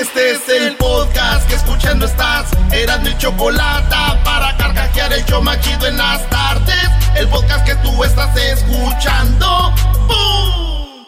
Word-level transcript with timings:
Este 0.00 0.30
es 0.30 0.48
el 0.48 0.76
podcast 0.76 1.48
que 1.48 1.56
escuchando 1.56 2.06
estás. 2.06 2.46
Eran 2.70 3.02
mi 3.02 3.18
chocolate 3.18 3.96
para 4.24 4.56
carcajear 4.56 5.12
el 5.12 5.24
show 5.24 5.42
machido 5.42 5.88
en 5.88 5.96
las 5.96 6.24
tardes. 6.30 6.88
El 7.16 7.26
podcast 7.26 7.66
que 7.66 7.74
tú 7.76 8.04
estás 8.04 8.30
escuchando. 8.36 9.74
¡Bum! 10.06 11.04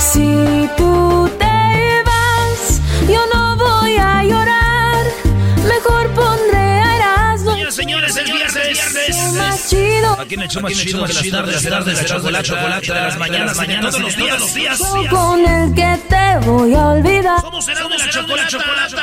Si 0.00 0.68
tú 0.76 1.30
te 1.38 2.02
vas, 2.04 2.80
yo 3.08 3.20
no 3.32 3.56
voy 3.56 3.96
a 3.96 4.24
llorar. 4.24 4.55
Señores, 7.86 8.16
es 8.16 8.24
viernes. 8.24 9.32
Más 9.34 9.68
chido. 9.68 10.20
Aquí 10.20 10.34
en 10.34 10.42
el 10.42 10.48
show 10.48 10.62
más 10.62 10.72
chido 10.72 11.06
de 11.06 11.14
las 11.14 11.30
tardes, 11.30 11.62
de 11.62 11.70
las 11.70 11.84
tardes, 11.84 11.98
de 11.98 12.04
chocolate, 12.04 12.48
chocolate, 12.48 12.92
de 12.92 13.00
las 13.00 13.18
mañanas, 13.18 13.56
mañanas, 13.56 13.90
todos 13.90 14.02
los 14.02 14.16
días, 14.16 14.40
los 14.40 14.54
días. 14.54 14.78
Con 15.10 15.46
el 15.46 15.74
que 15.74 15.98
te 16.08 16.46
voy 16.46 16.74
a 16.74 16.86
olvidar. 16.88 17.40
Somos 17.40 17.68
Erasmo 17.68 17.88
de 17.90 17.98
la 17.98 18.10
chocolate, 18.10 18.48
chocolate. 18.48 18.96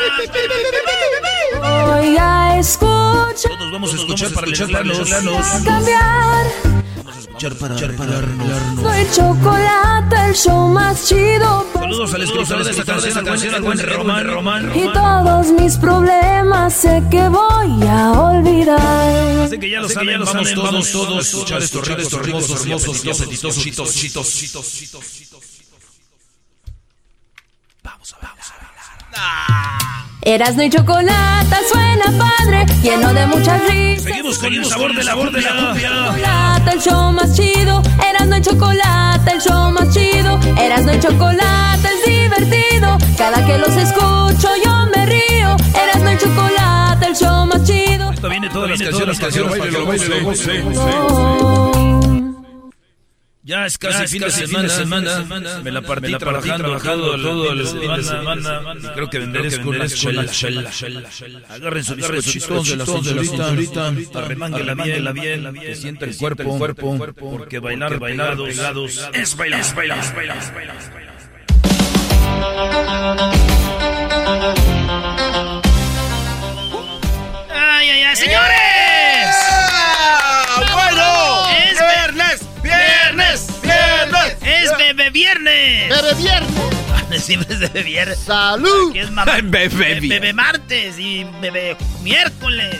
Voy 1.59 2.17
a 2.19 2.59
escuchar. 2.59 3.57
Todos 3.57 3.71
vamos 3.71 3.93
a 3.93 3.95
escuchar 3.95 4.31
para 4.31 4.47
escucharlos. 4.47 5.53
A 5.53 5.63
cambiar. 5.63 6.82
Escuchar 7.17 7.53
para 7.55 7.75
arreglarnos. 7.75 8.81
Soy 8.81 9.07
chocolate, 9.13 10.15
el 10.27 10.35
show 10.35 10.67
más 10.69 11.07
chido. 11.07 11.65
Saludos 11.73 12.13
al 12.13 12.21
escritor 12.23 12.63
de 12.63 12.71
esta 12.71 13.23
canción, 13.23 13.55
al 13.55 13.61
buen 13.61 13.79
Román, 13.79 14.27
Román. 14.27 14.71
Y 14.75 14.87
todos 14.93 15.47
mis 15.51 15.77
problemas 15.77 16.73
sé 16.73 17.03
que 17.11 17.27
voy 17.29 17.87
a 17.87 18.11
olvidar. 18.11 19.41
Así 19.45 19.59
que 19.59 19.69
ya 19.69 19.81
lo 19.81 19.89
saben, 19.89 20.21
vamos 20.23 20.53
todos, 20.53 20.91
todos 20.91 21.17
a 21.17 21.21
escuchar 21.21 21.61
estos 21.61 21.87
ricos, 21.87 22.03
estos 22.03 22.21
ricos, 22.25 22.49
hermosos, 22.49 23.05
y 23.05 23.09
apetitosos, 23.09 23.63
chitos, 23.63 23.93
chitos, 23.93 24.33
chitos, 24.33 24.71
chitos, 24.73 25.03
chitos. 25.13 25.43
Vamos 27.83 28.13
a 28.13 28.17
ver, 28.17 28.29
vamos 28.29 28.51
a 28.51 28.57
ver. 28.57 28.62
Erasno 30.25 30.63
y 30.63 30.69
chocolate 30.69 31.55
suena 31.69 32.05
padre, 32.17 32.65
lleno 32.81 33.13
de 33.13 33.27
muchas 33.27 33.61
risas. 33.67 34.03
Seguimos 34.03 34.37
con 34.39 34.53
el 34.53 34.65
sabor 34.65 34.91
de 34.91 35.03
la 35.03 35.03
sabor 35.03 35.31
de 35.31 35.41
la. 35.41 35.73
Chocolate, 35.73 36.71
el 36.71 36.79
show 36.81 37.11
más 37.11 37.35
chido. 37.35 37.81
Erasno 38.09 38.37
y 38.37 38.41
chocolate, 38.41 39.31
el 39.31 39.41
show 39.41 39.71
más 39.71 39.93
chido. 39.93 40.39
Erasno 40.57 40.93
y 40.93 40.99
chocolate 40.99 41.89
es 41.89 42.05
divertido. 42.05 42.97
Cada 43.17 43.45
que 43.45 43.57
los 43.57 43.75
escucho 43.75 44.49
yo 44.63 44.85
me 44.95 45.05
río. 45.05 45.57
Erasno 45.75 46.13
y 46.13 46.17
chocolate, 46.17 47.05
el 47.07 47.15
show 47.15 47.45
más 47.45 47.63
chido. 47.63 48.11
Esto 48.11 48.29
viene 48.29 48.49
todas 48.49 48.69
las 48.69 48.81
canciones, 48.81 49.19
canciones 49.19 49.59
Ya 53.45 53.65
es 53.65 53.77
casi 53.77 54.07
fin 54.07 54.21
de 54.21 54.31
semana, 54.69 55.25
me 55.61 55.69
la 55.69 55.81
partí 55.81 56.15
trabajando, 56.15 56.63
trabajando 56.63 57.21
todo 57.21 57.51
el 57.51 57.67
fin 57.67 57.93
de 57.93 58.03
semana. 58.03 58.61
Creo 58.95 59.09
que 59.09 59.19
venderé 59.19 59.61
con 59.61 59.77
la 59.77 59.89
chela. 59.89 60.71
Agarren 61.49 61.83
su 61.83 61.95
bizcochito 61.95 62.63
de 62.63 62.77
la 62.77 62.85
señorita, 62.85 63.93
arremánguela 64.15 64.75
bien, 64.75 65.03
la 65.03 65.11
bien, 65.11 65.53
que 65.55 65.75
sienta 65.75 66.05
el 66.05 66.15
cuerpo, 66.15 66.57
porque 67.19 67.59
bailar, 67.59 67.99
bailar, 67.99 68.37
pegados, 68.37 69.09
es 69.11 69.35
bailar, 69.35 69.59
es 69.59 69.75
bailar, 69.75 69.97
es 69.97 70.15
bailar, 70.15 70.37
es 70.37 70.53
bailar. 70.53 71.13
¡Ay, 77.51 77.89
ay, 77.89 78.03
ay, 78.03 78.15
señores! 78.15 79.35
¡Bueno! 80.71 81.47
Es 81.49 81.77
viernes, 81.77 82.47
viernes, 82.93 83.47
viernes. 83.61 84.37
¡Es 84.41 84.77
bebé 84.77 85.09
viernes! 85.09 85.89
Bebe 85.89 86.13
viernes. 86.15 87.23
Siempre 87.23 87.53
es 87.53 87.59
bebé 87.59 87.83
viernes. 87.83 88.19
Salud. 88.19 88.93
Que 88.93 89.01
es 89.01 89.11
mamá. 89.11 89.39
Bebé 89.43 89.99
bebé 89.99 90.33
martes 90.33 90.97
y 90.99 91.25
bebé 91.41 91.77
miércoles. 92.01 92.75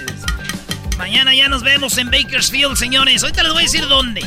Mañana 0.97 1.33
ya 1.33 1.47
nos 1.49 1.63
vemos 1.63 1.97
en 1.97 2.11
Bakersfield, 2.11 2.75
señores. 2.75 3.23
Ahorita 3.23 3.43
les 3.43 3.53
voy 3.53 3.63
a 3.63 3.65
decir 3.65 3.87
dónde. 3.87 4.25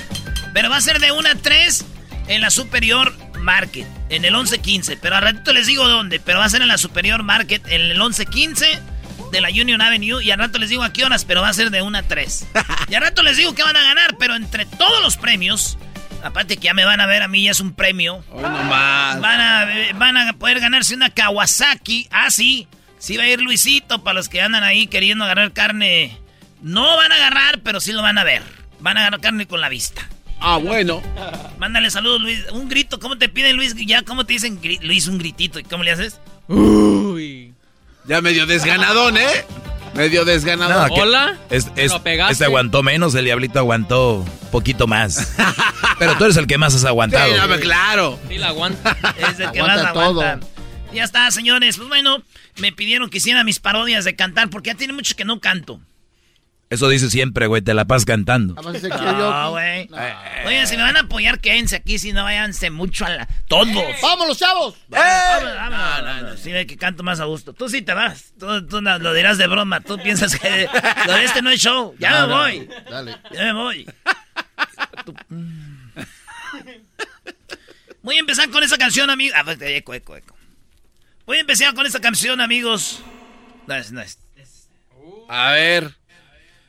Pero 0.53 0.71
va 0.71 0.77
a 0.77 0.81
ser 0.81 0.99
de 1.01 1.13
1 1.13 1.29
a 1.29 1.35
3 1.35 1.85
en 2.29 2.41
la 2.41 2.51
Superior 2.51 3.13
Market, 3.39 3.87
en 4.09 4.25
el 4.25 4.33
1115. 4.33 4.97
Pero 4.97 5.17
al 5.17 5.23
ratito 5.23 5.53
les 5.53 5.67
digo 5.67 5.87
dónde. 5.89 6.21
Pero 6.21 6.39
va 6.39 6.45
a 6.45 6.51
ser 6.51 6.63
en 6.63 6.69
la 6.69 6.79
Superior 6.79 7.23
Market, 7.23 7.67
en 7.67 7.83
el 7.83 7.99
1115 7.99 8.81
de 9.31 9.41
la 9.41 9.49
Union 9.49 9.81
Avenue. 9.81 10.23
Y 10.23 10.31
al 10.31 10.39
rato 10.39 10.59
les 10.59 10.71
digo 10.71 10.83
a 10.83 10.93
qué 10.93 11.05
horas, 11.05 11.25
pero 11.25 11.43
va 11.43 11.49
a 11.49 11.55
ser 11.55 11.71
de 11.71 11.83
1 11.83 11.99
a 11.99 12.03
3. 12.03 12.47
y 12.89 12.95
al 12.95 13.03
rato 13.03 13.23
les 13.23 13.37
digo 13.37 13.55
que 13.55 13.63
van 13.63 13.77
a 13.77 13.83
ganar, 13.83 14.17
pero 14.19 14.35
entre 14.35 14.67
todos 14.67 15.03
los 15.03 15.17
premios, 15.17 15.79
aparte 16.23 16.57
que 16.57 16.65
ya 16.65 16.75
me 16.75 16.85
van 16.85 17.01
a 17.01 17.07
ver 17.07 17.23
a 17.23 17.29
mí, 17.29 17.45
ya 17.45 17.51
es 17.51 17.61
un 17.61 17.73
premio. 17.73 18.25
Hoy 18.31 18.43
nomás. 18.43 19.21
Van 19.21 19.41
a, 19.41 19.69
van 19.95 20.17
a 20.17 20.33
poder 20.35 20.61
ganarse 20.61 20.95
una 20.95 21.11
Kawasaki. 21.11 22.09
Ah, 22.11 22.31
sí. 22.31 22.69
Sí 22.99 23.17
va 23.17 23.25
a 23.25 23.29
ir 23.29 23.41
Luisito 23.41 24.03
para 24.03 24.15
los 24.15 24.29
que 24.29 24.41
andan 24.41 24.65
ahí 24.65 24.87
queriendo 24.87 25.25
agarrar 25.25 25.53
carne. 25.53 26.19
No 26.63 26.97
van 26.97 27.13
a 27.13 27.17
agarrar, 27.17 27.61
pero 27.63 27.81
sí 27.81 27.93
lo 27.93 28.03
van 28.03 28.19
a 28.19 28.25
ver. 28.25 28.43
Van 28.81 28.97
a 28.97 29.01
agarrar 29.01 29.21
carne 29.21 29.47
con 29.47 29.61
la 29.61 29.69
vista. 29.69 30.09
Ah, 30.41 30.59
bueno. 30.59 31.03
Mándale 31.59 31.91
saludos, 31.91 32.21
Luis. 32.21 32.45
Un 32.53 32.69
grito. 32.69 32.99
¿Cómo 32.99 33.19
te 33.19 33.29
piden, 33.29 33.57
Luis? 33.57 33.75
Ya, 33.75 34.03
¿cómo 34.03 34.25
te 34.25 34.35
dicen, 34.35 34.61
Luis, 34.83 35.09
un 35.09 35.19
gritito? 35.19 35.59
¿Y 35.59 35.65
cómo 35.65 35.85
le 35.85 35.93
haces? 35.93 36.21
Uy. 36.49 37.55
Ya 38.07 38.21
medio 38.21 38.47
desganadón, 38.47 39.17
¿eh? 39.17 39.45
Medio 39.95 40.25
desganadón. 40.25 40.89
No, 40.89 40.95
Hola. 40.95 41.39
Es, 41.51 41.69
es- 41.77 41.93
¿Lo 41.93 42.03
pegaste? 42.03 42.33
este 42.35 42.45
aguantó 42.45 42.83
menos, 42.83 43.15
el 43.15 43.25
diablito 43.25 43.59
aguantó 43.59 44.25
poquito 44.53 44.87
más. 44.87 45.35
Pero 45.99 46.17
tú 46.17 46.25
eres 46.25 46.37
el 46.37 46.47
que 46.47 46.59
más 46.59 46.75
has 46.75 46.85
aguantado. 46.85 47.33
Sí, 47.33 47.39
no, 47.49 47.61
claro. 47.61 48.19
Sí, 48.29 48.39
la 48.39 48.49
aguanta. 48.49 48.97
Es 49.19 49.41
el 49.41 49.51
que 49.51 49.61
Aguanta 49.61 49.83
más 49.85 49.93
todo. 49.95 50.21
aguanta. 50.23 50.47
Ya 50.93 51.05
está, 51.05 51.31
señores. 51.31 51.77
Pues 51.79 51.89
bueno, 51.89 52.23
me 52.59 52.73
pidieron 52.73 53.11
que 53.11 53.19
hiciera 53.19 53.43
mis 53.45 53.59
parodias 53.59 54.05
de 54.05 54.15
cantar 54.15 54.51
porque 54.51 54.71
ya 54.71 54.77
tiene 54.77 54.93
mucho 54.93 55.17
que 55.17 55.25
no 55.25 55.41
canto. 55.41 55.81
Eso 56.69 56.89
dice 56.89 57.09
siempre, 57.11 57.47
güey, 57.47 57.63
te 57.63 57.75
la 57.75 57.85
pasas 57.85 58.05
cantando. 58.07 58.55
No, 58.55 59.51
güey. 59.53 59.89
Oye, 60.47 60.67
si 60.67 60.77
me 60.77 60.83
van 60.83 60.97
a 60.97 61.01
apoyar, 61.01 61.39
quédense 61.41 61.77
aquí, 61.77 61.99
si 62.01 62.13
no 62.13 62.25
váyanse 62.25 62.71
mucho 62.71 63.07
a 63.07 63.11
la... 63.11 63.29
Todos. 63.47 63.69
¡Vámonos, 64.03 64.37
chavos! 64.37 64.75
Vámonos, 64.89 65.55
vámonos, 65.55 66.03
vámonos. 66.05 66.41
Sí, 66.41 66.51
ve 66.51 66.67
que 66.67 66.77
canto 66.77 67.05
más 67.05 67.21
a 67.21 67.25
gusto. 67.27 67.53
Tú 67.53 67.69
sí 67.69 67.83
te 67.83 67.95
vas. 67.95 68.33
Tú, 68.39 68.67
tú 68.67 68.81
no- 68.83 68.99
lo 68.99 69.15
dirás 69.15 69.39
de 69.39 69.47
broma. 69.47 69.81
Tú 69.81 69.97
piensas 70.03 70.37
que 70.37 70.69
lo 71.07 71.13
de 71.15 71.25
este 71.25 71.41
no 71.41 71.51
es 71.51 71.61
show. 71.61 71.95
Ya 72.01 72.11
No, 72.11 72.27
me 72.27 72.33
no. 72.35 72.39
voy. 72.41 72.69
Dale. 72.91 73.17
Ya 73.33 73.43
me 73.45 73.53
voy. 73.53 73.87
Tú- 75.05 75.15
Voy 78.03 78.17
a 78.17 78.21
empezar 78.21 78.51
con 78.51 78.63
esa 78.63 78.77
canción, 78.79 79.11
amigos. 79.11 79.39
Eco, 79.61 79.95
eco, 79.95 80.17
eco. 80.17 80.37
Voy 81.27 81.39
a 81.39 81.41
empezar 81.41 81.75
con 81.75 81.87
esa 81.87 82.01
canción, 82.01 82.41
amigos. 82.41 83.03
No, 83.67 83.75
es- 83.75 83.93
no 83.93 84.01
es- 84.01 84.19
A 85.29 85.53
ver. 85.53 85.95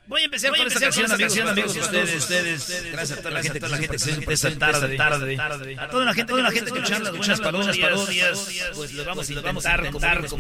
Voy 0.08 0.22
a 0.22 0.26
empezar 0.26 0.56
con 0.56 0.66
esta 0.66 0.80
canción, 0.80 1.12
amigos, 1.12 1.38
amigos, 1.38 1.76
ustedes, 1.76 2.16
ustedes, 2.16 2.92
gracias 2.94 3.20
a 3.20 3.22
toda 3.22 3.34
la 3.34 3.44
gente, 3.44 3.60
toda 3.60 3.72
la 3.72 3.78
gente 3.78 3.98
que 3.98 4.00
se 4.00 4.12
empieza 4.12 4.58
tarde, 4.58 4.96
tarde, 4.96 5.38
a 5.78 5.90
toda 5.90 6.06
la 6.06 6.14
gente, 6.14 6.32
toda 6.32 6.44
la 6.44 6.52
gente 6.52 6.72
que 6.72 6.80
las 6.80 7.18
buenas 7.18 7.42
parodias, 7.42 7.78
pues 8.74 9.06
vamos 9.06 9.30
a 9.30 9.34
intentar 9.34 9.86
como 9.90 10.00
paso, 10.00 10.38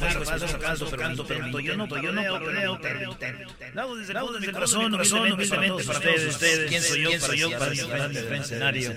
paso, 0.59 0.87
pero 0.89 1.25
pero 1.27 1.59
yo 1.59 1.75
no, 1.75 2.01
yo 2.01 2.11
no, 2.13 2.39
creo, 2.39 2.79
lo 3.73 3.81
hago 3.81 3.97
desde 3.97 4.45
el 4.45 4.51
corazón, 4.53 4.93
humildemente 4.93 5.83
para 5.83 5.99
todos 5.99 6.23
ustedes, 6.23 6.69
quién 6.69 6.81
soy 6.81 7.01
yo, 7.01 7.09
quién 7.09 7.21
soy 7.21 7.37
yo 7.37 7.51
para 7.51 7.65
el 8.05 8.17
escenario 8.35 8.93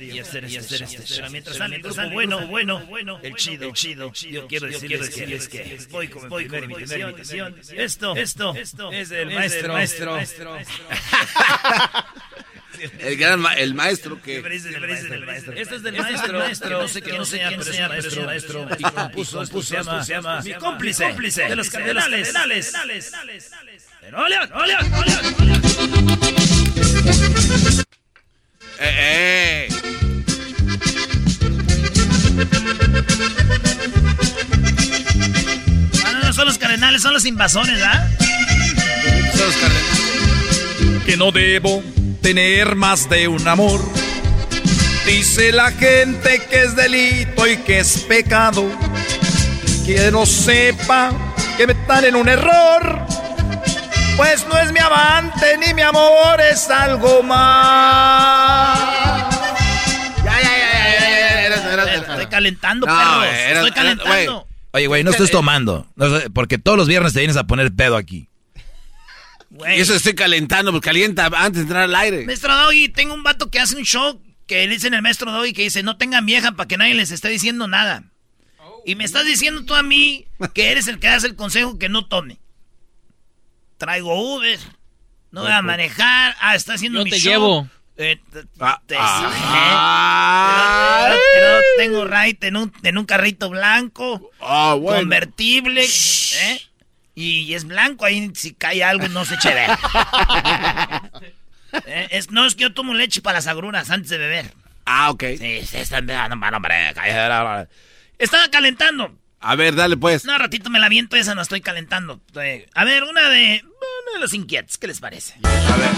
y 0.00 0.18
hacer 0.18 0.44
este, 0.46 1.28
mientras 1.30 1.56
sale 1.56 1.76
el 1.76 1.82
grupo 1.82 2.08
bueno, 2.10 2.46
bueno, 2.46 2.80
bueno, 2.86 3.20
el 3.22 3.34
chido, 3.34 3.68
el 3.68 3.74
chido, 3.74 4.12
yo 4.14 4.46
quiero 4.46 4.66
decirles 4.66 5.10
que 5.48 5.78
voy 5.90 6.08
con 6.08 6.22
mi 6.22 6.44
primera 6.46 6.64
invitación, 6.64 7.54
esto, 7.76 8.16
esto, 8.16 8.92
es 8.92 9.10
el 9.10 9.34
maestro, 9.34 9.74
maestro 9.74 10.05
maestro. 10.12 10.56
El 12.98 13.16
gran 13.16 13.42
el 13.56 13.74
maestro 13.74 14.20
que. 14.20 14.38
Este 14.38 14.56
es 14.56 15.82
del 15.82 15.96
maestro. 15.96 16.38
maestro. 16.38 16.78
No 16.78 16.88
sé 16.88 17.02
quién 17.02 17.24
sea, 17.24 17.48
pero 17.48 17.62
es 17.62 17.80
maestro. 17.88 18.24
maestro. 18.24 18.68
Y 18.78 18.82
compuso, 18.82 19.40
puso, 19.46 19.62
se 19.62 19.76
llama, 19.76 20.04
se 20.04 20.12
llama 20.12 20.40
mi 20.42 20.54
cómplice, 20.54 21.04
cómplice 21.04 21.42
de 21.44 21.56
los 21.56 21.70
cardenales. 21.70 22.32
¡Olean, 24.12 24.52
olean, 24.52 24.94
olean! 24.94 25.24
¡Eh, 28.78 29.68
eh! 29.68 30.06
Ah, 36.36 36.44
no, 36.44 36.44
no 36.44 36.44
son 36.44 36.46
los 36.46 36.58
cardenales, 36.58 37.02
son 37.02 37.14
los 37.14 37.24
invasores, 37.24 37.82
¿ah? 37.82 38.08
Son 39.36 39.46
los 39.46 39.56
cardenales 39.56 40.06
que 41.06 41.16
no 41.16 41.30
debo 41.30 41.82
tener 42.20 42.74
más 42.74 43.08
de 43.08 43.28
un 43.28 43.46
amor. 43.46 43.80
Dice 45.06 45.52
la 45.52 45.70
gente 45.70 46.42
que 46.50 46.62
es 46.62 46.74
delito 46.74 47.46
y 47.46 47.58
que 47.58 47.78
es 47.78 48.00
pecado. 48.00 48.68
Que 49.86 50.10
no 50.10 50.26
sepa 50.26 51.12
que 51.56 51.66
me 51.68 51.74
están 51.74 52.04
en 52.04 52.16
un 52.16 52.28
error. 52.28 53.06
Pues 54.16 54.44
no 54.48 54.58
es 54.58 54.72
mi 54.72 54.80
amante 54.80 55.56
ni 55.58 55.72
mi 55.74 55.82
amor, 55.82 56.40
es 56.40 56.68
algo 56.68 57.22
más. 57.22 58.78
Ya, 60.24 60.40
ya, 60.42 60.58
ya, 60.58 61.84
ya, 61.84 61.94
Estoy 61.94 62.26
calentando, 62.26 62.86
perros. 62.86 63.26
Estoy 63.26 63.70
calentando. 63.70 64.48
Oye, 64.72 64.86
güey, 64.86 65.04
no 65.04 65.10
estés 65.10 65.30
tomando. 65.30 65.86
Porque 66.34 66.58
todos 66.58 66.76
los 66.76 66.88
viernes 66.88 67.12
te 67.12 67.20
vienes 67.20 67.36
a 67.36 67.46
poner 67.46 67.74
pedo 67.74 67.96
aquí. 67.96 68.28
Y 69.50 69.80
eso 69.80 69.94
estoy 69.94 70.14
calentando, 70.14 70.70
pues 70.70 70.82
calienta 70.82 71.26
antes 71.26 71.54
de 71.54 71.60
entrar 71.62 71.84
al 71.84 71.94
aire. 71.94 72.26
Maestro 72.26 72.54
Doggy, 72.54 72.88
tengo 72.88 73.14
un 73.14 73.22
vato 73.22 73.50
que 73.50 73.60
hace 73.60 73.76
un 73.76 73.84
show 73.84 74.20
que 74.46 74.66
le 74.66 74.74
dicen 74.74 74.94
el 74.94 75.02
maestro 75.02 75.32
Doggy 75.32 75.52
que 75.52 75.62
dice, 75.62 75.82
no 75.82 75.96
tengan 75.96 76.26
vieja 76.26 76.52
para 76.52 76.68
que 76.68 76.76
nadie 76.76 76.94
les 76.94 77.10
esté 77.10 77.28
diciendo 77.28 77.66
nada. 77.66 78.04
Y 78.84 78.94
me 78.94 79.04
estás 79.04 79.24
diciendo 79.24 79.64
tú 79.64 79.74
a 79.74 79.82
mí 79.82 80.26
que 80.54 80.70
eres 80.70 80.86
el 80.86 81.00
que 81.00 81.08
hace 81.08 81.26
el 81.26 81.34
consejo 81.34 81.78
que 81.78 81.88
no 81.88 82.06
tome. 82.06 82.38
Traigo 83.78 84.36
Uber, 84.36 84.58
no 85.32 85.42
voy 85.42 85.50
a 85.52 85.62
manejar, 85.62 86.36
ah, 86.40 86.54
está 86.54 86.74
haciendo 86.74 87.02
mi 87.02 87.10
te 87.10 87.18
show. 87.18 87.32
llevo. 87.32 87.70
Eh, 87.98 88.20
ah, 88.60 88.78
ah. 88.98 91.14
tengo 91.78 92.04
right 92.04 92.44
en 92.44 92.56
un, 92.56 92.70
en 92.82 92.98
un 92.98 93.06
carrito 93.06 93.48
blanco, 93.48 94.30
convertible, 94.38 95.84
¿eh? 95.84 96.60
Y 97.14 97.54
es 97.54 97.64
blanco, 97.64 98.04
ahí 98.04 98.30
si 98.34 98.52
cae 98.52 98.84
algo 98.84 99.08
no 99.08 99.24
se 99.24 99.36
eche 99.36 99.54
ver. 99.54 99.70
Eh, 101.84 102.08
es, 102.12 102.30
no 102.30 102.46
es 102.46 102.54
que 102.54 102.62
yo 102.62 102.72
tomo 102.72 102.94
leche 102.94 103.20
para 103.20 103.38
las 103.38 103.48
agruras 103.48 103.90
antes 103.90 104.08
de 104.08 104.16
beber. 104.16 104.54
Ah, 104.86 105.10
ok. 105.10 105.24
Sí, 105.36 105.62
dando 105.90 106.36
mano, 106.36 106.56
hombre. 106.56 106.94
Estaba 108.18 108.48
calentando. 108.50 109.14
A 109.40 109.56
ver, 109.56 109.74
dale 109.74 109.96
pues. 109.96 110.24
No, 110.24 110.38
ratito 110.38 110.70
me 110.70 110.78
la 110.78 110.88
viento, 110.88 111.16
esa 111.16 111.34
no 111.34 111.42
estoy 111.42 111.60
calentando. 111.60 112.20
Eh, 112.40 112.66
a 112.72 112.84
ver, 112.84 113.04
una 113.04 113.28
de, 113.28 113.62
una 113.62 114.12
de 114.14 114.20
los 114.20 114.32
inquietos, 114.32 114.78
¿qué 114.78 114.86
les 114.86 115.00
parece? 115.00 115.34
A 115.42 115.76
ver. 115.76 115.90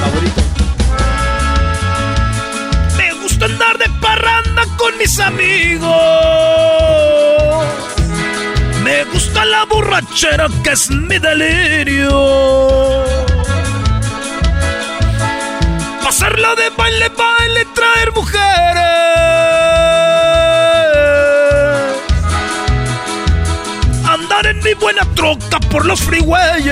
Favorito. 0.00 0.57
Andar 3.40 3.78
de 3.78 3.88
parranda 4.00 4.64
con 4.76 4.98
mis 4.98 5.18
amigos. 5.20 5.88
Me 8.82 9.04
gusta 9.04 9.44
la 9.44 9.64
borrachera 9.64 10.48
que 10.64 10.70
es 10.70 10.90
mi 10.90 11.18
delirio. 11.18 13.04
Pasarla 16.02 16.54
de 16.56 16.70
baile, 16.70 17.08
baile, 17.10 17.64
traer 17.74 18.12
mujeres. 18.12 18.42
Andar 24.04 24.46
en 24.46 24.62
mi 24.64 24.74
buena 24.74 25.04
troca 25.14 25.60
por 25.70 25.86
los 25.86 26.00
freeways. 26.00 26.64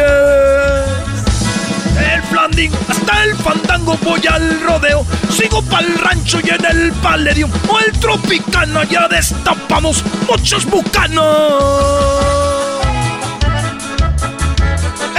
Hasta 2.57 3.25
el 3.25 3.37
fandango 3.37 3.99
voy 4.03 4.27
al 4.27 4.61
rodeo. 4.63 5.05
Sigo 5.31 5.61
pa'l 5.63 5.95
rancho 5.99 6.39
y 6.43 6.49
en 6.49 6.65
el 6.65 6.91
paledio 6.93 7.51
o 7.69 7.79
el 7.81 7.93
tropicano 8.01 8.83
ya 8.85 9.07
destapamos 9.09 10.03
muchos 10.27 10.65
bucanos. 10.65 11.25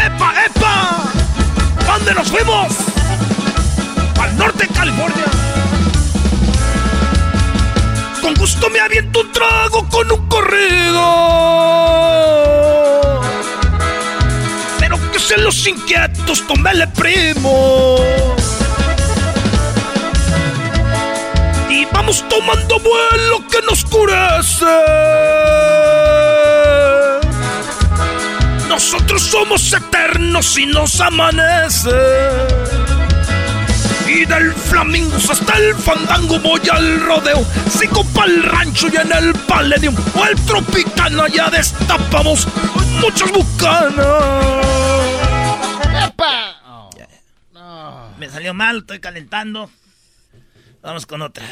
¡Epa, 0.04 0.34
epa! 0.46 1.04
¿Dónde 1.86 2.16
nos 2.16 2.28
fuimos? 2.28 2.74
Al 4.20 4.36
norte 4.36 4.66
de 4.66 4.74
California. 4.74 5.26
Con 8.20 8.34
gusto 8.34 8.68
me 8.72 8.80
aviento 8.80 9.22
un 9.22 9.32
trago 9.32 9.88
con 9.90 10.12
un 10.12 10.28
corrido. 10.28 11.68
Sean 15.28 15.44
los 15.44 15.68
inquietos, 15.68 16.48
tomele 16.48 16.88
primo. 16.88 17.98
Y 21.70 21.84
vamos 21.92 22.24
tomando 22.30 22.80
vuelo 22.80 23.46
que 23.52 23.62
nos 23.64 23.84
oscurece. 23.84 24.66
Nosotros 28.70 29.22
somos 29.22 29.74
eternos 29.74 30.58
y 30.58 30.66
nos 30.66 31.02
amanece. 31.02 31.90
Y 34.08 34.26
del 34.26 34.54
flamingo 34.54 35.18
hasta 35.18 35.58
el 35.58 35.76
fandango 35.76 36.40
voy 36.40 36.62
al 36.72 37.02
rodeo. 37.02 37.46
Sigo 37.70 38.06
pa'l 38.14 38.42
rancho 38.44 38.88
y 38.92 38.96
en 38.96 39.12
el 39.12 39.34
palladium 39.34 39.96
o 40.16 40.26
el 40.26 40.36
tropicano 40.46 41.28
ya 41.28 41.50
destapamos 41.50 42.48
muchas 43.02 43.32
bucanas. 43.32 44.06
¡Epa! 46.06 46.90
Me 48.18 48.30
salió 48.30 48.54
mal, 48.54 48.78
estoy 48.78 49.00
calentando. 49.00 49.70
Vamos 50.82 51.06
con 51.06 51.22
otra. 51.22 51.46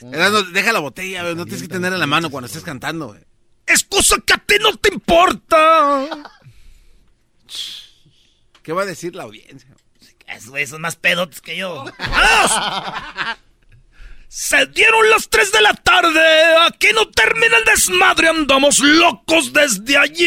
Deja 0.00 0.72
la 0.72 0.80
botella. 0.80 1.22
No 1.34 1.44
tienes 1.44 1.62
que 1.62 1.68
tener 1.68 1.92
en 1.92 2.00
la 2.00 2.06
mano 2.06 2.30
cuando 2.30 2.46
estés 2.46 2.64
cantando, 2.64 3.06
güey. 3.08 3.20
Es 3.64 3.84
cosa 3.84 4.16
que 4.26 4.32
a 4.34 4.38
ti 4.38 4.56
no 4.60 4.76
te 4.76 4.92
importa. 4.92 6.08
¿Qué 8.62 8.72
va 8.72 8.82
a 8.82 8.86
decir 8.86 9.14
la 9.14 9.22
audiencia? 9.22 9.75
Esos 10.26 10.50
güeyes 10.50 10.70
son 10.70 10.80
más 10.80 10.96
pedotes 10.96 11.40
que 11.40 11.56
yo. 11.56 11.84
¡Vámonos! 11.98 12.52
Se 14.28 14.66
dieron 14.66 15.08
las 15.08 15.28
3 15.28 15.52
de 15.52 15.60
la 15.62 15.72
tarde. 15.72 16.20
Aquí 16.66 16.88
no 16.94 17.08
termina 17.08 17.56
el 17.58 17.64
desmadre. 17.64 18.28
Andamos 18.28 18.80
locos 18.80 19.52
desde 19.52 19.96
ayer. 19.96 20.26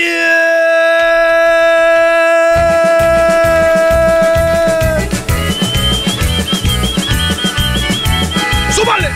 ¡Súbale! 8.74 9.10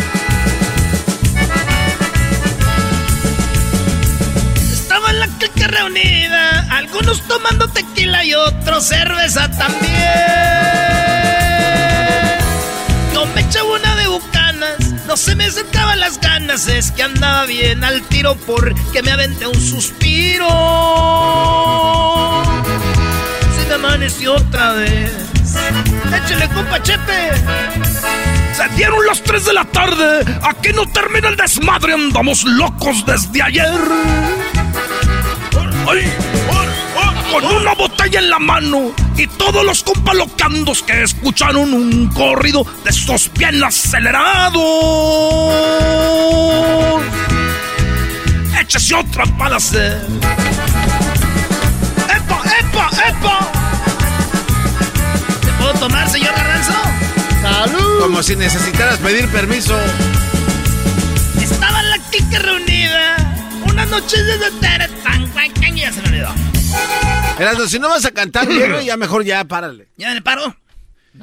Estaba 4.71 5.09
en 5.11 5.19
la 5.19 5.27
clica 5.39 5.67
reunida, 5.67 6.22
algunos 7.03 7.21
tomando 7.27 7.67
tequila 7.67 8.23
y 8.23 8.33
otros 8.33 8.85
cerveza 8.85 9.49
también. 9.51 9.93
Yo 13.13 13.25
me 13.27 13.41
echaba 13.41 13.73
una 13.73 13.95
de 13.95 14.07
bucanas, 14.07 14.77
no 15.05 15.17
se 15.17 15.35
me 15.35 15.45
acercaban 15.45 15.99
las 15.99 16.19
ganas, 16.19 16.67
es 16.67 16.91
que 16.91 17.03
andaba 17.03 17.45
bien 17.45 17.83
al 17.83 18.01
tiro 18.03 18.35
porque 18.35 19.03
me 19.03 19.11
aventé 19.11 19.47
un 19.47 19.59
suspiro. 19.59 20.47
Se 23.57 23.67
me 23.67 23.73
amaneció 23.75 24.35
otra 24.35 24.73
vez. 24.73 25.11
Échale, 26.23 26.47
compa 26.49 26.81
Chepe. 26.81 27.31
Se 28.55 28.75
dieron 28.75 29.05
las 29.05 29.21
3 29.23 29.45
de 29.45 29.53
la 29.53 29.65
tarde. 29.65 30.39
Aquí 30.43 30.69
no 30.73 30.85
termina 30.87 31.29
el 31.29 31.35
desmadre. 31.35 31.93
Andamos 31.93 32.43
locos 32.43 33.05
desde 33.05 33.41
ayer. 33.41 33.73
¡Ay! 35.87 36.32
Con 37.33 37.45
una 37.45 37.73
botella 37.73 38.19
en 38.19 38.29
la 38.29 38.37
mano 38.37 38.91
y 39.17 39.25
todos 39.25 39.65
los 39.65 39.81
compalocandos 39.81 40.83
que 40.83 41.01
escucharon 41.01 41.73
un 41.73 42.07
corrido 42.09 42.63
de 42.83 42.91
esos 42.91 43.31
bien 43.33 43.63
acelerados. 43.63 44.61
Échese 48.61 48.93
otra 48.93 49.25
para 49.35 49.55
hacer. 49.55 50.05
¡Epa, 52.05 52.43
epa, 52.59 52.89
epa! 53.09 53.51
¿Te 55.41 55.51
puedo 55.53 55.73
tomar, 55.79 56.07
señor 56.11 56.35
Garbanzo? 56.35 56.73
¡Salud! 57.41 57.99
Como 57.99 58.21
si 58.21 58.35
necesitaras 58.35 58.99
pedir 58.99 59.27
permiso. 59.29 59.75
Estaba 61.41 61.81
la 61.81 61.97
clica 62.11 62.37
reunida. 62.37 63.15
Una 63.65 63.87
noche 63.87 64.21
de 64.21 64.51
tan 65.03 65.75
ya 65.75 65.91
se 65.91 65.99
me 66.03 66.09
olvidó. 66.09 66.52
Erasmo, 67.39 67.65
si 67.65 67.79
no 67.79 67.89
vas 67.89 68.05
a 68.05 68.11
cantar 68.11 68.47
bien, 68.47 68.81
ya 68.81 68.97
mejor 68.97 69.23
ya 69.23 69.43
párale. 69.45 69.87
¿Ya 69.97 70.13
me 70.13 70.21
paro? 70.21 70.55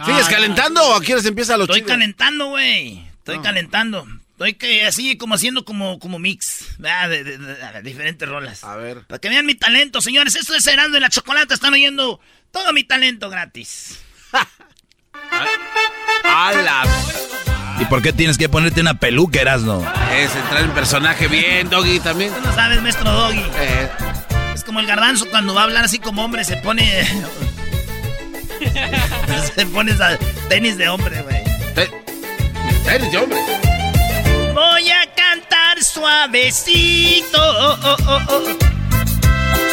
¿Sigues 0.04 0.28
calentando 0.28 0.82
o 0.82 0.94
aquí 0.94 1.12
se 1.20 1.28
empieza 1.28 1.56
los 1.56 1.68
Estoy 1.68 1.82
calentando, 1.82 2.48
güey. 2.48 3.04
Estoy 3.18 3.40
calentando. 3.40 4.06
Estoy 4.32 4.54
que 4.54 4.86
así 4.86 5.18
como 5.18 5.34
haciendo 5.34 5.64
como, 5.64 5.98
como 5.98 6.18
mix 6.18 6.76
de, 6.78 7.38
diferentes 7.82 8.28
rolas. 8.28 8.64
A 8.64 8.76
ver. 8.76 9.02
Para 9.06 9.18
que 9.18 9.28
vean 9.28 9.44
mi 9.44 9.54
talento, 9.54 10.00
señores. 10.00 10.36
Esto 10.36 10.54
es 10.54 10.66
Herando 10.66 10.96
en 10.96 11.02
la 11.02 11.10
Chocolata. 11.10 11.54
Están 11.54 11.74
oyendo 11.74 12.20
todo 12.50 12.72
mi 12.72 12.84
talento 12.84 13.28
gratis. 13.28 13.98
¡Hala! 16.24 16.84
¿Y 17.80 17.84
por 17.86 18.02
qué 18.02 18.12
tienes 18.12 18.38
que 18.38 18.48
ponerte 18.48 18.80
una 18.80 18.98
peluca, 18.98 19.40
Erasno? 19.40 19.84
Es 20.14 20.34
entrar 20.36 20.62
en 20.62 20.70
personaje 20.70 21.28
bien, 21.28 21.68
Doggy, 21.68 21.98
también. 22.00 22.32
Tú 22.32 22.40
no 22.42 22.54
sabes, 22.54 22.80
maestro 22.80 23.10
Doggy. 23.10 23.42
Eh. 23.58 23.88
Es 24.54 24.64
como 24.64 24.80
el 24.80 24.86
garbanzo 24.86 25.28
cuando 25.30 25.54
va 25.54 25.62
a 25.62 25.64
hablar 25.64 25.84
así 25.84 25.98
como 25.98 26.24
hombre, 26.24 26.44
se 26.44 26.56
pone... 26.56 27.06
se 29.54 29.66
pone 29.66 29.94
tenis 30.48 30.76
de 30.76 30.88
hombre, 30.88 31.22
güey. 31.22 31.42
Tenis 32.84 33.12
de 33.12 33.18
hombre. 33.18 33.38
Voy 34.54 34.90
a 34.90 35.06
cantar 35.14 35.82
suavecito. 35.82 37.38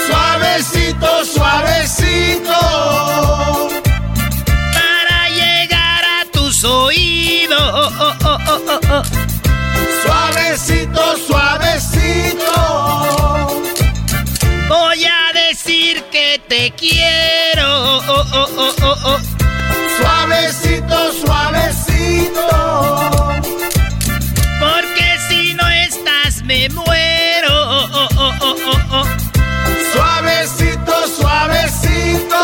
Suavecito, 0.08 1.26
suavecito. 1.26 2.54
Para 4.74 5.30
llegar 5.30 6.04
a 6.06 6.26
tus 6.32 6.64
oídos. 6.64 7.94
Que 16.38 16.48
te 16.48 16.72
quiero. 16.72 18.02
Suavecito, 19.98 21.12
suavecito 21.14 22.88
me 26.48 26.70
muero. 26.70 27.88
Suavecito, 29.92 31.08
suavecito. 31.20 32.44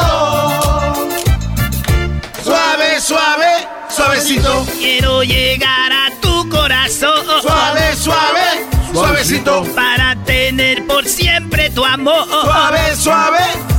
Suave, 2.43 3.00
suave, 3.00 3.67
suavecito. 3.89 4.65
Quiero 4.77 5.23
llegar 5.23 5.91
a 5.93 6.09
tu 6.19 6.50
corazón. 6.50 7.25
Suave, 7.41 7.95
suave, 7.95 8.67
suavecito. 8.91 9.63
Para 9.73 10.17
tener 10.25 10.85
por 10.85 11.05
siempre 11.05 11.69
tu 11.69 11.85
amor. 11.85 12.27
Suave, 12.27 12.95
suave, 12.97 13.72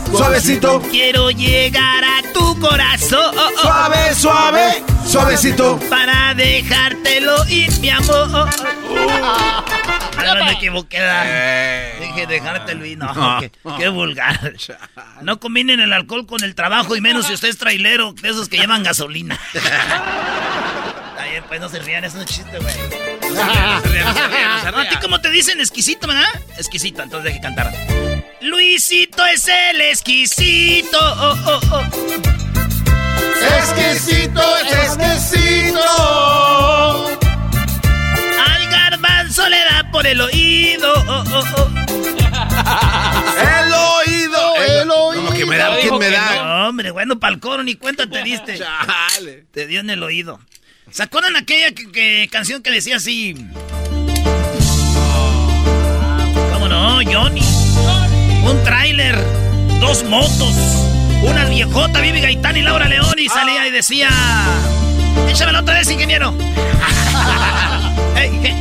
suavecito. 0.45 0.83
Quiero 0.91 1.31
llegar 1.31 2.05
a 2.05 2.23
tu 2.33 2.59
corazón. 2.61 3.35
Suave, 3.61 4.15
suave, 4.15 4.85
suavecito. 5.07 5.81
Para 5.89 6.35
dejártelo 6.35 7.49
ir, 7.49 7.71
mi 7.81 7.89
amor. 7.89 8.29
no 10.25 10.45
me 10.45 10.53
equivoqué. 10.53 10.99
Eh. 11.01 11.95
Dije 12.01 12.27
dejártelo 12.27 12.85
y 12.85 12.97
no, 12.97 13.41
qué, 13.79 13.89
vulgar. 13.89 14.55
No 15.23 15.41
combinen 15.41 15.81
el 15.81 15.95
alcohol 15.95 16.27
con 16.27 16.45
el 16.45 16.55
trabajo 16.55 16.95
y 16.95 17.01
menos 17.01 17.27
si 17.27 17.33
usted 17.33 17.49
es 17.49 17.57
trailero, 17.57 18.13
de 18.13 18.29
esos 18.29 18.51
que 18.51 18.59
llevan 18.59 18.83
gasolina. 18.83 19.39
Está 19.55 21.25
bien, 21.31 21.45
pues 21.49 21.61
no 21.61 21.71
se 21.71 21.79
rían, 21.79 22.05
es 22.05 22.15
un 22.15 22.25
chiste, 22.27 22.59
güey. 22.59 22.75
No 23.35 23.81
se 23.81 23.89
rían, 23.89 24.07
no 24.07 24.15
se 24.15 24.29
rían, 24.29 24.51
no 24.51 24.61
se 24.61 24.71
rían. 24.71 24.87
¿A 24.87 24.89
ti 24.91 24.97
cómo 25.01 25.21
te 25.23 25.31
dicen? 25.31 25.59
Exquisito, 25.61 26.07
¿verdad? 26.07 26.29
Exquisito, 26.59 27.03
entonces 27.03 27.33
deje 27.33 27.41
cantar. 27.41 27.73
Luisito 28.45 29.25
es 29.27 29.49
el 29.49 29.81
exquisito. 29.81 30.99
Oh, 31.01 31.37
oh, 31.47 31.61
oh. 31.73 31.83
Exquisito, 33.59 34.43
exquisito 34.59 35.81
le 39.49 39.59
da 39.59 39.91
por 39.91 40.07
el 40.07 40.21
oído. 40.21 40.93
Oh, 40.95 41.25
oh, 41.33 41.45
oh. 41.57 41.71
el 43.41 43.73
oído, 43.73 44.57
el, 44.57 44.91
oído. 44.91 45.33
que 45.33 45.47
me 45.47 45.57
da, 45.57 45.77
¿quién 45.81 45.99
me 45.99 46.11
da? 46.11 46.69
hombre, 46.69 46.91
bueno, 46.91 47.19
pa'l 47.19 47.41
coro 47.41 47.63
ni 47.63 47.75
cuenta 47.75 48.07
te 48.07 48.23
diste. 48.23 48.61
Te 49.53 49.67
dio 49.67 49.81
en 49.81 49.91
el 49.91 50.03
oído. 50.03 50.41
¿Se 50.91 51.03
acuerdan 51.03 51.37
aquella 51.37 51.69
canción 52.31 52.63
que 52.63 52.71
decía 52.71 52.97
así? 52.97 53.35
¿Cómo 56.53 56.69
no, 56.69 57.01
Johnny? 57.05 57.54
Un 58.45 58.63
tráiler, 58.63 59.17
dos 59.81 60.05
motos, 60.05 60.55
una 61.23 61.47
viejota, 61.47 62.01
Vivi 62.01 62.21
Gaitán 62.21 62.57
y 62.57 62.63
Laura 62.63 62.89
León 62.89 63.15
y 63.19 63.29
salía 63.29 63.67
y 63.67 63.71
decía... 63.71 64.09
Échamelo 65.29 65.61
otra 65.61 65.75
vez, 65.75 65.91
ingeniero. 65.91 66.35
¿qué? 68.15 68.55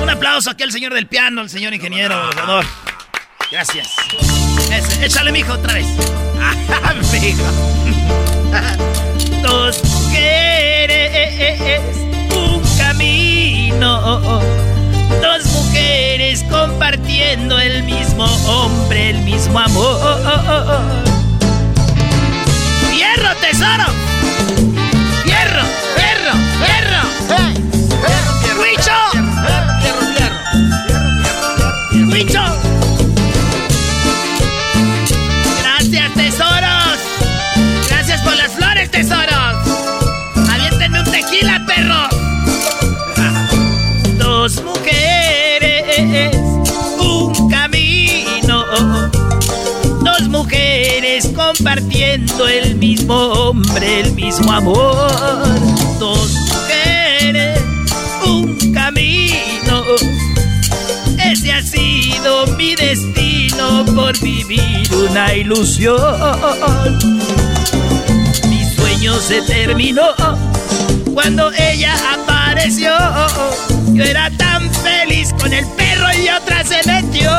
un 0.00 0.08
aplauso 0.08 0.50
aquí 0.50 0.62
al 0.62 0.72
señor 0.72 0.94
del 0.94 1.06
piano, 1.06 1.40
al 1.40 1.50
señor 1.50 1.74
ingeniero, 1.74 2.30
favor. 2.32 2.64
Gracias. 3.50 3.88
échale, 5.02 5.32
mijo, 5.32 5.54
otra 5.54 5.74
vez. 5.74 5.86
Dos 9.42 9.82
mujeres, 9.84 11.80
un 12.34 12.62
camino. 12.78 14.20
Dos 15.20 15.49
mujeres 15.70 16.44
compartiendo 16.50 17.58
el 17.58 17.84
mismo 17.84 18.24
hombre, 18.24 19.10
el 19.10 19.18
mismo 19.18 19.58
amor. 19.58 20.20
¡Hierro, 22.92 23.34
tesoro! 23.40 23.84
¡Hierro, 25.24 25.62
hierro, 25.96 26.34
hierro! 26.66 27.02
¡Hierro, 28.42 28.60
¡Huicho! 32.10 32.40
Gracias, 35.62 36.14
tesoros. 36.14 36.98
Gracias 37.88 38.20
por 38.22 38.36
las 38.36 38.50
flores, 38.52 38.90
tesoros. 38.90 39.54
Aviéntenme 40.50 41.00
un 41.00 41.10
tequila, 41.10 41.62
perro. 41.66 42.08
Dos 44.18 44.62
mujeres, 44.64 44.79
compartiendo 51.34 52.48
el 52.48 52.76
mismo 52.76 53.14
hombre, 53.14 54.00
el 54.00 54.12
mismo 54.12 54.52
amor. 54.52 55.10
Dos 55.98 56.32
mujeres, 56.32 57.60
un 58.26 58.72
camino 58.72 59.84
ese 61.32 61.52
ha 61.52 61.62
sido 61.62 62.46
mi 62.56 62.74
destino 62.74 63.84
por 63.94 64.18
vivir 64.20 64.92
una 64.94 65.34
ilusión. 65.34 65.96
Mi 68.48 68.64
sueño 68.64 69.14
se 69.20 69.42
terminó 69.42 70.08
cuando 71.12 71.52
ella 71.52 71.94
apareció. 72.14 72.92
Yo 73.92 74.02
era 74.02 74.30
tan 74.36 74.70
feliz 74.72 75.32
con 75.38 75.52
el 75.52 75.66
perro 75.76 76.08
y 76.20 76.28
otra 76.30 76.64
se 76.64 76.80
metió. 76.86 77.30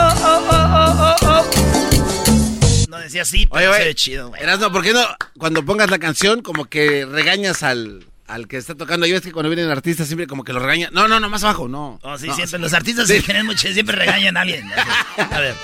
No 3.11 3.19
decía 3.19 3.21
así, 3.23 3.45
pero 3.51 3.73
se 3.73 3.83
ve 3.83 3.93
chido, 3.93 4.29
güey. 4.29 4.41
no, 4.57 4.71
¿por 4.71 4.83
qué 4.83 4.93
no 4.93 5.05
cuando 5.37 5.65
pongas 5.65 5.89
la 5.91 5.99
canción 5.99 6.41
como 6.41 6.65
que 6.65 7.05
regañas 7.05 7.61
al 7.61 8.05
al 8.25 8.47
que 8.47 8.55
está 8.55 8.73
tocando. 8.75 9.05
Yo 9.05 9.17
es 9.17 9.21
que 9.21 9.33
cuando 9.33 9.49
vienen 9.49 9.69
artistas 9.69 10.07
siempre 10.07 10.27
como 10.27 10.45
que 10.45 10.53
lo 10.53 10.59
regañan. 10.59 10.93
No, 10.93 11.09
no, 11.09 11.19
no, 11.19 11.29
más 11.29 11.43
abajo, 11.43 11.67
no. 11.67 11.99
Oh, 12.03 12.17
sí, 12.17 12.29
siempre. 12.31 12.59
Los 12.59 12.73
artistas 12.73 13.09
siempre 13.09 13.97
regañan 13.97 14.37
a 14.37 14.41
alguien. 14.41 14.71
A 15.17 15.39
ver. 15.41 15.55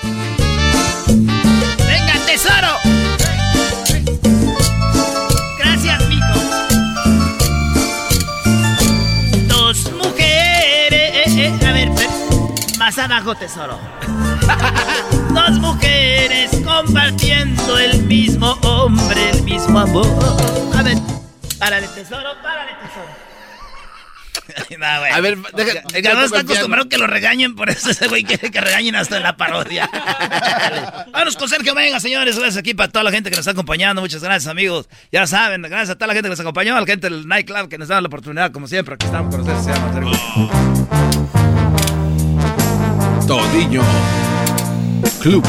¡Venga, 1.06 2.12
tesoro! 2.26 2.68
Gracias, 5.58 6.08
mijo. 6.10 6.34
Dos 9.46 9.90
mujeres. 9.92 11.62
A 11.64 11.72
ver, 11.72 11.88
Más 12.78 12.98
abajo, 12.98 13.34
tesoro. 13.36 13.78
Dos 15.34 15.58
mujeres 15.60 16.50
compartiendo 16.64 17.78
el 17.78 18.02
mismo 18.04 18.52
hombre, 18.62 19.30
el 19.30 19.42
mismo 19.42 19.78
amor. 19.78 20.06
A 20.76 20.82
ver, 20.82 20.98
párale, 21.58 21.88
tesoro, 21.88 22.30
párale, 22.42 22.72
tesoro. 22.82 23.28
no, 24.78 25.00
güey. 25.00 25.12
A 25.12 25.20
ver, 25.20 25.38
deja. 25.54 25.82
El 25.94 26.02
cabrón 26.02 26.24
está 26.24 26.40
acostumbrado 26.40 26.88
que 26.88 26.98
lo 26.98 27.06
regañen, 27.06 27.54
por 27.54 27.70
eso 27.70 27.90
ese 27.90 28.08
güey 28.08 28.24
quiere 28.24 28.50
que 28.50 28.60
regañen 28.60 28.96
hasta 28.96 29.16
en 29.18 29.22
la 29.22 29.36
parodia. 29.36 29.88
Vamos 31.12 31.36
con 31.36 31.48
Sergio 31.48 31.74
Venga, 31.74 32.00
señores. 32.00 32.36
Gracias 32.38 32.58
aquí 32.58 32.74
para 32.74 32.90
toda 32.90 33.04
la 33.04 33.10
gente 33.10 33.30
que 33.30 33.36
nos 33.36 33.40
está 33.40 33.52
acompañando. 33.52 34.00
Muchas 34.00 34.22
gracias, 34.22 34.50
amigos. 34.50 34.88
Ya 35.12 35.26
saben, 35.26 35.62
gracias 35.62 35.90
a 35.90 35.94
toda 35.96 36.08
la 36.08 36.14
gente 36.14 36.28
que 36.28 36.32
nos 36.32 36.40
acompañó, 36.40 36.76
a 36.76 36.80
la 36.80 36.86
gente 36.86 37.08
del 37.08 37.26
nightclub 37.26 37.68
que 37.68 37.78
nos 37.78 37.88
da 37.88 38.00
la 38.00 38.06
oportunidad, 38.08 38.50
como 38.52 38.66
siempre. 38.66 38.94
Aquí 38.94 39.06
estamos 39.06 39.34
con 39.34 39.40
ustedes. 39.42 39.64
Se 39.64 39.72
llama 39.72 39.92
Sergio. 39.92 40.18
Todiño. 43.26 43.82
Club. 45.18 45.44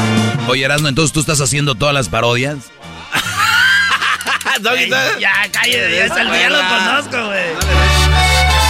Oye, 0.48 0.64
Erasmo, 0.64 0.88
entonces 0.88 1.12
tú 1.12 1.20
estás 1.20 1.40
haciendo 1.40 1.74
todas 1.74 1.94
las 1.94 2.08
parodias. 2.08 2.56
Ey, 4.76 4.90
ya, 4.90 5.32
cállate, 5.52 5.96
ya 5.96 6.04
está 6.04 6.20
el 6.22 6.30
día, 6.32 6.50
lo 6.50 6.58
conozco, 6.58 7.26
güey. 7.26 8.60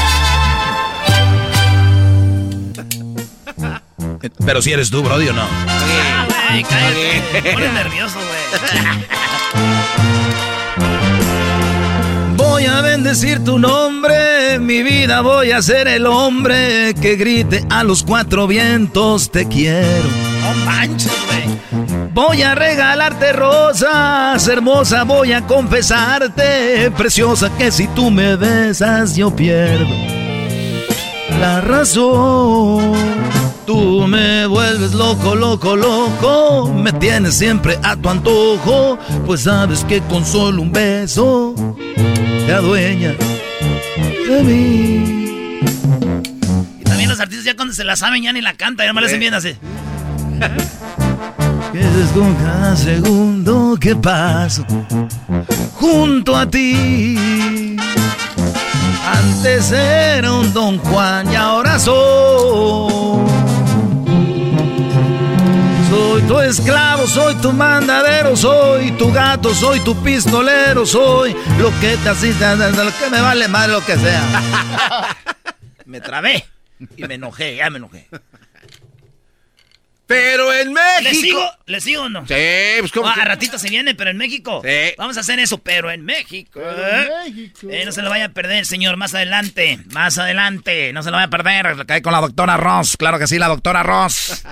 Pero 4.44 4.60
si 4.62 4.72
eres 4.72 4.90
tú, 4.90 5.02
Brody, 5.02 5.28
¿o 5.28 5.32
no? 5.32 5.46
Ah, 5.66 6.26
güey, 6.50 6.62
cállate. 6.64 7.52
Pones 7.52 7.72
nervioso, 7.72 8.16
güey. 8.18 8.30
Voy 12.36 12.66
a 12.66 12.80
bendecir 12.82 13.42
tu 13.44 13.58
nombre, 13.58 14.58
mi 14.58 14.82
vida 14.82 15.20
voy 15.22 15.52
a 15.52 15.62
ser 15.62 15.88
el 15.88 16.06
hombre 16.06 16.94
que 17.00 17.16
grite 17.16 17.64
a 17.70 17.82
los 17.84 18.02
cuatro 18.02 18.46
vientos 18.46 19.30
te 19.30 19.46
quiero. 19.48 20.08
No 20.50 20.64
manches, 20.64 21.12
güey. 21.26 22.10
Voy 22.12 22.42
a 22.42 22.54
regalarte 22.54 23.32
rosas, 23.32 24.46
hermosa, 24.48 25.04
voy 25.04 25.32
a 25.32 25.46
confesarte, 25.46 26.90
preciosa, 26.96 27.50
que 27.56 27.70
si 27.70 27.86
tú 27.88 28.10
me 28.10 28.34
besas 28.36 29.14
yo 29.14 29.34
pierdo 29.34 29.86
la 31.38 31.60
razón. 31.60 32.94
Tú 33.64 34.06
me 34.08 34.46
vuelves 34.46 34.92
loco, 34.92 35.36
loco, 35.36 35.76
loco, 35.76 36.72
me 36.74 36.92
tienes 36.94 37.36
siempre 37.36 37.78
a 37.84 37.94
tu 37.94 38.08
antojo, 38.08 38.98
pues 39.24 39.42
sabes 39.42 39.84
que 39.84 40.00
con 40.02 40.26
solo 40.26 40.62
un 40.62 40.72
beso 40.72 41.54
te 42.46 42.52
adueñas 42.52 43.14
de 44.28 44.42
mí. 44.42 45.60
Y 46.80 46.84
también 46.84 47.08
los 47.08 47.20
artistas 47.20 47.44
ya 47.44 47.54
cuando 47.54 47.72
se 47.72 47.84
la 47.84 47.94
saben 47.94 48.24
ya 48.24 48.32
ni 48.32 48.40
la 48.40 48.54
cantan, 48.54 48.86
ya 48.86 48.92
me 48.92 49.00
la 49.00 49.06
hacen 49.06 49.20
bien 49.20 49.34
así. 49.34 49.54
Piensas 51.72 52.10
con 52.12 52.34
cada 52.34 52.74
segundo 52.74 53.76
que 53.78 53.94
paso 53.94 54.64
junto 55.74 56.36
a 56.36 56.48
ti. 56.48 57.76
Antes 59.06 59.70
era 59.72 60.32
un 60.32 60.52
Don 60.52 60.78
Juan 60.78 61.30
y 61.30 61.36
ahora 61.36 61.78
soy. 61.78 62.90
Soy 65.90 66.22
tu 66.22 66.40
esclavo, 66.40 67.06
soy 67.06 67.34
tu 67.36 67.52
mandadero, 67.52 68.36
soy 68.36 68.92
tu 68.92 69.12
gato, 69.12 69.54
soy 69.54 69.80
tu 69.80 69.94
pistolero, 70.02 70.86
soy 70.86 71.36
lo 71.58 71.70
que 71.80 71.96
te 71.96 72.08
asiste, 72.08 72.56
lo 72.56 72.98
que 72.98 73.10
me 73.10 73.20
vale 73.20 73.48
más 73.48 73.68
lo 73.68 73.84
que 73.84 73.96
sea. 73.96 74.22
me 75.84 76.00
trabé 76.00 76.44
y 76.96 77.04
me 77.04 77.14
enojé, 77.14 77.56
ya 77.56 77.68
me 77.70 77.78
enojé. 77.78 78.08
Pero 80.10 80.52
en 80.52 80.72
México. 80.72 81.02
¿Le 81.04 81.14
sigo? 81.14 81.50
¿Le 81.66 81.80
sigo 81.80 82.02
o 82.02 82.08
no? 82.08 82.26
Sí, 82.26 82.34
pues 82.80 82.90
como. 82.92 83.06
Ah, 83.06 83.14
a 83.20 83.24
ratito 83.24 83.60
se 83.60 83.68
viene, 83.68 83.94
pero 83.94 84.10
en 84.10 84.16
México. 84.16 84.60
Sí. 84.64 84.92
Vamos 84.98 85.16
a 85.16 85.20
hacer 85.20 85.38
eso, 85.38 85.58
pero 85.58 85.88
en 85.88 86.04
México. 86.04 86.50
Pero 86.54 86.84
¿eh? 86.84 87.06
en 87.26 87.34
México. 87.36 87.68
Eh, 87.70 87.84
no 87.84 87.92
se 87.92 88.02
lo 88.02 88.10
vaya 88.10 88.24
a 88.24 88.28
perder, 88.30 88.66
señor. 88.66 88.96
Más 88.96 89.14
adelante. 89.14 89.78
Más 89.92 90.18
adelante. 90.18 90.92
No 90.92 91.04
se 91.04 91.10
lo 91.10 91.16
vaya 91.16 91.26
a 91.26 91.30
perder. 91.30 91.86
Cae 91.86 92.02
con 92.02 92.12
la 92.12 92.20
doctora 92.20 92.56
Ross. 92.56 92.96
Claro 92.96 93.20
que 93.20 93.28
sí, 93.28 93.38
la 93.38 93.46
doctora 93.46 93.84
Ross. 93.84 94.42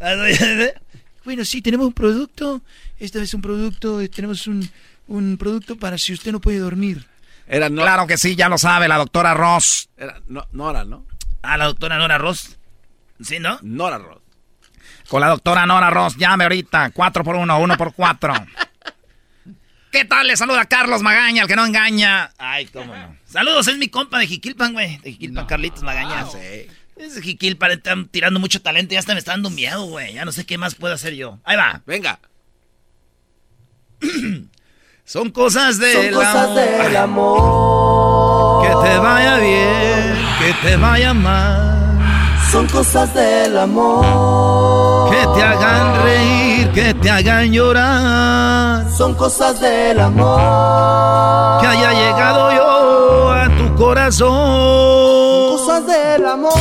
bueno, 1.24 1.44
sí, 1.44 1.62
tenemos 1.62 1.86
un 1.86 1.92
producto. 1.92 2.62
Esta 2.98 3.20
vez 3.20 3.32
un 3.34 3.42
producto. 3.42 4.00
eh, 4.00 4.08
Tenemos 4.08 4.48
un, 4.48 4.68
un 5.06 5.36
producto 5.38 5.76
para 5.76 5.96
si 5.96 6.12
usted 6.12 6.32
no 6.32 6.40
puede 6.40 6.58
dormir. 6.58 7.06
Era 7.46 7.68
no, 7.68 7.82
Claro 7.82 8.06
que 8.06 8.18
sí, 8.18 8.34
ya 8.36 8.48
lo 8.48 8.58
sabe, 8.58 8.88
la 8.88 8.96
doctora 8.98 9.32
Ross. 9.34 9.88
era 9.96 10.20
no, 10.26 10.46
Nora, 10.52 10.84
¿no? 10.84 11.06
Ah, 11.42 11.56
la 11.56 11.66
doctora 11.66 11.96
Nora 11.98 12.18
Ross. 12.18 12.58
¿Sí, 13.22 13.38
no? 13.38 13.58
Nora 13.62 13.98
Ross. 13.98 14.18
Con 15.08 15.20
la 15.22 15.28
doctora 15.28 15.64
Nora 15.66 15.90
Ross, 15.90 16.16
llame 16.16 16.44
ahorita. 16.44 16.90
Cuatro 16.90 17.24
por 17.24 17.36
uno, 17.36 17.58
uno 17.58 17.76
por 17.76 17.94
cuatro. 17.94 18.34
¿Qué 19.90 20.04
tal? 20.04 20.26
Le 20.26 20.36
saluda 20.36 20.66
Carlos 20.66 21.00
Magaña, 21.02 21.42
el 21.42 21.48
que 21.48 21.56
no 21.56 21.64
engaña. 21.64 22.30
Ay, 22.36 22.66
cómo 22.66 22.94
no. 22.94 23.16
Saludos, 23.24 23.68
es 23.68 23.78
mi 23.78 23.88
compa 23.88 24.18
de 24.18 24.26
Jiquilpan, 24.26 24.74
güey. 24.74 24.98
De 24.98 25.12
Jiquilpan, 25.12 25.46
Carlitos 25.46 25.82
Magaña. 25.82 26.26
Sí. 26.26 26.66
Es 26.96 27.14
de 27.14 27.22
Jiquilpan, 27.22 27.70
están 27.70 28.08
tirando 28.08 28.38
mucho 28.38 28.60
talento. 28.60 28.92
Ya 28.92 28.98
hasta 28.98 29.14
me 29.14 29.18
está 29.18 29.30
dando 29.32 29.48
miedo, 29.48 29.84
güey. 29.86 30.12
Ya 30.12 30.26
no 30.26 30.32
sé 30.32 30.44
qué 30.44 30.58
más 30.58 30.74
puedo 30.74 30.92
hacer 30.92 31.14
yo. 31.14 31.38
Ahí 31.44 31.56
va. 31.56 31.80
Venga. 31.86 32.18
Son 35.04 35.30
cosas 35.30 35.78
del 35.78 36.12
Son 36.12 36.22
cosas 36.22 36.36
amor. 36.36 36.82
del 36.84 36.96
amor. 36.96 38.66
Que 38.66 38.88
te 38.90 38.98
vaya 38.98 39.38
bien, 39.38 40.26
que 40.38 40.68
te 40.68 40.76
vaya 40.76 41.14
mal. 41.14 41.67
Son 42.50 42.66
cosas 42.66 43.12
del 43.12 43.58
amor. 43.58 45.10
Que 45.10 45.26
te 45.34 45.42
hagan 45.42 46.02
reír, 46.02 46.72
que 46.72 46.94
te 46.94 47.10
hagan 47.10 47.52
llorar. 47.52 48.90
Son 48.90 49.14
cosas 49.14 49.60
del 49.60 50.00
amor. 50.00 51.60
Que 51.60 51.66
haya 51.66 51.92
llegado 51.92 52.52
yo 52.52 53.32
a 53.32 53.48
tu 53.54 53.74
corazón. 53.76 55.58
Cosas 55.58 55.86
del 55.86 56.26
amor. 56.26 56.52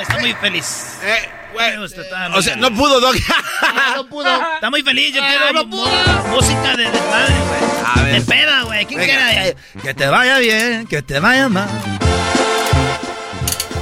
Está 0.00 0.18
muy 0.20 0.32
feliz. 0.32 0.98
Eh, 1.02 1.28
está 1.68 2.28
muy 2.28 2.38
O 2.38 2.42
sea, 2.42 2.56
no 2.56 2.70
pudo, 2.74 3.00
Doc. 3.00 3.16
No 3.96 4.06
pudo. 4.06 4.28
Está 4.54 4.70
muy 4.70 4.82
feliz, 4.82 5.14
yo 5.14 5.22
Ah, 5.22 5.26
quiero 5.28 5.52
no 5.52 5.68
pudo. 5.70 5.90
música 6.30 6.76
de 6.76 6.86
A 6.86 6.90
güey. 7.94 8.04
ver. 8.04 8.14
De 8.14 8.20
peda, 8.22 8.62
güey. 8.62 8.86
¿Quién 8.86 9.00
quiera? 9.00 9.54
Que 9.82 9.94
te 9.94 10.06
vaya 10.06 10.38
bien, 10.38 10.86
que 10.86 11.02
te 11.02 11.20
vaya 11.20 11.48
mal. 11.48 11.68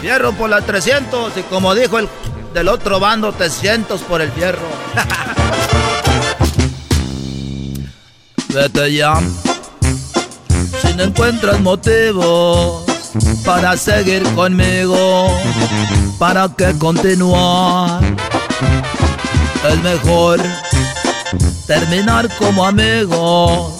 Fierro 0.00 0.32
por 0.32 0.50
la 0.50 0.60
300 0.60 1.36
y 1.36 1.42
como 1.42 1.74
dijo 1.74 1.98
el 1.98 2.08
del 2.54 2.68
otro 2.68 2.98
bando, 3.00 3.32
300 3.32 4.00
por 4.02 4.20
el 4.22 4.30
fierro. 4.32 4.66
Vete 8.48 8.92
ya. 8.94 9.14
Si 10.82 10.94
no 10.94 11.04
encuentras 11.04 11.60
motivos 11.60 12.84
para 13.44 13.76
seguir 13.76 14.22
conmigo, 14.34 15.28
¿para 16.18 16.48
qué 16.56 16.76
continuar? 16.78 18.02
Es 19.68 19.82
mejor 19.82 20.40
terminar 21.66 22.28
como 22.38 22.64
amigos 22.64 23.74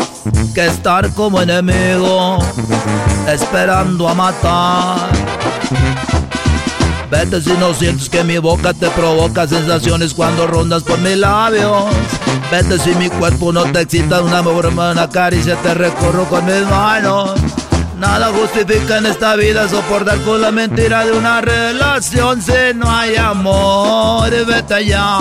que 0.55 0.67
estar 0.67 1.13
como 1.15 1.41
enemigos, 1.41 2.45
esperando 3.27 4.09
a 4.09 4.15
matar. 4.15 5.11
Vete 7.11 7.41
si 7.41 7.53
no 7.53 7.73
sientes 7.73 8.09
que 8.09 8.23
mi 8.23 8.39
boca 8.39 8.75
te 8.75 8.89
provoca 8.91 9.47
sensaciones 9.49 10.13
cuando 10.13 10.47
rondas 10.47 10.83
por 10.83 10.99
mis 10.99 11.17
labios. 11.17 11.85
Vete 12.51 12.79
si 12.79 12.95
mi 12.97 13.09
cuerpo 13.09 13.53
no 13.53 13.65
te 13.73 13.81
excita 13.81 14.21
una 14.21 14.41
broma, 14.43 14.93
una 14.93 15.09
caricia 15.09 15.57
te 15.57 15.75
recorro 15.75 16.25
con 16.25 16.45
mis 16.45 16.67
manos. 16.69 17.33
Nada 17.99 18.33
justifica 18.33 18.99
en 18.99 19.07
esta 19.07 19.35
vida 19.35 19.69
soportar 19.69 20.21
con 20.23 20.41
la 20.41 20.53
mentira 20.53 21.05
de 21.05 21.11
una 21.13 21.41
relación 21.41 22.41
si 22.41 22.53
no 22.75 22.89
hay 22.89 23.17
amor. 23.17 24.31
Vete 24.31 24.87
ya. 24.87 25.19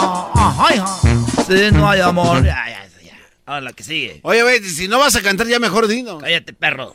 Si 1.47 1.71
no 1.71 1.89
hay 1.89 2.01
amor. 2.01 2.43
Ya, 2.43 2.65
ya, 2.69 2.87
ya. 3.01 3.17
Ahora 3.47 3.61
la 3.61 3.73
que 3.73 3.83
sigue. 3.83 4.19
Oye, 4.21 4.43
güey, 4.43 4.63
si 4.63 4.87
no 4.87 4.99
vas 4.99 5.15
a 5.15 5.23
cantar 5.23 5.47
ya 5.47 5.57
mejor 5.57 5.87
dino. 5.87 6.19
Cállate, 6.19 6.53
perro. 6.53 6.93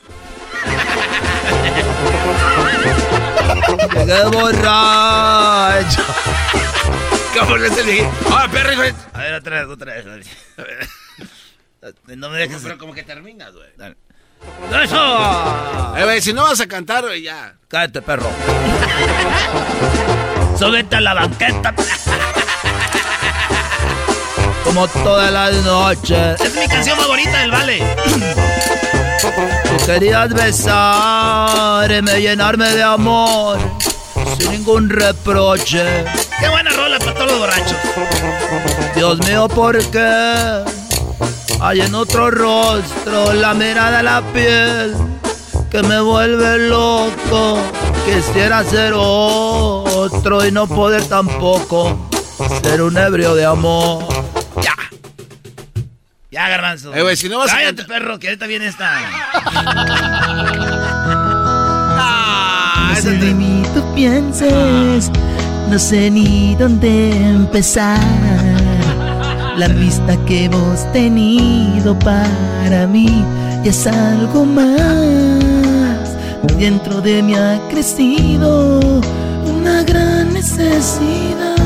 Llegué 3.92 4.24
borracho. 4.26 6.02
¿Cómo 7.38 7.56
le 7.56 7.70
dije? 7.70 8.08
Ah, 8.30 8.46
perro, 8.52 8.76
güey. 8.76 8.92
A 9.14 9.18
ver, 9.18 9.34
otra 9.34 9.64
vez, 9.64 9.68
otra 9.68 9.94
vez. 9.94 10.06
A 10.06 10.10
ver. 10.62 10.88
No 12.16 12.30
me 12.30 12.38
dejes. 12.38 12.62
Pero 12.62 12.78
como 12.78 12.94
que 12.94 13.02
terminas, 13.02 13.52
güey. 13.52 13.66
¡Eso! 14.82 15.96
Eh, 15.96 16.04
güey, 16.04 16.20
si 16.22 16.32
no 16.32 16.42
vas 16.44 16.60
a 16.60 16.66
cantar, 16.66 17.04
ya. 17.22 17.54
Cállate, 17.68 18.02
perro. 18.02 18.30
Súbete 20.58 20.96
a 20.96 21.00
la 21.00 21.14
banqueta. 21.14 21.74
Como 24.64 24.88
todas 24.88 25.30
las 25.30 25.54
noches. 25.64 26.40
Es 26.40 26.54
mi 26.54 26.66
canción 26.66 26.98
favorita 26.98 27.38
del 27.40 27.50
Vale. 27.50 27.82
Tú 29.20 29.86
querías 29.86 30.32
besarme, 30.32 32.20
llenarme 32.20 32.70
de 32.70 32.82
amor, 32.82 33.58
sin 34.38 34.52
ningún 34.52 34.88
reproche. 34.88 36.04
Qué 36.40 36.48
buena 36.48 36.70
rola 36.70 36.98
para 36.98 37.14
todos 37.14 37.30
los 37.30 37.38
borrachos. 37.38 37.76
Dios 38.94 39.18
mío, 39.26 39.48
¿por 39.48 39.78
qué? 39.90 40.64
Hay 41.64 41.80
en 41.80 41.94
otro 41.94 42.28
rostro 42.28 43.32
la 43.34 43.54
mirada, 43.54 44.02
la 44.02 44.20
piel 44.32 44.96
que 45.70 45.80
me 45.84 46.00
vuelve 46.00 46.68
loco. 46.68 47.62
Quisiera 48.04 48.64
ser 48.64 48.94
otro 48.96 50.44
y 50.44 50.50
no 50.50 50.66
poder 50.66 51.04
tampoco 51.04 52.10
ser 52.64 52.82
un 52.82 52.98
ebrio 52.98 53.36
de 53.36 53.44
amor. 53.44 54.02
Ya. 54.60 54.74
Ya, 56.32 56.48
garbanzo. 56.48 56.92
Eh, 56.94 57.16
si 57.16 57.28
no 57.28 57.38
vas 57.38 57.52
a 57.52 57.54
Cállate, 57.54 57.84
perro, 57.84 58.18
que 58.18 58.26
ahorita 58.26 58.46
viene 58.48 58.66
esta. 58.66 59.00
No 62.88 62.96
sé 62.96 63.34
mí 63.34 63.62
tú 63.72 63.94
pienses, 63.94 65.12
no 65.68 65.78
sé 65.78 66.10
ni 66.10 66.56
dónde 66.56 67.16
empezar. 67.16 68.61
La 69.56 69.66
amistad 69.66 70.18
que 70.24 70.44
hemos 70.44 70.90
tenido 70.92 71.98
para 71.98 72.86
mí 72.86 73.24
ya 73.64 73.70
es 73.70 73.86
algo 73.86 74.44
más. 74.44 76.16
Dentro 76.58 77.00
de 77.00 77.22
mí 77.22 77.34
ha 77.34 77.60
crecido 77.70 78.80
una 79.44 79.82
gran 79.84 80.32
necesidad. 80.32 81.56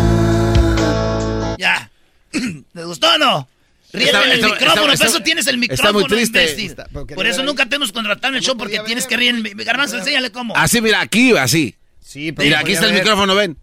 Ya. 1.58 1.90
¿Te 2.74 2.84
gustó 2.84 3.14
o 3.14 3.18
no? 3.18 3.48
Ríete 3.92 4.10
Está- 4.10 4.24
en 4.24 4.30
el 4.32 4.38
está- 4.40 4.46
micrófono, 4.48 4.72
está- 4.72 4.80
por 4.82 4.90
eso 4.92 5.04
está- 5.06 5.22
tienes 5.24 5.46
el 5.46 5.54
está 5.54 5.60
micrófono, 5.74 5.92
muy 6.00 6.04
triste. 6.08 6.64
Está- 6.66 6.86
por 7.14 7.26
eso 7.26 7.42
nunca 7.44 7.66
te 7.66 7.76
hemos 7.76 7.92
contratado 7.92 8.32
en 8.32 8.38
el 8.38 8.42
show, 8.42 8.56
porque 8.56 8.80
tienes 8.80 9.06
que 9.06 9.16
reír. 9.16 9.54
Garbanzo, 9.64 9.96
enséñale 9.96 10.30
cómo. 10.32 10.54
Así, 10.56 10.80
mira, 10.80 11.00
aquí, 11.00 11.36
así. 11.36 11.74
Sí, 12.16 12.34
Mira, 12.38 12.60
aquí 12.60 12.72
está 12.72 12.86
el 12.86 12.94
micrófono, 12.94 13.34
ven. 13.34 13.58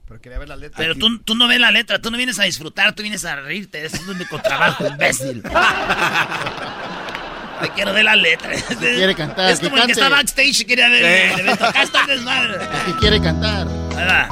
Pero 0.78 0.94
tú, 0.94 1.18
tú 1.24 1.34
no 1.34 1.48
ves 1.48 1.60
la 1.60 1.72
letra, 1.72 2.00
tú 2.00 2.12
no 2.12 2.18
vienes 2.18 2.38
a 2.38 2.44
disfrutar, 2.44 2.94
tú 2.94 3.02
vienes 3.02 3.26
a 3.26 3.38
reírte. 3.38 3.84
Eso 3.84 3.96
es 3.96 4.08
un 4.08 4.20
trabajo, 4.44 4.86
imbécil. 4.86 5.42
Te 7.62 7.70
quiero 7.70 7.94
ver 7.94 8.06
la 8.06 8.16
letra. 8.16 8.52
quiere 8.78 9.16
cantar, 9.16 9.50
Es 9.50 9.60
que 9.60 9.72
como 9.72 9.82
el 9.82 9.88
que 9.88 9.94
está 9.94 10.08
backstage 10.08 10.62
y 10.62 10.66
quería 10.66 10.88
ver 10.88 11.04
el 11.04 11.39
evento. 11.39 11.66
Acá 11.66 11.82
está 11.82 12.02
el 12.02 12.08
desmadre. 12.08 12.60
que 12.86 12.96
quiere 13.00 13.20
cantar. 13.20 13.68
Ahí 13.98 14.06
va. 14.06 14.28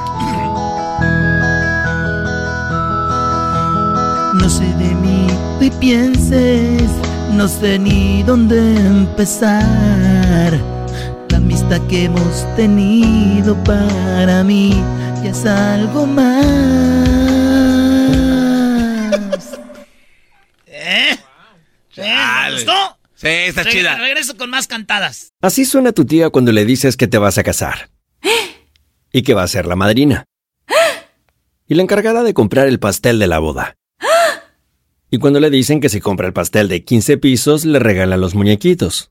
No 4.34 4.48
sé 4.48 4.62
de 4.62 4.94
mí 4.94 5.26
tú 5.58 5.80
pienses, 5.80 6.88
no 7.32 7.48
sé 7.48 7.76
ni 7.76 8.22
dónde 8.22 8.76
empezar. 8.76 10.01
La 11.68 11.76
amistad 11.76 11.88
que 11.88 12.04
hemos 12.04 12.56
tenido 12.56 13.56
para 13.64 14.42
mí 14.42 14.72
ya 15.22 15.30
es 15.30 15.46
algo 15.46 16.06
más. 16.06 16.44
¿Eh? 20.66 21.10
¿Eh? 21.12 21.18
¿Te 21.94 22.52
gustó? 22.52 22.72
Sí, 23.14 23.28
está 23.28 23.62
Reg- 23.62 23.70
chida. 23.70 23.96
Regreso 23.98 24.36
con 24.36 24.50
más 24.50 24.66
cantadas. 24.66 25.32
Así 25.40 25.64
suena 25.64 25.92
tu 25.92 26.04
tía 26.04 26.30
cuando 26.30 26.50
le 26.52 26.64
dices 26.64 26.96
que 26.96 27.06
te 27.06 27.18
vas 27.18 27.38
a 27.38 27.44
casar. 27.44 27.90
Y 29.12 29.22
que 29.22 29.34
va 29.34 29.44
a 29.44 29.48
ser 29.48 29.66
la 29.66 29.76
madrina. 29.76 30.24
Y 31.68 31.74
la 31.74 31.82
encargada 31.82 32.22
de 32.24 32.34
comprar 32.34 32.66
el 32.66 32.80
pastel 32.80 33.18
de 33.20 33.28
la 33.28 33.38
boda. 33.38 33.76
Y 35.10 35.18
cuando 35.18 35.38
le 35.40 35.48
dicen 35.50 35.80
que 35.80 35.88
si 35.88 36.00
compra 36.00 36.26
el 36.26 36.32
pastel 36.32 36.68
de 36.68 36.82
15 36.84 37.18
pisos, 37.18 37.64
le 37.64 37.78
regalan 37.78 38.20
los 38.20 38.34
muñequitos. 38.34 39.10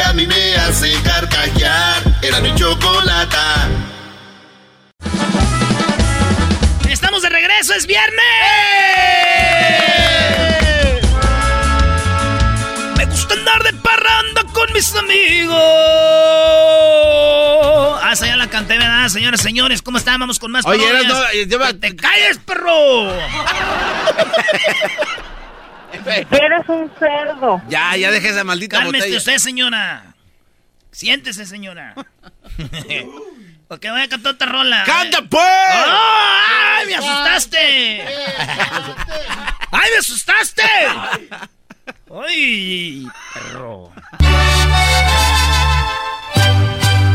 que 0.00 0.08
a 0.08 0.12
mí 0.12 0.26
me 0.26 0.54
hace 0.56 0.92
carcajear. 1.02 2.02
Era 2.22 2.40
mi 2.40 2.54
chocolata. 2.54 3.68
Estamos 6.88 7.22
de 7.22 7.28
regreso, 7.28 7.74
es 7.74 7.86
viernes. 7.86 8.20
Me 12.96 13.04
gusta 13.06 13.34
andar 13.34 13.62
de 13.62 13.72
parranda 13.74 14.42
con 14.52 14.72
mis 14.72 14.94
amigos. 14.94 15.56
Ah, 18.02 18.14
ya 18.18 18.36
la 18.36 18.48
canté, 18.48 18.76
¿verdad, 18.76 19.08
señores, 19.08 19.40
señores? 19.40 19.82
¿Cómo 19.82 19.98
están? 19.98 20.18
Vamos 20.18 20.38
con 20.38 20.50
más 20.50 20.66
Oye, 20.66 20.84
no, 21.06 21.14
lleva- 21.46 21.68
¡Que 21.72 21.78
¡Te 21.78 21.96
calles, 21.96 22.38
perro! 22.38 23.12
Eres 26.30 26.68
un 26.68 26.90
cerdo. 26.98 27.62
Ya, 27.68 27.96
ya 27.96 28.10
deje 28.10 28.28
esa 28.28 28.44
maldita 28.44 28.78
Cálmese 28.78 28.98
botella. 29.04 29.18
usted, 29.18 29.38
señora. 29.38 30.14
Siéntese, 30.90 31.46
señora. 31.46 31.94
Porque 33.68 33.90
voy 33.90 34.00
a 34.00 34.08
cantar 34.08 34.34
otra 34.34 34.50
rola. 34.50 34.82
¡Canta, 34.84 35.22
pues! 35.22 35.44
¡Ay, 35.44 36.86
me 36.88 36.94
asustaste! 36.96 38.02
¡Ay, 39.70 39.90
me 39.92 39.98
asustaste! 39.98 40.62
¡Ay, 42.26 43.06
perro! 43.32 43.92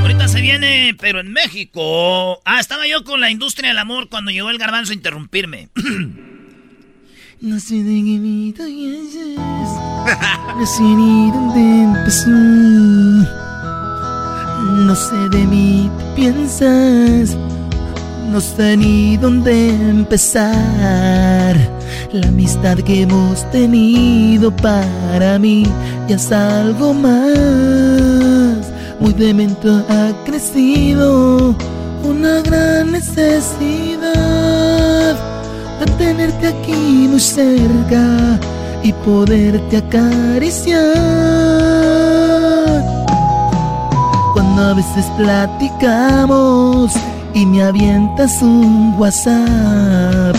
Ahorita 0.02 0.28
se 0.30 0.40
viene, 0.40 0.96
pero 0.98 1.20
en 1.20 1.34
México. 1.34 2.42
Ah, 2.46 2.62
estaba 2.62 2.88
yo 2.88 3.04
con 3.04 3.20
la 3.20 3.30
industria 3.30 3.70
del 3.70 3.80
amor 3.80 4.08
cuando 4.08 4.32
llegó 4.32 4.50
el 4.50 4.58
garbanzo 4.58 4.94
a 4.94 4.96
interrumpirme. 4.96 5.70
No 7.46 7.60
sé 7.60 7.76
de 7.84 8.02
qué 8.04 8.54
piensas, 8.58 9.70
no 10.58 10.66
sé 10.66 10.82
ni 10.82 11.30
dónde 11.30 11.84
empezó. 11.84 12.32
No 14.88 14.96
sé 14.96 15.30
de 15.30 15.46
mí 15.46 15.92
piensas, 16.16 17.38
no 18.32 18.42
sé 18.42 18.76
ni 18.78 19.18
dónde 19.18 19.70
empezar. 19.70 21.56
La 22.12 22.28
amistad 22.30 22.80
que 22.80 23.04
hemos 23.04 23.48
tenido 23.52 24.50
para 24.56 25.38
mí 25.38 25.68
ya 26.08 26.16
es 26.16 26.32
algo 26.32 26.96
más. 26.96 28.72
Muy 29.00 29.14
de 29.14 29.34
momento 29.36 29.86
ha 29.88 30.12
crecido 30.26 31.54
una 32.04 32.42
gran 32.42 32.92
necesidad 32.92 34.16
de 35.80 35.86
tenerte 35.98 36.48
aquí 36.48 37.08
muy 37.10 37.20
cerca 37.20 38.40
y 38.84 38.94
poderte 38.94 39.78
acariciar. 39.78 40.82
Cuando 44.34 44.62
a 44.64 44.74
veces 44.74 45.06
platicamos 45.18 46.94
y 47.34 47.46
me 47.46 47.64
avientas 47.64 48.42
un 48.42 48.96
WhatsApp. 48.98 50.36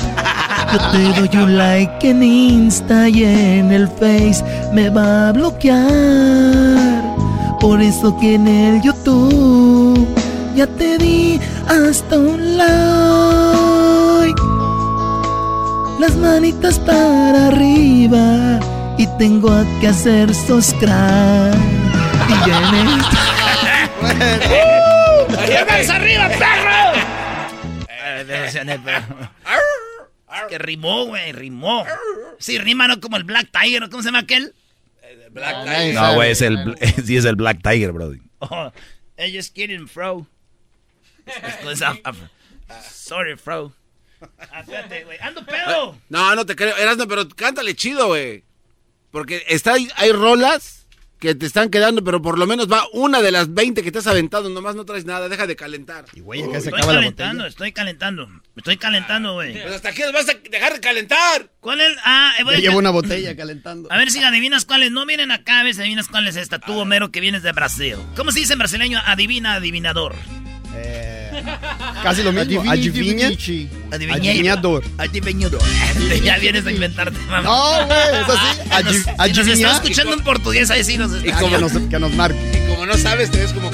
Yo 0.72 0.79
te 0.90 1.20
doy 1.20 1.42
un 1.42 1.57
like 1.57 2.11
en 2.11 2.22
Insta 2.22 3.09
y 3.09 3.25
en 3.25 3.70
el 3.70 3.88
Face 3.88 4.42
me 4.72 4.90
va 4.90 5.29
a 5.29 5.33
bloquear. 5.33 5.87
Por 7.61 7.81
eso 7.81 8.16
que 8.18 8.35
en 8.35 8.49
el 8.49 8.83
YouTube 8.83 10.07
ya 10.57 10.66
te 10.66 10.99
di 10.99 11.38
hasta 11.68 12.18
un 12.18 12.57
like. 12.57 13.86
Las 15.98 16.14
manitas 16.16 16.78
para 16.80 17.46
arriba 17.48 18.61
y 18.98 19.06
tengo 19.18 19.50
que 19.80 19.88
hacer 19.88 20.35
subscribe. 20.35 21.56
Y 22.28 22.48
ya 22.48 22.68
en 22.68 22.74
esta- 22.88 23.24
¡Manos 25.66 25.90
arriba, 25.90 26.28
perro! 26.28 27.00
Eh, 27.88 28.24
que 30.48 30.59
rimó, 30.59 31.06
güey, 31.06 31.32
rimó. 31.32 31.85
Sí, 32.38 32.59
rima, 32.59 32.87
no 32.88 33.00
como 33.00 33.16
el 33.16 33.24
Black 33.24 33.48
Tiger, 33.50 33.88
¿cómo 33.88 34.02
se 34.02 34.09
llama 34.09 34.18
aquel? 34.20 34.54
Black 35.30 35.56
No, 35.94 36.14
güey, 36.14 36.30
es 36.30 36.42
el, 36.42 36.76
sí 37.04 37.16
es 37.16 37.24
el 37.24 37.35
Black 37.37 37.61
Tiger, 37.62 37.92
brody. 37.92 38.20
Oh, 38.38 38.70
just 39.32 39.54
kidding, 39.54 39.88
bro. 39.94 40.26
Es- 41.26 41.80
Sorry, 42.92 43.35
bro. 43.44 43.72
Espérate, 44.60 45.04
güey. 45.04 45.18
¡Ando 45.20 45.44
pedo! 45.44 45.98
No, 46.08 46.34
no 46.34 46.46
te 46.46 46.56
creo. 46.56 46.76
Erasmo, 46.76 47.06
pero 47.08 47.28
cántale 47.28 47.74
chido, 47.74 48.08
güey. 48.08 48.44
Porque 49.10 49.44
está, 49.48 49.74
hay 49.96 50.12
rolas 50.12 50.86
que 51.18 51.34
te 51.34 51.46
están 51.46 51.70
quedando, 51.70 52.04
pero 52.04 52.20
por 52.20 52.38
lo 52.38 52.46
menos 52.46 52.70
va 52.70 52.84
una 52.92 53.22
de 53.22 53.32
las 53.32 53.54
20 53.54 53.82
que 53.82 53.90
te 53.90 53.98
has 54.00 54.06
aventado. 54.06 54.50
Nomás 54.50 54.74
no 54.76 54.84
traes 54.84 55.06
nada, 55.06 55.30
deja 55.30 55.46
de 55.46 55.56
calentar. 55.56 56.04
Y 56.12 56.20
güey, 56.20 56.42
acá 56.42 56.58
Estoy 56.58 56.72
calentando, 56.78 57.46
estoy 57.46 57.72
calentando. 57.72 58.26
Me 58.28 58.42
estoy 58.58 58.76
calentando, 58.76 59.32
güey. 59.32 59.54
Pues 59.62 59.74
hasta 59.76 59.88
aquí 59.88 60.02
nos 60.02 60.12
vas 60.12 60.28
a 60.28 60.34
dejar 60.34 60.74
de 60.74 60.80
calentar. 60.80 61.50
¿Cuál 61.60 61.80
es? 61.80 61.96
Ah, 62.04 62.34
eh, 62.38 62.44
voy 62.44 62.52
Ya 62.54 62.58
a- 62.58 62.60
llevo 62.60 62.78
una 62.78 62.90
botella 62.90 63.34
calentando. 63.34 63.90
A 63.90 63.96
ver 63.96 64.10
si 64.10 64.22
adivinas 64.22 64.66
cuál 64.66 64.82
es. 64.82 64.90
No 64.90 65.06
vienen 65.06 65.30
acá, 65.30 65.60
a 65.60 65.64
ver 65.64 65.74
si 65.74 65.80
adivinas 65.80 66.08
cuál 66.08 66.28
es 66.28 66.36
esta. 66.36 66.58
Tú, 66.58 66.78
Homero, 66.78 67.10
que 67.10 67.20
vienes 67.20 67.42
de 67.42 67.52
Brasil. 67.52 67.96
¿Cómo 68.14 68.30
se 68.32 68.40
dice 68.40 68.52
en 68.52 68.58
brasileño? 68.58 69.00
Adivina, 69.06 69.54
adivinador. 69.54 70.14
Casi 72.02 72.22
lo 72.22 72.32
mismo. 72.32 72.62
Adivinha. 72.70 73.30
Adivinador. 73.90 74.85
Adivinador. 74.98 75.61
ya 76.24 76.38
vienes 76.38 76.66
a 76.66 76.72
inventarte, 76.72 77.18
mamá. 77.28 77.42
No, 77.42 77.87
güey, 77.87 77.98
es 78.22 78.28
así. 78.28 78.61
Nos- 78.85 79.18
Adi- 79.18 79.35
si 79.35 79.38
nos 79.40 79.48
está 79.48 79.72
escuchando 79.76 80.12
en 80.14 80.20
portugués, 80.20 80.70
ahí 80.70 80.85
sí 80.85 80.96
nos 80.98 81.12
Y 81.24 81.28
está. 81.28 81.40
como 81.40 81.59
nos, 81.59 81.72
que 81.72 81.98
nos 81.98 82.12
marque. 82.14 82.38
Y 82.64 82.68
como 82.70 82.87
no 82.87 82.96
sabes, 82.96 83.30
te 83.30 83.38
ves 83.38 83.52
como... 83.52 83.70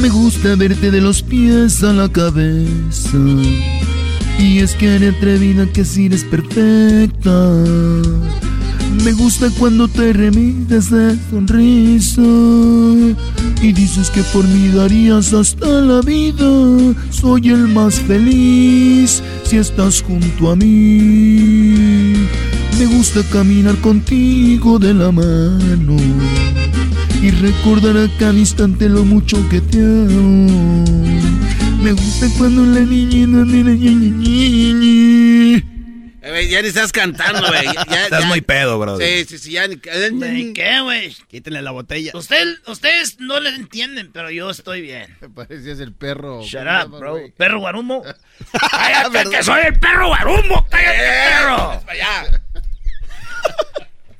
Me 0.00 0.08
gusta 0.08 0.54
verte 0.56 0.90
de 0.90 1.00
los 1.00 1.22
pies 1.22 1.82
a 1.84 1.92
la 1.92 2.08
cabeza. 2.10 3.18
Y 4.38 4.58
es 4.60 4.72
que 4.74 4.96
eres 4.96 5.14
atrevida 5.16 5.66
que 5.72 5.84
si 5.84 6.06
eres 6.06 6.24
perfecta. 6.24 7.30
Me 9.04 9.12
gusta 9.12 9.50
cuando 9.58 9.88
te 9.88 10.12
remites 10.12 10.90
de 10.90 11.16
sonrisa. 11.30 12.22
Y 13.62 13.72
dices 13.72 14.10
que 14.10 14.22
por 14.24 14.46
mí 14.46 14.68
darías 14.68 15.32
hasta 15.32 15.66
la 15.66 16.00
vida. 16.02 16.94
Soy 17.10 17.48
el 17.48 17.68
más 17.68 18.00
feliz 18.00 19.22
si 19.44 19.56
estás 19.56 20.02
junto 20.02 20.50
a 20.50 20.56
mí. 20.56 22.14
Me 22.78 22.86
gusta 22.86 23.22
caminar 23.32 23.76
contigo 23.76 24.78
de 24.78 24.94
la 24.94 25.10
mano 25.12 25.96
y 27.22 27.30
recordar 27.30 27.96
a 27.96 28.08
cada 28.18 28.36
instante 28.36 28.88
lo 28.88 29.04
mucho 29.04 29.36
que 29.48 29.60
te 29.60 29.78
amo. 29.78 30.84
Me 31.82 31.92
gusta 31.92 32.26
cuando 32.38 32.64
la 32.64 32.80
niña 32.80 33.22
Eh, 35.54 35.62
güey, 36.30 36.48
ya 36.48 36.62
ni 36.62 36.68
estás 36.68 36.92
cantando, 36.92 37.46
güey. 37.48 37.64
Ya- 37.66 37.84
ya- 37.88 38.04
Estás 38.04 38.20
ya. 38.22 38.26
muy 38.26 38.40
pedo, 38.40 38.78
brody. 38.78 39.04
Sí, 39.04 39.24
sí, 39.24 39.38
sí, 39.38 39.52
ya 39.52 39.66
ni... 39.68 39.76
¿De 39.76 40.52
qué, 40.54 40.80
güey? 40.80 41.14
Quítenle 41.28 41.62
la 41.62 41.70
botella. 41.70 42.12
Usted, 42.14 42.56
ustedes 42.66 43.18
no 43.20 43.40
le 43.40 43.50
entienden, 43.50 44.10
pero 44.12 44.30
yo 44.30 44.50
estoy 44.50 44.80
bien. 44.82 45.16
Me 45.20 45.28
parecías 45.28 45.80
el 45.80 45.92
perro. 45.92 46.42
Shut 46.42 46.62
¿cómo 46.64 46.80
se 46.80 46.86
up, 46.86 46.98
bro. 46.98 47.18
¿Perro 47.36 47.58
guarumo? 47.60 48.02
¡Cállate, 48.70 49.30
que 49.30 49.42
soy 49.42 49.62
el 49.66 49.78
perro 49.78 50.08
guarumo! 50.08 50.66
¡Cállate, 50.70 50.98
perro! 50.98 51.82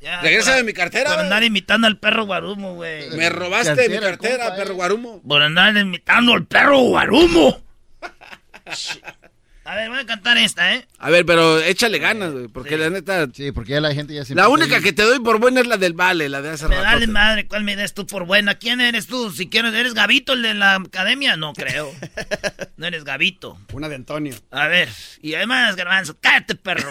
Ya, 0.01 0.21
Regresa 0.21 0.51
por- 0.51 0.57
de 0.57 0.65
mi 0.65 0.73
cartera, 0.73 1.11
Por 1.11 1.21
andar 1.21 1.45
imitando 1.45 1.87
al 1.87 1.97
perro 1.97 2.25
guarumo, 2.27 2.75
güey. 2.75 3.09
Me 3.11 3.29
robaste 3.31 3.88
mi 3.88 3.99
cartera, 4.01 4.57
perro 4.57 4.75
guarumo. 4.75 5.23
Por 5.23 5.41
andar 5.43 5.77
imitando 5.77 6.33
al 6.33 6.45
perro 6.45 6.79
guarumo. 6.81 7.62
A 9.64 9.77
ver, 9.77 9.90
voy 9.90 10.01
a 10.01 10.07
cantar 10.07 10.37
esta, 10.38 10.75
¿eh? 10.75 10.88
A 10.98 11.09
ver, 11.11 11.25
pero 11.25 11.61
échale 11.61 11.98
ganas, 12.01 12.33
güey, 12.33 12.48
porque 12.48 12.77
la 12.77 12.90
neta... 12.90 13.29
Sí, 13.33 13.53
porque 13.53 13.72
ya 13.72 13.81
la 13.81 13.94
gente 13.94 14.12
ya 14.12 14.25
se... 14.25 14.35
La 14.35 14.48
única 14.48 14.81
que 14.81 14.92
te 14.92 15.05
doy 15.05 15.20
por 15.20 15.38
buena 15.38 15.61
es 15.61 15.68
la 15.68 15.77
del 15.77 15.92
vale, 15.92 16.29
la 16.29 16.42
de 16.42 16.51
hace 16.51 16.66
rato. 16.66 16.83
vale 16.83 17.07
madre, 17.07 17.46
¿cuál 17.46 17.62
me 17.62 17.77
des 17.77 17.94
tú 17.94 18.05
por 18.05 18.27
buena? 18.27 18.57
¿Quién 18.57 18.81
eres 18.81 19.07
tú? 19.07 19.31
Si 19.31 19.48
quieres, 19.48 19.72
¿eres 19.72 19.94
Gavito, 19.94 20.33
el 20.33 20.42
de 20.42 20.55
la 20.55 20.75
academia? 20.77 21.37
No 21.37 21.53
creo. 21.53 21.92
No 22.77 22.87
eres 22.88 23.05
Gavito. 23.05 23.57
Una 23.72 23.88
de 23.88 23.94
Antonio. 23.94 24.35
A 24.51 24.66
ver, 24.66 24.88
y 25.20 25.35
además, 25.35 25.77
Garbanzo, 25.77 26.16
cállate, 26.20 26.57
perro. 26.57 26.90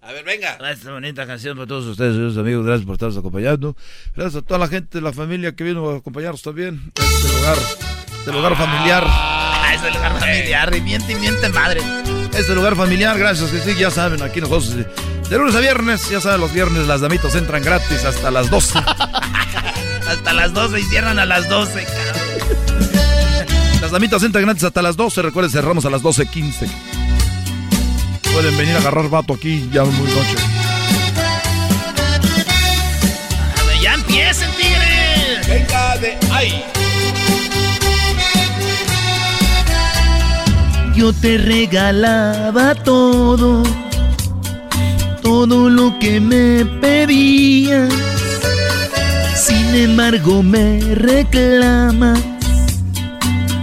A 0.00 0.12
ver, 0.12 0.24
venga. 0.24 0.58
Esta 0.70 0.92
bonita 0.92 1.26
canción 1.26 1.56
para 1.56 1.66
todos 1.66 1.86
ustedes, 1.86 2.12
queridos 2.12 2.36
amigos, 2.36 2.66
gracias 2.66 2.86
por 2.86 2.94
estarnos 2.94 3.16
acompañando. 3.16 3.74
Gracias 4.14 4.42
a 4.42 4.46
toda 4.46 4.60
la 4.60 4.68
gente 4.68 4.98
de 4.98 5.02
la 5.02 5.12
familia 5.12 5.56
que 5.56 5.64
vino 5.64 5.90
a 5.90 5.96
acompañarnos 5.96 6.42
también. 6.42 6.92
a 7.00 7.02
Este 7.04 7.28
lugar, 7.28 7.56
este 8.24 8.32
lugar 8.32 8.56
familiar. 8.56 9.04
Ah, 9.06 9.74
es 9.74 9.82
el 9.82 9.92
lugar 9.92 10.18
familiar, 10.18 10.74
y 10.74 10.80
miente 10.80 11.12
y 11.12 11.16
miente 11.16 11.46
madre. 11.50 11.82
Este 12.32 12.54
lugar 12.54 12.74
familiar, 12.74 13.18
gracias 13.18 13.50
que 13.50 13.60
sí, 13.60 13.74
ya 13.78 13.90
saben, 13.90 14.22
aquí 14.22 14.40
nosotros 14.40 14.74
de 15.28 15.36
lunes 15.36 15.54
a 15.54 15.60
viernes, 15.60 16.08
ya 16.08 16.22
saben, 16.22 16.40
los 16.40 16.50
viernes 16.54 16.86
las 16.86 17.02
damitas 17.02 17.34
entran 17.34 17.62
gratis 17.62 18.02
hasta 18.02 18.30
las 18.30 18.48
12. 18.48 18.78
Hasta 20.08 20.32
las 20.32 20.54
12 20.54 20.80
y 20.80 20.82
cierran 20.84 21.18
a 21.18 21.26
las 21.26 21.50
12, 21.50 21.84
cabrón. 21.84 22.22
Las 23.82 23.90
damitas 23.90 24.22
entran 24.22 24.44
gratis 24.44 24.64
hasta 24.64 24.80
las 24.80 24.96
12, 24.96 25.20
recuerden, 25.20 25.50
cerramos 25.50 25.84
a 25.84 25.90
las 25.90 26.02
12.15. 26.02 26.66
Pueden 28.32 28.56
venir 28.56 28.74
a 28.76 28.78
agarrar 28.78 29.10
vato 29.10 29.34
aquí 29.34 29.68
ya 29.70 29.84
muy 29.84 30.08
noche. 30.08 30.36
A 33.58 33.62
ver, 33.66 33.80
ya 33.82 33.94
empiecen, 33.94 34.50
tigres. 34.52 35.46
Venga 35.46 35.96
de 35.98 36.18
ahí. 36.32 36.64
Yo 41.04 41.12
te 41.12 41.36
regalaba 41.36 42.74
todo, 42.76 43.62
todo 45.20 45.68
lo 45.68 45.98
que 45.98 46.18
me 46.18 46.64
pedías. 46.80 47.92
Sin 49.34 49.74
embargo 49.74 50.42
me 50.42 50.80
reclamas 50.94 52.18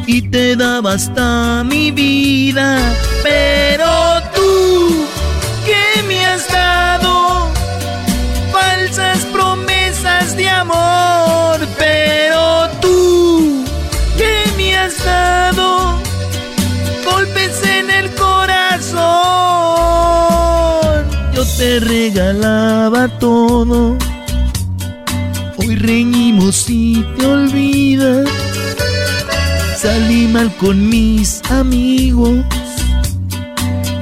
y 0.06 0.21
te 0.30 0.56
daba 0.56 0.93
hasta 0.93 1.63
mi 1.63 1.89
vida. 1.89 2.77
Pero 3.23 3.89
tú, 4.36 5.08
¿qué 5.65 6.04
me 6.04 6.23
has 6.23 6.47
dado? 6.47 7.49
Falsas 8.51 9.17
promesas 9.34 10.38
de 10.38 10.47
amor. 10.47 11.11
Te 21.71 21.79
regalaba 21.79 23.07
todo. 23.17 23.97
Hoy 25.57 25.75
reñimos 25.77 26.65
y 26.69 27.01
te 27.17 27.25
olvidas. 27.25 28.27
Salí 29.77 30.27
mal 30.27 30.53
con 30.57 30.89
mis 30.89 31.41
amigos. 31.49 32.43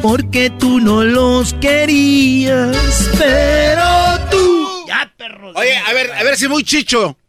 Porque 0.01 0.49
tú 0.49 0.79
no 0.79 1.03
los 1.03 1.53
querías. 1.61 2.75
Pero 3.19 3.85
tú. 4.31 4.67
Ya, 4.87 5.13
perro. 5.15 5.51
Oye, 5.53 5.77
a 5.77 5.93
ver, 5.93 6.11
a 6.13 6.23
ver 6.23 6.37
si 6.37 6.47
muy 6.47 6.63
chicho. 6.63 7.19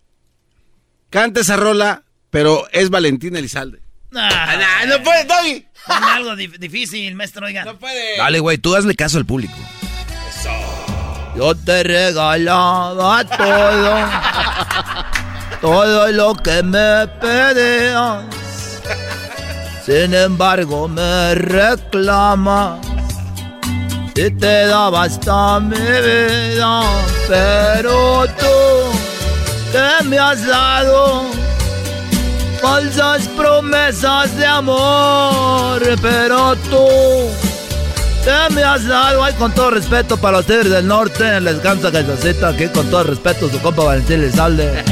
Canta 1.10 1.40
esa 1.40 1.56
rola, 1.56 2.04
pero 2.30 2.66
es 2.72 2.88
Valentín 2.88 3.36
Elizalde. 3.36 3.82
Ah, 4.14 4.56
Ah, 4.58 4.86
no 4.86 5.02
puedes, 5.02 5.28
Doggy. 5.28 5.66
Ponme 5.86 6.06
algo 6.06 6.30
dif- 6.34 6.56
difícil, 6.58 7.14
maestro, 7.14 7.44
oiga. 7.44 7.66
No 7.66 7.78
puede. 7.78 8.16
Dale, 8.16 8.38
güey, 8.40 8.56
tú 8.56 8.74
hazle 8.74 8.94
caso 8.94 9.18
al 9.18 9.26
público. 9.26 9.54
Yo 11.36 11.54
te 11.54 11.82
regalaba 11.82 13.24
todo, 13.24 13.94
todo 15.60 16.08
lo 16.12 16.34
que 16.34 16.62
me 16.62 17.06
pedías. 17.20 18.24
Sin 19.86 20.12
embargo, 20.12 20.88
me 20.88 21.34
reclamas 21.34 22.78
y 24.14 24.30
te 24.30 24.66
daba 24.66 25.04
hasta 25.04 25.60
mi 25.60 25.76
vida. 25.76 26.82
Pero 27.28 28.26
tú, 28.26 28.90
¿qué 29.72 30.04
me 30.04 30.18
has 30.18 30.46
dado? 30.46 31.22
Falsas 32.60 33.26
promesas 33.28 34.36
de 34.36 34.44
amor, 34.46 35.80
pero 36.02 36.54
tú 36.68 36.86
¿Qué 37.40 37.49
me 38.50 38.62
has 38.62 38.86
dado? 38.86 39.22
Ay, 39.24 39.34
con 39.34 39.52
todo 39.52 39.70
respeto 39.70 40.16
para 40.16 40.38
los 40.38 40.46
tigres 40.46 40.70
del 40.70 40.86
norte. 40.86 41.40
Les 41.40 41.58
canta 41.58 41.90
Calzacita 41.92 42.48
aquí 42.48 42.68
con 42.68 42.88
todo 42.90 43.04
respeto 43.04 43.48
su 43.48 43.60
compa 43.60 43.84
Valentín 43.84 44.20
Lizalde. 44.22 44.82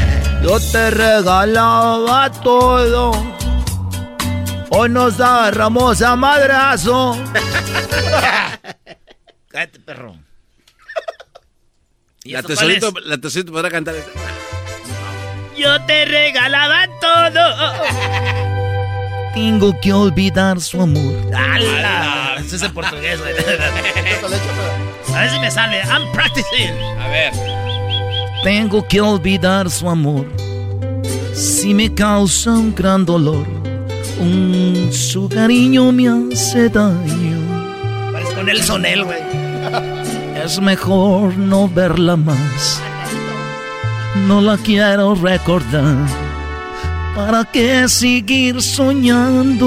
Yo 0.42 0.58
te 0.72 0.90
regalaba 0.90 2.30
todo. 2.30 3.12
Hoy 4.70 4.88
nos 4.90 5.20
agarramos 5.20 6.00
a 6.02 6.14
madrazo. 6.16 7.16
Cállate, 9.48 9.80
perro. 9.80 10.14
¿Y 12.24 12.32
La 12.32 12.42
tesorito, 12.42 12.88
es? 12.88 12.94
la 13.06 13.16
tesorito 13.18 13.52
podrá 13.52 13.70
cantar. 13.70 13.94
Yo 15.56 15.80
te 15.86 16.04
regalaba 16.04 16.86
todo. 17.00 17.40
Tengo 19.40 19.72
que 19.80 19.92
olvidar 19.92 20.60
su 20.60 20.82
amor. 20.82 21.14
¡Hala! 21.32 22.34
Ese 22.40 22.56
es 22.56 22.62
en 22.62 22.74
portugués, 22.74 23.20
güey. 23.20 23.32
A 25.14 25.20
ver 25.20 25.30
si 25.30 25.38
me 25.38 25.48
sale. 25.48 25.80
I'm 25.84 26.10
practicing. 26.12 26.74
A 27.00 27.06
ver. 27.06 27.32
Tengo 28.42 28.86
que 28.88 29.00
olvidar 29.00 29.70
su 29.70 29.88
amor. 29.88 30.26
Si 31.34 31.72
me 31.72 31.94
causa 31.94 32.50
un 32.50 32.74
gran 32.74 33.06
dolor, 33.06 33.46
un, 34.18 34.90
su 34.92 35.28
cariño 35.28 35.92
me 35.92 36.08
hace 36.08 36.68
daño. 36.68 37.38
Parece 38.12 38.34
con 38.34 38.48
el 38.48 38.60
sonel, 38.60 39.04
güey. 39.04 39.20
Es 40.44 40.60
mejor 40.60 41.36
no 41.38 41.68
verla 41.68 42.16
más. 42.16 42.82
No 44.26 44.40
la 44.40 44.56
quiero 44.56 45.14
recordar. 45.14 46.27
¿Para 47.18 47.44
qué 47.46 47.88
seguir 47.88 48.62
soñando? 48.62 49.66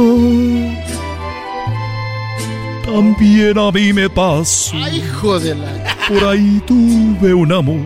También 2.85 3.57
a 3.57 3.69
mí 3.73 3.91
me 3.91 4.09
pasó. 4.09 4.73
Ay, 4.77 4.99
hijo 4.99 5.37
de 5.37 5.55
la. 5.55 5.97
Por 6.07 6.23
ahí 6.29 6.61
tuve 6.65 7.33
un 7.33 7.51
amor 7.51 7.85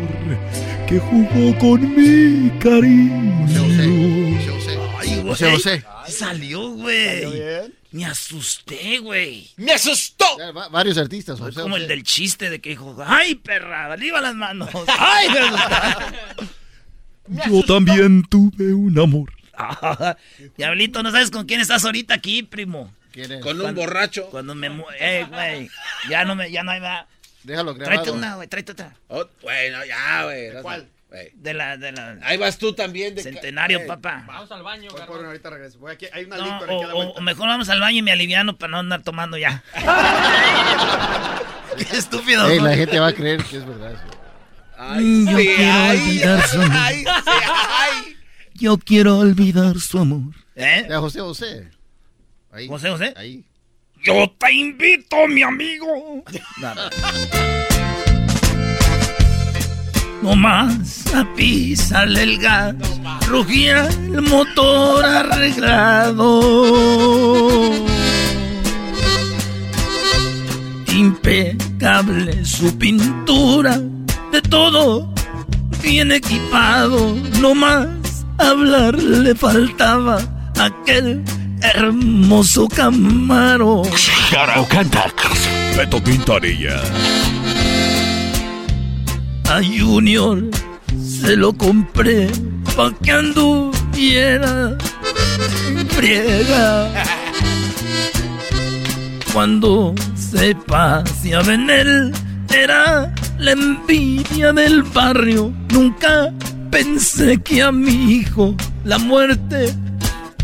que 0.88 1.00
jugó 1.00 1.58
con 1.58 1.82
mi 1.96 2.52
cariño. 2.60 3.62
Ay, 5.00 5.16
güey. 5.22 5.28
José 5.30 5.52
José. 5.52 5.84
Salió, 6.10 6.70
güey. 6.74 7.72
Me 7.92 8.06
asusté, 8.06 9.00
güey. 9.00 9.50
¡Me 9.58 9.72
asustó! 9.72 10.26
Ya, 10.38 10.52
va- 10.52 10.70
varios 10.70 10.98
artistas, 11.00 11.40
Fue 11.40 11.48
José 11.48 11.62
como 11.64 11.76
el 11.78 11.88
del 11.88 12.04
chiste 12.04 12.52
de 12.52 12.62
que 12.62 12.70
dijo, 12.70 12.96
¡ay, 13.04 13.34
perra! 13.36 13.92
¡Arriba 13.94 14.22
las 14.22 14.36
manos! 14.36 14.70
¡Ay, 15.00 15.28
me 15.34 15.40
asustaba! 15.40 16.14
Yo 17.50 17.64
también 17.64 18.22
tuve 18.30 18.72
un 18.76 19.00
amor. 19.00 19.32
Ah, 19.58 20.16
Diablito, 20.58 21.02
¿no 21.04 21.12
sabes 21.12 21.32
con 21.32 21.46
quién 21.46 21.62
estás 21.62 21.86
ahorita 21.86 22.14
aquí, 22.14 22.44
primo? 22.44 22.94
¿Quién 23.12 23.32
es? 23.32 23.42
Con 23.42 23.58
un 23.58 23.64
Cuando- 23.64 23.82
borracho. 23.82 24.26
Cuando 24.30 24.56
me... 24.56 24.70
mu- 24.70 24.86
Eh, 25.00 25.26
güey. 25.30 25.70
Ya 26.10 26.26
no 26.26 26.36
me... 26.36 26.52
Ya 26.52 26.64
no 26.64 26.72
hay 26.72 26.82
más. 26.82 27.06
Déjalo 27.44 27.74
grabado. 27.76 28.02
Tráete 28.04 28.12
una, 28.12 28.36
güey. 28.36 28.48
Tráete 28.48 28.72
otra. 28.74 28.94
Oh, 29.08 29.26
bueno, 29.42 29.86
ya, 29.86 30.24
güey. 30.26 30.62
¿Cuál? 30.62 30.90
De 31.36 31.54
la... 31.54 31.78
De 31.78 31.92
la... 31.94 32.18
Ahí 32.24 32.38
vas 32.38 32.58
tú 32.58 32.74
también. 32.74 33.16
De 33.16 33.24
Centenario, 33.24 33.78
Güey. 33.78 33.88
papá. 33.88 34.26
Vamos 34.28 34.52
al 34.52 34.64
baño, 34.64 34.90
Voy 34.92 35.02
a 35.02 35.06
poner 35.06 35.26
ahorita 35.28 35.50
regreso. 35.50 35.80
Voy 35.80 35.94
aquí, 35.94 36.08
hay 36.12 36.26
una 36.26 36.38
No, 36.38 36.44
o, 36.60 36.64
aquí 36.64 36.84
a 36.84 36.88
la 36.88 36.96
o- 36.96 37.12
o 37.14 37.22
mejor 37.22 37.48
vamos 37.48 37.70
al 37.70 37.80
baño 37.80 38.00
y 38.00 38.02
me 38.02 38.12
aliviano 38.12 38.58
para 38.58 38.72
no 38.72 38.80
andar 38.80 39.02
tomando 39.04 39.38
ya. 39.38 39.64
Qué 41.78 41.98
estúpido. 41.98 42.50
Ey, 42.50 42.60
¿no? 42.60 42.66
la 42.68 42.76
gente 42.76 43.00
va 43.00 43.08
a 43.08 43.14
creer 43.14 43.44
que 43.44 43.58
es 43.58 43.66
verdad 43.66 43.92
eso. 43.94 44.04
Ay, 44.78 45.26
Yo 45.26 45.38
sí, 45.38 45.46
quiero 45.56 45.74
ay, 45.74 45.98
olvidar 46.00 46.48
su 46.48 46.62
amor. 46.62 46.78
ay, 46.78 47.04
sí, 47.06 47.32
ay. 47.70 48.18
Yo 48.58 48.78
quiero 48.78 49.18
olvidar 49.18 49.80
su 49.82 50.00
amor. 50.00 50.34
¿Eh? 50.56 50.86
Ya, 50.90 51.00
José 51.00 51.20
José. 51.20 51.68
Ahí. 52.54 52.68
José 52.70 52.90
José. 52.90 53.14
Ahí. 53.18 53.44
Yo 54.02 54.34
te 54.40 54.54
invito, 54.54 55.28
mi 55.28 55.44
amigo. 55.44 56.24
No 60.22 60.36
más 60.38 61.14
a 61.14 61.28
pisarle 61.36 62.24
el 62.24 62.38
gas, 62.38 62.76
rugía 63.28 63.90
el 63.90 64.22
motor 64.22 65.04
arreglado. 65.04 66.32
Impecable 70.94 72.46
su 72.46 72.78
pintura, 72.78 73.82
de 74.32 74.42
todo 74.44 75.14
bien 75.84 76.14
equipado. 76.14 77.16
No 77.42 77.54
más 77.54 78.05
hablar 78.38 78.96
le 78.96 79.36
faltaba 79.36 80.20
aquel 80.60 81.24
hermoso 81.62 82.68
Camaro. 82.68 83.84
Caro 84.32 84.66
canta. 84.68 85.06
Beto 85.76 86.02
Quintanilla. 86.04 86.82
A 89.50 89.62
Junior 89.62 90.42
se 90.98 91.36
lo 91.36 91.54
compré 91.54 92.30
pa' 92.76 92.92
que 93.04 93.12
anduviera 93.12 94.78
en 95.68 95.88
friega. 95.90 96.92
Cuando 99.34 99.94
se 100.16 100.56
paseaba 100.56 101.54
en 101.54 101.70
él, 101.70 102.14
era 102.54 103.14
la 103.38 103.52
envidia 103.52 104.54
del 104.54 104.82
barrio. 104.84 105.54
Nunca 105.70 106.32
pensé 106.76 107.38
que 107.42 107.62
a 107.62 107.72
mi 107.72 108.12
hijo 108.16 108.54
la 108.84 108.98
muerte 108.98 109.74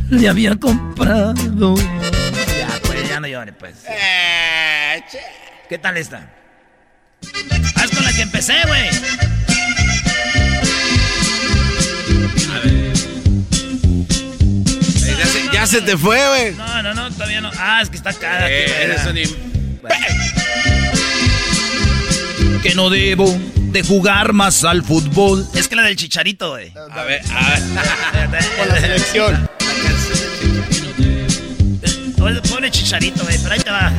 le 0.09 0.29
había 0.29 0.55
comprado. 0.55 1.75
Ya, 1.75 2.69
pues, 2.83 3.09
ya 3.09 3.19
no 3.19 3.27
llore, 3.27 3.51
pues. 3.51 3.73
Eh, 3.89 5.03
che. 5.11 5.19
¿Qué 5.67 5.77
tal 5.77 5.97
está? 5.97 6.31
Haz 7.75 7.91
con 7.91 8.03
la 8.05 8.13
que 8.13 8.21
empecé, 8.21 8.53
güey. 8.65 8.87
Eh, 12.63 12.93
Ya 15.17 15.25
se, 15.25 15.49
ya 15.53 15.67
se 15.67 15.81
te 15.81 15.97
fue, 15.97 16.17
güey. 16.29 16.55
No, 16.55 16.81
no, 16.83 16.93
no, 16.93 17.11
todavía 17.11 17.41
no. 17.41 17.51
Ah, 17.57 17.81
es 17.81 17.89
que 17.89 17.97
está 17.97 18.11
acá. 18.11 18.49
Eh, 18.49 18.65
que 18.65 18.83
eres 18.83 19.05
un 19.05 19.17
im- 19.17 19.35
Que 22.63 22.75
no 22.75 22.89
debo 22.89 23.25
de 23.71 23.83
jugar 23.83 24.33
más 24.33 24.63
al 24.63 24.83
fútbol. 24.83 25.47
Es 25.53 25.67
que 25.67 25.75
la 25.75 25.83
del 25.83 25.95
chicharito, 25.95 26.49
güey. 26.51 26.71
A 26.91 27.03
ver, 27.03 27.21
a 27.33 27.49
ver. 28.27 28.43
Con 28.57 28.67
la 28.69 28.79
selección. 28.79 29.49
Pone- 32.17 32.41
Pone 32.41 32.69
chicharito, 32.71 33.23
güey, 33.23 33.37
pero 33.41 33.53
ahí 33.53 33.59
te 33.59 33.71
va. 33.71 33.91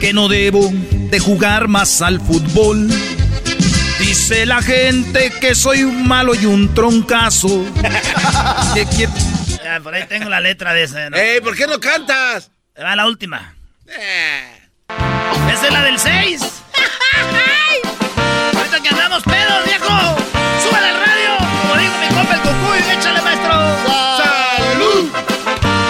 Que 0.00 0.12
no 0.12 0.28
debo 0.28 0.70
de 0.72 1.18
jugar 1.20 1.68
más 1.68 2.02
al 2.02 2.20
fútbol. 2.20 2.88
Dice 4.00 4.46
la 4.46 4.60
gente 4.62 5.30
que 5.40 5.54
soy 5.54 5.84
un 5.84 6.06
malo 6.08 6.34
y 6.34 6.44
un 6.46 6.74
troncazo. 6.74 7.64
Que 8.74 9.80
por 9.80 9.94
ahí 9.94 10.04
tengo 10.08 10.28
la 10.28 10.40
letra 10.40 10.74
de 10.74 10.82
ese, 10.82 11.08
¿no? 11.08 11.16
Ey, 11.16 11.40
¿por 11.40 11.56
qué 11.56 11.66
no 11.66 11.78
cantas? 11.78 12.50
Va 12.78 12.94
la 12.96 13.06
última. 13.06 13.54
Eh. 13.98 14.58
Esa 15.52 15.66
es 15.66 15.72
la 15.72 15.82
del 15.82 15.98
6. 15.98 16.40
Ahorita 18.56 18.80
que 18.80 18.88
andamos 18.88 19.22
pedos, 19.22 19.64
viejo. 19.66 20.16
Súbele 20.62 20.88
al 20.88 21.00
radio. 21.00 21.36
Como 21.62 21.76
digo 21.80 21.92
mi 21.98 22.06
compa 22.14 22.34
el 22.34 22.40
cucuy, 22.40 22.78
échale, 22.90 23.20
maestro. 23.20 23.52
¡Salud! 24.16 25.10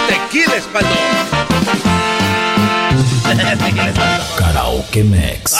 Tequila 0.07 0.55
espaldo. 0.55 0.95
Karaoke 4.37 5.03
Mex. 5.03 5.55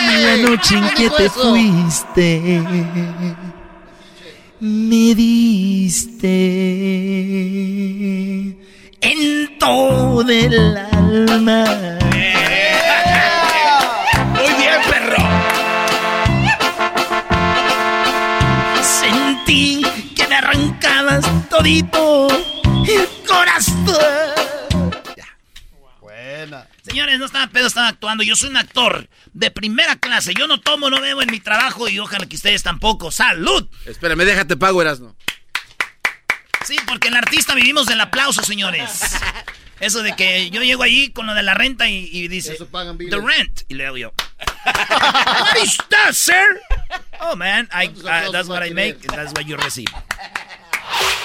La 0.00 0.36
noche 0.36 0.76
en 0.76 0.88
que 0.90 1.08
te 1.10 1.30
fuiste, 1.30 2.60
me 4.60 5.14
diste 5.14 6.26
en 9.04 9.58
todo 9.58 10.28
el 10.28 10.76
alma. 10.76 11.64
Muy 14.34 14.52
bien, 14.54 14.80
perro. 14.88 15.16
Sentí 18.82 19.82
que 20.16 20.26
me 20.26 20.36
arrancabas 20.36 21.24
todito 21.50 22.28
el 22.88 23.08
corazón. 23.28 24.34
Buena. 26.00 26.66
Señores, 26.82 27.18
no 27.18 27.26
estaba 27.26 27.46
pedo, 27.48 27.66
estaba 27.66 27.88
actuando. 27.88 28.24
Yo 28.24 28.36
soy 28.36 28.48
un 28.48 28.56
actor 28.56 29.06
de 29.34 29.50
primera 29.50 29.96
clase. 29.96 30.32
Yo 30.34 30.46
no 30.46 30.60
tomo, 30.60 30.88
no 30.88 31.02
bebo 31.02 31.20
en 31.20 31.30
mi 31.30 31.40
trabajo 31.40 31.88
y 31.88 31.98
ojalá 31.98 32.24
que 32.26 32.36
ustedes 32.36 32.62
tampoco. 32.62 33.10
¡Salud! 33.10 33.68
Espérame, 33.84 34.24
déjate 34.24 34.56
pago, 34.56 34.80
Erasno. 34.80 35.14
Sí, 36.64 36.76
porque 36.86 37.08
el 37.08 37.14
artista 37.16 37.54
vivimos 37.54 37.86
del 37.86 38.00
aplauso, 38.00 38.42
señores. 38.42 39.16
Eso 39.80 40.02
de 40.02 40.14
que 40.16 40.50
yo 40.50 40.62
llego 40.62 40.82
allí 40.82 41.10
con 41.10 41.26
lo 41.26 41.34
de 41.34 41.42
la 41.42 41.52
renta 41.54 41.88
y, 41.88 42.08
y 42.12 42.28
dice, 42.28 42.54
Eso 42.54 42.66
pagan 42.68 42.96
the 42.96 43.18
rent. 43.20 43.62
Y 43.68 43.74
le 43.74 43.86
hago 43.86 43.96
yo, 43.98 44.12
what 44.64 45.56
is 45.62 45.76
that, 45.90 46.12
sir? 46.12 46.60
Oh, 47.20 47.36
man, 47.36 47.68
I, 47.72 47.86
I- 47.86 48.30
that's 48.32 48.48
what 48.48 48.64
I 48.66 48.72
make, 48.72 48.98
that's 49.08 49.32
what 49.32 49.44
you 49.46 49.56
receive. 49.56 49.90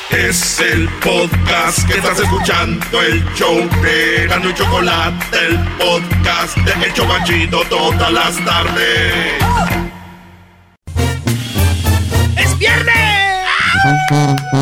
Es 0.10 0.60
el 0.60 0.90
podcast 1.00 1.88
que 1.88 1.94
estás 2.00 2.20
escuchando, 2.20 3.02
el 3.02 3.24
show 3.36 3.70
de 3.84 4.26
Gano 4.28 4.50
y 4.50 4.54
Chocolate, 4.56 5.38
el 5.46 5.58
podcast 5.78 6.58
de 6.58 6.86
El 6.88 6.94
Chobachito 6.94 7.62
todas 7.66 8.12
las 8.12 8.44
tardes. 8.44 9.34
¡Es 12.36 12.58
viernes! 12.58 13.18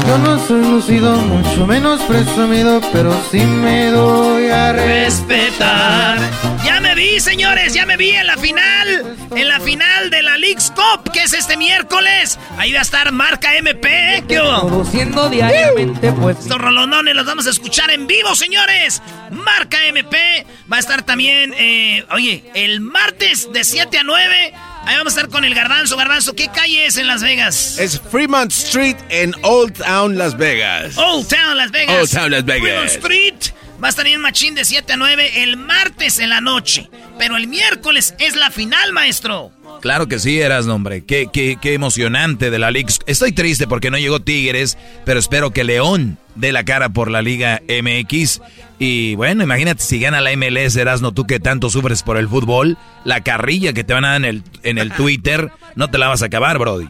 Yo 0.07 0.17
no 0.19 0.45
soy 0.45 0.61
lucido, 0.61 1.17
mucho 1.17 1.65
menos 1.65 2.01
presumido, 2.03 2.79
pero 2.93 3.19
sí 3.31 3.39
me 3.39 3.87
doy 3.87 4.49
a 4.49 4.73
respetar. 4.73 6.19
Ya 6.63 6.79
me 6.79 6.93
vi, 6.93 7.19
señores, 7.19 7.73
ya 7.73 7.87
me 7.87 7.97
vi 7.97 8.11
en 8.11 8.27
la 8.27 8.37
final, 8.37 9.15
en 9.35 9.47
la 9.47 9.59
final 9.59 10.11
de 10.11 10.21
la 10.21 10.37
League's 10.37 10.71
Cup, 10.71 11.11
que 11.11 11.23
es 11.23 11.33
este 11.33 11.57
miércoles. 11.57 12.37
Ahí 12.57 12.71
va 12.73 12.79
a 12.79 12.83
estar 12.83 13.11
Marca 13.11 13.55
MP, 13.55 14.17
¿eh? 14.17 14.23
¿Qué? 14.27 14.37
Produciendo 14.37 15.29
diariamente, 15.29 16.11
pues. 16.11 16.37
Estos 16.37 16.59
rolonones 16.59 17.15
los 17.15 17.25
vamos 17.25 17.47
a 17.47 17.49
escuchar 17.49 17.89
en 17.89 18.05
vivo, 18.05 18.35
señores. 18.35 19.01
Marca 19.31 19.83
MP 19.85 20.45
va 20.71 20.77
a 20.77 20.79
estar 20.79 21.01
también, 21.01 21.55
eh, 21.57 22.05
oye, 22.11 22.43
el 22.53 22.81
martes 22.81 23.51
de 23.51 23.63
7 23.63 23.97
a 23.97 24.03
9. 24.03 24.53
Ahí 24.87 24.95
vamos 24.95 25.17
a 25.17 25.19
estar 25.19 25.29
con 25.29 25.43
el 25.43 25.53
Garbanzo. 25.53 25.97
Garbanzo, 25.97 26.33
¿qué 26.33 26.47
calle 26.47 26.85
es 26.85 26.95
en 26.95 27.07
Las 27.07 27.21
Vegas? 27.21 27.77
Es 27.77 27.99
Fremont 28.09 28.49
Street 28.53 28.95
en 29.09 29.35
Old 29.41 29.73
Town, 29.73 30.17
Las 30.17 30.37
Vegas. 30.37 30.97
Old 30.97 31.27
Town, 31.27 31.57
Las 31.57 31.71
Vegas. 31.71 31.99
Old 31.99 32.09
Town, 32.09 32.31
Las 32.31 32.45
Vegas. 32.45 32.61
Fremont 32.61 32.89
Street. 32.89 33.35
Va 33.83 33.87
a 33.87 33.89
estar 33.89 34.07
en 34.07 34.21
Machín 34.21 34.55
de 34.55 34.63
7 34.63 34.93
a 34.93 34.95
9 34.95 35.43
el 35.43 35.57
martes 35.57 36.19
en 36.19 36.29
la 36.29 36.39
noche. 36.39 36.89
Pero 37.19 37.35
el 37.35 37.47
miércoles 37.47 38.15
es 38.17 38.37
la 38.37 38.49
final, 38.49 38.93
maestro. 38.93 39.51
Claro 39.81 40.07
que 40.07 40.19
sí, 40.19 40.39
eras 40.39 40.67
hombre. 40.67 41.03
Qué, 41.05 41.27
qué, 41.31 41.57
qué 41.61 41.73
emocionante 41.73 42.49
de 42.49 42.59
la 42.59 42.71
Liga. 42.71 42.89
Estoy 43.05 43.31
triste 43.31 43.67
porque 43.67 43.91
no 43.91 43.97
llegó 43.97 44.19
Tigres, 44.19 44.77
pero 45.05 45.19
espero 45.19 45.51
que 45.51 45.63
León 45.63 46.17
dé 46.35 46.51
la 46.51 46.63
cara 46.63 46.89
por 46.89 47.11
la 47.11 47.21
Liga 47.21 47.61
MX. 47.67 48.41
Y 48.79 49.15
bueno, 49.15 49.43
imagínate 49.43 49.81
si 49.81 49.99
gana 49.99 50.21
la 50.21 50.35
MLS, 50.35 50.75
Erasno, 50.75 51.11
tú 51.11 51.25
que 51.25 51.39
tanto 51.39 51.69
sufres 51.69 52.03
por 52.03 52.17
el 52.17 52.27
fútbol, 52.27 52.77
la 53.05 53.21
carrilla 53.21 53.73
que 53.73 53.83
te 53.83 53.93
van 53.93 54.05
a 54.05 54.09
dar 54.09 54.17
en 54.17 54.25
el, 54.25 54.43
en 54.63 54.77
el 54.77 54.91
Twitter, 54.91 55.51
no 55.75 55.89
te 55.89 55.97
la 55.97 56.07
vas 56.07 56.21
a 56.21 56.27
acabar, 56.27 56.57
Brody. 56.59 56.87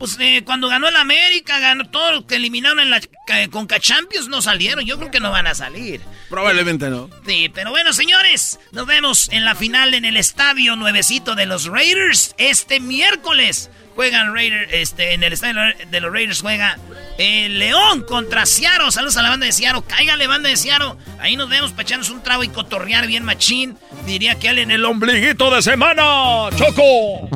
Pues 0.00 0.16
eh, 0.18 0.42
cuando 0.44 0.68
ganó 0.68 0.88
el 0.88 0.96
América, 0.96 1.58
ganó 1.60 1.88
todo 1.90 2.10
lo 2.12 2.26
que 2.26 2.36
eliminaron 2.36 2.80
en 2.80 2.90
la 2.90 3.00
ca- 3.26 3.48
Conca 3.50 3.78
Champions, 3.78 4.26
no 4.28 4.40
salieron. 4.42 4.84
Yo 4.84 4.98
creo 4.98 5.10
que 5.12 5.20
no 5.20 5.30
van 5.30 5.46
a 5.46 5.54
salir. 5.54 6.00
Probablemente 6.30 6.88
no. 6.90 7.08
Sí, 7.26 7.50
pero 7.54 7.70
bueno, 7.70 7.92
señores, 7.92 8.58
nos 8.72 8.86
vemos 8.86 9.28
en 9.30 9.44
la 9.44 9.54
final 9.54 9.92
en 9.94 10.04
el 10.06 10.16
estadio 10.16 10.74
nuevecito 10.74 11.34
de 11.36 11.44
los 11.46 11.66
Raiders 11.66 12.34
este 12.38 12.80
miércoles. 12.80 13.70
Juegan 14.00 14.32
Raiders, 14.34 14.70
este, 14.72 15.12
en 15.12 15.22
el 15.22 15.34
estadio 15.34 15.60
de 15.90 16.00
los 16.00 16.10
Raiders 16.10 16.40
juega 16.40 16.78
León 17.18 18.00
contra 18.04 18.46
Seattle. 18.46 18.90
Saludos 18.90 19.18
a 19.18 19.22
la 19.22 19.28
banda 19.28 19.44
de 19.44 19.52
Seattle. 19.52 19.82
Cáigale, 19.86 20.26
banda 20.26 20.48
de 20.48 20.56
Seattle. 20.56 20.94
Ahí 21.18 21.36
nos 21.36 21.50
vemos 21.50 21.72
para 21.72 21.82
echarnos 21.82 22.08
un 22.08 22.22
trago 22.22 22.42
y 22.42 22.48
cotorrear 22.48 23.06
bien 23.06 23.24
machín. 23.24 23.76
Diría 24.06 24.36
que 24.36 24.48
alguien 24.48 24.70
el 24.70 24.86
ombliguito 24.86 25.50
de 25.54 25.60
semana, 25.60 26.48
Choco. 26.56 27.28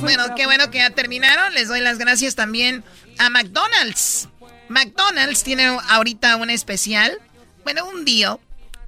Bueno, 0.00 0.34
qué 0.34 0.46
bueno 0.46 0.70
que 0.70 0.78
ya 0.78 0.88
terminaron. 0.88 1.52
Les 1.52 1.68
doy 1.68 1.80
las 1.82 1.98
gracias 1.98 2.34
también 2.34 2.82
a 3.18 3.28
McDonald's. 3.28 4.30
McDonald's 4.70 5.42
tiene 5.42 5.66
ahorita 5.90 6.36
un 6.36 6.48
especial, 6.48 7.12
bueno, 7.64 7.84
un 7.84 8.06
día, 8.06 8.38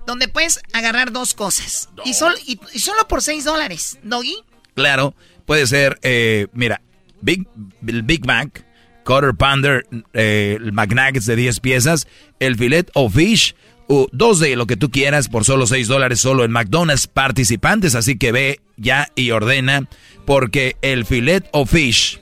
donde 0.06 0.28
puedes 0.28 0.60
agarrar 0.72 1.12
dos 1.12 1.34
cosas. 1.34 1.90
Y, 2.06 2.14
sol- 2.14 2.38
y, 2.46 2.58
y 2.72 2.78
solo 2.78 3.06
por 3.06 3.20
6 3.20 3.44
dólares, 3.44 3.98
¿Doggy? 4.02 4.34
Claro, 4.74 5.14
puede 5.50 5.66
ser, 5.66 5.98
eh, 6.02 6.46
mira, 6.52 6.80
Big, 7.22 7.44
Big 7.80 8.24
Mac, 8.24 8.64
Quarter 9.04 9.34
Pounder, 9.34 9.84
eh, 10.12 10.60
McNuggets 10.72 11.26
de 11.26 11.34
10 11.34 11.58
piezas, 11.58 12.06
el 12.38 12.56
filet 12.56 12.88
o 12.94 13.10
fish, 13.10 13.56
o 13.88 14.06
dos 14.12 14.38
de 14.38 14.54
lo 14.54 14.68
que 14.68 14.76
tú 14.76 14.92
quieras 14.92 15.28
por 15.28 15.44
solo 15.44 15.66
6 15.66 15.88
dólares 15.88 16.20
solo 16.20 16.44
en 16.44 16.52
McDonald's 16.52 17.08
participantes, 17.08 17.96
así 17.96 18.16
que 18.16 18.30
ve 18.30 18.60
ya 18.76 19.08
y 19.16 19.32
ordena, 19.32 19.88
porque 20.24 20.76
el 20.82 21.04
filet 21.04 21.48
o 21.50 21.66
fish, 21.66 22.20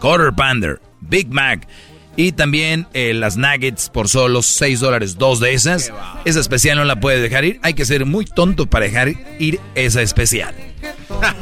Quarter 0.00 0.32
Pounder, 0.32 0.80
Big 1.02 1.28
Mac 1.28 1.68
y 2.16 2.32
también 2.32 2.86
eh, 2.92 3.14
las 3.14 3.36
nuggets 3.36 3.90
por 3.90 4.08
solo 4.08 4.42
6 4.42 4.80
dólares, 4.80 5.16
dos 5.18 5.40
de 5.40 5.54
esas. 5.54 5.92
Esa 6.24 6.40
especial 6.40 6.78
no 6.78 6.84
la 6.84 7.00
puedes 7.00 7.22
dejar 7.22 7.44
ir. 7.44 7.60
Hay 7.62 7.74
que 7.74 7.84
ser 7.84 8.06
muy 8.06 8.24
tonto 8.24 8.66
para 8.66 8.86
dejar 8.86 9.12
ir 9.38 9.60
esa 9.74 10.02
especial. 10.02 10.54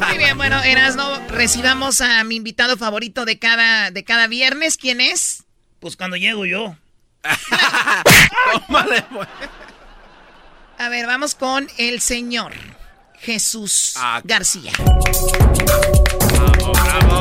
Muy 0.07 0.19
bien, 0.19 0.37
bueno, 0.37 0.63
Erasno, 0.63 1.21
recibamos 1.29 2.01
a 2.01 2.23
mi 2.25 2.37
invitado 2.37 2.77
favorito 2.77 3.25
de 3.25 3.39
cada, 3.39 3.91
de 3.91 4.05
cada 4.05 4.27
viernes. 4.27 4.77
¿Quién 4.77 5.01
es? 5.01 5.45
Pues 5.81 5.97
cuando 5.97 6.17
llego 6.17 6.47
yo. 6.47 6.77
A 10.79 10.89
ver, 10.89 11.07
vamos 11.07 11.35
con 11.35 11.69
el 11.79 12.01
señor 12.01 12.53
Jesús 13.21 13.95
García. 14.25 14.73
Ay, 16.75 17.12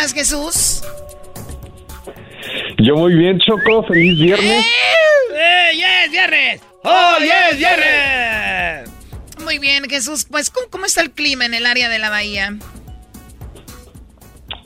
estás, 0.00 0.14
Jesús? 0.14 0.82
Yo 2.78 2.96
muy 2.96 3.14
bien, 3.14 3.38
Choco. 3.38 3.84
Feliz 3.84 4.18
viernes. 4.18 4.64
¡Eh, 5.34 5.70
yes, 5.74 6.10
viernes! 6.10 6.62
¡Oh, 6.82 7.16
yes, 7.20 7.58
viernes! 7.58 8.90
Muy 9.44 9.58
bien, 9.58 9.88
Jesús. 9.88 10.26
Pues, 10.30 10.50
¿cómo, 10.50 10.68
cómo 10.70 10.86
está 10.86 11.02
el 11.02 11.10
clima 11.10 11.44
en 11.44 11.54
el 11.54 11.66
área 11.66 11.88
de 11.88 11.98
la 11.98 12.10
bahía? 12.10 12.56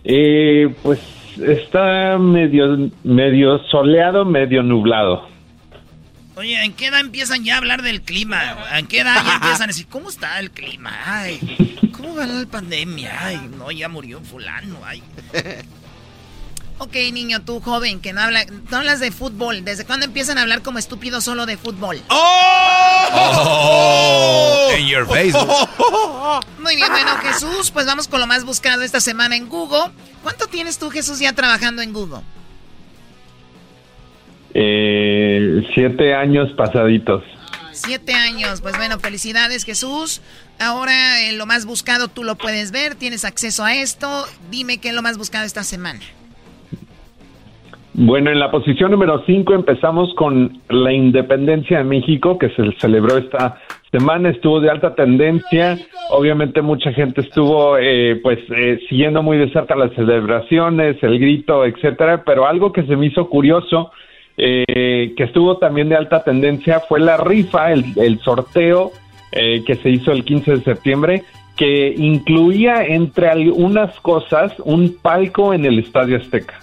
Eh, 0.04 0.74
pues 0.82 1.00
está 1.40 2.18
medio, 2.18 2.90
medio 3.02 3.58
soleado, 3.70 4.24
medio 4.24 4.62
nublado. 4.62 5.28
Oye, 6.36 6.62
¿en 6.64 6.72
qué 6.72 6.86
edad 6.86 7.00
empiezan 7.00 7.44
ya 7.44 7.54
a 7.54 7.58
hablar 7.58 7.82
del 7.82 8.02
clima? 8.02 8.56
¿En 8.76 8.86
qué 8.86 9.00
edad 9.00 9.24
ya 9.24 9.34
empiezan 9.42 9.62
a 9.62 9.66
decir, 9.68 9.86
¿cómo 9.88 10.08
está 10.08 10.38
el 10.40 10.50
clima? 10.50 10.92
Ay, 11.04 11.40
¿cómo 12.04 12.16
va 12.16 12.26
la 12.26 12.46
pandemia? 12.46 13.26
Ay, 13.26 13.50
no, 13.56 13.70
ya 13.70 13.88
murió 13.88 14.20
fulano, 14.20 14.78
ay. 14.84 15.02
Ok, 16.78 16.96
niño, 17.12 17.40
tú 17.40 17.60
joven, 17.60 18.00
que 18.00 18.12
no, 18.12 18.20
habla, 18.20 18.44
no 18.68 18.78
hablas 18.78 18.98
de 18.98 19.12
fútbol. 19.12 19.64
¿Desde 19.64 19.84
cuándo 19.84 20.06
empiezan 20.06 20.38
a 20.38 20.42
hablar 20.42 20.60
como 20.60 20.80
estúpido 20.80 21.20
solo 21.20 21.46
de 21.46 21.56
fútbol? 21.56 22.02
Oh, 22.08 23.46
en 24.72 24.88
your 24.88 25.06
Facebook. 25.06 25.48
Muy 26.58 26.74
bien, 26.74 26.88
bueno, 26.90 27.16
Jesús, 27.22 27.70
pues 27.70 27.86
vamos 27.86 28.08
con 28.08 28.18
lo 28.18 28.26
más 28.26 28.44
buscado 28.44 28.82
esta 28.82 28.98
semana 28.98 29.36
en 29.36 29.48
Google. 29.48 29.92
¿Cuánto 30.24 30.48
tienes 30.48 30.76
tú, 30.76 30.90
Jesús, 30.90 31.20
ya 31.20 31.32
trabajando 31.32 31.80
en 31.80 31.92
Google? 31.92 32.22
Eh, 34.52 35.64
siete 35.74 36.12
años 36.12 36.50
pasaditos. 36.56 37.22
Siete 37.74 38.14
años. 38.14 38.60
Pues 38.60 38.76
bueno, 38.76 38.98
felicidades, 38.98 39.64
Jesús. 39.64 40.22
Ahora 40.60 41.20
eh, 41.22 41.32
lo 41.32 41.46
más 41.46 41.66
buscado 41.66 42.08
tú 42.08 42.22
lo 42.22 42.36
puedes 42.36 42.70
ver, 42.70 42.94
tienes 42.94 43.24
acceso 43.24 43.64
a 43.64 43.74
esto. 43.74 44.08
Dime 44.50 44.78
qué 44.78 44.90
es 44.90 44.94
lo 44.94 45.02
más 45.02 45.18
buscado 45.18 45.44
esta 45.44 45.64
semana. 45.64 46.00
Bueno, 47.96 48.30
en 48.30 48.40
la 48.40 48.50
posición 48.50 48.90
número 48.90 49.22
5 49.24 49.54
empezamos 49.54 50.12
con 50.14 50.60
la 50.68 50.92
independencia 50.92 51.78
de 51.78 51.84
México, 51.84 52.38
que 52.38 52.48
se 52.50 52.72
celebró 52.80 53.18
esta 53.18 53.60
semana, 53.92 54.30
estuvo 54.30 54.58
de 54.60 54.68
alta 54.68 54.96
tendencia. 54.96 55.78
Obviamente 56.10 56.60
mucha 56.60 56.92
gente 56.92 57.20
estuvo 57.20 57.78
eh, 57.78 58.18
pues 58.20 58.40
eh, 58.50 58.80
siguiendo 58.88 59.22
muy 59.22 59.38
de 59.38 59.48
cerca 59.52 59.76
las 59.76 59.92
celebraciones, 59.94 61.00
el 61.02 61.20
grito, 61.20 61.64
etcétera, 61.64 62.24
pero 62.24 62.46
algo 62.48 62.72
que 62.72 62.82
se 62.82 62.96
me 62.96 63.06
hizo 63.06 63.28
curioso, 63.28 63.92
eh, 64.36 65.14
que 65.16 65.24
estuvo 65.24 65.58
también 65.58 65.88
de 65.88 65.96
alta 65.96 66.24
tendencia, 66.24 66.80
fue 66.80 67.00
la 67.00 67.16
rifa, 67.16 67.72
el, 67.72 67.84
el 67.96 68.20
sorteo 68.20 68.92
eh, 69.32 69.62
que 69.66 69.76
se 69.76 69.90
hizo 69.90 70.12
el 70.12 70.24
15 70.24 70.56
de 70.56 70.64
septiembre, 70.64 71.24
que 71.56 71.94
incluía 71.96 72.84
entre 72.84 73.28
algunas 73.28 73.94
cosas 74.00 74.52
un 74.64 74.96
palco 75.00 75.54
en 75.54 75.64
el 75.64 75.78
Estadio 75.78 76.16
Azteca. 76.16 76.60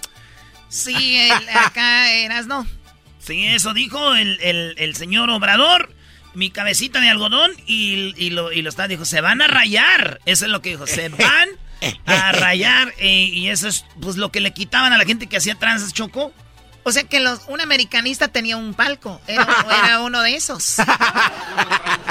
Sí, 0.68 1.18
el- 1.18 1.50
acá 1.58 2.12
eras 2.14 2.48
no. 2.48 2.66
Sí, 3.20 3.46
eso 3.46 3.74
dijo 3.74 4.16
el, 4.16 4.38
el- 4.42 4.76
el 4.78 4.96
señor 4.96 5.30
Obrador. 5.30 5.90
Mi 6.34 6.50
cabecita 6.50 7.02
de 7.02 7.10
algodón 7.10 7.52
y, 7.68 8.14
y 8.16 8.30
lo, 8.30 8.54
y 8.54 8.62
lo 8.62 8.70
está, 8.70 8.88
dijo, 8.88 9.04
se 9.04 9.20
van 9.20 9.42
a 9.42 9.48
rayar. 9.48 10.20
Eso 10.26 10.46
es 10.46 10.52
lo 10.52 10.62
que 10.62 10.70
dijo, 10.70 10.88
se 10.88 11.10
van 11.10 11.50
a 12.06 12.32
rayar 12.32 12.94
eh, 13.00 13.30
y 13.34 13.50
eso 13.50 13.68
es 13.68 13.86
pues 14.00 14.16
lo 14.16 14.32
que 14.32 14.40
le 14.40 14.54
quitaban 14.54 14.94
a 14.94 14.98
la 14.98 15.04
gente 15.04 15.28
que 15.28 15.36
hacía 15.36 15.56
tranzas, 15.56 15.94
Choco. 15.94 16.32
O 16.84 16.92
sea 16.92 17.04
que 17.04 17.20
los, 17.20 17.48
un 17.48 17.62
americanista 17.62 18.28
tenía 18.28 18.58
un 18.58 18.74
palco. 18.74 19.22
Era, 19.28 19.48
era 19.86 20.02
uno 20.02 20.22
de 20.22 20.36
esos. 20.36 20.80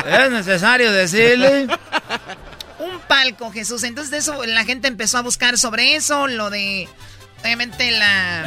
Es 0.07 0.31
necesario 0.31 0.93
decirle. 0.93 1.67
Un 2.79 2.99
palco, 3.09 3.51
Jesús. 3.51 3.83
Entonces 3.85 4.11
de 4.11 4.19
eso 4.19 4.45
la 4.47 4.65
gente 4.65 4.89
empezó 4.89 5.19
a 5.19 5.23
buscar 5.23 5.59
sobre 5.59 5.97
eso, 5.97 6.27
lo 6.27 6.51
de 6.51 6.89
obviamente 7.43 7.91
la, 7.91 8.45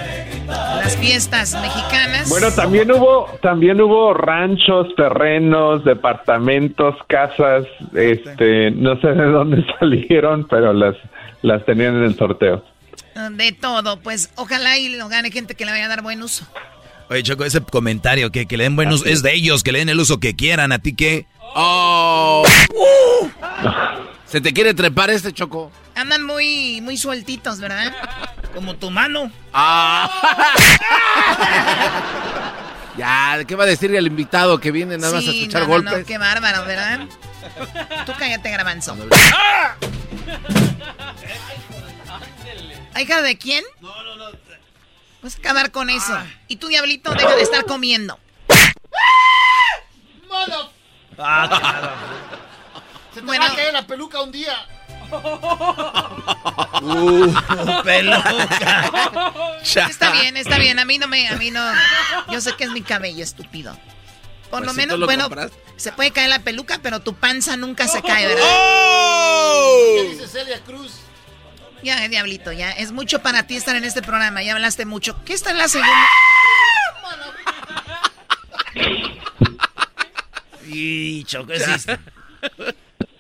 las 0.77 0.97
fiestas 0.97 1.59
mexicanas. 1.61 2.29
Bueno, 2.29 2.51
también 2.51 2.91
hubo, 2.91 3.27
también 3.41 3.81
hubo 3.81 4.13
ranchos, 4.13 4.93
terrenos, 4.95 5.83
departamentos, 5.83 6.95
casas, 7.07 7.65
este, 7.95 8.71
no 8.71 8.99
sé 9.01 9.07
de 9.07 9.25
dónde 9.25 9.65
salieron, 9.79 10.47
pero 10.47 10.73
las, 10.73 10.95
las 11.41 11.65
tenían 11.65 11.95
en 11.97 12.03
el 12.03 12.15
sorteo. 12.15 12.63
De 13.31 13.51
todo, 13.51 13.99
pues 13.99 14.29
ojalá 14.35 14.77
y 14.77 14.89
lo 14.89 15.07
gane 15.07 15.31
gente 15.31 15.55
que 15.55 15.65
le 15.65 15.71
vaya 15.71 15.85
a 15.85 15.87
dar 15.87 16.01
buen 16.01 16.21
uso. 16.23 16.47
Oye, 17.09 17.21
Choco, 17.21 17.45
ese 17.45 17.61
comentario 17.61 18.31
que, 18.31 18.47
que 18.47 18.57
le 18.57 18.63
den 18.63 18.75
buen 18.75 18.89
uso 18.91 19.05
es 19.05 19.21
de 19.21 19.33
ellos, 19.33 19.61
que 19.61 19.71
le 19.71 19.79
den 19.79 19.89
el 19.89 19.99
uso 19.99 20.19
que 20.19 20.35
quieran. 20.35 20.71
¿A 20.71 20.79
ti 20.79 20.95
qué? 20.95 21.27
¡Oh! 21.53 22.43
¿Se 24.25 24.41
te 24.41 24.51
quiere 24.51 24.73
trepar 24.73 25.11
este 25.11 25.31
Choco? 25.31 25.71
Andan 25.95 26.23
muy, 26.23 26.81
muy 26.81 26.97
sueltitos, 26.97 27.59
¿verdad? 27.59 27.93
Como 28.55 28.75
tu 28.75 28.89
mano. 28.89 29.31
Ah. 29.53 30.09
ya, 32.97 33.43
¿qué 33.45 33.55
va 33.55 33.65
a 33.65 33.67
decir 33.67 33.93
el 33.93 34.07
invitado 34.07 34.59
que 34.59 34.71
viene 34.71 34.97
nada 34.97 35.13
más 35.13 35.27
a 35.27 35.31
escuchar 35.31 35.61
no, 35.61 35.67
no, 35.67 35.73
golpes? 35.73 35.99
no, 35.99 36.05
qué 36.05 36.17
bárbaro, 36.17 36.65
¿verdad? 36.65 37.01
Tú 38.07 38.13
cállate, 38.17 38.49
Grabanzo. 38.49 38.97
¿Hija 42.99 43.21
de 43.21 43.37
quién? 43.37 43.63
No, 43.81 44.03
no, 44.03 44.15
no. 44.15 44.25
Pues 45.21 45.37
acabar 45.37 45.71
con 45.71 45.89
eso. 45.89 46.17
Y 46.47 46.57
tú, 46.57 46.67
diablito, 46.67 47.13
deja 47.13 47.35
de 47.35 47.41
estar 47.43 47.65
comiendo. 47.65 48.19
Ah, 51.17 51.91
Se 53.13 53.19
te 53.19 53.25
Bueno. 53.25 53.45
va 53.45 53.51
a 53.51 53.55
caer 53.55 53.73
la 53.73 53.85
peluca 53.87 54.21
un 54.21 54.31
día. 54.31 54.53
Uh, 56.81 57.33
peluca. 57.83 58.91
Está 59.63 60.11
bien, 60.11 60.35
está 60.37 60.57
bien. 60.57 60.79
A 60.79 60.85
mí 60.85 60.97
no 60.97 61.07
me, 61.07 61.27
a 61.27 61.35
mí 61.35 61.51
no. 61.51 61.61
Yo 62.31 62.41
sé 62.41 62.55
que 62.55 62.63
es 62.65 62.71
mi 62.71 62.81
cabello, 62.81 63.23
estúpido. 63.23 63.73
Por 64.49 64.59
Pues 64.61 64.65
lo 64.65 64.71
si 64.71 64.77
menos, 64.77 64.99
lo 64.99 65.05
bueno, 65.05 65.29
se 65.77 65.91
puede 65.91 66.11
caer 66.11 66.29
la 66.29 66.39
peluca, 66.39 66.79
pero 66.81 67.01
tu 67.01 67.13
panza 67.15 67.55
nunca 67.57 67.87
se 67.87 68.01
cae, 68.01 68.27
¿verdad? 68.27 68.45
¿Qué 69.95 70.09
dice 70.11 70.27
Celia 70.27 70.59
Cruz? 70.61 70.93
Ya, 71.83 72.07
diablito, 72.07 72.51
ya. 72.51 72.71
Es 72.71 72.91
mucho 72.91 73.21
para 73.21 73.45
ti 73.45 73.55
estar 73.55 73.75
en 73.75 73.83
este 73.83 74.01
programa. 74.01 74.41
Ya 74.41 74.53
hablaste 74.53 74.85
mucho. 74.85 75.21
¿Qué 75.25 75.33
está 75.33 75.51
en 75.51 75.57
la 75.57 75.67
segunda? 75.67 75.91
Y 80.65 81.23
Choco, 81.25 81.53
sí. 81.53 81.91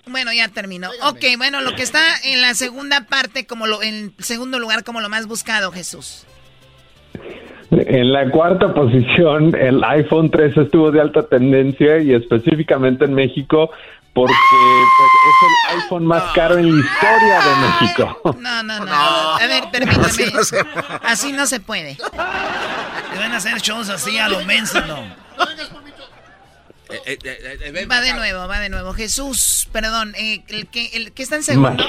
Bueno, 0.07 0.31
ya 0.33 0.47
terminó. 0.47 0.89
Ok, 1.03 1.23
bueno, 1.37 1.61
lo 1.61 1.75
que 1.75 1.83
está 1.83 2.01
en 2.23 2.41
la 2.41 2.55
segunda 2.55 3.05
parte, 3.07 3.45
como 3.45 3.67
lo, 3.67 3.83
en 3.83 4.13
segundo 4.19 4.59
lugar, 4.59 4.83
como 4.83 5.01
lo 5.01 5.09
más 5.09 5.27
buscado, 5.27 5.71
Jesús. 5.71 6.25
En 7.71 8.13
la 8.13 8.29
cuarta 8.29 8.73
posición, 8.73 9.55
el 9.55 9.83
iPhone 9.83 10.29
3 10.29 10.57
estuvo 10.57 10.91
de 10.91 11.01
alta 11.01 11.23
tendencia 11.23 11.99
y 11.99 12.13
específicamente 12.13 13.05
en 13.05 13.13
México 13.13 13.71
porque 14.13 14.33
pues, 14.97 15.09
es 15.27 15.73
el 15.75 15.81
iPhone 15.81 16.05
más 16.05 16.23
caro 16.33 16.57
en 16.57 16.71
la 16.71 16.85
historia 16.85 17.39
de 17.41 17.55
México. 17.55 18.21
No, 18.39 18.63
no, 18.63 18.79
no. 18.85 18.93
A 18.93 19.39
ver, 19.47 19.63
permítame. 19.71 20.05
Así 20.07 20.31
no 20.33 20.43
se- 20.43 20.65
Así 21.03 21.31
no 21.31 21.45
se 21.47 21.59
puede. 21.59 21.95
Te 21.95 23.19
van 23.19 23.31
a 23.31 23.37
hacer 23.37 23.59
shows 23.59 23.89
así 23.89 24.17
a 24.19 24.29
lo 24.29 24.43
menso, 24.45 24.79
¿no? 24.85 24.97
Eh, 26.89 27.17
eh, 27.23 27.59
eh, 27.75 27.85
Va 27.87 28.01
de 28.01 28.13
nuevo, 28.13 28.47
va 28.47 28.59
de 28.59 28.69
nuevo. 28.69 28.93
Jesús, 28.93 29.67
perdón, 29.71 30.13
eh, 30.15 30.43
el, 30.49 30.67
que, 30.67 30.85
el 30.93 31.11
que 31.11 31.23
está 31.23 31.37
en 31.37 31.43
segundo, 31.43 31.83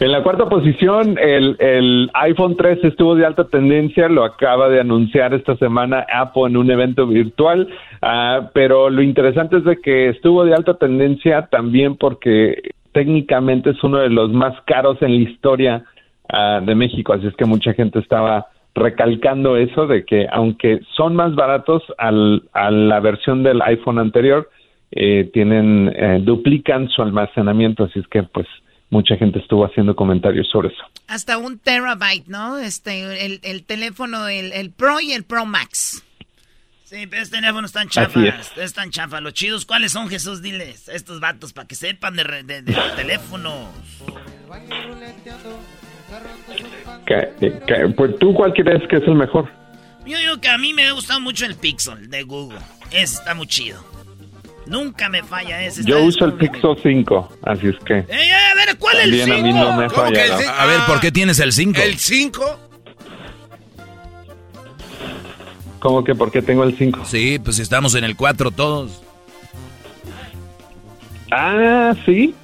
en 0.00 0.12
la 0.12 0.22
cuarta 0.22 0.48
posición, 0.48 1.18
el, 1.18 1.56
el 1.58 2.10
iPhone 2.14 2.56
3 2.56 2.84
estuvo 2.84 3.14
de 3.14 3.26
alta 3.26 3.44
tendencia, 3.44 4.08
lo 4.08 4.24
acaba 4.24 4.68
de 4.68 4.80
anunciar 4.80 5.34
esta 5.34 5.56
semana 5.56 6.06
Apple 6.12 6.46
en 6.46 6.56
un 6.56 6.70
evento 6.70 7.06
virtual, 7.06 7.68
ah, 8.02 8.50
pero 8.52 8.90
lo 8.90 9.02
interesante 9.02 9.58
es 9.58 9.64
de 9.64 9.76
que 9.76 10.08
estuvo 10.08 10.44
de 10.44 10.54
alta 10.54 10.74
tendencia 10.74 11.46
también 11.50 11.96
porque 11.96 12.60
técnicamente 12.92 13.70
es 13.70 13.82
uno 13.84 13.98
de 13.98 14.10
los 14.10 14.30
más 14.32 14.54
caros 14.66 15.00
en 15.02 15.16
la 15.16 15.30
historia 15.30 15.84
ah, 16.28 16.60
de 16.64 16.74
México, 16.74 17.12
así 17.12 17.26
es 17.26 17.36
que 17.36 17.44
mucha 17.44 17.72
gente 17.74 17.98
estaba 17.98 18.46
recalcando 18.74 19.56
eso 19.56 19.86
de 19.86 20.04
que 20.04 20.26
aunque 20.30 20.80
son 20.96 21.16
más 21.16 21.34
baratos 21.34 21.82
al, 21.98 22.44
a 22.52 22.70
la 22.70 23.00
versión 23.00 23.42
del 23.42 23.60
iPhone 23.62 23.98
anterior, 23.98 24.48
eh, 24.92 25.30
tienen 25.32 25.92
eh, 25.94 26.20
duplican 26.22 26.88
su 26.88 27.02
almacenamiento, 27.02 27.84
así 27.84 28.00
es 28.00 28.08
que 28.08 28.22
pues 28.24 28.46
mucha 28.90 29.16
gente 29.16 29.38
estuvo 29.38 29.64
haciendo 29.64 29.94
comentarios 29.96 30.48
sobre 30.50 30.68
eso. 30.68 30.82
Hasta 31.06 31.38
un 31.38 31.58
terabyte, 31.58 32.26
¿no? 32.28 32.58
Este, 32.58 33.24
el, 33.24 33.40
el 33.42 33.64
teléfono, 33.64 34.28
el, 34.28 34.52
el 34.52 34.70
Pro 34.70 35.00
y 35.00 35.12
el 35.12 35.24
Pro 35.24 35.46
Max. 35.46 36.02
Sí, 36.84 37.06
pero 37.06 37.22
este 37.22 37.36
teléfono 37.36 37.66
están 37.66 37.88
chafas. 37.88 38.52
Están 38.56 38.90
chafas. 38.90 39.22
Los 39.22 39.32
chidos, 39.34 39.64
¿cuáles 39.64 39.92
son, 39.92 40.08
Jesús? 40.08 40.42
Diles. 40.42 40.88
Estos 40.88 41.20
vatos, 41.20 41.52
para 41.52 41.68
que 41.68 41.76
sepan 41.76 42.16
de, 42.16 42.24
de, 42.42 42.62
de 42.62 42.74
teléfonos. 42.96 43.68
Que- 47.06 47.28
que- 47.66 47.88
pues 47.96 48.18
tú 48.18 48.34
cuál 48.34 48.52
crees 48.52 48.82
que 48.88 48.96
es 48.96 49.02
el 49.04 49.14
mejor? 49.14 49.48
Yo 50.06 50.18
digo 50.18 50.40
que 50.40 50.48
a 50.48 50.58
mí 50.58 50.74
me 50.74 50.86
ha 50.86 50.92
gustado 50.92 51.20
mucho 51.20 51.46
el 51.46 51.54
Pixel 51.56 52.08
de 52.10 52.22
Google. 52.24 52.58
Ese 52.90 53.14
está 53.16 53.34
muy 53.34 53.46
chido. 53.46 53.84
Nunca 54.66 55.08
me 55.08 55.22
falla 55.22 55.62
ese. 55.62 55.84
Yo 55.84 56.02
uso 56.04 56.24
el. 56.24 56.34
Pixel 56.34 56.76
5, 56.82 57.38
así 57.42 57.68
es 57.68 57.76
que 57.84 57.94
¡Ey, 58.08 58.30
¿cuál 58.92 59.10
es 59.10 59.20
el 59.22 59.28
también 59.28 59.32
a 59.32 59.42
mí 59.42 59.52
5? 59.52 59.64
no 59.64 59.76
me 59.76 59.88
¿Cómo 59.88 60.08
que 60.10 60.14
falla. 60.18 60.24
el 60.24 60.30
¿no? 60.32 60.38
cinco? 60.38 60.52
A 60.58 60.66
ver, 60.66 60.80
¿por 60.86 61.00
qué 61.00 61.12
tienes 61.12 61.38
el 61.40 61.52
5? 61.52 61.80
¿El 61.80 61.98
5? 61.98 62.60
¿Cómo 65.78 66.04
que 66.04 66.14
por 66.14 66.30
qué 66.30 66.42
tengo 66.42 66.64
el 66.64 66.76
5? 66.76 67.04
Sí, 67.06 67.38
pues 67.38 67.58
estamos 67.58 67.94
en 67.94 68.04
el 68.04 68.16
4 68.16 68.50
todos. 68.50 69.02
Ah, 71.30 71.94
sí. 72.04 72.34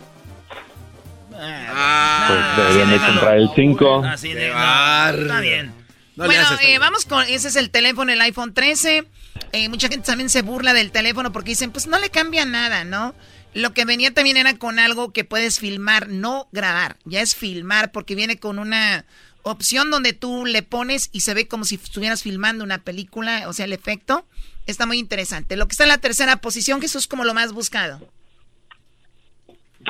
Ah, 1.39 2.29
Pues 2.57 2.67
deberían 2.75 2.91
de 2.91 3.07
comprar 3.07 3.37
el 3.37 3.51
5. 3.55 4.05
Así 4.05 4.33
de. 4.33 4.51
Bárbaro. 4.51 5.23
está 5.23 5.41
bien. 5.41 5.73
No 6.17 6.25
bueno, 6.25 6.41
haces 6.41 6.61
eh, 6.67 6.79
vamos 6.79 7.05
con, 7.05 7.23
ese 7.29 7.49
es 7.49 7.57
el 7.57 7.69
teléfono, 7.71 8.11
el 8.11 8.21
iPhone 8.23 8.55
13. 8.55 9.05
Eh, 9.53 9.69
mucha 9.69 9.89
gente 9.89 10.07
también 10.07 10.31
se 10.31 10.41
burla 10.41 10.73
del 10.73 10.91
teléfono 10.91 11.31
porque 11.31 11.51
dicen, 11.51 11.71
pues 11.73 11.87
no 11.87 11.99
le 11.99 12.09
cambia 12.09 12.47
nada, 12.47 12.85
¿no? 12.85 13.15
Lo 13.57 13.73
que 13.73 13.87
venía 13.87 14.13
también 14.13 14.37
era 14.37 14.59
con 14.59 14.79
algo 14.79 15.15
que 15.15 15.25
puedes 15.25 15.61
filmar, 15.61 16.11
no 16.11 16.47
grabar, 16.53 16.97
ya 17.07 17.23
es 17.23 17.35
filmar 17.35 17.91
porque 17.91 18.15
viene 18.15 18.39
con 18.39 18.59
una 18.59 19.07
opción 19.45 19.91
donde 19.91 20.13
tú 20.13 20.45
le 20.45 20.63
pones 20.63 21.09
y 21.11 21.21
se 21.21 21.33
ve 21.33 21.49
como 21.49 21.65
si 21.65 21.77
estuvieras 21.77 22.23
filmando 22.23 22.65
una 22.65 22.85
película, 22.85 23.45
o 23.49 23.55
sea, 23.55 23.65
el 23.65 23.73
efecto. 23.73 24.27
Está 24.67 24.85
muy 24.85 24.99
interesante. 24.99 25.57
Lo 25.57 25.65
que 25.67 25.73
está 25.73 25.85
en 25.85 25.89
la 25.89 25.97
tercera 25.97 26.37
posición, 26.37 26.83
es 26.83 27.07
como 27.07 27.25
lo 27.25 27.33
más 27.33 27.55
buscado. 27.55 27.99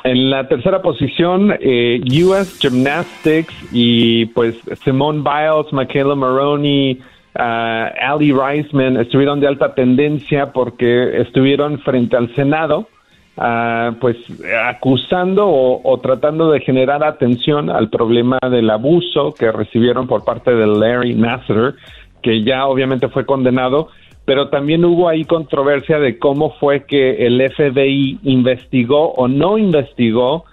En 0.05 0.31
la 0.31 0.47
tercera 0.47 0.81
posición, 0.81 1.53
eh, 1.59 2.01
US 2.23 2.61
Gymnastics 2.61 3.53
y 3.73 4.27
pues 4.27 4.55
Simone 4.85 5.25
Biles, 5.25 5.73
Michaela 5.73 6.15
Maroney, 6.15 7.03
ah, 7.35 7.91
Ali 8.01 8.31
Reisman 8.31 8.97
estuvieron 8.97 9.41
de 9.41 9.49
alta 9.49 9.75
tendencia 9.75 10.53
porque 10.53 11.21
estuvieron 11.21 11.81
frente 11.81 12.17
al 12.17 12.33
Senado, 12.37 12.89
ah, 13.37 13.93
pues 14.01 14.17
acusando 14.65 15.47
o, 15.49 15.99
tratando 15.99 16.51
de 16.51 16.61
generar 16.61 17.05
atención 17.05 17.71
al 17.71 17.91
problema 17.91 18.39
del 18.51 18.71
abuso 18.71 19.35
que 19.35 19.51
recibieron 19.53 20.07
por 20.07 20.25
parte 20.25 20.55
de 20.55 20.67
Larry 20.67 21.15
Nassar, 21.15 21.75
que 22.23 22.43
ya 22.43 22.67
obviamente 22.67 23.09
fue 23.09 23.25
condenado, 23.25 23.89
pero 24.25 24.49
también 24.49 24.85
hubo 24.85 25.09
ahí 25.09 25.25
controversia 25.25 25.99
de 25.99 26.19
cómo 26.19 26.55
fue 26.59 26.85
que 26.85 27.27
el 27.27 27.41
FBI 27.51 28.19
investigó 28.25 29.13
o 29.13 29.29
no 29.29 29.59
investigó, 29.59 30.45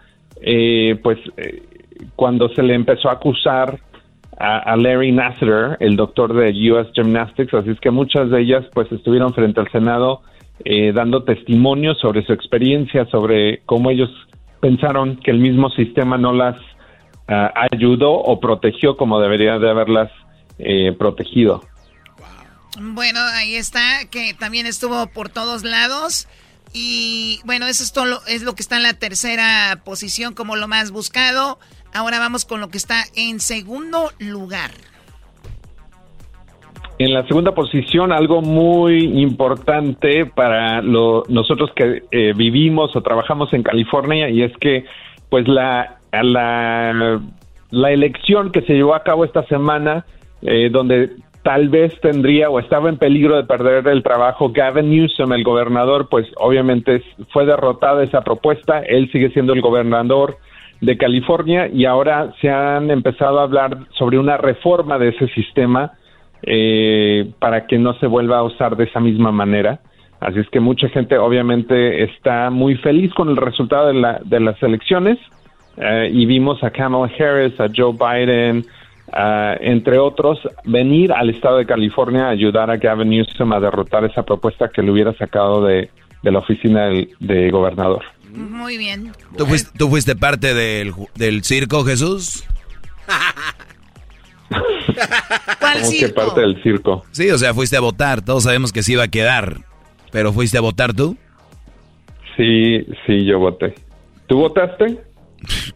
eh, 0.41 0.99
pues 1.01 1.17
eh, 1.37 1.63
cuando 2.15 2.49
se 2.49 2.61
le 2.61 2.75
empezó 2.75 3.09
a 3.09 3.13
acusar 3.13 3.79
a, 4.37 4.75
Larry 4.75 5.11
Nassar, 5.11 5.77
el 5.79 5.95
doctor 5.95 6.33
de 6.33 6.71
US 6.71 6.87
Gymnastics, 6.93 7.53
así 7.53 7.69
es 7.69 7.79
que 7.79 7.91
muchas 7.91 8.29
de 8.29 8.41
ellas 8.41 8.65
pues 8.73 8.91
estuvieron 8.91 9.33
frente 9.33 9.59
al 9.59 9.71
Senado 9.71 10.21
eh, 10.65 10.91
dando 10.93 11.23
testimonio 11.23 11.93
sobre 11.95 12.25
su 12.25 12.33
experiencia, 12.33 13.05
sobre 13.07 13.61
cómo 13.65 13.89
ellos 13.91 14.09
pensaron 14.61 15.17
que 15.17 15.31
el 15.31 15.39
mismo 15.39 15.69
sistema 15.71 16.17
no 16.17 16.33
las 16.33 16.55
ah, 17.27 17.51
ayudó 17.71 18.11
o 18.13 18.39
protegió 18.39 18.95
como 18.95 19.19
debería 19.19 19.59
de 19.59 19.69
haberlas 19.69 20.09
eh, 20.59 20.93
protegido. 20.97 21.63
Bueno, 22.79 23.19
ahí 23.33 23.55
está, 23.55 24.05
que 24.09 24.33
también 24.33 24.65
estuvo 24.65 25.07
por 25.07 25.29
todos 25.29 25.63
lados. 25.63 26.27
Y 26.73 27.39
bueno, 27.45 27.67
eso 27.67 27.83
es 27.83 27.93
todo 27.93 28.05
lo, 28.05 28.25
es 28.25 28.41
lo 28.41 28.55
que 28.55 28.61
está 28.63 28.77
en 28.77 28.83
la 28.83 28.93
tercera 28.93 29.81
posición 29.83 30.33
como 30.33 30.55
lo 30.55 30.67
más 30.67 30.91
buscado. 30.91 31.59
Ahora 31.93 32.17
vamos 32.17 32.45
con 32.45 32.61
lo 32.61 32.69
que 32.69 32.77
está 32.77 33.03
en 33.15 33.39
segundo 33.39 34.11
lugar. 34.17 34.71
En 37.03 37.13
la 37.13 37.27
segunda 37.27 37.51
posición, 37.51 38.13
algo 38.13 38.41
muy 38.41 39.21
importante 39.21 40.25
para 40.25 40.81
lo- 40.81 41.23
nosotros 41.27 41.69
que 41.75 42.03
eh, 42.11 42.31
vivimos 42.33 42.95
o 42.95 43.01
trabajamos 43.01 43.53
en 43.53 43.61
California 43.61 44.29
y 44.29 44.41
es 44.41 44.55
que 44.55 44.85
pues 45.29 45.45
la, 45.49 45.97
la, 46.13 47.19
la 47.71 47.91
elección 47.91 48.53
que 48.53 48.61
se 48.61 48.75
llevó 48.75 48.95
a 48.95 49.03
cabo 49.03 49.25
esta 49.25 49.43
semana, 49.47 50.05
eh, 50.43 50.69
donde 50.71 51.09
tal 51.41 51.67
vez 51.67 51.93
tendría 51.99 52.49
o 52.49 52.57
estaba 52.57 52.87
en 52.87 52.95
peligro 52.95 53.35
de 53.35 53.43
perder 53.43 53.85
el 53.89 54.01
trabajo 54.01 54.53
Gavin 54.53 54.89
Newsom, 54.89 55.33
el 55.33 55.43
gobernador, 55.43 56.07
pues 56.09 56.25
obviamente 56.37 57.03
fue 57.33 57.45
derrotada 57.45 58.01
esa 58.05 58.21
propuesta, 58.21 58.79
él 58.79 59.11
sigue 59.11 59.29
siendo 59.31 59.51
el 59.51 59.59
gobernador 59.59 60.37
de 60.79 60.95
California 60.95 61.67
y 61.67 61.83
ahora 61.83 62.33
se 62.39 62.49
han 62.49 62.89
empezado 62.91 63.41
a 63.41 63.43
hablar 63.43 63.77
sobre 63.99 64.17
una 64.19 64.37
reforma 64.37 64.97
de 64.97 65.09
ese 65.09 65.27
sistema 65.33 65.91
eh, 66.43 67.31
para 67.39 67.65
que 67.67 67.77
no 67.77 67.93
se 67.99 68.07
vuelva 68.07 68.37
a 68.39 68.43
usar 68.43 68.75
de 68.77 68.83
esa 68.85 68.99
misma 68.99 69.31
manera. 69.31 69.79
Así 70.19 70.39
es 70.39 70.47
que 70.49 70.59
mucha 70.59 70.87
gente 70.89 71.17
obviamente 71.17 72.03
está 72.03 72.49
muy 72.49 72.75
feliz 72.75 73.13
con 73.13 73.29
el 73.29 73.37
resultado 73.37 73.87
de, 73.87 73.93
la- 73.95 74.21
de 74.23 74.39
las 74.39 74.61
elecciones 74.63 75.17
eh, 75.77 76.09
y 76.13 76.25
vimos 76.25 76.63
a 76.63 76.69
Kamala 76.69 77.11
Harris, 77.19 77.59
a 77.59 77.67
Joe 77.75 77.91
Biden, 77.93 78.65
ah, 79.11 79.55
entre 79.59 79.97
otros, 79.99 80.39
venir 80.63 81.11
al 81.11 81.29
estado 81.29 81.57
de 81.57 81.65
California 81.65 82.27
a 82.27 82.29
ayudar 82.29 82.69
a 82.71 82.77
Gavin 82.77 83.09
Newsom 83.09 83.51
a 83.53 83.59
derrotar 83.59 84.05
esa 84.05 84.23
propuesta 84.23 84.69
que 84.69 84.81
le 84.81 84.91
hubiera 84.91 85.13
sacado 85.13 85.65
de, 85.65 85.89
de 86.21 86.31
la 86.31 86.39
oficina 86.39 86.85
del 86.85 87.09
de 87.19 87.49
gobernador. 87.51 88.03
Muy 88.33 88.77
bien. 88.77 89.11
¿Tú 89.37 89.45
fuiste, 89.45 89.77
tú 89.77 89.89
fuiste 89.89 90.15
parte 90.15 90.53
del, 90.53 90.91
del 91.15 91.43
circo, 91.43 91.83
Jesús? 91.83 92.43
¿Cuál 95.59 95.79
Como 95.81 95.91
que 95.91 96.09
parte 96.09 96.41
del 96.41 96.61
circo. 96.63 97.03
Sí, 97.11 97.29
o 97.29 97.37
sea, 97.37 97.53
fuiste 97.53 97.77
a 97.77 97.81
votar. 97.81 98.23
Todos 98.23 98.43
sabemos 98.43 98.71
que 98.71 98.83
se 98.83 98.93
iba 98.93 99.03
a 99.03 99.07
quedar. 99.07 99.61
¿Pero 100.11 100.31
fuiste 100.33 100.57
a 100.57 100.61
votar 100.61 100.93
tú? 100.93 101.17
Sí, 102.37 102.85
sí, 103.05 103.25
yo 103.25 103.39
voté. 103.39 103.75
¿Tú 104.27 104.37
votaste? 104.37 104.99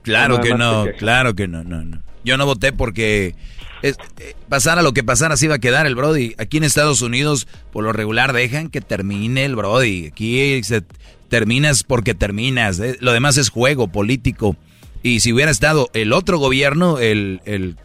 Claro 0.01 0.39
que 0.41 0.53
no, 0.55 0.86
claro 0.97 1.36
que 1.36 1.47
no, 1.47 1.63
no, 1.63 1.84
no. 1.84 2.01
Yo 2.24 2.38
no 2.38 2.45
voté 2.45 2.72
porque 2.74 3.36
es- 3.82 3.97
eh, 4.20 4.34
pasara 4.49 4.82
lo 4.82 4.93
que 4.93 5.03
pasara, 5.03 5.38
se 5.38 5.45
iba 5.45 5.55
a 5.55 5.59
quedar 5.59 5.86
el 5.86 5.95
Brody. 5.95 6.34
Aquí 6.38 6.57
en 6.57 6.63
Estados 6.63 7.01
Unidos, 7.01 7.47
por 7.72 7.84
lo 7.84 7.93
regular, 7.93 8.34
dejan 8.34 8.70
que 8.70 8.82
termine 8.82 9.45
el 9.45 9.55
Brody. 9.55 10.07
Aquí 10.07 10.63
se 10.63 10.84
terminas 11.30 11.84
porque 11.84 12.13
terminas. 12.15 12.80
eh, 12.80 12.97
Lo 13.01 13.11
demás 13.11 13.38
es 13.38 13.49
juego 13.49 13.88
político. 13.89 14.55
Y 15.03 15.20
si 15.20 15.32
hubiera 15.34 15.51
estado 15.51 15.89
el 15.93 16.11
otro 16.13 16.39
gobierno, 16.39 16.97
el, 16.99 17.41
el, 17.45 17.76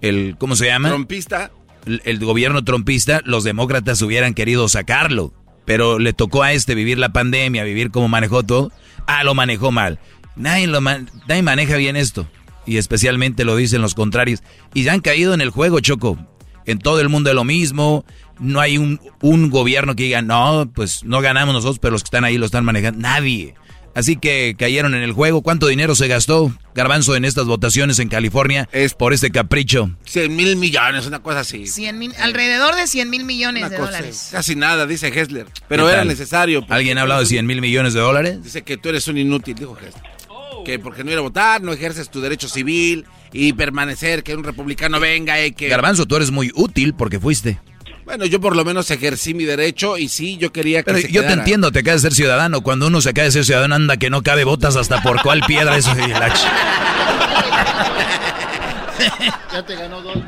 el 0.00 0.36
¿cómo 0.38 0.56
se 0.56 0.66
llama? 0.66 0.88
Trompista. 0.88 1.50
el, 1.86 2.02
el 2.04 2.18
gobierno 2.18 2.64
trompista, 2.64 3.20
los 3.24 3.44
demócratas 3.44 4.00
hubieran 4.02 4.34
querido 4.34 4.68
sacarlo. 4.68 5.32
Pero 5.64 5.98
le 5.98 6.12
tocó 6.12 6.42
a 6.44 6.52
este 6.52 6.74
vivir 6.76 6.96
la 6.98 7.08
pandemia, 7.08 7.64
vivir 7.64 7.90
como 7.90 8.06
manejó 8.08 8.42
todo. 8.44 8.70
Ah, 9.06 9.24
lo 9.24 9.34
manejó 9.34 9.72
mal. 9.72 9.98
Nadie, 10.36 10.66
lo 10.68 10.80
man- 10.80 11.10
nadie 11.26 11.42
maneja 11.42 11.76
bien 11.76 11.96
esto. 11.96 12.28
Y 12.66 12.76
especialmente 12.76 13.44
lo 13.44 13.56
dicen 13.56 13.82
los 13.82 13.94
contrarios. 13.94 14.42
Y 14.74 14.84
ya 14.84 14.92
han 14.92 15.00
caído 15.00 15.34
en 15.34 15.40
el 15.40 15.50
juego, 15.50 15.80
Choco. 15.80 16.18
En 16.66 16.78
todo 16.78 17.00
el 17.00 17.08
mundo 17.08 17.30
es 17.30 17.36
lo 17.36 17.44
mismo. 17.44 18.04
No 18.38 18.60
hay 18.60 18.76
un, 18.78 19.00
un 19.22 19.50
gobierno 19.50 19.96
que 19.96 20.02
diga, 20.04 20.22
no, 20.22 20.70
pues 20.74 21.02
no 21.04 21.20
ganamos 21.20 21.54
nosotros, 21.54 21.78
pero 21.80 21.92
los 21.92 22.02
que 22.02 22.08
están 22.08 22.24
ahí 22.24 22.38
lo 22.38 22.46
están 22.46 22.64
manejando. 22.64 23.00
Nadie. 23.00 23.54
Así 23.96 24.16
que 24.16 24.54
cayeron 24.58 24.94
en 24.94 25.02
el 25.02 25.12
juego. 25.12 25.40
¿Cuánto 25.42 25.66
dinero 25.68 25.94
se 25.94 26.06
gastó, 26.06 26.54
Garbanzo, 26.74 27.16
en 27.16 27.24
estas 27.24 27.46
votaciones 27.46 27.98
en 27.98 28.08
California 28.08 28.68
por 28.98 29.14
este 29.14 29.30
capricho? 29.30 29.90
100 30.04 30.36
mil 30.36 30.54
millones, 30.56 31.06
una 31.06 31.20
cosa 31.20 31.40
así. 31.40 31.66
100 31.66 31.98
mil- 31.98 32.14
alrededor 32.20 32.76
de 32.76 32.86
100 32.86 33.08
mil 33.08 33.24
millones 33.24 33.62
Una 33.62 33.70
de 33.70 33.76
cosa, 33.78 33.90
dólares. 33.92 34.28
Casi 34.30 34.54
nada, 34.54 34.86
dice 34.86 35.08
Hessler. 35.08 35.46
Pero 35.66 35.84
¿Qué 35.86 35.92
era 35.92 36.00
tal? 36.02 36.08
necesario. 36.08 36.64
¿Alguien 36.68 36.98
ha 36.98 37.02
hablado 37.02 37.20
de 37.22 37.26
100 37.26 37.46
mil 37.46 37.60
millones 37.62 37.94
de 37.94 38.00
dólares? 38.00 38.42
Dice 38.44 38.62
que 38.62 38.76
tú 38.76 38.90
eres 38.90 39.08
un 39.08 39.16
inútil, 39.16 39.54
dijo 39.54 39.74
Hessler. 39.76 40.02
Que 40.66 40.78
porque 40.78 41.02
no 41.02 41.10
ir 41.12 41.16
a 41.18 41.22
votar, 41.22 41.62
no 41.62 41.72
ejerces 41.72 42.10
tu 42.10 42.20
derecho 42.20 42.48
civil 42.48 43.06
y 43.32 43.54
permanecer, 43.54 44.22
que 44.22 44.34
un 44.36 44.44
republicano 44.44 45.00
venga 45.00 45.42
y 45.42 45.52
que... 45.52 45.68
Garbanzo, 45.68 46.04
tú 46.06 46.16
eres 46.16 46.30
muy 46.30 46.50
útil 46.54 46.92
porque 46.94 47.18
fuiste. 47.18 47.58
Bueno, 48.06 48.24
yo 48.24 48.40
por 48.40 48.54
lo 48.54 48.64
menos 48.64 48.88
ejercí 48.92 49.34
mi 49.34 49.44
derecho 49.44 49.98
y 49.98 50.08
sí, 50.08 50.36
yo 50.36 50.52
quería 50.52 50.84
que 50.84 50.92
Pero 50.92 50.98
se 51.00 51.10
yo 51.10 51.26
te 51.26 51.32
entiendo, 51.32 51.72
te 51.72 51.80
acabas 51.80 52.02
de 52.02 52.08
ser 52.08 52.16
ciudadano. 52.16 52.60
Cuando 52.60 52.86
uno 52.86 53.00
se 53.00 53.10
acaba 53.10 53.24
de 53.24 53.32
ser 53.32 53.44
ciudadano, 53.44 53.74
anda 53.74 53.96
que 53.96 54.10
no 54.10 54.22
cabe 54.22 54.44
botas 54.44 54.76
hasta 54.76 55.02
por 55.02 55.20
cuál 55.22 55.40
piedra 55.40 55.76
eso. 55.76 55.90
y 55.92 56.08
la 56.08 56.32
Ya 59.52 59.66
te 59.66 59.74
ganó 59.74 60.00
dos. 60.02 60.18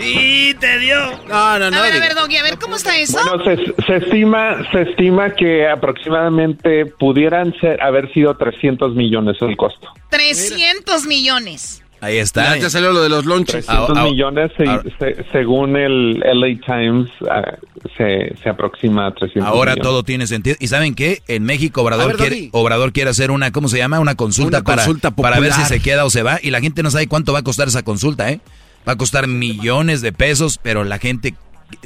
Y 0.00 0.54
te 0.54 0.80
dio. 0.80 0.98
No, 1.28 1.58
no, 1.60 1.66
A 1.66 1.82
ver, 1.82 1.94
a 1.94 2.00
ver, 2.00 2.14
Doggy, 2.16 2.36
a 2.38 2.42
ver, 2.42 2.58
¿cómo 2.58 2.74
está 2.74 2.96
eso? 2.98 3.20
Bueno, 3.24 3.44
se, 3.44 3.56
se 3.84 3.96
estima 3.98 4.58
se 4.72 4.82
estima 4.82 5.30
que 5.30 5.68
aproximadamente 5.68 6.86
pudieran 6.86 7.54
ser, 7.60 7.80
haber 7.80 8.12
sido 8.12 8.36
300 8.36 8.96
millones 8.96 9.36
el 9.42 9.56
costo. 9.56 9.92
300 10.10 11.06
millones. 11.06 11.81
Ahí 12.02 12.18
está. 12.18 12.56
Ya, 12.56 12.62
ya 12.64 12.70
salió 12.70 12.90
lo 12.92 13.00
de 13.00 13.08
los 13.08 13.24
lonches. 13.24 13.64
300 13.64 13.96
Ah, 13.96 14.00
ah, 14.00 14.04
millones, 14.04 14.50
se- 14.56 14.68
ah. 14.68 14.82
se- 14.98 15.24
según 15.30 15.76
el 15.76 16.20
LA 16.24 16.58
Times, 16.66 17.08
ah, 17.30 17.54
se, 17.96 18.34
se 18.42 18.48
aproxima 18.48 19.06
a 19.06 19.14
300 19.14 19.48
Ahora 19.48 19.70
millones. 19.72 19.82
todo 19.88 20.02
tiene 20.02 20.26
sentido. 20.26 20.56
¿Y 20.58 20.66
saben 20.66 20.96
qué? 20.96 21.22
En 21.28 21.44
México 21.44 21.80
Obrador, 21.82 22.08
ver, 22.08 22.16
quiere. 22.16 22.48
Obrador 22.52 22.92
quiere 22.92 23.10
hacer 23.10 23.30
una, 23.30 23.52
¿cómo 23.52 23.68
se 23.68 23.78
llama? 23.78 24.00
Una 24.00 24.16
consulta, 24.16 24.58
Una 24.58 24.64
para, 24.64 24.82
consulta 24.84 25.10
para 25.12 25.38
ver 25.38 25.52
si 25.52 25.62
se 25.64 25.78
queda 25.80 26.04
o 26.04 26.10
se 26.10 26.24
va. 26.24 26.40
Y 26.42 26.50
la 26.50 26.60
gente 26.60 26.82
no 26.82 26.90
sabe 26.90 27.06
cuánto 27.06 27.32
va 27.32 27.38
a 27.38 27.42
costar 27.44 27.68
esa 27.68 27.84
consulta, 27.84 28.30
¿eh? 28.32 28.40
Va 28.86 28.94
a 28.94 28.96
costar 28.96 29.28
millones 29.28 30.00
de 30.02 30.12
pesos, 30.12 30.58
pero 30.60 30.82
la 30.82 30.98
gente, 30.98 31.36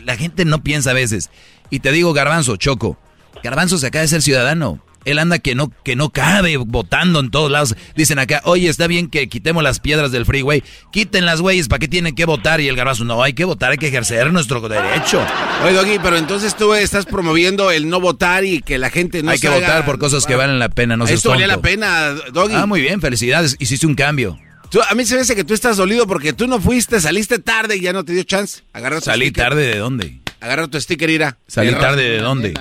la 0.03 0.17
gente 0.17 0.47
no 0.47 0.63
piensa 0.63 0.93
a 0.93 0.95
veces. 0.95 1.29
Y 1.69 1.81
te 1.81 1.93
digo, 1.93 2.15
Garbanzo, 2.15 2.57
Choco, 2.57 2.97
Garbanzo 3.43 3.77
se 3.77 3.89
acaba 3.89 4.01
de 4.01 4.09
ser 4.09 4.23
ciudadano. 4.23 4.81
Él 5.07 5.19
anda 5.19 5.39
que 5.39 5.55
no, 5.55 5.73
que 5.85 5.97
no 5.97 6.11
cabe 6.11 6.57
votando 6.59 7.21
en 7.21 7.31
todos 7.31 7.51
lados. 7.51 7.75
Dicen 7.95 8.19
acá, 8.19 8.43
oye, 8.45 8.69
está 8.69 8.87
bien 8.89 9.09
que 9.09 9.29
quitemos 9.29 9.63
las 9.63 9.81
piedras 9.81 10.13
del 10.13 10.27
freeway. 10.27 10.63
Quiten 10.93 11.25
las 11.25 11.41
güeyes, 11.41 11.69
¿para 11.69 11.79
qué 11.79 11.89
tienen 11.89 12.15
que 12.15 12.27
votar? 12.27 12.61
Y 12.61 12.69
el 12.69 12.77
garbanzo, 12.77 13.05
no, 13.05 13.23
hay 13.23 13.33
que 13.33 13.45
votar, 13.45 13.71
hay 13.71 13.79
que 13.79 13.89
ejercer 13.89 14.33
nuestro 14.33 14.61
derecho. 14.69 15.25
Oye, 15.65 15.73
Doggy, 15.75 15.99
pero 16.03 16.17
entonces 16.19 16.57
tú 16.57 16.75
estás 16.75 17.07
promoviendo 17.07 17.71
el 17.71 17.89
no 17.89 18.01
votar 18.01 18.45
y 18.45 18.61
que 18.61 18.79
la 18.79 18.91
gente 18.91 19.23
no 19.23 19.31
hay 19.31 19.39
que 19.39 19.49
votar 19.49 19.85
por 19.87 19.99
cosas 19.99 20.27
que 20.27 20.35
valen 20.35 20.59
la 20.59 20.69
pena, 20.69 20.97
no 20.97 21.07
Esto 21.07 21.31
valía 21.31 21.47
la 21.47 21.63
pena, 21.63 22.11
Doggy. 22.33 22.55
Ah, 22.55 22.67
muy 22.67 22.81
bien, 22.81 23.01
felicidades, 23.01 23.57
hiciste 23.61 23.87
un 23.87 23.95
cambio. 23.95 24.39
Tú- 24.71 24.81
a 24.83 24.95
mí 24.97 25.05
se 25.07 25.15
me 25.15 25.21
hace 25.21 25.37
que 25.37 25.45
tú 25.45 25.55
estás 25.55 25.77
dolido 25.77 26.09
porque 26.09 26.33
tú 26.33 26.49
no 26.49 26.61
fuiste, 26.61 27.01
saliste 27.01 27.39
tarde 27.39 27.77
y 27.77 27.81
ya 27.83 27.93
no 27.93 28.05
te 28.05 28.13
dio 28.13 28.25
chance. 28.25 28.63
Agarra 28.73 28.99
tu 28.99 29.05
Salí 29.05 29.27
sticker. 29.27 29.45
tarde 29.45 29.67
de 29.69 29.79
dónde? 29.79 30.19
Agarra 30.41 30.67
tu 30.67 30.81
sticker, 30.81 31.09
ira. 31.09 31.39
Salí 31.47 31.73
tarde 31.75 32.03
de 32.03 32.19
dónde? 32.19 32.55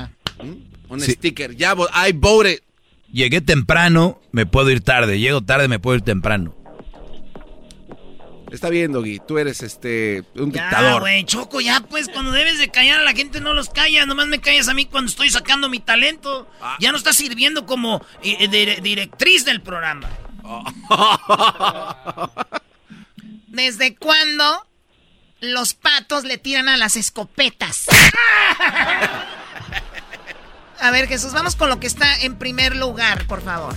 Un 0.96 1.02
Sí. 1.06 1.12
sticker. 1.14 1.56
Ya, 1.56 1.74
vo- 1.76 1.90
I 1.94 2.12
voted. 2.14 2.60
Llegué 3.12 3.40
temprano, 3.42 4.20
me 4.32 4.46
puedo 4.46 4.70
ir 4.72 4.82
tarde. 4.82 5.20
Llego 5.20 5.42
tarde, 5.42 5.68
me 5.68 5.80
puedo 5.80 5.96
ir 5.98 6.02
temprano. 6.04 6.54
Está 8.52 8.70
bien, 8.70 8.92
Doggy. 8.94 9.20
Tú 9.28 9.38
eres 9.38 9.62
este 9.64 10.24
un 10.36 10.52
Ya, 10.52 10.64
dictador. 10.64 11.02
güey, 11.02 11.24
Choco, 11.26 11.60
ya 11.62 11.82
pues, 11.82 12.08
cuando 12.10 12.32
debes 12.32 12.58
de 12.58 12.70
callar 12.70 13.00
a 13.00 13.04
la 13.04 13.14
gente 13.14 13.42
no 13.42 13.54
los 13.54 13.70
callas, 13.70 14.08
nomás 14.08 14.28
me 14.28 14.40
callas 14.40 14.68
a 14.70 14.74
mí 14.74 14.86
cuando 14.86 15.10
estoy 15.10 15.30
sacando 15.30 15.68
mi 15.70 15.80
talento. 15.80 16.48
Ah. 16.62 16.78
Ya 16.80 16.92
no 16.92 16.98
estás 16.98 17.16
sirviendo 17.18 17.66
como 17.66 17.98
eh, 18.24 18.38
eh, 18.40 18.48
dire- 18.50 18.82
directriz 18.82 19.44
del 19.46 19.62
programa. 19.62 20.10
¿Desde 23.48 23.96
cuándo 23.96 24.68
los 25.42 25.74
patos 25.74 26.24
le 26.24 26.38
tiran 26.38 26.70
a 26.70 26.78
las 26.78 26.96
escopetas? 26.96 27.88
A 30.82 30.92
ver, 30.92 31.08
Jesús, 31.08 31.34
vamos 31.34 31.56
con 31.56 31.70
lo 31.70 31.80
que 31.80 31.88
está 31.88 32.06
en 32.24 32.38
primer 32.38 32.76
lugar, 32.76 33.26
por 33.28 33.42
favor. 33.42 33.74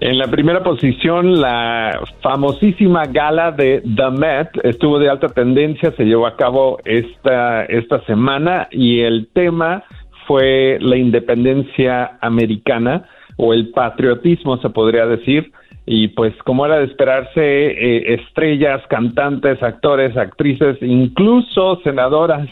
En 0.00 0.18
la 0.18 0.28
primera 0.28 0.62
posición, 0.62 1.40
la 1.40 2.00
famosísima 2.22 3.04
gala 3.06 3.52
de 3.52 3.82
The 3.82 4.10
Met 4.10 4.48
estuvo 4.62 4.98
de 4.98 5.08
alta 5.08 5.28
tendencia, 5.28 5.92
se 5.96 6.04
llevó 6.04 6.26
a 6.26 6.36
cabo 6.36 6.78
esta, 6.84 7.64
esta 7.64 8.04
semana 8.06 8.68
y 8.70 9.00
el 9.00 9.28
tema 9.32 9.84
fue 10.26 10.78
la 10.80 10.96
independencia 10.96 12.18
americana 12.20 13.06
o 13.36 13.52
el 13.52 13.70
patriotismo, 13.70 14.56
se 14.58 14.70
podría 14.70 15.06
decir. 15.06 15.52
Y 15.86 16.08
pues 16.08 16.34
como 16.44 16.64
era 16.64 16.78
de 16.78 16.86
esperarse, 16.86 17.40
eh, 17.42 18.14
estrellas, 18.14 18.80
cantantes, 18.88 19.62
actores, 19.62 20.16
actrices, 20.16 20.78
incluso 20.80 21.78
senadoras 21.84 22.48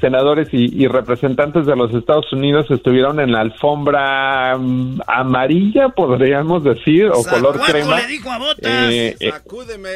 senadores 0.00 0.48
y, 0.52 0.82
y 0.82 0.88
representantes 0.88 1.66
de 1.66 1.76
los 1.76 1.94
Estados 1.94 2.32
Unidos 2.32 2.70
estuvieron 2.70 3.20
en 3.20 3.32
la 3.32 3.40
alfombra 3.40 4.56
mm, 4.58 5.00
amarilla, 5.06 5.90
podríamos 5.90 6.64
decir, 6.64 7.06
o 7.06 7.22
color 7.22 7.60
crema. 7.60 8.00
le 8.00 8.06
dijo 8.08 8.30
a 8.30 8.38
Botas. 8.38 8.90
Eh, 8.90 9.16
eh, 9.20 9.30
Sacúdeme. 9.30 9.88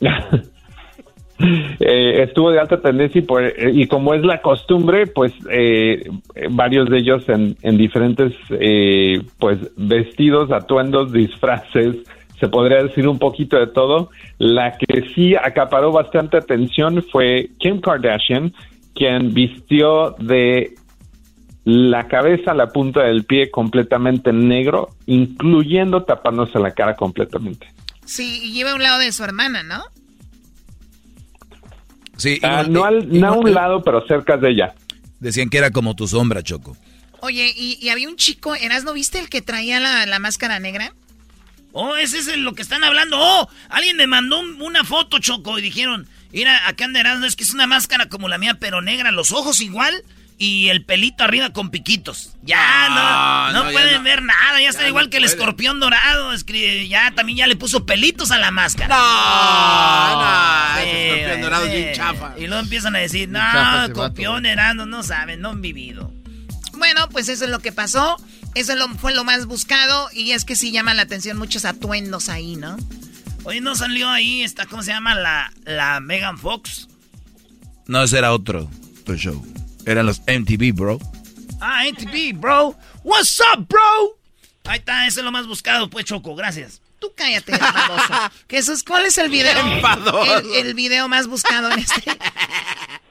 eh, 1.80 2.22
estuvo 2.22 2.50
de 2.50 2.60
alta 2.60 2.80
tendencia 2.80 3.18
y, 3.18 3.22
por- 3.22 3.42
eh, 3.44 3.70
y 3.72 3.86
como 3.86 4.14
es 4.14 4.22
la 4.24 4.40
costumbre, 4.40 5.06
pues 5.06 5.32
eh, 5.50 6.02
eh, 6.34 6.48
varios 6.50 6.88
de 6.88 6.98
ellos 6.98 7.28
en, 7.28 7.56
en 7.62 7.76
diferentes 7.76 8.32
eh, 8.50 9.20
pues 9.38 9.58
vestidos, 9.76 10.50
atuendos, 10.52 11.12
disfraces, 11.12 11.96
se 12.38 12.48
podría 12.48 12.82
decir 12.82 13.06
un 13.08 13.18
poquito 13.18 13.58
de 13.58 13.66
todo. 13.68 14.10
La 14.38 14.76
que 14.76 15.02
sí 15.14 15.34
acaparó 15.34 15.92
bastante 15.92 16.36
atención 16.36 17.02
fue 17.10 17.48
Kim 17.58 17.80
Kardashian, 17.80 18.52
quien 18.94 19.34
vistió 19.34 20.10
de 20.18 20.74
la 21.64 22.06
cabeza 22.08 22.50
a 22.50 22.54
la 22.54 22.68
punta 22.68 23.02
del 23.04 23.24
pie 23.24 23.50
completamente 23.50 24.32
negro, 24.32 24.90
incluyendo 25.06 26.04
tapándose 26.04 26.58
la 26.58 26.72
cara 26.72 26.94
completamente. 26.94 27.66
Sí, 28.04 28.40
y 28.44 28.52
lleva 28.52 28.72
a 28.72 28.74
un 28.74 28.82
lado 28.82 28.98
de 28.98 29.10
su 29.12 29.24
hermana, 29.24 29.62
¿no? 29.62 29.82
Sí, 32.16 32.38
Ah, 32.42 32.64
y- 32.66 32.70
no, 32.70 32.84
al- 32.84 33.08
y- 33.14 33.18
no 33.18 33.28
a 33.28 33.32
un 33.32 33.52
lado, 33.52 33.82
pero 33.82 34.06
cerca 34.06 34.36
de 34.36 34.50
ella. 34.50 34.74
Decían 35.20 35.48
que 35.48 35.58
era 35.58 35.70
como 35.70 35.94
tu 35.96 36.06
sombra, 36.06 36.42
Choco. 36.42 36.76
Oye, 37.20 37.52
y, 37.56 37.78
y 37.80 37.88
había 37.88 38.08
un 38.08 38.16
chico, 38.16 38.54
¿eras 38.54 38.84
no 38.84 38.92
viste 38.92 39.18
el 39.18 39.28
que 39.30 39.40
traía 39.40 39.80
la, 39.80 40.04
la 40.06 40.18
máscara 40.18 40.60
negra? 40.60 40.92
Oh, 41.76 41.96
ese 41.96 42.18
es 42.20 42.28
lo 42.38 42.54
que 42.54 42.62
están 42.62 42.84
hablando. 42.84 43.16
Oh, 43.20 43.48
alguien 43.68 43.96
me 43.96 44.06
mandó 44.06 44.38
un- 44.38 44.62
una 44.62 44.84
foto, 44.84 45.18
Choco, 45.18 45.58
y 45.58 45.62
dijeron, 45.62 46.08
mira, 46.32 46.68
acá 46.68 46.84
anda 46.84 47.00
Erasmo, 47.00 47.26
es 47.26 47.34
que 47.36 47.42
es 47.42 47.52
una 47.52 47.66
máscara 47.66 48.08
como 48.08 48.28
la 48.28 48.38
mía, 48.38 48.56
pero 48.60 48.80
negra, 48.80 49.10
los 49.10 49.32
ojos 49.32 49.60
igual 49.60 50.04
y 50.38 50.68
el 50.68 50.84
pelito 50.84 51.24
arriba 51.24 51.50
con 51.50 51.70
piquitos. 51.70 52.34
Ya, 52.42 52.58
Ah, 52.60 53.50
no, 53.52 53.58
no, 53.58 53.64
no, 53.64 53.70
ya 53.70 53.72
pueden 53.78 53.96
no. 53.96 54.02
ver 54.02 54.22
nada, 54.22 54.60
ya 54.60 54.68
está 54.68 54.82
Ya 54.82 54.88
igual 54.88 55.06
no 55.06 55.10
que 55.10 55.16
el 55.16 55.24
escorpión 55.24 55.80
dorado, 55.80 56.32
escri- 56.32 56.88
ya 56.88 57.12
también 57.14 57.38
ya 57.38 57.46
le 57.48 57.56
puso 57.56 57.84
pelitos 57.86 58.30
a 58.30 58.38
la 58.38 58.50
máscara. 58.52 58.96
No, 58.96 60.22
no, 60.22 60.80
Sí, 60.82 60.88
ese 60.90 61.14
escorpión 61.14 61.40
dorado 61.42 61.66
es 61.66 61.72
bien 61.72 61.94
chafa. 61.94 62.34
Y 62.38 62.46
luego 62.46 62.62
empiezan 62.62 62.94
a 62.96 62.98
decir, 63.00 63.28
no, 63.28 63.84
escorpión, 63.84 64.46
Erasmo, 64.46 64.86
no 64.86 65.02
saben, 65.02 65.40
no 65.40 65.50
han 65.50 65.60
vivido. 65.60 66.12
Bueno, 66.74 67.08
pues 67.10 67.28
eso 67.28 67.44
es 67.44 67.50
lo 67.50 67.60
que 67.60 67.72
pasó. 67.72 68.16
Eso 68.54 68.72
es 68.72 68.78
lo- 68.78 68.88
fue 68.96 69.14
lo 69.14 69.24
más 69.24 69.46
buscado. 69.46 70.08
Y 70.12 70.32
es 70.32 70.44
que 70.44 70.56
sí 70.56 70.70
llaman 70.72 70.96
la 70.96 71.02
atención 71.02 71.36
muchos 71.38 71.64
atuendos 71.64 72.28
ahí, 72.28 72.56
¿no? 72.56 72.76
Oye, 73.44 73.60
¿no 73.60 73.74
salió 73.74 74.08
ahí 74.08 74.42
esta, 74.42 74.66
cómo 74.66 74.82
se 74.82 74.92
llama, 74.92 75.14
la, 75.14 75.52
la 75.64 76.00
Megan 76.00 76.38
Fox? 76.38 76.88
No, 77.86 78.02
ese 78.02 78.18
era 78.18 78.32
otro 78.32 78.70
tu 79.04 79.14
show. 79.16 79.44
Eran 79.84 80.06
los 80.06 80.20
MTV, 80.20 80.72
bro. 80.74 80.98
Ah, 81.60 81.86
NTV, 81.86 82.32
bro. 82.38 82.74
What's 83.02 83.38
up, 83.54 83.66
bro? 83.68 84.18
Ahí 84.64 84.78
está, 84.78 85.06
ese 85.06 85.20
es 85.20 85.24
lo 85.24 85.30
más 85.32 85.46
buscado, 85.46 85.90
pues, 85.90 86.06
Choco, 86.06 86.34
gracias. 86.34 86.80
Tú 86.98 87.12
cállate, 87.14 87.52
enfadoso. 87.52 88.14
Jesús, 88.48 88.82
¿cuál 88.86 89.04
es 89.04 89.18
el 89.18 89.28
video? 89.28 89.60
El, 89.60 90.66
el 90.68 90.74
video 90.74 91.06
más 91.06 91.26
buscado 91.26 91.70
en 91.70 91.80
este, 91.80 92.02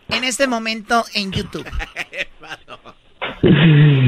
en 0.09 0.23
este 0.23 0.47
momento 0.47 1.05
en 1.13 1.31
YouTube. 1.31 1.67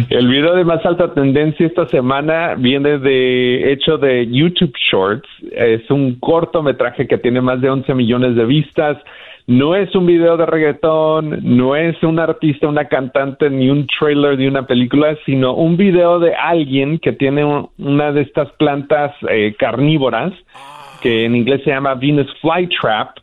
El 0.09 0.27
video 0.27 0.55
de 0.55 0.63
más 0.63 0.85
alta 0.85 1.13
tendencia 1.13 1.65
esta 1.65 1.87
semana 1.87 2.55
viene 2.57 2.97
de 2.99 3.71
hecho 3.71 3.97
de 3.97 4.27
YouTube 4.27 4.73
Shorts. 4.91 5.27
Es 5.51 5.89
un 5.89 6.15
cortometraje 6.19 7.07
que 7.07 7.17
tiene 7.17 7.41
más 7.41 7.61
de 7.61 7.69
11 7.69 7.93
millones 7.93 8.35
de 8.35 8.45
vistas. 8.45 8.97
No 9.47 9.75
es 9.75 9.93
un 9.95 10.07
video 10.07 10.37
de 10.37 10.45
reggaetón, 10.47 11.39
no 11.43 11.75
es 11.75 12.01
un 12.01 12.17
artista, 12.19 12.67
una 12.67 12.85
cantante, 12.85 13.49
ni 13.49 13.69
un 13.69 13.85
trailer 13.87 14.37
de 14.37 14.47
una 14.47 14.65
película, 14.65 15.15
sino 15.25 15.53
un 15.53 15.77
video 15.77 16.17
de 16.19 16.33
alguien 16.33 16.97
que 16.97 17.11
tiene 17.13 17.45
un- 17.45 17.69
una 17.77 18.11
de 18.11 18.21
estas 18.21 18.49
plantas 18.53 19.11
eh, 19.29 19.53
carnívoras 19.59 20.33
que 21.01 21.25
en 21.25 21.35
inglés 21.35 21.61
se 21.63 21.69
llama 21.69 21.93
Venus 21.93 22.27
Flytrap. 22.41 23.17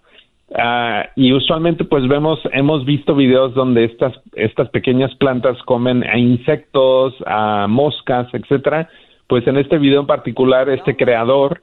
Ah, 0.54 1.08
y 1.16 1.32
usualmente 1.32 1.84
pues 1.84 2.06
vemos, 2.08 2.38
hemos 2.52 2.84
visto 2.84 3.14
videos 3.14 3.54
donde 3.54 3.84
estas, 3.84 4.12
estas 4.34 4.68
pequeñas 4.68 5.14
plantas 5.16 5.56
comen 5.62 6.04
a 6.04 6.18
insectos, 6.18 7.14
a 7.26 7.66
moscas, 7.68 8.28
etcétera. 8.32 8.88
Pues 9.26 9.46
en 9.46 9.56
este 9.56 9.78
video 9.78 10.00
en 10.00 10.06
particular, 10.06 10.68
este 10.68 10.96
creador 10.96 11.62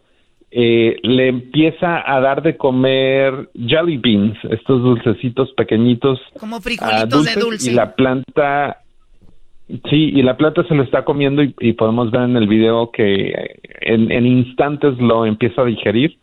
eh, 0.49 0.97
le 1.03 1.27
empieza 1.27 2.03
a 2.03 2.19
dar 2.19 2.41
de 2.41 2.57
comer 2.57 3.49
jelly 3.53 3.97
beans, 3.97 4.37
estos 4.49 4.81
dulcecitos 4.81 5.51
pequeñitos. 5.53 6.19
Como 6.39 6.55
ah, 6.55 6.61
frijolitos 6.61 7.09
de 7.09 7.15
dulces, 7.15 7.39
dulce. 7.39 7.71
Y 7.71 7.75
la 7.75 7.93
planta, 7.93 8.77
sí, 9.89 10.11
y 10.15 10.23
la 10.23 10.35
planta 10.35 10.63
se 10.63 10.73
lo 10.73 10.81
está 10.81 11.05
comiendo 11.05 11.43
y, 11.43 11.53
y 11.59 11.73
podemos 11.73 12.09
ver 12.09 12.23
en 12.23 12.37
el 12.37 12.47
video 12.47 12.89
que 12.89 13.59
en, 13.81 14.11
en 14.11 14.25
instantes 14.25 14.97
lo 14.97 15.27
empieza 15.27 15.61
a 15.61 15.65
digerir. 15.65 16.17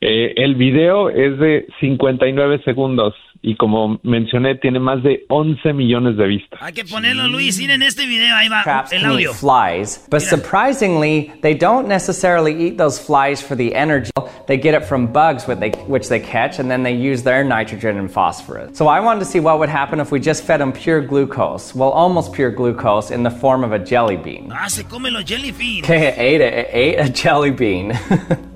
Eh, 0.00 0.34
el 0.36 0.54
video 0.54 1.10
es 1.10 1.38
de 1.38 1.66
59 1.80 2.62
segundos 2.64 3.14
y 3.42 3.56
como 3.56 4.00
mencioné 4.02 4.56
tiene 4.56 4.78
más 4.78 5.02
de 5.02 5.24
11 5.28 5.72
millones 5.72 6.16
de 6.16 6.26
vistas. 6.26 6.60
Hay 6.62 6.72
que 6.72 6.84
ponerlo, 6.84 7.28
Luis, 7.28 7.58
ir 7.60 7.70
en 7.70 7.82
este 7.82 8.06
video, 8.06 8.34
ahí 8.34 8.48
va 8.48 8.62
traps 8.62 8.92
el 8.92 9.04
audio. 9.04 9.30
eat 9.30 9.36
flies, 9.36 10.06
but 10.10 10.20
surprisingly, 10.20 11.32
they 11.42 11.54
don't 11.54 11.88
necessarily 11.88 12.52
eat 12.52 12.78
those 12.78 12.98
flies 12.98 13.40
for 13.40 13.56
the 13.56 13.74
energy. 13.74 14.10
They 14.46 14.56
get 14.56 14.74
it 14.74 14.84
from 14.84 15.12
bugs, 15.12 15.46
which 15.46 15.58
they, 15.58 15.70
which 15.86 16.08
they 16.08 16.20
catch, 16.20 16.58
and 16.58 16.70
then 16.70 16.82
they 16.82 16.94
use 16.94 17.22
their 17.22 17.44
nitrogen 17.44 17.98
and 17.98 18.10
phosphorus. 18.10 18.76
So 18.76 18.88
I 18.88 19.00
wanted 19.00 19.20
to 19.20 19.26
see 19.26 19.40
what 19.40 19.58
would 19.58 19.68
happen 19.68 20.00
if 20.00 20.10
we 20.10 20.20
just 20.20 20.44
fed 20.44 20.60
them 20.60 20.72
pure 20.72 21.00
glucose, 21.00 21.74
well, 21.74 21.90
almost 21.90 22.32
pure 22.32 22.50
glucose 22.50 23.10
in 23.10 23.22
the 23.22 23.30
form 23.30 23.62
of 23.62 23.72
a 23.72 23.78
jelly 23.78 24.16
bean. 24.16 24.50
Ah, 24.52 24.68
se 24.68 24.84
come 24.84 25.10
los 25.10 25.24
jellyfish. 25.24 25.82
Okay, 25.84 26.08
it 26.08 26.14
ate 26.18 26.40
a, 26.40 26.58
it 26.58 26.68
ate 26.72 26.98
a 26.98 27.08
jelly 27.12 27.50
bean. 27.50 27.92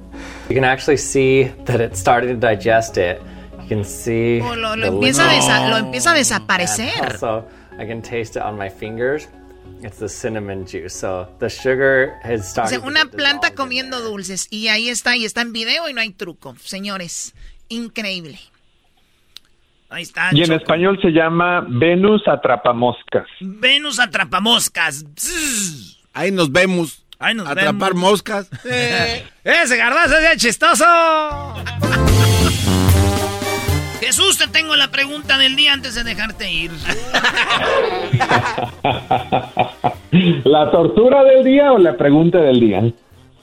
you 0.53 0.61
can 0.61 0.65
actually 0.65 0.99
see 0.99 1.45
that 1.65 1.81
it's 1.81 1.99
starting 1.99 2.29
to 2.29 2.37
digest 2.37 2.99
it. 2.99 3.23
You 3.63 3.69
can 3.69 3.85
see. 3.85 4.41
O 4.43 4.55
lo, 4.55 4.77
lo 4.77 4.83
the 4.83 4.87
empieza, 4.89 5.25
desa- 5.31 5.71
lo 5.71 5.77
empieza 5.79 6.11
a 6.13 6.15
desaparecer. 6.15 6.93
And 7.01 7.13
also, 7.13 7.49
I 7.79 7.87
can 7.87 8.03
taste 8.03 8.37
it 8.37 8.43
on 8.43 8.59
my 8.59 8.69
fingers. 8.69 9.29
It's 9.83 9.99
the 9.99 10.09
cinnamon 10.09 10.67
juice. 10.67 10.95
So 10.95 11.27
the 11.39 11.49
sugar 11.49 12.19
has 12.23 12.41
O 12.41 12.45
started. 12.45 12.71
sea, 12.81 12.87
una 12.87 13.07
planta 13.07 13.55
comiendo 13.55 14.01
dulces. 14.03 14.47
Y 14.51 14.69
ahí 14.69 14.89
está, 14.91 15.17
y 15.17 15.25
está 15.25 15.41
en 15.41 15.53
video 15.55 15.89
y 15.89 15.95
no 15.95 16.01
hay 16.03 16.11
truco. 16.11 16.55
Señores, 16.63 17.35
increíble. 17.71 18.39
Ahí 19.89 20.03
está. 20.03 20.29
Y 20.33 20.41
en 20.41 20.47
Choco. 20.49 20.57
español 20.59 20.99
se 21.01 21.09
llama 21.13 21.67
Venus 21.69 22.23
atrapamoscas. 22.29 23.27
Venus 23.41 23.99
atrapamoscas. 23.99 25.05
Ahí 26.13 26.31
nos 26.31 26.53
vemos. 26.53 27.02
Ahí 27.23 27.35
nos 27.37 27.47
Atrapar 27.49 27.95
vemos. 27.95 28.11
moscas. 28.11 28.49
Ese 29.45 29.77
garbazo 29.77 30.19
es 30.19 30.37
chistoso. 30.39 30.85
Jesús, 34.01 34.37
te 34.39 34.49
tengo 34.49 34.75
la 34.75 34.91
pregunta 34.91 35.39
del 35.39 35.55
día 35.55 35.73
antes 35.73 35.95
de 35.95 36.03
dejarte 36.03 36.51
ir. 36.51 36.73
¿La 40.45 40.71
tortura 40.71 41.23
del 41.25 41.45
día 41.45 41.73
o 41.73 41.79
la 41.79 41.97
pregunta 41.97 42.39
del 42.39 42.59
día? 42.61 42.83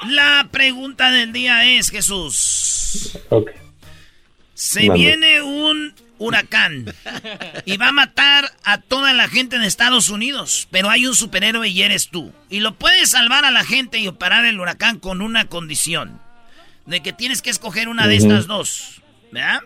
La 0.09 0.47
pregunta 0.51 1.11
del 1.11 1.31
día 1.31 1.65
es, 1.65 1.89
Jesús. 1.89 3.17
Ok. 3.29 3.51
Se 4.53 4.89
viene 4.89 5.41
un 5.41 5.93
huracán 6.19 6.93
y 7.65 7.77
va 7.77 7.87
a 7.87 7.93
matar 7.93 8.51
a 8.63 8.77
toda 8.77 9.13
la 9.13 9.27
gente 9.27 9.55
en 9.55 9.63
Estados 9.63 10.09
Unidos, 10.09 10.67
pero 10.69 10.89
hay 10.89 11.07
un 11.07 11.15
superhéroe 11.15 11.67
y 11.69 11.81
eres 11.81 12.09
tú. 12.09 12.33
Y 12.49 12.59
lo 12.59 12.75
puedes 12.75 13.09
salvar 13.11 13.45
a 13.45 13.51
la 13.51 13.63
gente 13.63 13.97
y 13.97 14.11
parar 14.11 14.45
el 14.45 14.59
huracán 14.59 14.99
con 14.99 15.21
una 15.21 15.45
condición. 15.45 16.21
De 16.85 17.01
que 17.01 17.13
tienes 17.13 17.41
que 17.41 17.49
escoger 17.49 17.87
una 17.87 18.07
de 18.07 18.17
estas 18.17 18.47
dos. 18.47 19.01
¿Verdad? 19.31 19.61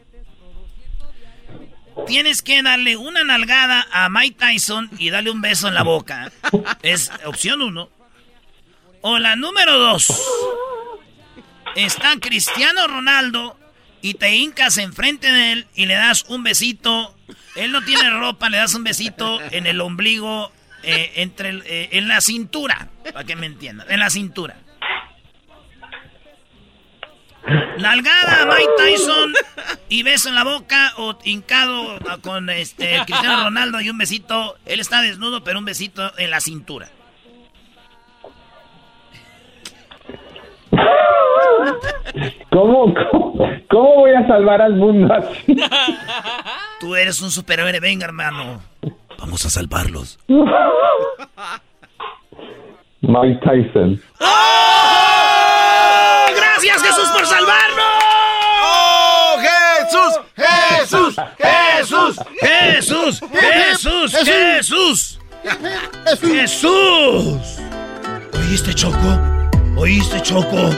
Tienes 2.08 2.42
que 2.42 2.62
darle 2.64 2.98
una 2.98 3.24
nalgada 3.24 3.88
a 3.92 4.10
Mike 4.10 4.38
Tyson 4.38 4.90
y 4.98 5.10
darle 5.10 5.32
un 5.32 5.42
beso 5.42 5.68
en 5.68 5.76
la 5.76 5.84
boca. 5.84 6.32
Es 6.82 7.12
opción 7.26 7.62
uno. 7.62 7.90
O 9.02 9.20
la 9.20 9.36
número 9.36 9.78
dos. 9.78 10.12
Está 11.76 12.18
Cristiano 12.20 12.88
Ronaldo 12.88 13.58
y 14.04 14.14
te 14.16 14.36
hincas 14.36 14.78
enfrente 14.78 15.32
de 15.32 15.52
él 15.54 15.68
y 15.74 15.88
le 15.88 15.96
das 15.96 16.26
un 16.28 16.44
besito. 16.44 17.16
Él 17.56 17.72
no 17.72 17.82
tiene 17.82 18.10
ropa, 18.12 18.50
le 18.50 18.58
das 18.58 18.76
un 18.76 18.84
besito 18.84 19.40
en 19.52 19.66
el 19.66 19.82
ombligo, 19.82 20.52
eh, 20.84 21.14
entre 21.16 21.50
el- 21.50 21.64
eh, 21.66 21.90
en 21.94 22.08
la 22.10 22.20
cintura, 22.22 22.90
para 23.12 23.24
que 23.24 23.36
me 23.36 23.46
entiendan, 23.48 23.90
en 23.90 24.00
la 24.00 24.10
cintura. 24.10 24.58
Nalgada 27.78 28.46
Mike 28.46 28.72
Tyson 28.78 29.34
y 29.90 30.04
beso 30.04 30.30
en 30.30 30.36
la 30.36 30.44
boca 30.44 30.94
o 30.98 31.18
hincado 31.24 31.98
con 32.22 32.50
este 32.50 33.02
Cristiano 33.06 33.44
Ronaldo 33.44 33.82
y 33.82 33.90
un 33.90 33.98
besito. 33.98 34.58
Él 34.66 34.80
está 34.80 35.02
desnudo, 35.02 35.44
pero 35.44 35.60
un 35.60 35.66
besito 35.66 36.12
en 36.18 36.30
la 36.30 36.40
cintura. 36.42 36.90
¿Cómo, 42.52 42.94
cómo, 43.12 43.50
cómo 43.70 43.96
voy 43.96 44.12
a 44.12 44.28
salvar 44.28 44.62
al 44.62 44.76
mundo 44.76 45.14
así? 45.14 45.56
Tú 46.80 46.96
eres 46.96 47.22
un 47.22 47.32
superhéroe, 47.32 47.80
venga 47.80 48.06
hermano. 48.06 48.62
Vamos 49.18 49.46
a 49.46 49.50
salvarlos. 49.50 50.20
Mike 53.02 53.40
Tyson. 53.44 54.02
¡Gracias 56.36 56.84
Jesús 56.84 57.10
por 57.10 57.26
salvarnos! 57.26 57.86
¡Oh, 58.64 59.38
Jesús! 59.40 60.20
¡Jesús! 60.36 61.16
Jesús, 62.42 63.20
Jesús, 63.32 64.16
Jesús. 64.24 65.20
Jesús. 66.22 67.60
¿Oíste, 68.34 68.74
Choco? 68.74 69.43
¿Oíste, 69.76 70.22
Choco? 70.22 70.70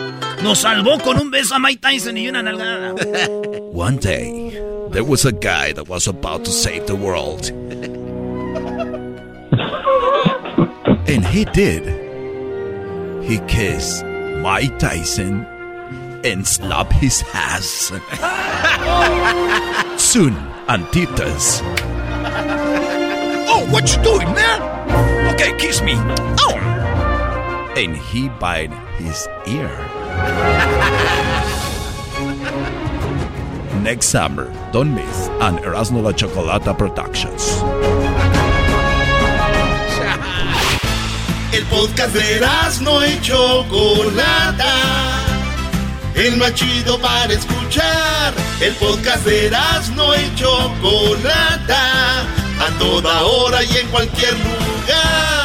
Nos 0.43 0.60
salvó 0.60 0.98
con 1.00 1.20
un 1.20 1.32
beso 1.32 1.56
a 1.56 1.60
Mike 1.60 1.80
Tyson 1.82 2.18
y 2.18 2.28
una 2.28 2.41
nalgada. 2.43 2.93
One 3.74 3.98
day, 3.98 4.52
there 4.91 5.04
was 5.04 5.26
a 5.26 5.32
guy 5.32 5.74
that 5.74 5.88
was 5.89 6.08
about 6.08 6.46
to 6.46 6.52
save 6.52 6.86
the 6.88 6.96
world. 6.96 7.52
and 11.08 11.26
he 11.26 11.46
did. 11.46 11.84
He 13.24 13.39
kissed 13.48 14.04
Mike 14.06 14.78
Tyson 14.80 15.46
and 16.24 16.46
slapped 16.48 16.93
his 16.93 17.24
ass. 17.34 17.91
Soon, 20.02 20.34
Antitas. 20.68 21.62
Oh, 23.48 23.66
what 23.72 23.96
you 23.96 24.04
doing, 24.04 24.28
man? 24.34 25.34
Okay, 25.34 25.56
kiss 25.58 25.82
me. 25.82 25.93
Oh. 25.96 26.56
And 27.78 27.96
he 27.98 28.30
bite 28.30 28.72
his 28.98 29.28
ear. 29.48 29.70
Next 33.84 34.08
summer, 34.08 34.52
don't 34.72 34.96
miss 34.96 35.30
on 35.39 35.60
Erasmo 35.60 36.02
La 36.02 36.12
Chocolata 36.12 36.76
Productions. 36.76 37.62
El 41.56 41.64
podcast 41.68 42.14
de 42.14 42.41
no 42.82 43.06
y 43.06 43.22
Chocolata. 43.22 44.74
El 46.16 46.38
más 46.38 46.54
chido 46.56 47.00
para 47.00 47.32
escuchar. 47.32 48.34
El 48.60 48.74
podcast 48.74 49.26
de 49.26 49.52
no 49.96 50.16
y 50.16 50.36
Chocolata. 50.36 52.22
A 52.60 52.80
toda 52.80 53.24
hora 53.24 53.64
y 53.64 53.78
en 53.78 53.88
cualquier 53.88 54.34
lugar. 54.34 55.45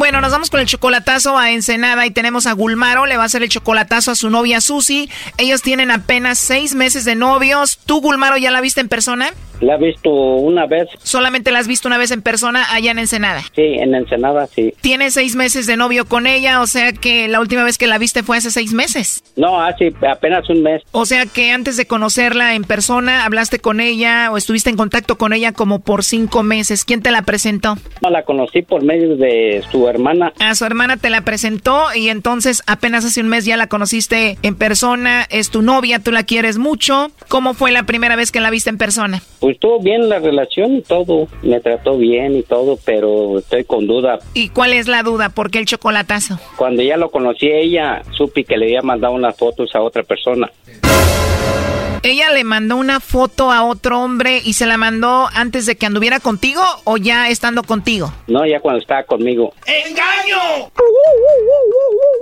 Bueno, 0.00 0.22
nos 0.22 0.32
vamos 0.32 0.48
con 0.48 0.60
el 0.60 0.66
chocolatazo 0.66 1.36
a 1.36 1.50
Ensenada 1.50 2.06
y 2.06 2.10
tenemos 2.10 2.46
a 2.46 2.54
Gulmaro, 2.54 3.04
le 3.04 3.18
va 3.18 3.24
a 3.24 3.26
hacer 3.26 3.42
el 3.42 3.50
chocolatazo 3.50 4.12
a 4.12 4.14
su 4.14 4.30
novia 4.30 4.62
Susi. 4.62 5.10
Ellos 5.36 5.60
tienen 5.60 5.90
apenas 5.90 6.38
seis 6.38 6.74
meses 6.74 7.04
de 7.04 7.16
novios. 7.16 7.78
¿Tú, 7.84 8.00
Gulmaro, 8.00 8.38
ya 8.38 8.50
la 8.50 8.62
viste 8.62 8.80
en 8.80 8.88
persona? 8.88 9.34
La 9.60 9.74
he 9.74 9.78
visto 9.78 10.10
una 10.10 10.66
vez. 10.66 10.88
¿Solamente 11.02 11.52
la 11.52 11.58
has 11.58 11.68
visto 11.68 11.86
una 11.86 11.98
vez 11.98 12.12
en 12.12 12.22
persona 12.22 12.64
allá 12.72 12.92
en 12.92 12.98
Ensenada? 12.98 13.42
Sí, 13.54 13.62
en 13.62 13.94
Ensenada, 13.94 14.46
sí. 14.46 14.72
Tiene 14.80 15.10
seis 15.10 15.36
meses 15.36 15.66
de 15.66 15.76
novio 15.76 16.06
con 16.06 16.26
ella, 16.26 16.62
o 16.62 16.66
sea 16.66 16.92
que 16.92 17.28
la 17.28 17.40
última 17.40 17.62
vez 17.62 17.76
que 17.76 17.86
la 17.86 17.98
viste 17.98 18.22
fue 18.22 18.38
hace 18.38 18.50
seis 18.50 18.72
meses. 18.72 19.22
No, 19.36 19.62
hace 19.62 19.92
apenas 20.10 20.48
un 20.48 20.62
mes. 20.62 20.82
O 20.92 21.04
sea 21.04 21.26
que 21.26 21.50
antes 21.50 21.76
de 21.76 21.86
conocerla 21.86 22.54
en 22.54 22.64
persona, 22.64 23.26
hablaste 23.26 23.58
con 23.58 23.80
ella 23.80 24.30
o 24.32 24.38
estuviste 24.38 24.70
en 24.70 24.78
contacto 24.78 25.18
con 25.18 25.34
ella 25.34 25.52
como 25.52 25.80
por 25.80 26.04
cinco 26.04 26.42
meses. 26.42 26.86
¿Quién 26.86 27.02
te 27.02 27.10
la 27.10 27.20
presentó? 27.20 27.76
No, 28.00 28.08
la 28.08 28.22
conocí 28.22 28.62
por 28.62 28.82
medio 28.82 29.16
de 29.16 29.62
su 29.70 29.88
hermana. 29.90 30.32
A 30.38 30.54
su 30.54 30.64
hermana 30.64 30.96
te 30.96 31.10
la 31.10 31.22
presentó 31.22 31.94
y 31.94 32.08
entonces 32.08 32.62
apenas 32.66 33.04
hace 33.04 33.20
un 33.20 33.28
mes 33.28 33.44
ya 33.44 33.56
la 33.56 33.66
conociste 33.66 34.38
en 34.42 34.54
persona. 34.54 35.26
Es 35.30 35.50
tu 35.50 35.62
novia, 35.62 35.98
tú 35.98 36.12
la 36.12 36.22
quieres 36.22 36.58
mucho. 36.58 37.10
¿Cómo 37.28 37.54
fue 37.54 37.72
la 37.72 37.84
primera 37.84 38.16
vez 38.16 38.32
que 38.32 38.40
la 38.40 38.50
viste 38.50 38.70
en 38.70 38.78
persona? 38.78 39.22
Pues 39.40 39.54
estuvo 39.54 39.80
bien 39.80 40.08
la 40.08 40.18
relación 40.18 40.76
y 40.76 40.82
todo, 40.82 41.28
me 41.42 41.60
trató 41.60 41.96
bien 41.96 42.36
y 42.36 42.42
todo, 42.42 42.78
pero 42.84 43.38
estoy 43.38 43.64
con 43.64 43.86
duda. 43.86 44.18
¿Y 44.34 44.50
cuál 44.50 44.72
es 44.72 44.88
la 44.88 45.02
duda? 45.02 45.30
¿Por 45.30 45.50
qué 45.50 45.58
el 45.58 45.66
chocolatazo? 45.66 46.38
Cuando 46.56 46.82
ya 46.82 46.96
lo 46.96 47.10
conocí 47.10 47.48
ella, 47.48 48.02
supe 48.12 48.44
que 48.44 48.56
le 48.56 48.66
había 48.66 48.82
mandado 48.82 49.14
unas 49.14 49.36
fotos 49.36 49.74
a 49.74 49.80
otra 49.80 50.02
persona. 50.02 50.50
¿Ella 52.02 52.30
le 52.30 52.44
mandó 52.44 52.76
una 52.76 52.98
foto 52.98 53.52
a 53.52 53.62
otro 53.62 54.00
hombre 54.00 54.40
y 54.42 54.54
se 54.54 54.64
la 54.64 54.78
mandó 54.78 55.28
antes 55.34 55.66
de 55.66 55.76
que 55.76 55.84
anduviera 55.84 56.18
contigo 56.18 56.62
o 56.84 56.96
ya 56.96 57.28
estando 57.28 57.62
contigo? 57.62 58.10
No, 58.26 58.46
ya 58.46 58.58
cuando 58.60 58.80
estaba 58.80 59.02
conmigo. 59.04 59.52
¡Engaño! 59.66 60.70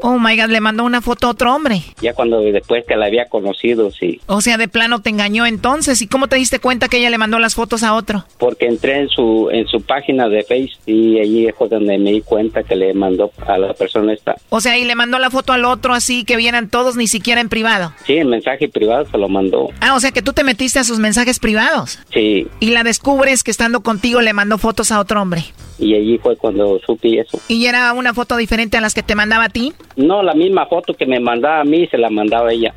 Oh 0.01 0.19
my 0.19 0.37
god, 0.37 0.51
le 0.51 0.61
mandó 0.61 0.85
una 0.85 1.01
foto 1.01 1.27
a 1.27 1.31
otro 1.31 1.55
hombre. 1.55 1.83
Ya 2.01 2.15
cuando 2.15 2.41
después 2.41 2.85
que 2.87 2.97
la 2.97 3.07
había 3.07 3.27
conocido, 3.27 3.91
sí. 3.91 4.21
O 4.27 4.41
sea, 4.41 4.57
de 4.57 4.69
plano 4.69 5.01
te 5.01 5.11
engañó 5.11 5.47
entonces. 5.47 6.01
¿Y 6.03 6.07
cómo 6.07 6.29
te 6.29 6.37
diste 6.37 6.61
cuenta 6.61 6.89
que 6.89 6.99
ella 6.99 7.11
le 7.11 7.19
mandó 7.19 7.39
las 7.39 7.55
fotos 7.55 7.83
a 7.83 7.95
otro? 7.95 8.25
Porque 8.39 8.67
entré 8.67 9.01
en 9.01 9.09
su 9.09 9.49
en 9.51 9.67
su 9.67 9.83
página 9.83 10.29
de 10.29 10.43
Facebook 10.45 10.83
y 10.87 11.19
allí 11.19 11.49
fue 11.57 11.69
donde 11.69 11.99
me 11.99 12.13
di 12.13 12.21
cuenta 12.21 12.63
que 12.63 12.77
le 12.77 12.95
mandó 12.95 13.31
a 13.47 13.59
la 13.59 13.75
persona 13.75 14.13
esta. 14.13 14.37
O 14.51 14.61
sea, 14.61 14.79
y 14.79 14.85
le 14.85 14.95
mandó 14.95 15.19
la 15.19 15.31
foto 15.31 15.53
al 15.53 15.65
otro 15.65 15.95
así 15.95 16.25
que 16.25 16.37
vieran 16.37 16.69
todos 16.69 16.97
ni 16.97 17.07
siquiera 17.07 17.41
en 17.41 17.49
privado. 17.49 17.93
Sí, 18.07 18.17
en 18.17 18.29
mensaje 18.29 18.69
privado 18.69 19.07
se 19.11 19.19
lo 19.19 19.29
mandó. 19.29 19.71
Ah, 19.81 19.95
o 19.95 20.01
sea 20.01 20.13
que 20.13 20.23
tú 20.23 20.33
te 20.33 20.45
metiste 20.45 20.79
a 20.79 20.85
sus 20.85 20.99
mensajes 20.99 21.39
privados. 21.39 21.99
Sí. 22.13 22.47
Y 22.61 22.71
la 22.71 22.85
descubres 22.85 23.43
que 23.43 23.51
estando 23.51 23.83
contigo 23.83 24.21
le 24.21 24.33
mandó 24.33 24.59
fotos 24.59 24.93
a 24.93 25.01
otro 25.01 25.21
hombre. 25.21 25.45
Y 25.79 25.95
allí 25.95 26.19
fue 26.19 26.37
cuando 26.37 26.81
supe 26.85 27.21
eso. 27.21 27.41
¿Y 27.49 27.67
era 27.67 27.93
una 27.93 28.13
foto 28.13 28.37
diferente 28.37 28.77
a 28.77 28.81
las 28.81 28.95
que 28.95 29.03
te 29.03 29.15
mandaba 29.15 29.45
a 29.45 29.49
ti? 29.49 29.73
No, 29.99 30.23
la 30.23 30.33
misma 30.33 30.67
foto 30.67 30.95
que 30.95 31.07
me 31.07 31.19
mandaba 31.19 31.61
a 31.61 31.65
mí 31.65 31.89
se 31.89 31.99
la 31.99 32.09
mandaba 32.09 32.53
ella. 32.53 32.73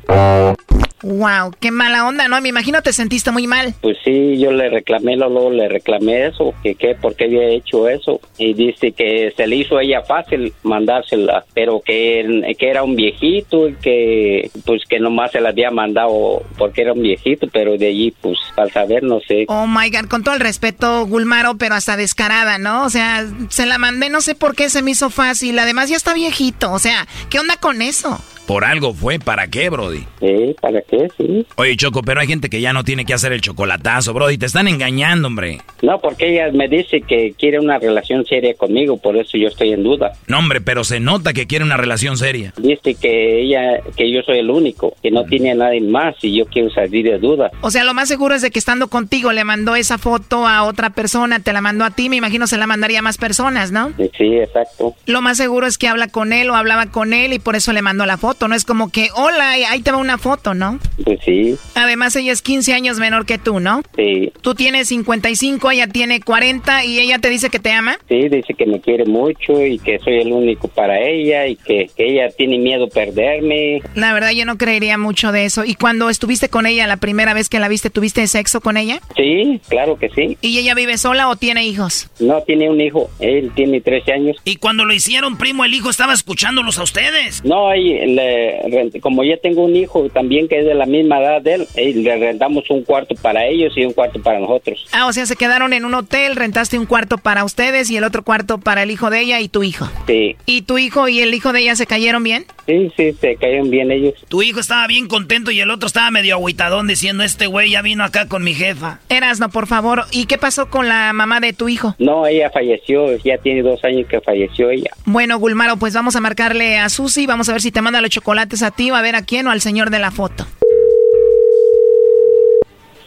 Wow, 1.02 1.52
qué 1.58 1.70
mala 1.70 2.06
onda, 2.06 2.28
¿no? 2.28 2.40
Me 2.40 2.48
imagino 2.48 2.82
te 2.82 2.92
sentiste 2.92 3.30
muy 3.30 3.46
mal. 3.46 3.74
Pues 3.80 3.96
sí, 4.04 4.38
yo 4.38 4.52
le 4.52 4.68
reclamé, 4.68 5.16
luego 5.16 5.50
le 5.50 5.68
reclamé 5.68 6.26
eso, 6.26 6.54
que 6.62 6.74
qué, 6.74 6.94
por 6.94 7.16
qué 7.16 7.24
había 7.24 7.48
hecho 7.48 7.88
eso. 7.88 8.20
Y 8.38 8.54
dice 8.54 8.92
que 8.92 9.32
se 9.36 9.46
le 9.46 9.56
hizo 9.56 9.78
a 9.78 9.82
ella 9.82 10.02
fácil 10.02 10.52
mandársela, 10.62 11.44
pero 11.54 11.80
que, 11.80 12.54
que 12.58 12.68
era 12.68 12.82
un 12.82 12.96
viejito 12.96 13.68
y 13.68 13.74
que 13.74 14.50
pues 14.64 14.82
que 14.88 15.00
nomás 15.00 15.32
se 15.32 15.40
la 15.40 15.50
había 15.50 15.70
mandado 15.70 16.42
porque 16.56 16.82
era 16.82 16.92
un 16.92 17.02
viejito, 17.02 17.48
pero 17.52 17.76
de 17.76 17.88
allí 17.88 18.14
pues 18.20 18.38
al 18.56 18.70
saber 18.70 19.02
no 19.02 19.20
sé. 19.20 19.46
Oh 19.48 19.66
my 19.66 19.90
god, 19.90 20.08
con 20.08 20.22
todo 20.22 20.34
el 20.34 20.40
respeto, 20.40 21.06
Gulmaro, 21.06 21.56
pero 21.56 21.74
hasta 21.74 21.96
descarada, 21.96 22.58
¿no? 22.58 22.84
O 22.84 22.90
sea, 22.90 23.26
se 23.48 23.66
la 23.66 23.78
mandé, 23.78 24.08
no 24.08 24.20
sé 24.20 24.34
por 24.34 24.54
qué 24.54 24.70
se 24.70 24.82
me 24.82 24.92
hizo 24.92 25.10
fácil. 25.10 25.58
Además 25.58 25.88
ya 25.88 25.96
está 25.96 26.14
viejito, 26.14 26.72
o 26.72 26.78
sea, 26.78 27.06
¿qué 27.30 27.38
onda 27.38 27.56
con 27.56 27.82
eso? 27.82 28.20
Por 28.46 28.64
algo 28.64 28.92
fue, 28.92 29.18
¿para 29.18 29.46
qué, 29.46 29.70
Brody? 29.70 30.04
Sí, 30.20 30.54
¿para 30.60 30.82
qué? 30.82 31.08
Sí. 31.16 31.46
Oye, 31.56 31.76
Choco, 31.76 32.02
pero 32.02 32.20
hay 32.20 32.26
gente 32.26 32.50
que 32.50 32.60
ya 32.60 32.72
no 32.72 32.84
tiene 32.84 33.04
que 33.04 33.14
hacer 33.14 33.32
el 33.32 33.40
chocolatazo, 33.40 34.12
Brody. 34.12 34.38
Te 34.38 34.46
están 34.46 34.68
engañando, 34.68 35.28
hombre. 35.28 35.60
No, 35.82 36.00
porque 36.00 36.32
ella 36.32 36.50
me 36.52 36.68
dice 36.68 37.00
que 37.00 37.34
quiere 37.38 37.60
una 37.60 37.78
relación 37.78 38.24
seria 38.24 38.54
conmigo, 38.54 38.96
por 38.98 39.16
eso 39.16 39.38
yo 39.38 39.48
estoy 39.48 39.72
en 39.72 39.82
duda. 39.82 40.12
No, 40.26 40.38
hombre, 40.38 40.60
pero 40.60 40.84
se 40.84 41.00
nota 41.00 41.32
que 41.32 41.46
quiere 41.46 41.64
una 41.64 41.76
relación 41.76 42.16
seria. 42.16 42.52
Dice 42.56 42.94
que 42.94 43.42
ella, 43.42 43.80
que 43.96 44.10
yo 44.12 44.22
soy 44.22 44.38
el 44.38 44.50
único, 44.50 44.94
que 45.02 45.10
no 45.10 45.24
tiene 45.24 45.52
a 45.52 45.54
nadie 45.54 45.80
más 45.80 46.16
y 46.22 46.36
yo 46.36 46.46
quiero 46.46 46.70
salir 46.70 47.04
de 47.04 47.18
duda. 47.18 47.50
O 47.60 47.70
sea, 47.70 47.84
lo 47.84 47.94
más 47.94 48.08
seguro 48.08 48.34
es 48.34 48.42
de 48.42 48.50
que 48.50 48.58
estando 48.58 48.88
contigo 48.88 49.32
le 49.32 49.44
mandó 49.44 49.76
esa 49.76 49.98
foto 49.98 50.46
a 50.46 50.64
otra 50.64 50.90
persona, 50.90 51.40
te 51.40 51.52
la 51.52 51.60
mandó 51.60 51.84
a 51.84 51.90
ti, 51.90 52.08
me 52.08 52.16
imagino 52.16 52.46
se 52.46 52.58
la 52.58 52.66
mandaría 52.66 53.00
a 53.00 53.02
más 53.02 53.18
personas, 53.18 53.72
¿no? 53.72 53.92
Sí, 54.16 54.36
exacto. 54.36 54.94
Lo 55.06 55.22
más 55.22 55.36
seguro 55.36 55.66
es 55.66 55.78
que 55.78 55.88
habla 55.88 56.08
con 56.08 56.32
él 56.32 56.50
o 56.50 56.56
hablaba 56.56 56.86
con 56.86 57.12
él 57.12 57.32
y 57.32 57.38
por 57.38 57.56
eso 57.56 57.72
le 57.72 57.82
mandó 57.82 58.06
la 58.06 58.16
foto, 58.16 58.31
no 58.40 58.54
es 58.54 58.64
como 58.64 58.90
que, 58.90 59.08
hola, 59.14 59.50
ahí 59.50 59.80
te 59.82 59.92
va 59.92 59.98
una 59.98 60.18
foto, 60.18 60.54
¿no? 60.54 60.78
Pues 61.04 61.20
sí. 61.24 61.56
Además, 61.74 62.16
ella 62.16 62.32
es 62.32 62.42
15 62.42 62.72
años 62.74 62.98
menor 62.98 63.26
que 63.26 63.38
tú, 63.38 63.60
¿no? 63.60 63.82
Sí. 63.96 64.32
Tú 64.40 64.54
tienes 64.54 64.88
55, 64.88 65.70
ella 65.70 65.86
tiene 65.86 66.20
40 66.20 66.84
y 66.84 66.98
ella 67.00 67.18
te 67.18 67.28
dice 67.28 67.50
que 67.50 67.58
te 67.58 67.72
ama. 67.72 67.98
Sí, 68.08 68.28
dice 68.28 68.54
que 68.54 68.66
me 68.66 68.80
quiere 68.80 69.04
mucho 69.04 69.64
y 69.64 69.78
que 69.78 69.98
soy 69.98 70.20
el 70.20 70.32
único 70.32 70.68
para 70.68 71.00
ella 71.00 71.46
y 71.46 71.56
que, 71.56 71.90
que 71.96 72.08
ella 72.12 72.28
tiene 72.36 72.58
miedo 72.58 72.88
perderme. 72.88 73.82
La 73.94 74.12
verdad, 74.12 74.30
yo 74.30 74.44
no 74.44 74.58
creería 74.58 74.98
mucho 74.98 75.32
de 75.32 75.44
eso. 75.44 75.64
¿Y 75.64 75.74
cuando 75.74 76.10
estuviste 76.10 76.48
con 76.48 76.66
ella 76.66 76.86
la 76.86 76.96
primera 76.96 77.34
vez 77.34 77.48
que 77.48 77.60
la 77.60 77.68
viste, 77.68 77.90
tuviste 77.90 78.26
sexo 78.26 78.60
con 78.60 78.76
ella? 78.76 79.00
Sí, 79.16 79.60
claro 79.68 79.98
que 79.98 80.08
sí. 80.10 80.36
¿Y 80.40 80.58
ella 80.58 80.74
vive 80.74 80.98
sola 80.98 81.28
o 81.28 81.36
tiene 81.36 81.64
hijos? 81.66 82.10
No, 82.20 82.42
tiene 82.42 82.70
un 82.70 82.80
hijo. 82.80 83.10
Él 83.20 83.52
tiene 83.54 83.80
13 83.80 84.12
años. 84.12 84.36
¿Y 84.44 84.56
cuando 84.56 84.84
lo 84.84 84.92
hicieron, 84.92 85.36
primo, 85.38 85.64
el 85.64 85.74
hijo 85.74 85.90
estaba 85.90 86.12
escuchándolos 86.12 86.78
a 86.78 86.82
ustedes? 86.82 87.44
No, 87.44 87.68
ahí 87.68 87.92
le, 88.22 89.00
como 89.00 89.24
ya 89.24 89.36
tengo 89.36 89.64
un 89.64 89.76
hijo 89.76 90.08
también 90.10 90.48
que 90.48 90.60
es 90.60 90.66
de 90.66 90.74
la 90.74 90.86
misma 90.86 91.20
edad 91.20 91.42
de 91.42 91.54
él, 91.54 91.68
eh, 91.74 91.92
le 91.94 92.16
rentamos 92.16 92.68
un 92.70 92.82
cuarto 92.82 93.14
para 93.16 93.46
ellos 93.46 93.72
y 93.76 93.84
un 93.84 93.92
cuarto 93.92 94.20
para 94.22 94.38
nosotros. 94.38 94.86
Ah, 94.92 95.06
o 95.06 95.12
sea, 95.12 95.26
se 95.26 95.36
quedaron 95.36 95.72
en 95.72 95.84
un 95.84 95.94
hotel, 95.94 96.36
rentaste 96.36 96.78
un 96.78 96.86
cuarto 96.86 97.18
para 97.18 97.44
ustedes 97.44 97.90
y 97.90 97.96
el 97.96 98.04
otro 98.04 98.22
cuarto 98.22 98.58
para 98.58 98.82
el 98.82 98.90
hijo 98.90 99.10
de 99.10 99.20
ella 99.20 99.40
y 99.40 99.48
tu 99.48 99.62
hijo. 99.62 99.88
Sí. 100.06 100.36
¿Y 100.46 100.62
tu 100.62 100.78
hijo 100.78 101.08
y 101.08 101.20
el 101.20 101.34
hijo 101.34 101.52
de 101.52 101.60
ella 101.60 101.76
se 101.76 101.86
cayeron 101.86 102.22
bien? 102.22 102.46
Sí, 102.66 102.92
sí, 102.96 103.12
se 103.20 103.36
caen 103.36 103.70
bien 103.70 103.90
ellos. 103.90 104.14
Tu 104.28 104.42
hijo 104.42 104.60
estaba 104.60 104.86
bien 104.86 105.08
contento 105.08 105.50
y 105.50 105.60
el 105.60 105.70
otro 105.70 105.86
estaba 105.86 106.10
medio 106.10 106.34
agüitadón 106.34 106.86
diciendo, 106.86 107.24
este 107.24 107.46
güey 107.46 107.70
ya 107.70 107.82
vino 107.82 108.04
acá 108.04 108.28
con 108.28 108.44
mi 108.44 108.54
jefa. 108.54 109.00
Erasno, 109.08 109.48
por 109.50 109.66
favor. 109.66 110.04
¿Y 110.12 110.26
qué 110.26 110.38
pasó 110.38 110.70
con 110.70 110.88
la 110.88 111.12
mamá 111.12 111.40
de 111.40 111.52
tu 111.52 111.68
hijo? 111.68 111.96
No, 111.98 112.26
ella 112.26 112.50
falleció, 112.50 113.16
ya 113.18 113.38
tiene 113.38 113.62
dos 113.62 113.82
años 113.84 114.06
que 114.08 114.20
falleció 114.20 114.70
ella. 114.70 114.90
Bueno, 115.04 115.38
Gulmaro, 115.38 115.76
pues 115.76 115.94
vamos 115.94 116.14
a 116.14 116.20
marcarle 116.20 116.78
a 116.78 116.88
Susi, 116.88 117.26
vamos 117.26 117.48
a 117.48 117.52
ver 117.52 117.62
si 117.62 117.72
te 117.72 117.82
manda 117.82 118.00
los 118.00 118.10
chocolates 118.12 118.62
a 118.62 118.70
ti, 118.70 118.90
va 118.90 118.98
a 118.98 119.02
ver 119.02 119.16
a 119.16 119.22
quién 119.22 119.46
o 119.46 119.50
al 119.50 119.60
señor 119.60 119.90
de 119.90 119.98
la 119.98 120.10
foto. 120.10 120.46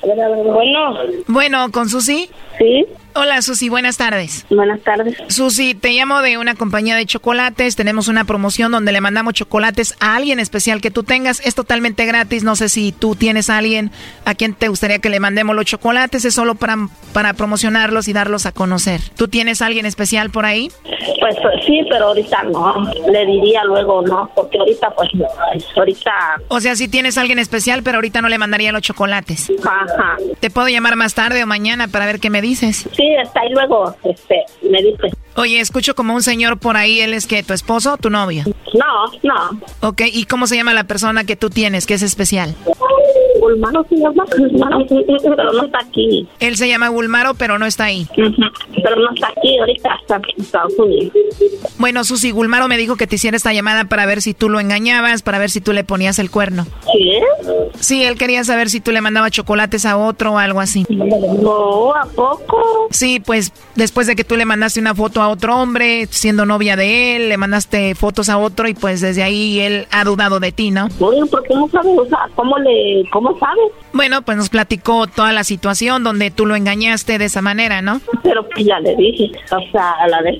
Bueno. 0.01 0.97
Bueno, 1.27 1.71
¿con 1.71 1.89
Susi? 1.89 2.29
Sí. 2.57 2.85
Hola 3.17 3.41
Susi, 3.41 3.69
buenas 3.69 3.95
tardes. 3.95 4.45
Buenas 4.49 4.81
tardes. 4.81 5.15
Susi, 5.29 5.73
te 5.73 5.91
llamo 5.91 6.21
de 6.21 6.37
una 6.37 6.55
compañía 6.55 6.97
de 6.97 7.05
chocolates. 7.05 7.77
Tenemos 7.77 8.09
una 8.09 8.25
promoción 8.25 8.73
donde 8.73 8.91
le 8.91 8.99
mandamos 8.99 9.33
chocolates 9.33 9.95
a 10.01 10.17
alguien 10.17 10.39
especial 10.39 10.81
que 10.81 10.91
tú 10.91 11.03
tengas. 11.03 11.39
Es 11.45 11.55
totalmente 11.55 12.05
gratis. 12.05 12.43
No 12.43 12.57
sé 12.57 12.67
si 12.67 12.91
tú 12.91 13.15
tienes 13.15 13.49
a 13.49 13.57
alguien 13.57 13.91
a 14.25 14.35
quien 14.35 14.53
te 14.53 14.67
gustaría 14.67 14.99
que 14.99 15.09
le 15.09 15.21
mandemos 15.21 15.55
los 15.55 15.63
chocolates. 15.63 16.25
Es 16.25 16.33
solo 16.33 16.55
para, 16.55 16.75
para 17.13 17.33
promocionarlos 17.33 18.09
y 18.09 18.13
darlos 18.13 18.45
a 18.45 18.51
conocer. 18.51 18.99
¿Tú 19.15 19.29
tienes 19.29 19.61
a 19.61 19.67
alguien 19.67 19.85
especial 19.85 20.29
por 20.29 20.45
ahí? 20.45 20.69
Pues 21.21 21.37
sí, 21.65 21.85
pero 21.89 22.07
ahorita 22.07 22.43
no. 22.43 22.91
Le 23.09 23.25
diría 23.25 23.63
luego 23.63 24.01
no, 24.01 24.29
porque 24.35 24.57
ahorita 24.57 24.89
pues 24.91 25.09
no. 25.13 25.25
Ahorita... 25.77 26.11
O 26.49 26.59
sea, 26.59 26.75
si 26.75 26.89
tienes 26.89 27.17
a 27.17 27.21
alguien 27.21 27.39
especial, 27.39 27.81
pero 27.81 27.95
ahorita 27.95 28.21
no 28.21 28.27
le 28.27 28.37
mandaría 28.37 28.73
los 28.73 28.81
chocolates. 28.81 29.49
Ajá. 29.63 30.17
¿Te 30.41 30.49
puedo 30.49 30.67
llamar 30.67 30.97
más 30.97 31.13
tarde 31.13 31.41
o 31.41 31.47
mañana 31.47 31.87
para 31.87 32.05
ver 32.05 32.19
qué 32.19 32.29
me 32.29 32.41
dices? 32.45 32.87
Sí, 32.95 33.03
está 33.21 33.41
ahí 33.41 33.49
luego, 33.51 33.95
este, 34.03 34.43
me 34.61 34.81
dice. 34.81 35.11
Oye, 35.35 35.59
escucho 35.59 35.95
como 35.95 36.13
un 36.13 36.23
señor 36.23 36.59
por 36.59 36.77
ahí, 36.77 37.01
¿él 37.01 37.13
es 37.13 37.27
que 37.27 37.43
tu 37.43 37.53
esposo 37.53 37.93
o 37.93 37.97
tu 37.97 38.09
novio? 38.09 38.43
No, 38.73 39.19
no. 39.23 39.59
Ok, 39.81 40.03
¿y 40.11 40.25
cómo 40.25 40.47
se 40.47 40.55
llama 40.55 40.73
la 40.73 40.85
persona 40.85 41.25
que 41.25 41.35
tú 41.35 41.49
tienes, 41.49 41.85
que 41.85 41.95
es 41.95 42.01
especial? 42.01 42.55
Gulmaro 43.45 43.85
se 43.87 43.95
llama, 43.97 44.25
Gulmaro, 44.37 44.85
pero 45.35 45.53
no 45.53 45.65
está 45.65 45.79
aquí. 45.79 46.27
Él 46.39 46.57
se 46.57 46.67
llama 46.67 46.87
Gulmaro, 46.87 47.35
pero 47.35 47.59
no 47.59 47.67
está 47.67 47.85
ahí. 47.85 48.07
Pero 48.15 48.95
no 48.95 49.13
está 49.13 49.27
aquí, 49.27 49.59
ahorita 49.59 49.89
está 50.01 50.15
en 50.15 50.41
Estados 50.43 50.73
Unidos. 50.79 51.13
Bueno, 51.77 52.03
Susi, 52.03 52.31
Gulmaro 52.31 52.67
me 52.67 52.77
dijo 52.77 52.95
que 52.95 53.05
te 53.05 53.15
hiciera 53.15 53.37
esta 53.37 53.53
llamada 53.53 53.85
para 53.85 54.05
ver 54.07 54.21
si 54.23 54.33
tú 54.33 54.49
lo 54.49 54.59
engañabas, 54.59 55.21
para 55.21 55.37
ver 55.37 55.51
si 55.51 55.61
tú 55.61 55.73
le 55.73 55.83
ponías 55.83 56.17
el 56.17 56.31
cuerno. 56.31 56.65
¿Sí? 56.91 57.11
Sí, 57.79 58.03
él 58.03 58.17
quería 58.17 58.43
saber 58.43 58.69
si 58.69 58.79
tú 58.79 58.91
le 58.91 59.01
mandabas 59.01 59.31
chocolates 59.31 59.85
a 59.85 59.97
otro 59.97 60.33
o 60.33 60.37
algo 60.37 60.59
así. 60.59 60.85
No, 60.89 61.93
¿a 61.93 62.05
poco? 62.05 62.87
Sí, 62.89 63.19
pues 63.19 63.53
después 63.75 64.07
de 64.07 64.15
que 64.15 64.23
tú 64.23 64.35
le 64.37 64.45
mandaste 64.45 64.79
una 64.79 64.95
foto 64.95 65.21
a 65.21 65.29
otro 65.29 65.55
hombre, 65.57 66.07
siendo 66.09 66.45
novia 66.45 66.75
de 66.75 67.15
él, 67.15 67.29
le 67.29 67.37
mandaste 67.37 67.93
fotos 67.95 68.29
a 68.29 68.37
otro 68.37 68.67
y 68.67 68.73
pues 68.73 69.01
desde 69.01 69.21
ahí 69.23 69.59
él 69.59 69.87
ha 69.91 70.03
dudado 70.03 70.39
de 70.39 70.51
ti, 70.51 70.71
¿no? 70.71 70.87
Oye, 70.99 71.25
¿por 71.27 71.43
qué 71.43 71.53
no 71.53 71.67
sabes? 71.69 71.97
O 71.97 72.05
sea, 72.07 72.27
¿cómo 72.35 72.57
le, 72.57 73.07
cómo 73.11 73.34
sabes? 73.39 73.71
Bueno, 73.93 74.21
pues 74.21 74.37
nos 74.37 74.49
platicó 74.49 75.07
toda 75.07 75.31
la 75.33 75.43
situación 75.43 76.03
donde 76.03 76.31
tú 76.31 76.45
lo 76.45 76.55
engañaste 76.55 77.17
de 77.17 77.25
esa 77.25 77.41
manera, 77.41 77.81
¿no? 77.81 78.01
Pero 78.23 78.47
pues 78.49 78.65
ya 78.65 78.79
le 78.79 78.95
dije, 78.95 79.31
o 79.51 79.71
sea, 79.71 79.91
a 79.91 80.07
la 80.07 80.21
de 80.21 80.37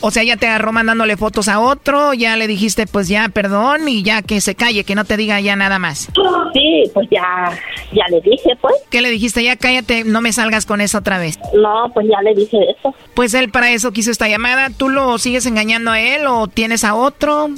O 0.00 0.10
sea, 0.10 0.22
ya 0.22 0.36
te 0.36 0.46
agarró 0.46 0.72
mandándole 0.72 1.16
fotos 1.16 1.48
a 1.48 1.60
otro, 1.60 2.14
ya 2.14 2.36
le 2.36 2.46
dijiste 2.46 2.86
pues 2.86 3.08
ya 3.08 3.28
perdón 3.28 3.88
y 3.88 4.02
ya 4.02 4.22
que 4.22 4.40
se 4.40 4.54
calle, 4.54 4.84
que 4.84 4.94
no 4.94 5.04
te 5.04 5.16
diga 5.16 5.40
ya 5.40 5.56
nada 5.56 5.78
más. 5.78 6.08
Sí, 6.52 6.90
pues 6.92 7.08
ya, 7.10 7.52
ya 7.92 8.04
le 8.10 8.20
dije, 8.20 8.56
pues. 8.60 8.74
¿Qué 8.90 9.00
le 9.00 9.10
dijiste? 9.10 9.42
Ya 9.42 9.56
cállate, 9.56 10.04
no 10.04 10.20
me 10.20 10.32
salgas 10.32 10.66
con 10.66 10.80
eso 10.80 10.98
otra 10.98 11.18
vez. 11.18 11.38
No, 11.54 11.90
pues 11.92 12.06
ya 12.08 12.20
le 12.22 12.34
dije 12.34 12.58
eso. 12.78 12.94
Pues 13.14 13.34
él 13.34 13.50
para 13.50 13.70
eso 13.70 13.92
quiso 13.92 14.10
esta 14.10 14.28
llamada. 14.28 14.70
¿Tú 14.70 14.88
lo 14.88 15.18
sigues 15.18 15.46
engañando 15.46 15.90
a 15.90 16.00
él 16.00 16.26
o 16.26 16.46
tienes 16.46 16.84
a 16.84 16.94
otro? 16.94 17.50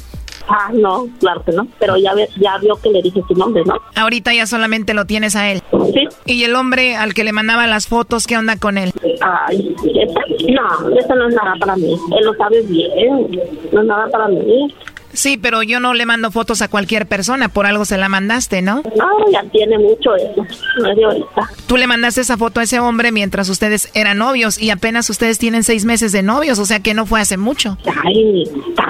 Ah, 0.49 0.71
no, 0.73 1.07
claro 1.21 1.43
que 1.45 1.53
no. 1.53 1.67
Pero 1.79 1.97
ya, 1.97 2.15
ve, 2.15 2.29
ya 2.37 2.59
vio 2.59 2.77
que 2.77 2.91
le 2.91 3.03
dije 3.03 3.23
su 3.29 3.35
nombre, 3.35 3.63
¿no? 3.65 3.75
Ahorita 3.97 4.33
ya 4.33 4.47
solamente 4.47 4.95
lo 4.95 5.05
tienes 5.05 5.37
a 5.37 5.51
él. 5.51 5.63
Sí. 5.93 6.09
¿Y 6.25 6.45
el 6.45 6.55
hombre 6.55 6.97
al 6.97 7.15
que 7.15 7.25
le 7.25 7.33
mandaba 7.33 7.67
las 7.67 7.87
fotos, 7.87 8.27
qué 8.27 8.37
onda 8.37 8.57
con 8.57 8.79
él? 8.79 8.93
Ay, 9.21 9.75
esa, 9.95 10.21
no, 10.53 10.99
eso 10.99 11.15
no 11.15 11.29
es 11.29 11.35
nada 11.35 11.55
para 11.61 11.77
mí. 11.77 11.95
Él 12.19 12.25
lo 12.25 12.35
sabe 12.35 12.63
bien. 12.63 13.41
No 13.73 13.81
es 13.81 13.87
nada 13.87 14.09
para 14.09 14.29
mí. 14.29 14.75
Sí, 15.13 15.37
pero 15.37 15.63
yo 15.63 15.81
no 15.81 15.95
le 15.95 16.07
mando 16.07 16.31
fotos 16.31 16.63
a 16.63 16.69
cualquier 16.69 17.07
persona, 17.07 17.49
por 17.49 17.67
algo 17.67 17.85
se 17.85 17.97
la 17.97 18.09
mandaste, 18.09 18.63
¿no? 18.63 18.83
Ah, 19.01 19.25
ya 19.33 19.43
tiene 19.51 19.79
mucho 19.79 20.15
eso, 20.15 20.47
no 20.79 20.91
es 20.91 20.97
de 20.97 21.05
ahorita. 21.05 21.51
Tú 21.67 21.77
le 21.77 21.87
mandaste 21.87 22.21
esa 22.21 22.37
foto 22.37 22.61
a 22.61 22.63
ese 22.63 22.79
hombre 22.79 23.11
mientras 23.11 23.49
ustedes 23.49 23.91
eran 23.95 24.19
novios 24.19 24.61
y 24.61 24.71
apenas 24.71 25.09
ustedes 25.11 25.39
tienen 25.39 25.65
seis 25.65 25.85
meses 25.85 26.13
de 26.13 26.23
novios, 26.23 26.59
o 26.59 26.67
sea 26.67 26.81
que 26.81 26.95
no 26.95 27.07
fue 27.07 27.21
hace 27.21 27.37
mucho. 27.37 27.79
Ay, 28.05 28.45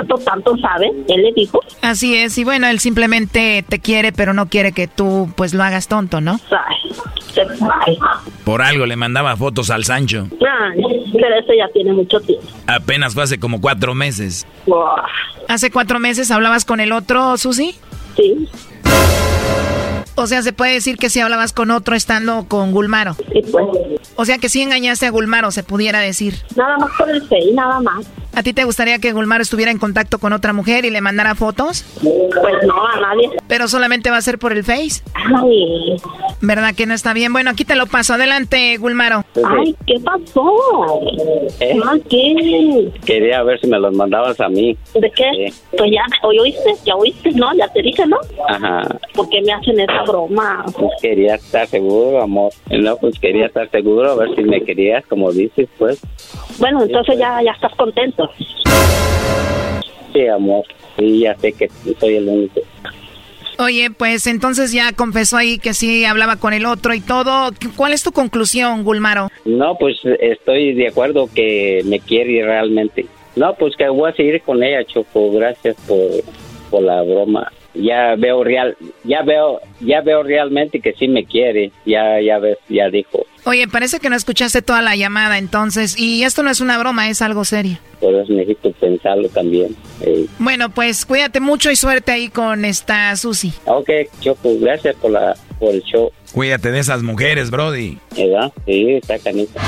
tanto, 0.08 0.24
tanto 0.24 0.56
sabe, 0.58 0.90
él 1.08 1.22
le 1.22 1.32
dijo. 1.32 1.60
Así 1.82 2.16
es, 2.16 2.36
y 2.38 2.44
bueno, 2.44 2.66
él 2.66 2.80
simplemente 2.80 3.64
te 3.68 3.78
quiere, 3.78 4.12
pero 4.12 4.32
no 4.34 4.46
quiere 4.48 4.72
que 4.72 4.86
tú 4.88 5.30
pues 5.36 5.54
lo 5.54 5.62
hagas 5.62 5.88
tonto, 5.88 6.20
¿no? 6.20 6.40
Ay, 6.50 6.90
se- 7.32 7.42
ay. 7.86 7.98
Por 8.44 8.62
algo 8.62 8.86
le 8.86 8.96
mandaba 8.96 9.36
fotos 9.36 9.70
al 9.70 9.84
Sancho. 9.84 10.26
Ay, 10.32 10.82
pero 11.12 11.38
eso 11.38 11.52
ya 11.56 11.68
tiene 11.72 11.92
mucho 11.92 12.18
tiempo. 12.20 12.46
Apenas 12.66 13.14
fue 13.14 13.22
hace 13.24 13.38
como 13.38 13.60
cuatro 13.60 13.94
meses. 13.94 14.46
Buah. 14.66 15.02
¿Hace 15.48 15.70
cuatro 15.70 15.98
meses 15.98 16.30
hablabas 16.30 16.64
con 16.64 16.80
el 16.80 16.92
otro, 16.92 17.36
Susi? 17.36 17.74
Sí. 18.16 18.48
O 20.20 20.26
sea, 20.26 20.42
se 20.42 20.52
puede 20.52 20.72
decir 20.72 20.96
que 20.96 21.10
sí 21.10 21.20
hablabas 21.20 21.52
con 21.52 21.70
otro 21.70 21.94
estando 21.94 22.46
con 22.48 22.72
Gulmaro. 22.72 23.14
Sí, 23.14 23.40
pues. 23.52 23.66
O 24.16 24.24
sea, 24.24 24.38
que 24.38 24.48
sí 24.48 24.60
engañaste 24.60 25.06
a 25.06 25.10
Gulmaro, 25.10 25.52
se 25.52 25.62
pudiera 25.62 26.00
decir. 26.00 26.34
Nada 26.56 26.76
más 26.76 26.90
por 26.98 27.08
el 27.08 27.22
Face, 27.22 27.52
nada 27.54 27.78
más. 27.78 28.04
¿A 28.34 28.42
ti 28.42 28.52
te 28.52 28.64
gustaría 28.64 28.98
que 28.98 29.12
Gulmaro 29.12 29.42
estuviera 29.42 29.70
en 29.70 29.78
contacto 29.78 30.18
con 30.18 30.32
otra 30.32 30.52
mujer 30.52 30.84
y 30.84 30.90
le 30.90 31.00
mandara 31.00 31.36
fotos? 31.36 31.84
Pues 32.02 32.66
no, 32.66 32.86
a 32.86 33.00
nadie. 33.00 33.30
Pero 33.46 33.68
solamente 33.68 34.10
va 34.10 34.16
a 34.16 34.22
ser 34.22 34.38
por 34.38 34.52
el 34.52 34.64
Face. 34.64 35.02
Ay. 35.14 35.96
¿Verdad 36.40 36.74
que 36.74 36.86
no 36.86 36.94
está 36.94 37.12
bien? 37.14 37.32
Bueno, 37.32 37.50
aquí 37.50 37.64
te 37.64 37.74
lo 37.74 37.86
paso. 37.86 38.14
Adelante, 38.14 38.76
Gulmaro. 38.76 39.24
Ay, 39.44 39.74
¿qué 39.86 39.94
pasó? 40.00 41.00
¿Eh? 41.58 41.80
¿qué? 42.08 42.92
Quería 43.04 43.42
ver 43.42 43.60
si 43.60 43.66
me 43.66 43.78
los 43.78 43.92
mandabas 43.94 44.40
a 44.40 44.48
mí. 44.48 44.76
¿De 44.94 45.10
qué? 45.10 45.52
Pues 45.76 45.90
ya, 45.90 46.04
oíste, 46.22 46.74
ya 46.84 46.94
oíste, 46.94 47.30
¿no? 47.32 47.52
Ya 47.56 47.66
te 47.72 47.82
dije, 47.82 48.06
¿no? 48.06 48.18
Ajá. 48.48 48.82
¿Por 49.14 49.28
qué 49.30 49.42
me 49.42 49.52
hacen 49.52 49.80
esa 49.80 50.04
broma? 50.08 50.64
Pues 50.76 50.90
quería 51.00 51.36
estar 51.36 51.66
seguro, 51.66 52.22
amor. 52.22 52.52
No, 52.70 52.96
pues 52.96 53.18
quería 53.18 53.46
estar 53.46 53.70
seguro, 53.70 54.10
a 54.10 54.14
ver 54.16 54.34
si 54.34 54.42
me 54.42 54.62
querías, 54.62 55.06
como 55.06 55.30
dices, 55.32 55.68
pues. 55.78 56.00
Bueno, 56.58 56.82
entonces 56.82 57.18
ya, 57.18 57.40
ya 57.42 57.52
estás 57.52 57.74
contento. 57.76 58.28
Sí, 60.12 60.26
amor. 60.26 60.64
Sí, 60.96 61.20
ya 61.20 61.34
sé 61.36 61.52
que 61.52 61.70
soy 62.00 62.16
el 62.16 62.28
único. 62.28 62.60
Oye, 63.60 63.90
pues 63.90 64.28
entonces 64.28 64.70
ya 64.70 64.92
confesó 64.92 65.36
ahí 65.36 65.58
que 65.58 65.74
sí 65.74 66.04
hablaba 66.04 66.36
con 66.36 66.52
el 66.52 66.64
otro 66.64 66.94
y 66.94 67.00
todo. 67.00 67.50
¿Cuál 67.76 67.92
es 67.92 68.04
tu 68.04 68.12
conclusión, 68.12 68.84
Gulmaro? 68.84 69.30
No, 69.44 69.76
pues 69.76 69.96
estoy 70.20 70.74
de 70.74 70.88
acuerdo 70.88 71.28
que 71.34 71.82
me 71.84 71.98
quiere 71.98 72.44
realmente. 72.44 73.06
No, 73.34 73.54
pues 73.54 73.74
que 73.76 73.88
voy 73.88 74.10
a 74.10 74.14
seguir 74.14 74.40
con 74.42 74.62
ella, 74.62 74.84
Choco. 74.84 75.32
Gracias 75.32 75.76
por, 75.88 75.98
por 76.70 76.82
la 76.82 77.02
broma. 77.02 77.50
Ya 77.74 78.14
veo 78.16 78.42
real, 78.42 78.76
ya 79.04 79.22
veo, 79.22 79.60
ya 79.80 80.00
veo 80.00 80.22
realmente 80.22 80.80
que 80.80 80.94
sí 80.94 81.06
me 81.06 81.24
quiere. 81.24 81.70
Ya, 81.84 82.20
ya 82.20 82.38
ves, 82.38 82.58
ya 82.68 82.88
dijo. 82.88 83.24
Oye, 83.44 83.68
parece 83.68 84.00
que 84.00 84.10
no 84.10 84.16
escuchaste 84.16 84.62
toda 84.62 84.82
la 84.82 84.96
llamada 84.96 85.38
entonces. 85.38 85.98
Y 85.98 86.24
esto 86.24 86.42
no 86.42 86.50
es 86.50 86.60
una 86.60 86.78
broma, 86.78 87.08
es 87.08 87.22
algo 87.22 87.44
serio. 87.44 87.78
Por 88.00 88.14
eso 88.14 88.32
necesito 88.32 88.72
pensarlo 88.72 89.28
también. 89.28 89.74
Eh, 90.02 90.26
Bueno, 90.38 90.70
pues 90.70 91.04
cuídate 91.06 91.40
mucho 91.40 91.70
y 91.70 91.76
suerte 91.76 92.12
ahí 92.12 92.28
con 92.28 92.64
esta 92.64 93.14
Susi. 93.16 93.52
ok, 93.66 93.90
Choco, 94.20 94.50
gracias 94.60 94.96
por 94.96 95.10
la, 95.12 95.34
por 95.58 95.74
el 95.74 95.82
show. 95.82 96.10
Cuídate 96.32 96.70
de 96.70 96.78
esas 96.80 97.02
mujeres, 97.02 97.50
Brody. 97.50 97.98
¿Verdad? 98.16 98.52
Sí, 98.66 98.92
está 98.94 99.18
canita. 99.18 99.60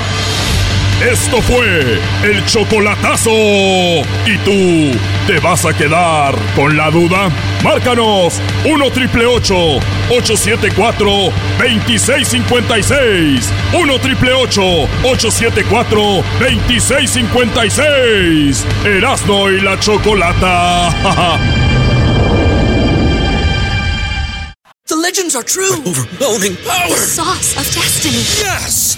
Esto 1.09 1.41
fue 1.41 1.99
el 2.23 2.45
chocolatazo. 2.45 3.31
¿Y 3.31 4.37
tú 4.45 4.91
te 5.25 5.39
vas 5.39 5.65
a 5.65 5.73
quedar 5.73 6.35
con 6.55 6.77
la 6.77 6.91
duda? 6.91 7.31
Márcanos 7.63 8.39
1 8.65 8.91
triple 8.91 9.25
874 9.25 11.09
2656. 11.57 13.49
1 13.73 13.99
triple 13.99 14.33
874 14.33 16.23
2656. 16.39 18.65
Erasno 18.85 19.49
y 19.49 19.59
la 19.61 19.79
chocolata. 19.79 21.39
The 24.87 24.95
legends 24.97 25.35
are 25.37 25.43
true. 25.43 25.71
overwhelming 25.85 26.57
power! 26.67 26.97
sauce 26.97 27.55
of 27.57 27.63
destiny. 27.73 28.23
Yes! 28.43 28.97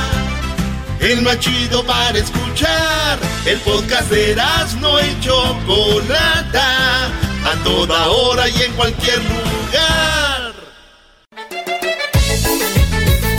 El 1.01 1.23
más 1.23 1.39
chido 1.39 1.83
para 1.83 2.17
escuchar. 2.17 3.17
El 3.45 3.57
podcast 3.61 4.09
de 4.11 4.35
no 4.79 4.99
y 4.99 5.19
Chocolata. 5.19 7.07
A 7.43 7.63
toda 7.63 8.07
hora 8.07 8.47
y 8.47 8.61
en 8.61 8.71
cualquier 8.73 9.17
lugar. 9.17 10.53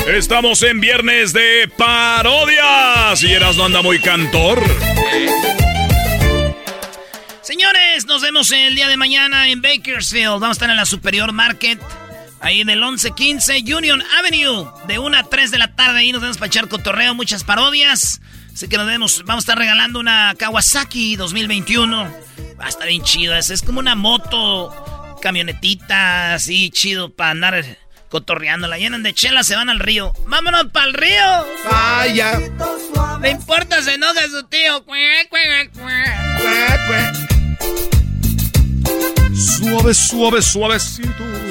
Estamos 0.09 0.63
en 0.65 0.81
viernes 0.81 1.33
de 1.33 1.71
parodias. 1.77 3.23
Y 3.23 3.33
Eras 3.33 3.57
no 3.57 3.67
anda 3.67 3.81
muy 3.81 4.01
cantor. 4.01 4.61
Señores, 7.43 8.07
nos 8.07 8.23
vemos 8.23 8.51
el 8.51 8.75
día 8.75 8.89
de 8.89 8.97
mañana 8.97 9.49
en 9.49 9.63
Bakersfield. 9.63 10.41
Vamos 10.41 10.49
a 10.49 10.53
estar 10.53 10.71
en 10.71 10.77
la 10.77 10.85
Superior 10.85 11.33
Market. 11.33 11.79
Ahí 12.43 12.65
del 12.65 12.81
1115 12.81 13.63
Union 13.75 14.03
Avenue. 14.19 14.67
De 14.89 14.99
1 14.99 15.17
a 15.17 15.23
3 15.23 15.51
de 15.53 15.59
la 15.59 15.75
tarde. 15.77 16.01
Ahí 16.01 16.13
nos 16.13 16.21
vamos 16.21 16.43
a 16.43 16.47
echar 16.47 16.69
cotorreo, 16.69 17.15
muchas 17.15 17.45
parodias. 17.45 18.21
Así 18.53 18.69
que 18.69 18.77
nos 18.77 18.87
vemos. 18.87 19.23
Vamos 19.25 19.43
a 19.43 19.45
estar 19.45 19.59
regalando 19.59 20.01
una 20.01 20.35
Kawasaki 20.37 21.15
2021. 21.15 21.97
Va 22.61 22.67
a 22.67 22.69
estar 22.69 22.89
bien 22.89 23.03
chido. 23.03 23.37
Es, 23.37 23.51
es 23.51 23.63
como 23.63 23.79
una 23.79 23.95
moto, 23.95 24.75
camionetita, 25.23 26.35
así 26.35 26.71
chido 26.71 27.15
para 27.15 27.31
andar 27.31 27.65
cotorreando. 28.09 28.67
La 28.67 28.77
llenan 28.77 29.05
de 29.05 29.15
chela, 29.15 29.45
se 29.45 29.55
van 29.55 29.71
al 29.71 29.79
río. 29.79 30.13
¡Vámonos 30.27 30.67
para 30.73 30.87
el 30.87 30.95
río! 30.95 31.47
¡Vaya! 31.71 32.41
No 33.21 33.29
importa, 33.29 33.81
se 33.83 33.95
enoja 33.95 34.21
su 34.29 34.43
tío. 34.49 34.85
Suave, 39.35 39.95
suave, 39.95 40.43
suavecito. 40.43 41.42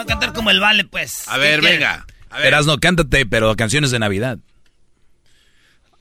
Voy 0.00 0.04
a 0.04 0.06
cantar 0.06 0.32
como 0.32 0.50
el 0.50 0.60
vale, 0.60 0.84
pues. 0.84 1.28
A 1.28 1.36
ver, 1.36 1.60
venga. 1.60 2.06
A 2.30 2.38
ver. 2.38 2.46
Erasno, 2.46 2.80
cántate, 2.80 3.26
pero 3.26 3.54
canciones 3.54 3.90
de 3.90 3.98
Navidad. 3.98 4.38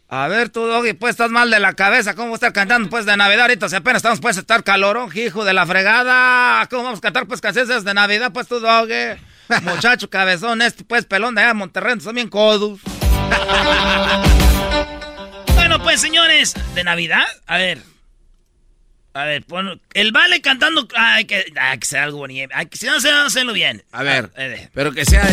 A 0.07 0.29
ver, 0.29 0.47
tú, 0.47 0.61
Doggy, 0.61 0.93
pues 0.93 1.11
estás 1.11 1.29
mal 1.29 1.51
de 1.51 1.59
la 1.59 1.73
cabeza. 1.73 2.15
¿Cómo 2.15 2.31
vas 2.31 2.41
a 2.41 2.47
estar 2.47 2.53
cantando, 2.53 2.89
pues, 2.89 3.05
de 3.05 3.17
Navidad 3.17 3.41
ahorita? 3.41 3.67
Si 3.67 3.75
apenas 3.75 3.97
estamos, 3.97 4.21
pues, 4.21 4.37
a 4.37 4.39
estar 4.39 4.63
calorón, 4.63 5.09
hijo 5.13 5.43
de 5.43 5.53
la 5.53 5.65
fregada. 5.65 6.65
¿Cómo 6.67 6.83
vamos 6.83 6.99
a 6.99 7.01
cantar, 7.01 7.27
pues, 7.27 7.41
canciones 7.41 7.83
de 7.83 7.93
Navidad, 7.93 8.31
pues, 8.31 8.47
tú, 8.47 8.61
Doggy? 8.61 9.19
Muchacho 9.63 10.09
cabezón, 10.09 10.61
este, 10.61 10.85
pues, 10.85 11.05
pelón 11.05 11.35
de 11.35 11.41
allá 11.41 11.49
de 11.49 11.55
Monterrey, 11.55 11.99
son 11.99 12.15
bien 12.15 12.29
codos. 12.29 12.79
bueno, 15.55 15.83
pues, 15.83 15.99
señores, 15.99 16.55
¿de 16.73 16.85
Navidad? 16.85 17.25
A 17.47 17.57
ver. 17.57 17.83
A 19.13 19.25
ver, 19.25 19.43
pon, 19.43 19.81
el 19.93 20.11
vale 20.11 20.39
cantando. 20.41 20.87
Hay 20.95 21.25
que, 21.25 21.45
hay 21.59 21.77
que 21.79 21.85
ser 21.85 21.99
algo 22.01 22.19
bonito. 22.19 22.53
Hay 22.55 22.67
que, 22.67 22.77
si 22.77 22.85
no, 22.85 22.99
se 23.01 23.11
va 23.11 23.23
a 23.23 23.25
hacerlo 23.25 23.53
bien. 23.53 23.83
A 23.91 24.03
ver, 24.03 24.29
Ah, 24.35 24.41
eh, 24.43 24.69
pero 24.73 24.91
que 24.91 25.03
sea. 25.05 25.23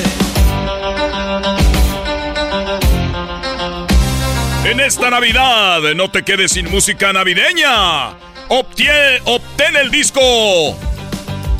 En 4.64 4.80
esta 4.80 5.10
Navidad, 5.10 5.80
no 5.94 6.10
te 6.10 6.22
quedes 6.22 6.52
sin 6.52 6.68
música 6.70 7.12
navideña. 7.12 8.10
Obtie- 8.48 9.20
obtén 9.24 9.76
el 9.76 9.90
disco 9.90 10.20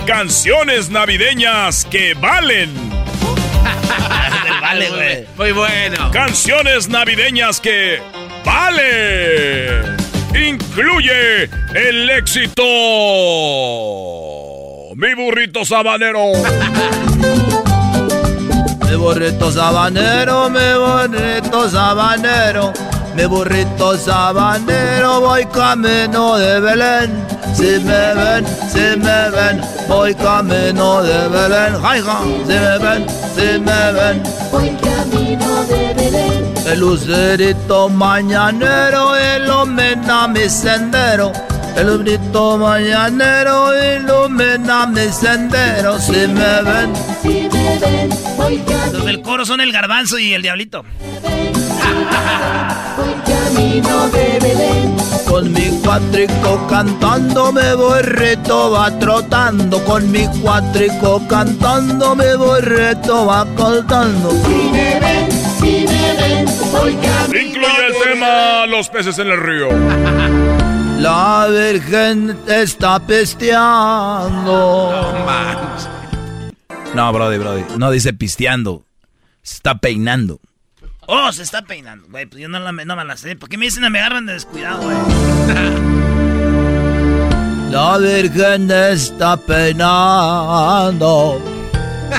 Canciones 0.07 0.89
Navideñas 0.91 1.85
que 1.85 2.14
Valen. 2.14 2.73
del 4.45 4.61
vale, 4.61 4.89
güey. 4.91 5.27
Muy 5.37 5.53
bueno. 5.53 6.11
Canciones 6.12 6.89
Navideñas 6.89 7.61
que 7.61 8.01
Valen. 8.45 9.97
Incluye 10.37 11.45
el 11.74 12.11
éxito. 12.11 12.62
Mi 14.95 15.14
burrito 15.14 15.64
sabanero. 15.64 16.32
Mi 18.84 18.97
burrito 18.97 19.51
sabanero, 19.51 20.51
mi 20.51 20.61
burrito 20.78 21.70
sabanero, 21.70 22.72
mi 23.14 23.24
burrito 23.24 23.97
sabanero, 23.97 25.20
voy 25.20 25.47
camino 25.47 26.37
de 26.37 26.61
Belén. 26.61 27.26
Si 27.55 27.80
me 27.84 28.14
ven, 28.14 28.47
si 28.70 28.97
me 28.99 29.30
ven, 29.30 29.61
voy 29.89 30.14
camino 30.14 31.03
de 31.03 31.28
Belén. 31.28 31.76
Si 32.47 32.53
me 32.53 32.78
ven, 32.78 33.07
si 33.34 33.59
me 33.59 33.93
ven, 33.93 34.22
Voy 34.53 34.76
camino 34.82 35.64
de 35.64 35.95
Belén. 35.95 36.46
El 36.67 36.81
lucerito 36.81 37.89
mañanero 37.89 39.12
ilumina 39.37 40.29
mi 40.29 40.49
sendero. 40.49 41.33
El 41.77 41.87
lucerito 41.87 42.59
mañanero 42.59 43.71
ilumina 43.75 44.87
mi 44.87 45.09
sendero. 45.12 45.99
Si 45.99 46.27
me 46.27 46.62
ven, 46.62 46.93
Si 47.23 47.49
me 47.53 47.79
ven, 47.79 48.11
voy 48.37 48.62
Los 48.93 49.05
del 49.05 49.23
coro 49.23 49.45
son 49.47 49.61
el 49.61 49.73
garbanzo 49.73 50.19
y 50.19 50.35
el 50.35 50.43
diablito. 50.43 50.85
camino 53.27 54.09
de 54.09 54.39
Belén. 54.41 54.97
Con 55.29 55.53
mi 55.53 55.69
cuatrico 55.83 56.67
cantando, 56.69 57.53
mi 57.53 57.75
burrito 57.77 58.71
va 58.71 58.91
trotando. 58.99 59.83
Con 59.85 60.11
mi 60.11 60.27
cuatrico 60.41 61.21
cantando, 61.29 62.14
mi 62.14 62.37
burrito 62.37 63.27
va 63.27 63.45
cantando. 63.57 64.31
Si 64.31 64.71
me 64.73 65.01
ven, 65.01 65.29
camino 66.15 67.41
Incluye 67.41 67.87
el 67.87 67.95
tema 68.03 68.67
Los 68.67 68.89
peces 68.89 69.19
en 69.19 69.29
el 69.29 69.41
río. 69.41 69.69
La 70.99 71.47
Virgen 71.51 72.37
está 72.49 72.99
pesteando. 72.99 74.45
No, 76.95 77.13
Brody, 77.13 77.37
Brody. 77.37 77.65
No 77.77 77.91
dice 77.91 78.15
pisteando. 78.15 78.87
Se 79.43 79.57
está 79.57 79.77
peinando. 79.77 80.41
Oh, 81.07 81.31
se 81.33 81.43
está 81.43 81.63
peinando, 81.63 82.09
güey. 82.09 82.25
Pues 82.27 82.41
yo 82.41 82.49
no, 82.49 82.59
la, 82.59 82.73
no 82.73 82.97
me 82.97 83.05
la 83.05 83.17
sé. 83.17 83.37
¿Por 83.37 83.51
qué 83.51 83.59
me 83.59 83.67
dicen 83.67 83.91
me 83.93 83.99
agarran 83.99 84.25
de 84.27 84.33
descuidado, 84.33 84.83
güey? 84.83 84.97
La 87.71 87.99
Virgen 87.99 88.71
está 88.71 89.37
peinando. 89.37 90.97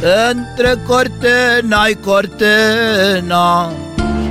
Entre 0.02 0.78
cortina 0.84 1.90
y 1.90 1.96
cortina. 1.96 3.70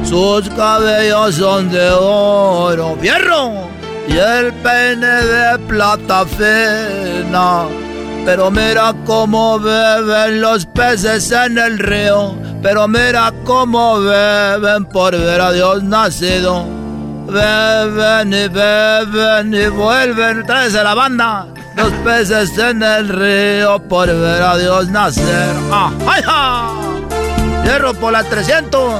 Sus 0.04 0.48
cabellos 0.50 1.34
son 1.34 1.70
de 1.70 1.90
oro. 1.90 2.96
¡Fierro! 3.00 3.68
Y 4.08 4.16
el 4.16 4.52
peine 4.54 5.06
de 5.06 5.58
plata 5.66 6.24
fina. 6.26 7.64
Pero 8.24 8.50
mira 8.50 8.94
cómo 9.04 9.58
beben 9.58 10.40
los 10.40 10.66
peces 10.66 11.30
en 11.32 11.58
el 11.58 11.78
río. 11.78 12.36
Pero 12.62 12.86
mira 12.86 13.32
cómo 13.44 14.00
beben 14.00 14.84
por 14.86 15.16
ver 15.16 15.40
a 15.40 15.52
Dios 15.52 15.82
nacido. 15.82 16.64
Beben 17.26 18.32
y 18.32 18.48
beben 18.48 19.54
y 19.54 19.66
vuelven. 19.68 20.46
Tráese 20.46 20.82
la 20.84 20.94
banda. 20.94 21.46
Los 21.76 21.92
peces 22.04 22.56
en 22.56 22.82
el 22.82 23.08
río 23.08 23.78
por 23.80 24.06
ver 24.06 24.42
a 24.42 24.56
Dios 24.56 24.88
nacer. 24.88 25.54
¡Ah! 25.70 25.92
¡Ay, 26.06 26.22
ja! 26.22 26.70
Fierro 27.62 27.92
por 27.92 28.12
las 28.12 28.26
300. 28.30 28.94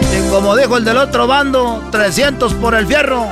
Y 0.00 0.28
como 0.30 0.56
dijo 0.56 0.76
el 0.76 0.84
del 0.84 0.96
otro 0.96 1.28
bando, 1.28 1.80
300 1.92 2.54
por 2.54 2.74
el 2.74 2.88
fierro. 2.88 3.28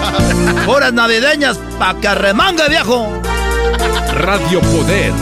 Horas 0.66 0.92
navideñas 0.94 1.58
pa' 1.78 1.94
que 2.00 2.08
arremangue, 2.08 2.66
viejo. 2.70 3.12
Radio 4.14 4.60
Poder. 4.60 5.12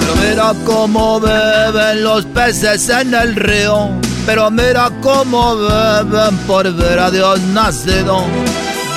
Pero 0.00 0.14
mira 0.16 0.52
cómo 0.64 1.20
beben 1.20 2.02
los 2.02 2.24
peces 2.24 2.88
en 2.88 3.14
el 3.14 3.36
río. 3.36 4.07
Pero 4.28 4.50
mira 4.50 4.90
cómo 5.00 5.56
beben 5.56 6.36
por 6.46 6.70
ver 6.74 6.98
a 6.98 7.10
Dios 7.10 7.40
nacido. 7.40 8.26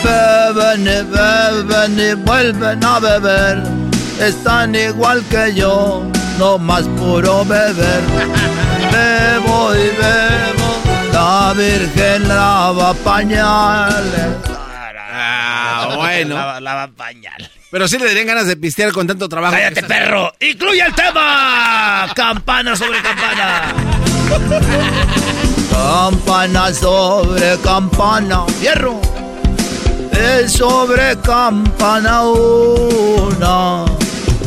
Beben 0.04 0.82
y 0.82 1.02
beben 1.10 1.98
y 1.98 2.14
vuelven 2.16 2.84
a 2.84 3.00
beber. 3.00 3.64
Están 4.20 4.76
igual 4.76 5.24
que 5.30 5.54
yo, 5.56 6.04
no 6.38 6.58
más 6.58 6.84
puro 7.00 7.46
beber. 7.46 8.02
Bebo 8.92 9.74
y 9.74 9.88
bebo, 9.96 10.70
la 11.14 11.54
Virgen 11.56 12.28
lava 12.28 12.94
pañales. 12.96 14.36
Ah, 15.14 15.94
bueno. 15.96 16.36
Lava, 16.36 16.60
lava 16.60 16.88
pañal. 16.90 17.50
Pero 17.72 17.88
sí 17.88 17.98
le 17.98 18.06
darían 18.08 18.28
ganas 18.28 18.48
de 18.48 18.58
pistear 18.58 18.92
con 18.92 19.08
tanto 19.08 19.30
trabajo. 19.30 19.56
¡Cállate, 19.56 19.84
perro! 19.84 20.34
¡Incluye 20.42 20.82
el 20.82 20.94
tema! 20.94 22.12
Campana 22.14 22.76
sobre 22.76 23.02
campana. 23.02 24.01
Campana 25.72 26.74
sobre 26.74 27.58
campana, 27.64 28.46
fierro. 28.60 29.00
Es 30.12 30.54
sobre 30.54 31.18
campana 31.22 32.24
una. 32.24 33.86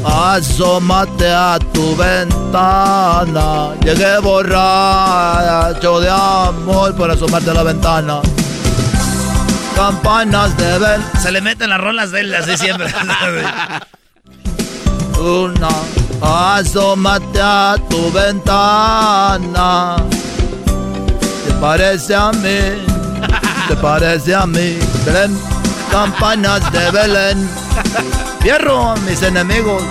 Asómate 0.04 1.28
a 1.28 1.58
tu 1.72 1.96
ventana. 1.96 3.74
Llegué 3.82 4.18
borracho 4.18 6.00
de 6.00 6.10
amor 6.10 6.94
por 6.94 7.10
asomarte 7.10 7.50
a 7.50 7.54
la 7.54 7.62
ventana. 7.62 8.20
Campanas 9.74 10.56
de 10.56 10.78
ver. 10.78 11.00
Se 11.20 11.32
le 11.32 11.40
meten 11.40 11.70
las 11.70 11.80
rolas 11.80 12.10
de 12.12 12.20
él 12.20 12.34
así 12.34 12.56
siempre. 12.56 12.86
Una, 15.24 15.70
asómate 16.20 17.40
a 17.40 17.76
tu 17.88 18.12
ventana. 18.12 19.96
¿Te 21.46 21.52
parece 21.54 22.14
a 22.14 22.30
mí? 22.30 22.58
¿Te 23.68 23.76
parece 23.76 24.34
a 24.34 24.44
mí? 24.44 24.78
Belén, 25.06 25.34
campanas 25.90 26.70
de 26.70 26.90
Belén. 26.90 27.48
Fierro 28.42 28.90
a 28.90 28.96
mis 28.96 29.22
enemigos 29.22 29.82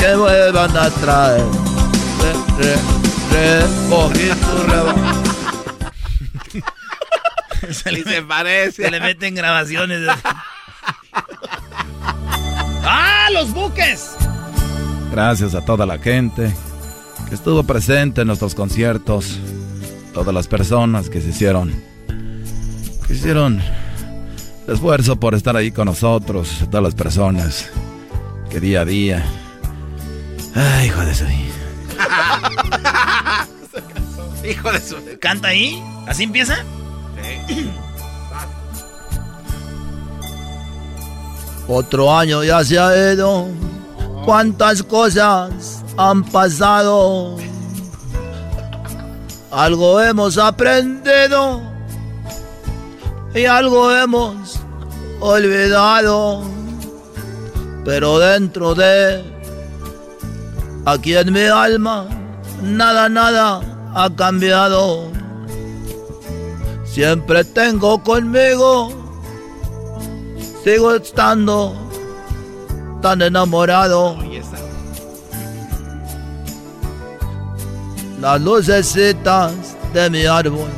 que 0.00 0.12
vuelvan 0.16 0.76
a 0.76 0.90
traer. 0.90 1.46
Re, 2.58 2.74
re, 3.30 3.60
recogí 3.60 4.28
tu 4.40 4.62
reba. 4.66 4.94
se, 7.72 7.92
le, 7.92 8.02
se 8.02 8.22
parece. 8.22 8.82
Se 8.82 8.90
le 8.90 8.98
meten 8.98 9.36
grabaciones. 9.36 10.00
¡Ah, 12.82 13.28
los 13.32 13.52
buques! 13.52 14.16
Gracias 15.10 15.54
a 15.54 15.64
toda 15.64 15.86
la 15.86 15.98
gente 15.98 16.54
que 17.28 17.34
estuvo 17.34 17.64
presente 17.64 18.20
en 18.20 18.28
nuestros 18.28 18.54
conciertos. 18.54 19.38
Todas 20.14 20.32
las 20.34 20.46
personas 20.46 21.10
que 21.10 21.20
se 21.20 21.30
hicieron. 21.30 21.72
Que 23.06 23.14
hicieron 23.14 23.60
el 24.66 24.74
esfuerzo 24.74 25.16
por 25.16 25.34
estar 25.34 25.56
ahí 25.56 25.72
con 25.72 25.86
nosotros. 25.86 26.64
Todas 26.70 26.82
las 26.82 26.94
personas 26.94 27.68
que 28.50 28.60
día 28.60 28.82
a 28.82 28.84
día. 28.84 29.24
Ay, 30.54 30.86
hijo 30.86 31.00
de 31.00 31.14
su. 31.14 31.24
hijo 34.48 34.72
de 34.72 34.80
su. 34.80 34.96
¿Canta 35.20 35.48
ahí? 35.48 35.82
¿Así 36.06 36.22
empieza? 36.24 36.56
Otro 41.68 42.16
año 42.16 42.42
ya 42.42 42.64
se 42.64 42.78
ha 42.78 43.12
ido. 43.12 43.48
Cuántas 44.24 44.82
cosas 44.82 45.82
han 45.96 46.22
pasado. 46.24 47.36
Algo 49.50 50.00
hemos 50.00 50.38
aprendido 50.38 51.62
y 53.34 53.44
algo 53.46 53.90
hemos 53.90 54.60
olvidado. 55.20 56.42
Pero 57.84 58.18
dentro 58.18 58.74
de 58.74 59.24
aquí 60.84 61.16
en 61.16 61.32
mi 61.32 61.44
alma, 61.44 62.06
nada, 62.62 63.08
nada 63.08 63.60
ha 63.94 64.10
cambiado. 64.14 65.10
Siempre 66.84 67.44
tengo 67.44 68.02
conmigo, 68.02 68.92
sigo 70.64 70.94
estando 70.94 71.89
tan 73.00 73.22
enamorado. 73.22 74.16
Las 78.20 78.40
lucecitas 78.40 79.52
de 79.94 80.10
mi 80.10 80.26
árbol 80.26 80.68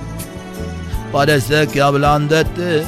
parece 1.13 1.67
que 1.67 1.81
hablan 1.81 2.29
de 2.29 2.45
ti. 2.45 2.87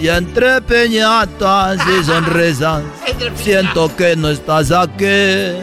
Y 0.00 0.08
entre 0.08 0.60
peñatas 0.60 1.78
y 1.88 2.04
sonrisas 2.04 2.82
siento 3.36 3.94
que 3.96 4.14
no 4.14 4.28
estás 4.28 4.70
aquí. 4.70 5.56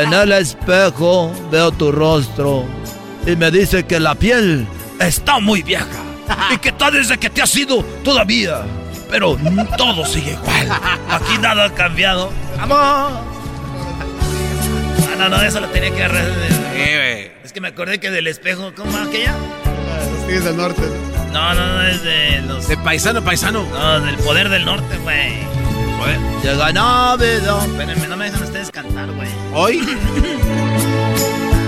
En 0.00 0.12
el 0.12 0.32
espejo 0.32 1.32
veo 1.50 1.70
tu 1.72 1.90
rostro 1.90 2.64
y 3.26 3.34
me 3.34 3.50
dice 3.50 3.84
que 3.84 3.98
la 3.98 4.14
piel 4.14 4.66
está 4.98 5.40
muy 5.40 5.62
vieja 5.62 5.86
y 6.52 6.58
que 6.58 6.72
tal 6.72 6.92
desde 6.92 7.18
que 7.18 7.30
te 7.30 7.42
has 7.42 7.56
ido 7.56 7.82
todavía. 8.04 8.62
Pero 9.12 9.36
todo 9.76 10.06
sigue 10.06 10.32
igual. 10.32 10.68
Aquí 11.10 11.36
nada 11.38 11.66
ha 11.66 11.74
cambiado. 11.74 12.32
¡Vamos! 12.56 12.78
Ah, 12.80 13.14
no, 15.18 15.28
no, 15.28 15.42
eso 15.42 15.60
lo 15.60 15.68
tenía 15.68 15.90
que 15.94 16.02
agarrar. 16.02 16.24
Es 17.44 17.52
que 17.52 17.60
me 17.60 17.68
acordé 17.68 18.00
que 18.00 18.10
del 18.10 18.26
espejo, 18.26 18.72
¿cómo 18.74 18.96
aquella? 18.96 19.34
Los 20.10 20.26
Tigres 20.26 20.44
del 20.44 20.56
Norte. 20.56 20.82
No, 21.30 21.54
no, 21.54 21.66
no, 21.66 21.82
es 21.86 22.02
de 22.02 22.40
los. 22.48 22.66
De 22.66 22.78
paisano, 22.78 23.22
paisano. 23.22 23.64
No, 23.70 24.00
del 24.00 24.16
poder 24.16 24.48
del 24.48 24.64
norte, 24.64 24.96
güey. 24.98 25.52
Llega 26.42 26.72
Navidad. 26.72 27.66
Espérenme, 27.66 28.08
no 28.08 28.16
me 28.16 28.24
dejan 28.24 28.42
ustedes 28.42 28.70
cantar, 28.70 29.10
güey. 29.12 29.28
¿Hoy? 29.54 29.86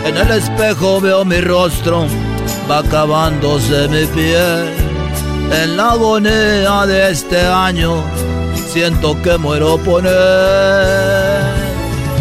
En 0.07 0.16
el 0.16 0.31
espejo 0.31 1.01
veo 1.01 1.25
mi 1.25 1.41
rostro, 1.43 2.07
va 2.71 2.79
acabándose 2.79 3.87
mi 3.89 4.07
piel. 4.07 4.94
En 5.51 5.77
la 5.77 5.93
agonía 5.93 6.87
de 6.87 7.11
este 7.11 7.41
año, 7.41 8.03
siento 8.69 9.21
que 9.23 9.39
muero 9.39 9.79
por 9.79 10.07
él. 10.07 11.65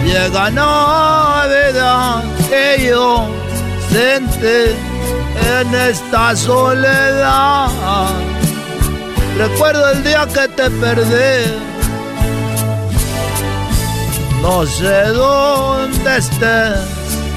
Llega 0.06 0.52
Navidad 0.52 2.24
que 2.50 2.88
yo 2.90 3.28
sentí 3.90 4.76
en 5.60 5.76
esta 5.76 6.36
soledad. 6.36 7.70
Recuerdo 9.38 9.90
el 9.92 10.04
día 10.04 10.28
que 10.28 10.48
te 10.50 10.70
perdí. 10.70 11.74
No 14.42 14.66
sé 14.66 15.04
dónde 15.14 16.18
estés, 16.18 16.80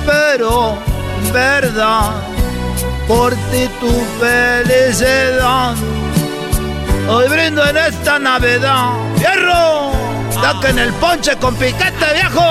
pero 0.05 0.77
verdad, 1.33 2.11
por 3.07 3.33
ti 3.33 3.69
tu 3.81 3.91
felicidad. 4.21 5.75
Hoy 7.09 7.29
brindo 7.29 7.65
en 7.67 7.77
esta 7.77 8.19
Navidad. 8.19 8.91
Que 10.61 10.69
en 10.69 10.79
el 10.79 10.93
ponche 10.95 11.37
con 11.37 11.55
piquete, 11.57 12.15
viejo. 12.15 12.41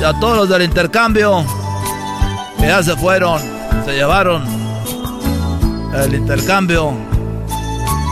Y 0.00 0.04
a 0.04 0.12
todos 0.20 0.36
los 0.36 0.48
del 0.48 0.62
intercambio 0.62 1.44
que 2.56 2.68
ya 2.68 2.80
se 2.84 2.96
fueron, 2.96 3.42
se 3.84 3.94
llevaron 3.94 4.44
el 5.92 6.14
intercambio. 6.14 6.92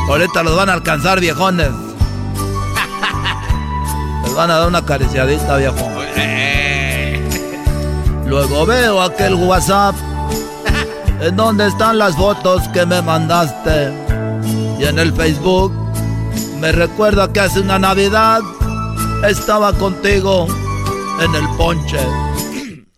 Ahorita 0.09 0.43
los 0.43 0.57
van 0.57 0.69
a 0.69 0.73
alcanzar, 0.73 1.20
viejones. 1.20 1.70
Les 4.24 4.35
van 4.35 4.51
a 4.51 4.57
dar 4.57 4.66
una 4.66 4.78
acariciadita, 4.78 5.59
viejo. 5.59 5.77
Luego 8.27 8.66
veo 8.66 9.01
aquel 9.01 9.35
WhatsApp 9.35 9.94
en 11.20 11.36
donde 11.36 11.69
están 11.69 11.98
las 11.98 12.16
fotos 12.16 12.66
que 12.69 12.85
me 12.85 13.01
mandaste. 13.03 13.93
Y 14.78 14.85
en 14.85 14.98
el 14.98 15.12
Facebook 15.12 15.73
me 16.61 16.73
recuerda 16.73 17.32
que 17.32 17.40
hace 17.40 17.61
una 17.61 17.78
Navidad 17.78 18.40
estaba 19.27 19.73
contigo 19.73 20.47
en 21.20 21.35
el 21.35 21.48
ponche. 21.57 21.98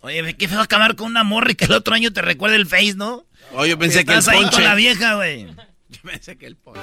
Oye, 0.00 0.34
¿qué 0.34 0.48
fue 0.48 0.59
a 0.59 0.62
acabar 0.62 0.96
con 0.96 1.06
una 1.09 1.24
morra 1.24 1.52
y 1.52 1.55
que 1.55 1.66
el 1.66 1.72
otro 1.72 1.94
año 1.94 2.12
te 2.12 2.22
recuerde 2.22 2.56
el 2.56 2.66
Face, 2.66 2.94
no? 2.96 3.24
Oye, 3.55 3.70
yo 3.70 3.78
pensé 3.78 4.05
que 4.05 4.12
el 4.12 4.18
Estás 4.18 4.34
ahí 4.34 4.40
ponche. 4.42 4.56
con 4.56 4.64
la 4.64 4.74
vieja, 4.74 5.14
güey. 5.14 5.46
Yo 5.90 6.02
pensé 6.02 6.36
que 6.36 6.46
el 6.46 6.56
ponche. 6.56 6.80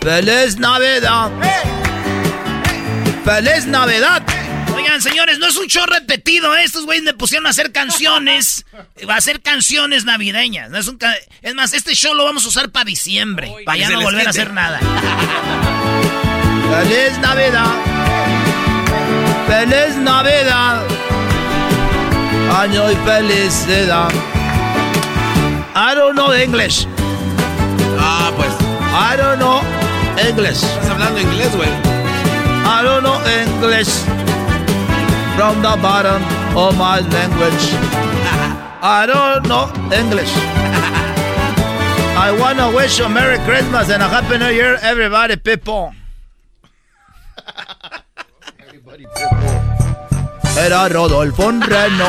¡Feliz 0.00 0.58
Navidad! 0.58 1.30
¡Feliz 3.24 3.66
Navidad! 3.66 4.22
Oigan, 4.84 5.00
señores, 5.02 5.38
no 5.38 5.46
es 5.46 5.56
un 5.56 5.66
show 5.66 5.84
repetido. 5.86 6.54
¿eh? 6.56 6.62
Estos 6.64 6.84
güeyes 6.84 7.04
me 7.04 7.14
pusieron 7.14 7.46
a 7.46 7.50
hacer 7.50 7.72
canciones. 7.72 8.64
Va 9.08 9.14
a 9.14 9.18
hacer 9.18 9.40
canciones 9.40 10.04
navideñas. 10.04 10.70
No 10.70 10.78
es, 10.78 10.86
un 10.88 10.98
ca- 10.98 11.16
es 11.42 11.54
más, 11.54 11.72
este 11.72 11.94
show 11.94 12.14
lo 12.14 12.24
vamos 12.24 12.44
a 12.44 12.48
usar 12.48 12.70
para 12.70 12.84
diciembre. 12.84 13.52
para 13.64 13.78
ya 13.78 13.88
no 13.90 14.00
volver 14.02 14.26
a 14.26 14.30
hacer 14.30 14.52
nada. 14.52 14.78
¡Feliz 16.70 17.18
Navidad! 17.20 17.72
¡Feliz 19.46 19.96
Navidad! 19.96 20.82
año 22.58 22.90
y 22.90 22.96
felicidad. 23.06 24.10
I 25.74 25.94
don't 25.94 26.14
know 26.14 26.32
English. 26.32 26.86
Ah, 27.98 28.30
pues. 28.36 28.48
I 28.92 29.16
don't 29.16 29.38
know 29.38 29.60
English. 30.28 30.62
Estás 30.62 30.90
hablando 30.90 31.20
inglés, 31.20 31.54
güey. 31.56 31.68
I 31.68 32.82
don't 32.84 33.02
know 33.02 33.20
English. 33.26 33.88
From 35.36 35.62
the 35.62 35.76
bottom 35.82 36.22
of 36.56 36.78
my 36.78 37.00
language. 37.00 37.66
I 38.80 39.04
don't 39.06 39.48
know 39.48 39.66
English. 39.90 40.30
I 42.16 42.30
wanna 42.38 42.70
wish 42.70 43.00
you 43.00 43.08
Merry 43.08 43.38
Christmas 43.38 43.90
and 43.90 44.02
a 44.02 44.08
Happy 44.08 44.38
New 44.38 44.50
Year, 44.50 44.78
everybody, 44.80 45.36
people. 45.36 45.92
Era 50.56 50.88
Rodolfo 50.88 51.48
un 51.48 51.60
reno 51.60 52.06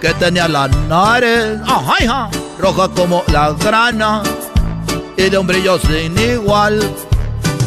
que 0.00 0.12
tenía 0.14 0.48
la 0.48 0.66
nariz 0.66 1.60
ajá, 1.64 2.28
roja 2.58 2.88
como 2.88 3.22
la 3.28 3.52
grana 3.52 4.22
y 5.16 5.30
de 5.30 5.38
un 5.38 5.46
brillo 5.46 5.78
sin 5.78 6.18
igual. 6.18 6.82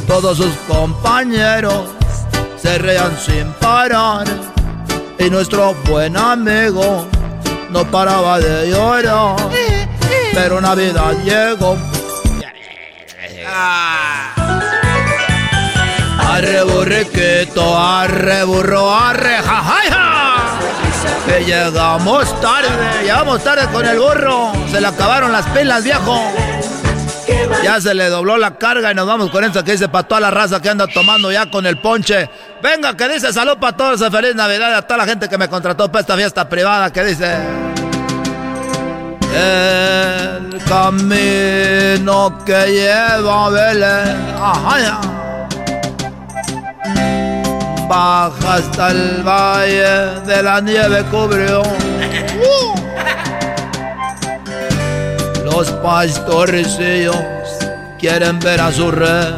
Todos 0.05 0.37
sus 0.37 0.53
compañeros 0.67 1.85
se 2.57 2.77
reían 2.77 3.17
sin 3.17 3.53
parar 3.53 4.27
y 5.17 5.29
nuestro 5.29 5.73
buen 5.85 6.17
amigo 6.17 7.07
no 7.69 7.85
paraba 7.85 8.39
de 8.39 8.69
llorar. 8.69 9.35
Pero 10.33 10.59
Navidad 10.61 11.13
llegó. 11.23 11.77
Arre 16.19 16.63
burriquito, 16.63 17.77
arre 17.77 18.43
burro, 18.43 18.93
arre 18.93 19.37
jajaja. 19.37 20.35
Que 21.25 21.43
llegamos 21.43 22.41
tarde, 22.41 22.69
llegamos 23.01 23.43
tarde 23.43 23.67
con 23.71 23.85
el 23.85 23.99
burro. 23.99 24.51
Se 24.69 24.81
le 24.81 24.87
acabaron 24.87 25.31
las 25.31 25.45
pilas, 25.47 25.83
viejo. 25.83 26.19
Ya 27.63 27.81
se 27.81 27.93
le 27.93 28.09
dobló 28.09 28.37
la 28.37 28.57
carga 28.57 28.91
y 28.91 28.95
nos 28.95 29.07
vamos 29.07 29.29
con 29.29 29.43
esto 29.43 29.63
que 29.63 29.73
dice 29.73 29.89
para 29.89 30.07
toda 30.07 30.21
la 30.21 30.31
raza 30.31 30.61
que 30.61 30.69
anda 30.69 30.87
tomando 30.87 31.31
ya 31.31 31.49
con 31.49 31.65
el 31.65 31.77
ponche. 31.77 32.29
Venga, 32.61 32.95
que 32.95 33.07
dice 33.09 33.33
salud 33.33 33.57
para 33.57 33.75
todos, 33.75 34.09
feliz 34.11 34.35
Navidad 34.35 34.75
a 34.75 34.81
toda 34.81 34.97
la 34.97 35.05
gente 35.05 35.27
que 35.27 35.37
me 35.37 35.47
contrató 35.47 35.91
para 35.91 36.01
esta 36.01 36.15
fiesta 36.15 36.47
privada 36.47 36.91
que 36.91 37.03
dice... 37.03 37.35
El 39.37 40.63
camino 40.63 42.41
que 42.45 42.67
lleva 42.71 43.47
a 43.47 43.49
Belén, 43.49 44.35
ajá, 44.39 44.79
ya. 44.79 45.15
baja 47.87 48.55
hasta 48.55 48.91
el 48.91 49.23
valle 49.23 50.21
de 50.25 50.43
la 50.43 50.61
nieve 50.61 51.03
cubrió. 51.11 51.63
Los 55.55 55.71
pastorcillos 55.71 57.15
quieren 57.97 58.39
ver 58.41 58.59
a 58.59 58.73
su 58.73 58.91
rey. 58.91 59.33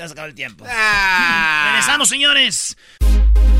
Ya 0.00 0.08
se 0.08 0.12
acabó 0.12 0.26
el 0.26 0.34
tiempo. 0.34 0.64
Regresamos, 0.64 2.08
señores. 2.08 2.76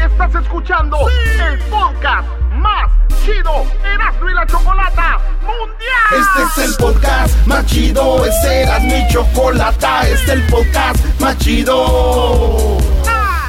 Estás 0.05 0.35
escuchando 0.35 0.97
el 1.09 1.57
podcast 1.71 2.27
más 2.55 2.91
chido 3.25 3.65
Erasmo 3.95 4.29
y 4.29 4.35
la 4.35 4.45
Chocolata 4.45 5.21
Mundial. 5.43 6.11
Este 6.19 6.61
es 6.61 6.69
el 6.69 6.75
podcast 6.75 7.47
más 7.47 7.65
chido, 7.67 8.27
este 8.27 8.63
era 8.63 8.81
mi 8.81 9.07
chocolata, 9.07 10.03
este 10.09 10.15
es 10.15 10.29
el 10.31 10.43
podcast 10.49 11.21
más 11.21 11.39
chido. 11.39 12.77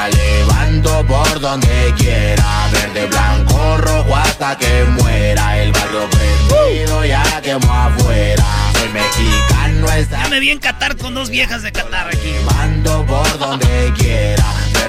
la 0.00 0.08
levanto 0.08 1.06
por 1.06 1.40
donde 1.40 1.94
quiera. 1.98 2.68
Verde, 2.72 3.06
blanco, 3.06 3.76
rojo 3.78 4.16
hasta 4.16 4.56
que 4.56 4.84
muera. 4.84 5.58
El 5.62 5.72
barrio 5.72 6.08
prendido 6.10 7.04
ya 7.04 7.40
quemó 7.42 7.72
afuera. 7.72 8.44
Soy 8.74 8.88
mexicano, 8.88 9.86
esa 9.92 10.22
Ya 10.22 10.28
me 10.28 10.40
vi 10.40 10.50
en 10.50 10.58
Qatar 10.58 10.96
con 10.96 11.14
dos 11.14 11.28
viejas 11.30 11.62
de 11.62 11.72
Qatar 11.72 12.08
aquí. 12.08 12.32
Mando 12.44 13.04
por 13.06 13.38
donde 13.38 13.92
quiera. 13.98 14.44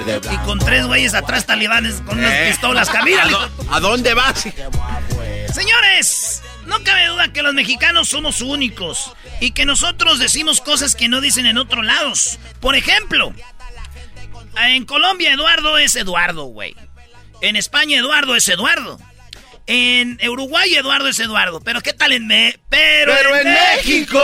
Verde, 0.06 0.22
Y 0.34 0.38
con 0.46 0.60
tres 0.60 0.86
güeyes 0.86 1.14
atrás 1.14 1.46
talibanes 1.46 1.96
con 2.06 2.18
unas 2.20 2.32
Eh. 2.32 2.46
pistolas. 2.52 2.90
Camina. 2.92 3.24
¿A, 3.70 3.76
a 3.76 3.80
dónde 3.80 4.14
vas? 4.14 4.44
Señores, 5.54 6.42
no 6.66 6.82
cabe 6.84 7.08
duda 7.08 7.34
que 7.34 7.42
los 7.42 7.54
mexicanos 7.54 8.08
somos 8.10 8.42
únicos 8.42 9.12
y 9.42 9.52
que 9.52 9.66
nosotros 9.66 10.20
decimos 10.20 10.62
cosas 10.62 10.96
que 10.96 11.10
no 11.10 11.20
dicen 11.20 11.46
en 11.46 11.58
otros 11.58 11.84
lados. 11.84 12.40
Por 12.62 12.76
ejemplo, 12.76 13.34
en 14.58 14.86
Colombia 14.86 15.34
Eduardo 15.34 15.78
es 15.78 15.96
Eduardo, 15.96 16.46
güey. 16.46 16.76
En 17.42 17.56
España 17.56 17.98
Eduardo 17.98 18.36
es 18.36 18.48
Eduardo. 18.50 19.00
En 19.68 20.20
Uruguay 20.28 20.74
Eduardo 20.76 21.08
es 21.08 21.20
Eduardo. 21.20 21.62
Pero 21.62 21.82
¿qué 21.82 21.94
tal 21.94 22.12
en 22.12 22.28
Me 22.28 22.60
Pero, 22.70 23.14
Pero 23.16 23.36
en 23.38 23.54
México. 23.54 24.22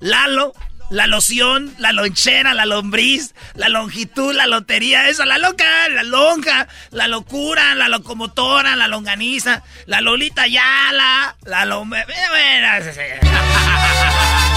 Lalo, 0.00 0.52
la 0.92 1.06
loción, 1.06 1.74
la 1.78 1.92
lonchera, 1.92 2.52
la 2.52 2.66
lombriz, 2.66 3.34
la 3.54 3.70
longitud, 3.70 4.34
la 4.34 4.46
lotería, 4.46 5.08
eso, 5.08 5.24
la 5.24 5.38
loca, 5.38 5.88
la 5.88 6.02
lonja, 6.02 6.68
la 6.90 7.08
locura, 7.08 7.74
la 7.74 7.88
locomotora, 7.88 8.76
la 8.76 8.88
longaniza, 8.88 9.62
la 9.86 10.02
lolita 10.02 10.46
yala, 10.46 11.34
la 11.44 11.64
lome... 11.64 12.04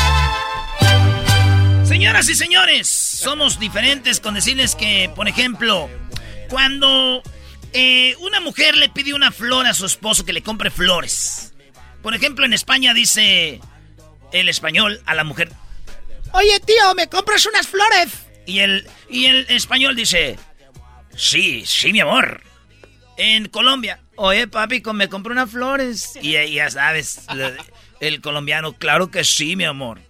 Señoras 1.85 2.27
y 2.29 2.35
señores, 2.35 2.89
somos 2.89 3.59
diferentes 3.59 4.19
con 4.19 4.33
decirles 4.33 4.75
que, 4.75 5.09
por 5.15 5.27
ejemplo, 5.27 5.89
cuando 6.49 7.21
eh, 7.73 8.15
una 8.19 8.39
mujer 8.39 8.75
le 8.75 8.89
pide 8.89 9.13
una 9.13 9.31
flor 9.31 9.67
a 9.67 9.73
su 9.73 9.85
esposo 9.85 10.25
que 10.25 10.33
le 10.33 10.41
compre 10.41 10.71
flores. 10.71 11.53
Por 12.01 12.15
ejemplo, 12.15 12.45
en 12.45 12.53
España 12.53 12.93
dice 12.93 13.61
el 14.31 14.49
español 14.49 15.01
a 15.05 15.13
la 15.13 15.23
mujer, 15.23 15.51
Oye, 16.33 16.59
tío, 16.59 16.93
¿me 16.95 17.07
compras 17.07 17.45
unas 17.45 17.67
flores? 17.67 18.09
Y 18.45 18.59
el, 18.59 18.87
y 19.09 19.25
el 19.25 19.45
español 19.49 19.95
dice, 19.95 20.37
sí, 21.15 21.63
sí, 21.65 21.93
mi 21.93 22.01
amor. 22.01 22.41
En 23.15 23.47
Colombia, 23.47 24.01
oye, 24.17 24.47
papi, 24.47 24.81
¿me 24.93 25.07
compré 25.07 25.31
unas 25.31 25.49
flores? 25.49 26.17
Y, 26.21 26.33
ya 26.53 26.69
sabes, 26.69 27.25
el 28.01 28.21
colombiano, 28.21 28.73
claro 28.73 29.11
que 29.11 29.23
sí, 29.23 29.55
mi 29.55 29.63
amor. 29.63 30.01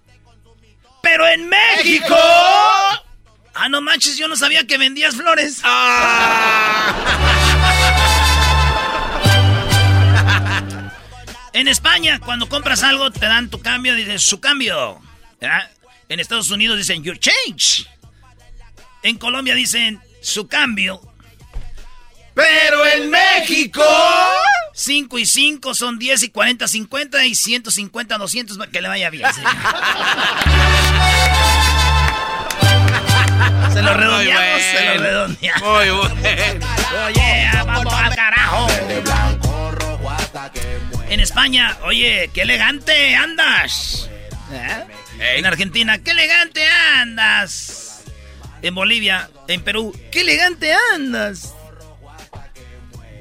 Pero 1.05 1.27
en 1.27 1.47
México... 1.47 2.17
Ah, 3.53 3.69
no 3.69 3.79
manches, 3.79 4.17
yo 4.17 4.27
no 4.27 4.35
sabía 4.35 4.65
que 4.65 4.77
vendías 4.77 5.15
flores. 5.15 5.61
En 11.53 11.69
España, 11.69 12.19
cuando 12.19 12.49
compras 12.49 12.83
algo, 12.83 13.11
te 13.11 13.27
dan 13.27 13.49
tu 13.49 13.61
cambio, 13.61 13.95
dices 13.95 14.23
su 14.23 14.41
cambio. 14.41 15.01
¿verdad? 15.39 15.71
En 16.09 16.19
Estados 16.19 16.51
Unidos 16.51 16.77
dicen 16.77 17.01
your 17.01 17.17
change. 17.17 17.87
En 19.03 19.17
Colombia 19.17 19.55
dicen 19.55 20.01
su 20.21 20.49
cambio. 20.49 20.99
Pero 22.35 22.85
en 22.85 23.09
México. 23.09 23.83
5 24.73 25.17
y 25.19 25.25
5 25.25 25.73
son 25.73 25.97
10 25.97 26.23
y 26.23 26.29
40, 26.29 26.67
50 26.67 27.25
y 27.25 27.33
150, 27.33 28.17
200. 28.17 28.57
Que 28.67 28.81
le 28.81 28.89
vaya 28.89 29.09
bien. 29.09 29.25
Se 33.73 33.81
lo 33.81 33.93
redondeamos, 33.93 34.61
se 34.61 34.85
lo 34.85 35.01
redondeamos. 35.01 35.61
Muy 35.61 35.89
bueno. 35.89 36.15
Oye, 37.05 37.49
vamos 37.65 37.93
al 37.93 38.15
carajo. 38.15 38.67
En 41.09 41.19
España, 41.19 41.77
oye, 41.83 42.29
qué 42.33 42.41
elegante 42.41 43.15
andas. 43.15 44.09
¿Eh? 44.51 45.37
En 45.37 45.45
Argentina, 45.45 45.99
qué 46.03 46.11
elegante 46.11 46.67
andas. 46.97 48.03
En 48.61 48.75
Bolivia, 48.75 49.29
en 49.47 49.61
Perú, 49.61 49.97
qué 50.11 50.21
elegante 50.21 50.73
andas. 50.93 51.53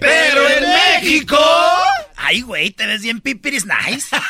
Pero 0.05 0.49
en 0.49 0.65
México. 0.69 1.39
Ay, 2.17 2.43
güey, 2.43 2.71
te 2.71 2.87
ves 2.87 3.03
bien 3.03 3.21
pipiris 3.21 3.67
nice. 3.67 4.15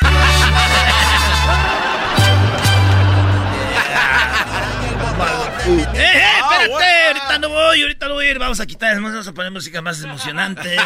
¡Eh, 5.67 5.87
eh! 5.93 6.21
¡Espérate! 6.39 7.07
Ahorita 7.07 7.39
no 7.39 7.49
voy, 7.49 7.81
ahorita 7.81 8.07
no 8.07 8.13
voy 8.15 8.27
a 8.27 8.31
ir. 8.31 8.39
Vamos 8.39 8.59
a 8.59 8.65
quitar, 8.65 8.99
vamos 9.01 9.27
a 9.27 9.33
poner 9.33 9.51
música 9.51 9.81
más 9.81 10.01
emocionante. 10.03 10.75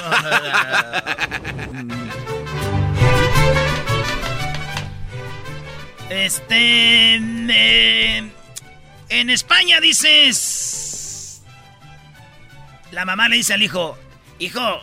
Este. 6.09 7.17
eh, 7.17 8.31
en 9.09 9.29
España 9.29 9.79
dices. 9.79 11.43
La 12.91 13.05
mamá 13.05 13.29
le 13.29 13.35
dice 13.35 13.53
al 13.53 13.61
hijo: 13.61 13.97
Hijo, 14.39 14.81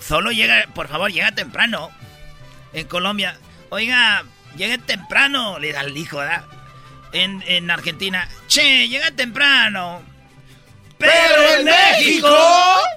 solo 0.00 0.32
llega, 0.32 0.66
por 0.74 0.88
favor, 0.88 1.12
llega 1.12 1.32
temprano. 1.32 1.90
En 2.72 2.88
Colombia, 2.88 3.38
oiga, 3.68 4.24
llegue 4.56 4.78
temprano, 4.78 5.58
le 5.58 5.72
da 5.72 5.80
al 5.80 5.94
hijo, 5.96 6.18
¿verdad? 6.18 6.44
En, 7.12 7.44
en 7.46 7.70
Argentina, 7.70 8.28
che, 8.48 8.88
llega 8.88 9.10
temprano. 9.12 10.02
Pero 10.98 11.58
en 11.58 11.64
México. 11.66 12.28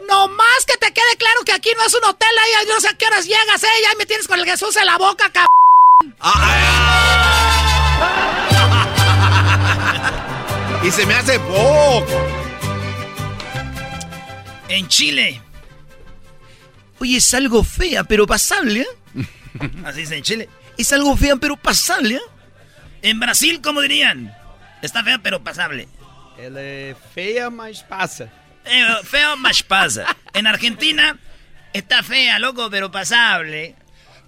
No 0.08 0.28
más 0.30 0.66
que 0.66 0.78
te 0.78 0.94
quede 0.94 1.18
claro 1.18 1.42
que 1.46 1.52
aquí 1.52 1.70
no 1.78 1.86
es 1.86 1.94
un 1.94 2.06
hotel, 2.06 2.30
ahí 2.42 2.52
no 2.68 2.80
sé 2.80 2.88
a 2.88 2.94
qué 2.94 3.06
horas 3.06 3.26
llegas, 3.26 3.62
eh, 3.64 3.68
ya 3.84 3.90
me 3.98 4.06
tienes 4.06 4.28
con 4.28 4.40
el 4.40 4.46
Jesús 4.46 4.76
en 4.78 4.86
la 4.86 4.98
boca, 4.98 5.30
cabrón. 5.30 6.16
Y 10.84 10.92
se 10.92 11.06
me 11.06 11.16
hace 11.16 11.40
poco. 11.40 12.28
En 14.70 14.88
Chile. 14.88 15.42
Oye, 17.00 17.18
es 17.18 17.34
algo 17.34 17.64
fea, 17.64 18.04
pero 18.04 18.26
pasable, 18.26 18.82
¿eh? 18.82 19.26
Así 19.86 20.02
dice 20.02 20.18
en 20.18 20.24
Chile. 20.24 20.50
Es 20.78 20.92
algo 20.94 21.16
fea, 21.16 21.36
pero 21.38 21.58
pasable, 21.58 22.16
¿eh? 22.16 22.22
En 23.02 23.20
Brasil, 23.20 23.62
¿cómo 23.62 23.82
dirían? 23.82 24.36
Está 24.82 25.04
fea, 25.04 25.20
pero 25.20 25.44
pasable. 25.44 25.88
Ela 26.38 26.62
é 26.62 26.96
feia, 27.16 27.50
mas 27.50 27.82
passa. 27.82 28.30
Eh, 28.66 28.86
feo, 29.04 29.38
más 29.38 29.64
pasa. 29.64 30.06
En 30.34 30.46
Argentina, 30.46 31.18
está 31.74 32.04
fea, 32.04 32.38
loco, 32.38 32.70
pero 32.70 32.92
pasable. 32.92 33.76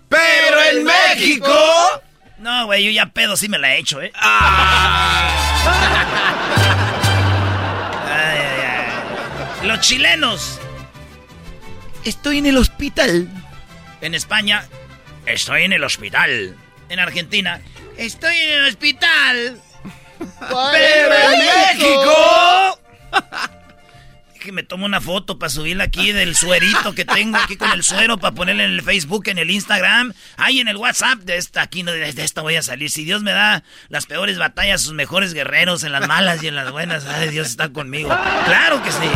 ¡Pero 0.07 0.63
en 0.71 0.83
México! 0.85 1.53
No, 2.39 2.65
güey, 2.65 2.85
yo 2.85 2.91
ya 2.91 3.07
pedo 3.07 3.37
sí 3.37 3.47
me 3.47 3.59
la 3.59 3.75
he 3.75 3.79
hecho, 3.79 4.01
¿eh? 4.01 4.11
Ay, 8.11 8.39
ay, 8.39 8.61
ay. 9.61 9.67
Los 9.67 9.79
chilenos. 9.81 10.59
Estoy 12.03 12.39
en 12.39 12.45
el 12.45 12.57
hospital. 12.57 13.27
En 14.01 14.15
España, 14.15 14.65
estoy 15.25 15.63
en 15.63 15.73
el 15.73 15.83
hospital. 15.83 16.55
En 16.89 16.99
Argentina, 16.99 17.61
estoy 17.97 18.35
en 18.35 18.51
el 18.51 18.69
hospital. 18.69 19.61
¡Pero 20.39 21.15
en 21.15 21.39
México! 21.39 22.79
Que 24.39 24.53
me 24.53 24.63
tomo 24.63 24.85
una 24.85 25.01
foto 25.01 25.37
para 25.37 25.49
subirla 25.49 25.83
aquí 25.83 26.13
del 26.13 26.33
suerito 26.33 26.95
que 26.95 27.03
tengo 27.03 27.37
aquí 27.37 27.57
con 27.57 27.71
el 27.71 27.83
suero 27.83 28.17
para 28.17 28.33
ponerla 28.33 28.63
en 28.63 28.71
el 28.71 28.81
Facebook, 28.81 29.27
en 29.27 29.37
el 29.37 29.51
Instagram, 29.51 30.13
ahí 30.37 30.61
en 30.61 30.69
el 30.69 30.77
WhatsApp. 30.77 31.19
De 31.19 31.35
esta, 31.35 31.61
aquí 31.61 31.83
no, 31.83 31.91
de 31.91 32.09
esta 32.23 32.41
voy 32.41 32.55
a 32.55 32.61
salir. 32.61 32.89
Si 32.89 33.03
Dios 33.03 33.21
me 33.21 33.33
da 33.33 33.63
las 33.89 34.05
peores 34.05 34.37
batallas, 34.37 34.81
sus 34.81 34.93
mejores 34.93 35.33
guerreros, 35.33 35.83
en 35.83 35.91
las 35.91 36.07
malas 36.07 36.41
y 36.41 36.47
en 36.47 36.55
las 36.55 36.71
buenas, 36.71 37.05
ay, 37.05 37.27
Dios 37.29 37.47
está 37.47 37.69
conmigo. 37.69 38.17
Claro 38.45 38.81
que 38.81 38.91
sí. 38.91 39.09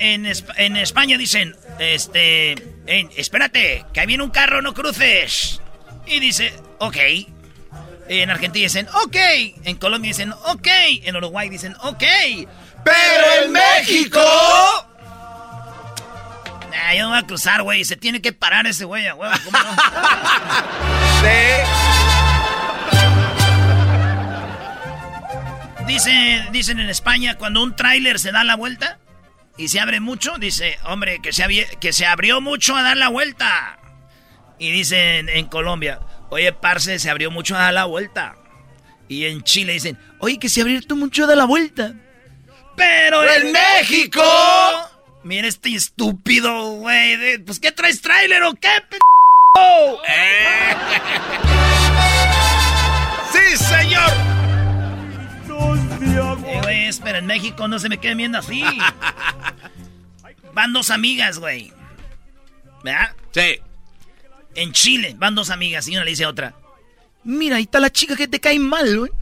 En, 0.00 0.24
Esp- 0.26 0.52
en 0.56 0.76
España, 0.76 1.16
dicen, 1.18 1.56
este, 1.78 2.54
espérate, 3.16 3.84
que 3.92 4.00
ahí 4.00 4.06
viene 4.06 4.22
un 4.22 4.30
carro, 4.30 4.62
no 4.62 4.74
cruces. 4.74 5.60
Y 6.06 6.20
dice, 6.20 6.52
ok. 6.78 6.96
En 8.08 8.30
Argentina 8.30 8.64
dicen, 8.64 8.88
ok. 9.04 9.16
En 9.64 9.76
Colombia 9.76 10.08
dicen, 10.08 10.32
ok. 10.32 10.66
En 11.04 11.16
Uruguay 11.16 11.48
dicen, 11.48 11.74
ok. 11.82 12.02
¡Pero 12.84 13.44
en 13.44 13.52
México! 13.52 14.20
Nah, 16.70 16.94
yo 16.94 17.02
no 17.04 17.08
voy 17.10 17.18
a 17.18 17.22
cruzar, 17.26 17.62
güey. 17.62 17.84
Se 17.84 17.96
tiene 17.96 18.20
que 18.22 18.32
parar 18.32 18.66
ese 18.66 18.84
güey, 18.84 19.06
a 19.06 19.14
huevo, 19.14 19.34
¿cómo 19.44 19.58
no? 19.58 19.64
Dice, 25.86 26.44
dicen 26.52 26.78
en 26.78 26.88
España, 26.88 27.36
cuando 27.36 27.62
un 27.62 27.74
tráiler 27.74 28.18
se 28.20 28.30
da 28.32 28.44
la 28.44 28.54
vuelta 28.54 28.98
y 29.60 29.68
se 29.68 29.78
abre 29.78 30.00
mucho, 30.00 30.38
dice, 30.38 30.78
hombre, 30.84 31.20
que 31.20 31.34
se, 31.34 31.44
que 31.78 31.92
se 31.92 32.06
abrió 32.06 32.40
mucho 32.40 32.74
a 32.74 32.82
dar 32.82 32.96
la 32.96 33.08
vuelta. 33.08 33.78
Y 34.58 34.70
dicen 34.70 35.28
en 35.28 35.46
Colombia, 35.48 36.00
oye, 36.30 36.50
parce, 36.54 36.98
se 36.98 37.10
abrió 37.10 37.30
mucho 37.30 37.54
a 37.54 37.60
dar 37.60 37.74
la 37.74 37.84
vuelta. 37.84 38.36
Y 39.06 39.26
en 39.26 39.42
Chile 39.42 39.74
dicen, 39.74 39.98
oye, 40.18 40.38
que 40.38 40.48
se 40.48 40.62
abrió 40.62 40.80
mucho 40.96 41.24
a 41.24 41.26
dar 41.26 41.36
la 41.36 41.44
vuelta. 41.44 41.92
Pero 42.74 43.22
en 43.30 43.52
México... 43.52 44.22
Mira 45.24 45.46
este 45.46 45.74
estúpido, 45.74 46.76
güey. 46.76 47.36
Pues, 47.44 47.60
¿qué 47.60 47.70
traes 47.70 48.00
tráiler 48.00 48.42
o 48.44 48.54
qué, 48.54 48.70
p***? 48.88 48.96
¡Sí, 53.30 53.56
señor! 53.58 54.39
Espera, 56.90 57.18
en 57.18 57.26
México 57.26 57.66
no 57.68 57.78
se 57.78 57.88
me 57.88 57.98
queden 57.98 58.18
viendo 58.18 58.38
así. 58.38 58.62
Van 60.54 60.72
dos 60.72 60.90
amigas, 60.90 61.38
güey. 61.38 61.72
¿Verdad? 62.82 63.14
Sí. 63.32 63.58
En 64.54 64.72
Chile 64.72 65.14
van 65.16 65.34
dos 65.36 65.50
amigas 65.50 65.86
y 65.86 65.92
una 65.94 66.02
le 66.04 66.10
dice 66.10 66.24
a 66.24 66.28
otra. 66.28 66.54
Mira, 67.22 67.56
ahí 67.56 67.62
está 67.62 67.78
la 67.78 67.90
chica 67.90 68.16
que 68.16 68.26
te 68.26 68.40
cae 68.40 68.58
mal, 68.58 68.98
güey. 68.98 69.12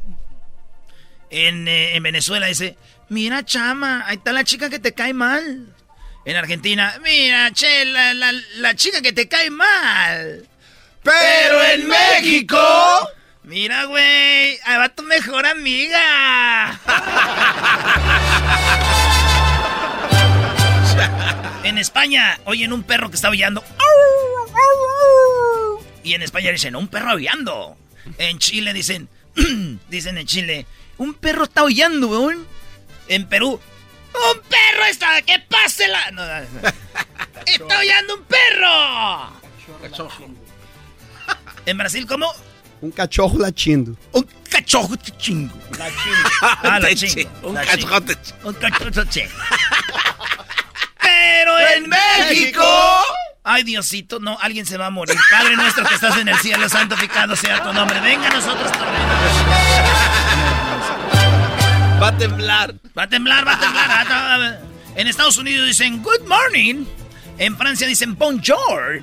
En, 1.30 1.68
eh, 1.68 1.94
en 1.96 2.02
Venezuela 2.02 2.46
dice, 2.46 2.78
mira, 3.10 3.44
chama, 3.44 4.04
ahí 4.06 4.16
está 4.16 4.32
la 4.32 4.44
chica 4.44 4.70
que 4.70 4.78
te 4.78 4.94
cae 4.94 5.12
mal. 5.12 5.74
En 6.24 6.36
Argentina, 6.36 6.94
mira, 7.02 7.50
che, 7.52 7.84
la, 7.84 8.14
la- 8.14 8.32
la 8.56 8.74
chica 8.74 9.02
que 9.02 9.12
te 9.12 9.28
cae 9.28 9.50
mal. 9.50 10.48
¡Pero 11.02 11.62
en 11.64 11.88
México! 11.88 12.58
Mira, 13.48 13.86
güey, 13.86 14.60
ahí 14.62 14.76
va 14.76 14.90
tu 14.90 15.02
mejor 15.04 15.46
amiga. 15.46 16.78
en 21.64 21.78
España, 21.78 22.38
oyen 22.44 22.74
un 22.74 22.82
perro 22.82 23.08
que 23.08 23.16
está 23.16 23.28
aullando. 23.28 23.64
Y 26.04 26.12
en 26.12 26.20
España 26.20 26.50
dicen, 26.50 26.76
un 26.76 26.88
perro 26.88 27.12
aullando. 27.12 27.78
En 28.18 28.38
Chile 28.38 28.74
dicen, 28.74 29.08
dicen 29.88 30.18
en 30.18 30.26
Chile, 30.26 30.66
un 30.98 31.14
perro 31.14 31.44
está 31.44 31.62
aullando, 31.62 32.08
weón. 32.08 32.46
En 33.08 33.26
Perú, 33.26 33.52
un 33.52 34.40
perro 34.42 34.84
está, 34.90 35.22
que 35.22 35.38
pase 35.38 35.88
la... 35.88 36.10
No, 36.10 36.26
no, 36.26 36.40
no. 36.40 36.68
está 37.46 37.78
aullando 37.78 38.14
un 38.14 38.24
perro. 38.24 39.32
En 41.64 41.78
Brasil, 41.78 42.06
¿cómo? 42.06 42.30
Um 42.80 42.90
cachorro 42.90 43.38
latindo. 43.38 43.96
Un 44.12 44.24
cachorro 44.48 44.96
te 44.96 45.10
chingo. 45.18 45.52
Ah, 46.42 46.78
la 46.80 46.94
chingo. 46.94 47.28
Un 47.42 47.54
la 47.54 47.64
cachorro 47.64 48.00
chingo. 48.00 48.48
Un 48.48 48.54
cachorro 48.54 49.04
chingo. 49.06 49.32
Pero 51.00 51.58
en 51.58 51.88
México. 51.88 52.62
Ay, 53.42 53.62
Diosito, 53.62 54.20
no, 54.20 54.36
alguien 54.40 54.66
se 54.66 54.76
va 54.76 54.86
a 54.86 54.90
morir. 54.90 55.16
Padre 55.30 55.56
nuestro 55.56 55.84
que 55.86 55.94
estás 55.94 56.16
en 56.18 56.28
el 56.28 56.36
cielo, 56.38 56.68
santificado 56.68 57.34
sea 57.34 57.62
tu 57.62 57.72
nombre. 57.72 57.98
Venga 58.00 58.28
a 58.28 58.32
nosotros 58.32 58.70
tu 58.72 58.78
reino. 58.78 58.98
Va 62.00 62.08
a 62.08 62.16
temblar. 62.16 62.74
Va 62.96 63.02
a 63.04 63.08
temblar, 63.08 63.46
va 63.46 63.54
a 63.54 63.58
temblar. 63.60 64.06
Ah, 64.10 64.58
En 64.94 65.06
Estados 65.08 65.36
Unidos 65.38 65.66
dicen 65.66 66.02
good 66.02 66.26
morning. 66.26 66.84
En 67.38 67.56
Francia 67.56 67.86
dicen 67.86 68.16
bonjour. 68.16 69.02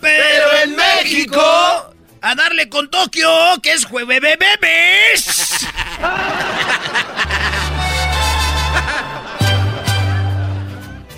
Pero 0.00 0.52
en 0.64 0.74
México. 0.76 1.94
A 2.26 2.34
darle 2.34 2.68
con 2.68 2.90
Tokio, 2.90 3.30
que 3.62 3.72
es 3.72 3.84
jueves 3.84 4.20
bebés. 4.20 5.64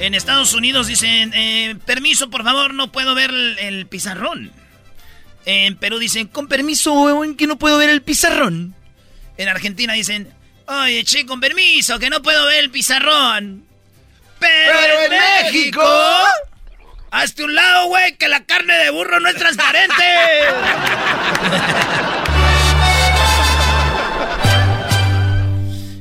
En 0.01 0.13
Estados 0.13 0.53
Unidos 0.53 0.87
dicen, 0.87 1.33
eh, 1.35 1.77
permiso, 1.87 2.29
por 2.29 2.45
favor, 2.45 2.75
no 2.75 2.93
puedo 2.93 3.15
ver 3.15 3.31
el, 3.31 3.59
el 3.59 3.87
pizarrón. 3.87 4.53
En 5.47 5.77
Perú 5.77 5.99
dicen, 5.99 6.27
con 6.29 6.47
permiso, 6.47 7.25
que 7.39 7.47
no 7.47 7.57
puedo 7.59 7.79
ver 7.79 7.89
el 7.89 8.03
pizarrón. 8.03 8.75
En 9.39 9.49
Argentina 9.49 9.95
dicen, 9.95 10.31
oye, 10.67 11.05
che, 11.05 11.25
con 11.25 11.41
permiso, 11.41 11.99
que 11.99 12.11
no 12.11 12.21
puedo 12.21 12.45
ver 12.45 12.65
el 12.65 12.71
pizarrón. 12.71 13.65
Pero, 14.39 14.73
Pero 14.79 15.01
en 15.05 15.11
México... 15.11 15.83
Hazte 17.11 17.43
un 17.45 17.55
lado, 17.55 17.87
güey, 17.89 18.17
que 18.17 18.29
la 18.29 18.45
carne 18.45 18.75
de 18.79 18.91
burro 18.91 19.19
no 19.21 19.29
es 19.29 19.37
transparente. 19.37 20.05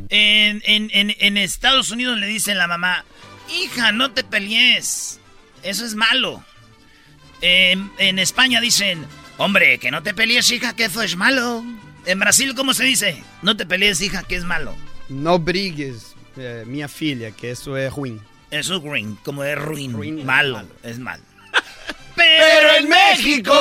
en, 0.10 0.62
en- 0.66 0.90
en- 0.94 1.16
en 1.20 1.38
Estados 1.38 1.92
Unidos 1.92 2.18
le 2.18 2.28
dicen 2.28 2.58
la 2.58 2.68
mamá, 2.68 3.04
hija, 3.50 3.92
no 3.92 4.12
te 4.12 4.24
pelees. 4.24 5.20
Eso 5.64 5.86
es 5.86 5.96
malo. 5.96 6.44
En, 7.42 7.92
España 8.20 8.62
dicen, 8.62 9.06
hombre, 9.38 9.78
que 9.80 9.92
no 9.92 10.02
te 10.04 10.14
pelees, 10.14 10.50
hija, 10.52 10.76
que 10.76 10.86
eso 10.86 11.02
es 11.02 11.16
malo. 11.16 11.64
En 12.06 12.20
Brasil, 12.20 12.54
¿cómo 12.56 12.74
se 12.74 12.86
dice? 12.86 13.22
No 13.42 13.58
te 13.58 13.66
pelees, 13.66 14.02
hija, 14.02 14.24
que 14.24 14.36
es 14.36 14.44
malo. 14.46 14.76
No 15.10 15.40
brigues, 15.40 16.16
eh, 16.38 16.64
filha, 16.88 17.32
que 17.32 17.52
eso 17.52 17.76
es 17.78 17.94
ruim. 17.94 18.20
Eso 18.50 18.76
es 18.78 18.84
ruin, 18.84 19.18
como 19.24 19.44
es 19.44 19.58
ruin, 19.58 20.26
malo, 20.26 20.64
es 20.84 21.00
malo. 21.00 21.24
Pero 22.16 22.76
en 22.76 22.90
México. 22.90 23.54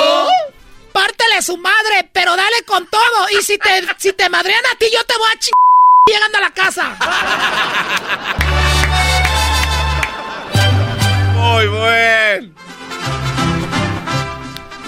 Pártele 0.93 1.41
su 1.43 1.57
madre, 1.57 2.09
pero 2.11 2.35
dale 2.35 2.63
con 2.65 2.87
todo. 2.87 3.29
Y 3.39 3.43
si 3.43 3.59
te, 3.59 3.85
si 3.97 4.13
te 4.13 4.29
madrean 4.29 4.65
a 4.65 4.75
ti, 4.79 4.87
yo 4.91 5.03
te 5.03 5.15
voy 5.15 5.27
a 5.27 5.37
chingar 5.37 5.57
llegando 6.07 6.37
a 6.37 6.41
la 6.41 6.51
casa. 6.51 6.97
Muy 11.35 11.67
buen. 11.67 12.55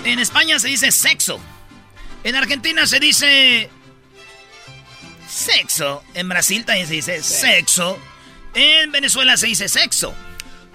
En 0.04 0.18
España 0.18 0.58
se 0.58 0.70
dice 0.70 0.92
sexo. 0.92 1.40
En 2.24 2.36
Argentina 2.36 2.88
se 2.88 3.00
dice 3.00 3.70
sexo. 5.28 6.04
En 6.16 6.28
Brasil 6.28 6.66
también 6.66 6.88
se 6.88 6.96
dice 6.96 7.22
sexo. 7.22 8.00
En 8.54 8.92
Venezuela 8.92 9.38
se 9.38 9.48
dice 9.48 9.68
sexo. 9.70 10.14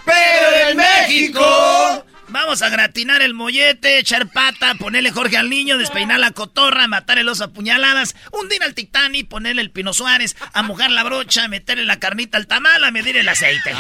Pero 0.05 0.71
en 0.71 0.77
México. 0.77 2.05
Vamos 2.29 2.63
a 2.63 2.69
gratinar 2.69 3.23
el 3.23 3.35
mollete, 3.35 3.99
echar 3.99 4.29
pata, 4.29 4.75
ponerle 4.75 5.13
Jorge 5.13 5.37
al 5.37 5.51
niño, 5.51 5.79
despeinar 5.79 6.19
la 6.19 6.31
cotorra, 6.31 6.89
matar 6.89 7.19
el 7.19 7.29
oso 7.29 7.45
a 7.45 7.49
puñaladas, 7.49 8.17
hundir 8.33 8.63
al 8.63 8.75
Titanic, 8.75 9.29
ponerle 9.29 9.63
el 9.63 9.71
Pino 9.71 9.93
Suárez, 9.93 10.35
a 10.53 10.63
mojar 10.63 10.91
la 10.91 11.05
brocha, 11.05 11.47
meterle 11.49 11.85
la 11.85 12.01
carnita 12.01 12.39
al 12.39 12.47
tamal, 12.47 12.83
a 12.83 12.91
medir 12.91 13.19
el 13.19 13.29
aceite. 13.29 13.73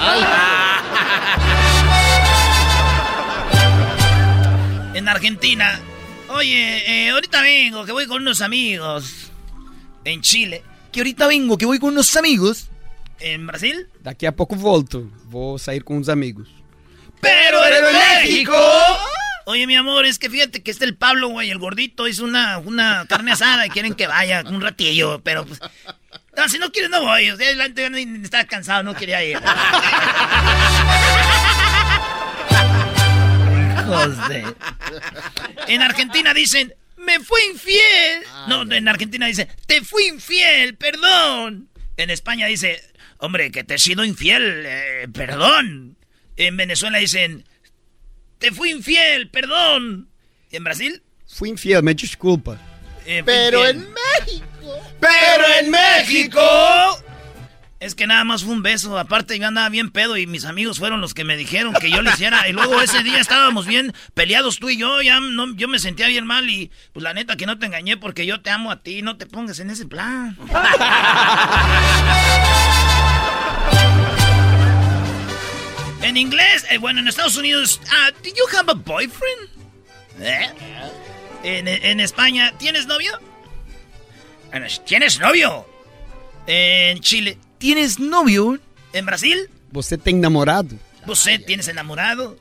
En 4.94 5.08
Argentina, 5.08 5.80
oye, 6.28 7.06
eh, 7.06 7.10
ahorita 7.10 7.42
vengo, 7.42 7.84
que 7.84 7.92
voy 7.92 8.06
con 8.06 8.22
unos 8.22 8.40
amigos. 8.40 9.32
En 10.04 10.20
Chile, 10.20 10.62
que 10.92 11.00
ahorita 11.00 11.26
vengo, 11.26 11.58
que 11.58 11.66
voy 11.66 11.78
con 11.78 11.90
unos 11.90 12.14
amigos. 12.16 12.68
En 13.26 13.46
Brasil, 13.46 13.88
Daqui 14.02 14.26
a 14.26 14.32
pouco 14.32 14.54
volto. 14.54 15.10
Vou 15.24 15.58
sair 15.58 15.82
com 15.82 15.96
uns 15.96 16.08
amigos. 16.10 16.46
pero 17.22 17.64
en 17.64 17.84
México. 18.22 18.52
Oye, 19.46 19.66
mi 19.66 19.76
amor, 19.76 20.04
es 20.04 20.18
que 20.18 20.28
fíjate 20.28 20.62
que 20.62 20.70
está 20.70 20.84
el 20.84 20.94
Pablo, 20.94 21.28
güey, 21.28 21.50
el 21.50 21.58
gordito, 21.58 22.06
hizo 22.06 22.24
una, 22.24 22.58
una 22.58 23.06
carne 23.08 23.32
asada 23.32 23.66
y 23.66 23.70
quieren 23.70 23.94
que 23.94 24.06
vaya 24.06 24.42
un 24.46 24.60
ratillo, 24.60 25.20
pero 25.22 25.46
pues. 25.46 25.58
No, 26.36 26.48
si 26.48 26.58
no 26.58 26.70
quieres, 26.70 26.90
no 26.90 27.02
voy. 27.02 27.30
O 27.30 27.36
sea, 27.36 27.54
la 27.54 27.64
gente 27.64 27.86
está 28.22 28.44
cansado, 28.46 28.82
no 28.82 28.94
quería 28.94 29.22
ir. 29.24 29.38
De- 34.28 34.54
En 35.68 35.82
Argentina 35.82 36.34
dicen, 36.34 36.74
me 36.96 37.20
fue 37.20 37.38
infiel. 37.52 38.22
No, 38.48 38.62
en 38.62 38.88
Argentina 38.88 39.26
dicen, 39.26 39.48
te 39.66 39.82
fui 39.82 40.06
infiel, 40.08 40.76
perdón. 40.76 41.68
En 41.96 42.10
España 42.10 42.46
dice, 42.46 42.82
hombre, 43.18 43.50
que 43.50 43.64
te 43.64 43.74
he 43.74 43.78
sido 43.78 44.04
infiel, 44.04 44.64
eh, 44.66 45.06
perdón. 45.12 45.96
En 46.36 46.56
Venezuela 46.56 46.98
dicen, 46.98 47.44
te 48.38 48.50
fui 48.50 48.70
infiel, 48.70 49.30
perdón. 49.30 50.08
¿Y 50.50 50.56
en 50.56 50.64
Brasil? 50.64 51.02
Fui 51.26 51.48
infiel, 51.50 51.82
me 51.82 51.94
desculpa. 51.94 52.58
Eh, 53.06 53.22
fui 53.22 53.32
Pero 53.32 53.60
infiel. 53.70 53.76
en 53.76 53.94
México. 53.94 54.82
Pero 55.00 55.44
en 55.60 55.70
México. 55.70 56.40
Es 57.84 57.94
que 57.94 58.06
nada 58.06 58.24
más 58.24 58.44
fue 58.44 58.54
un 58.54 58.62
beso. 58.62 58.98
Aparte, 58.98 59.38
yo 59.38 59.46
andaba 59.46 59.68
bien 59.68 59.90
pedo 59.90 60.16
y 60.16 60.26
mis 60.26 60.46
amigos 60.46 60.78
fueron 60.78 61.02
los 61.02 61.12
que 61.12 61.22
me 61.22 61.36
dijeron 61.36 61.74
que 61.74 61.90
yo 61.90 62.00
le 62.00 62.12
hiciera. 62.12 62.48
Y 62.48 62.54
luego 62.54 62.80
ese 62.80 63.02
día 63.02 63.20
estábamos 63.20 63.66
bien 63.66 63.92
peleados 64.14 64.58
tú 64.58 64.70
y 64.70 64.78
yo. 64.78 65.02
Ya 65.02 65.20
no, 65.20 65.54
yo 65.54 65.68
me 65.68 65.78
sentía 65.78 66.06
bien 66.06 66.24
mal 66.24 66.48
y 66.48 66.70
pues 66.94 67.02
la 67.02 67.12
neta 67.12 67.36
que 67.36 67.44
no 67.44 67.58
te 67.58 67.66
engañé 67.66 67.98
porque 67.98 68.24
yo 68.24 68.40
te 68.40 68.48
amo 68.48 68.70
a 68.70 68.82
ti. 68.82 69.02
No 69.02 69.18
te 69.18 69.26
pongas 69.26 69.58
en 69.58 69.68
ese 69.68 69.84
plan. 69.84 70.34
en 76.00 76.16
inglés, 76.16 76.64
eh, 76.70 76.78
bueno, 76.78 77.00
en 77.00 77.08
Estados 77.08 77.36
Unidos, 77.36 77.82
ah, 77.92 78.08
¿do 78.22 78.30
you 78.30 78.46
have 78.58 78.72
a 78.72 78.74
boyfriend? 78.74 79.50
¿Eh? 80.20 80.48
En, 81.42 82.00
España, 82.00 82.54
¿tienes 82.56 82.86
novio? 82.86 83.12
En- 84.52 84.66
¿Tienes 84.86 85.20
novio? 85.20 85.68
En 86.46 87.00
Chile, 87.00 87.38
¿tienes 87.64 87.98
novio? 87.98 88.60
En 88.92 89.06
Brasil, 89.06 89.48
Você 89.72 89.96
tem 89.96 90.16
namorado? 90.16 90.78
¿Você 91.06 91.38
tienes 91.38 91.66
enamorado? 91.66 92.38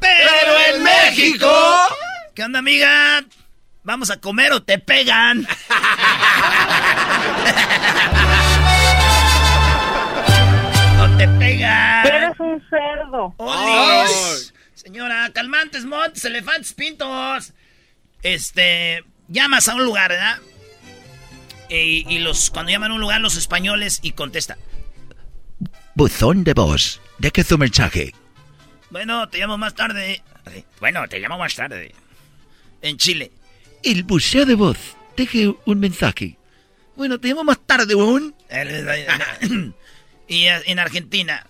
Pero 0.00 0.58
en 0.74 0.82
México. 0.82 1.48
¿Qué 2.34 2.42
onda, 2.42 2.58
amiga? 2.58 3.24
¿Vamos 3.84 4.10
a 4.10 4.16
comer 4.16 4.50
o 4.52 4.60
te 4.60 4.80
pegan? 4.80 5.46
o 11.02 11.08
te 11.16 11.28
pegan. 11.38 12.06
Eres 12.08 12.40
un 12.40 12.60
cerdo. 12.68 13.32
¡Olis! 13.36 14.52
Señora, 14.74 15.30
calmantes, 15.32 15.84
montes, 15.84 16.24
elefantes, 16.24 16.72
pintos. 16.72 17.52
Este, 18.24 19.04
llamas 19.28 19.68
a 19.68 19.76
un 19.76 19.84
lugar, 19.84 20.10
¿verdad? 20.10 20.38
Y, 21.68 22.06
y 22.08 22.18
los, 22.20 22.50
cuando 22.50 22.72
llaman 22.72 22.90
a 22.92 22.94
un 22.94 23.00
lugar 23.00 23.20
los 23.20 23.36
españoles 23.36 23.98
y 24.02 24.12
contesta. 24.12 24.56
Buzón 25.94 26.44
de 26.44 26.54
voz. 26.54 27.00
Deje 27.18 27.42
su 27.44 27.58
mensaje. 27.58 28.14
Bueno, 28.90 29.28
te 29.28 29.38
llamo 29.38 29.58
más 29.58 29.74
tarde. 29.74 30.22
Bueno, 30.80 31.06
te 31.08 31.18
llamo 31.18 31.38
más 31.38 31.54
tarde. 31.54 31.94
En 32.80 32.96
Chile. 32.96 33.32
El 33.82 34.04
buceo 34.04 34.46
de 34.46 34.54
voz. 34.54 34.78
Deje 35.16 35.52
un 35.66 35.80
mensaje. 35.80 36.38
Bueno, 36.96 37.18
te 37.20 37.28
llamo 37.28 37.44
más 37.44 37.58
tarde, 37.66 37.94
weón. 37.94 38.34
y 40.28 40.44
eh, 40.46 40.62
en 40.66 40.78
Argentina. 40.78 41.46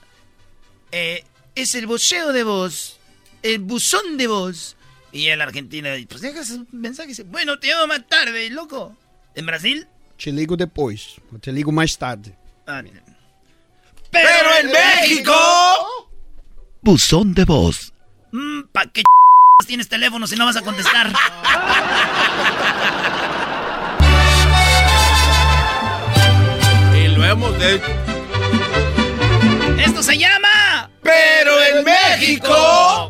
eh, 0.93 1.25
es 1.55 1.75
el 1.75 1.87
buceo 1.87 2.33
de 2.33 2.43
voz. 2.45 2.99
El 3.43 3.59
buzón 3.61 4.17
de 4.17 4.27
voz. 4.27 4.77
Y 5.13 5.29
en 5.29 5.41
Argentina, 5.41 5.91
pues 6.09 6.21
dejas 6.23 6.51
un 6.51 6.69
mensaje. 6.73 7.09
y 7.09 7.13
dice, 7.13 7.23
Bueno, 7.25 7.59
te 7.59 7.69
llamo 7.69 7.87
más 7.87 8.07
tarde, 8.09 8.49
loco. 8.51 8.97
En 9.35 9.47
Brasil. 9.47 9.87
Te 10.19 10.33
ligo 10.33 10.57
depois. 10.57 11.17
Eu 11.33 11.39
te 11.39 11.53
ligo 11.53 11.71
mais 11.71 11.95
tarde. 11.95 12.37
Ah, 12.67 12.83
mira. 12.83 13.03
Pero 14.11 14.55
en 14.61 14.67
México. 14.73 15.33
Buzón 16.83 17.33
de 17.35 17.45
voz. 17.45 17.93
Mm, 18.33 18.63
¿Pa' 18.73 18.87
qué 18.87 19.03
tienes 19.67 19.89
teléfono 19.89 20.27
si 20.27 20.35
no 20.35 20.45
vas 20.45 20.57
a 20.57 20.63
contestar? 20.63 21.13
Y 26.97 27.09
lo 27.09 27.25
hemos 27.25 27.59
de... 27.59 27.81
Esto 29.85 30.03
se 30.03 30.19
llama. 30.19 30.91
Pero 31.03 31.63
en 31.63 31.85
México. 31.85 33.08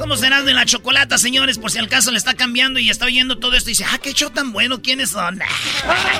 Somos 0.00 0.20
cenando 0.20 0.48
en 0.48 0.56
la 0.56 0.64
chocolata, 0.64 1.18
señores, 1.18 1.58
por 1.58 1.70
si 1.70 1.76
al 1.78 1.86
caso 1.86 2.10
le 2.10 2.16
está 2.16 2.32
cambiando 2.32 2.80
y 2.80 2.88
está 2.88 3.04
oyendo 3.04 3.38
todo 3.38 3.54
esto 3.54 3.68
y 3.68 3.72
dice, 3.72 3.84
ah, 3.86 3.98
qué 4.02 4.14
show 4.14 4.30
tan 4.30 4.50
bueno, 4.50 4.80
¿quiénes 4.80 5.10
son? 5.10 5.38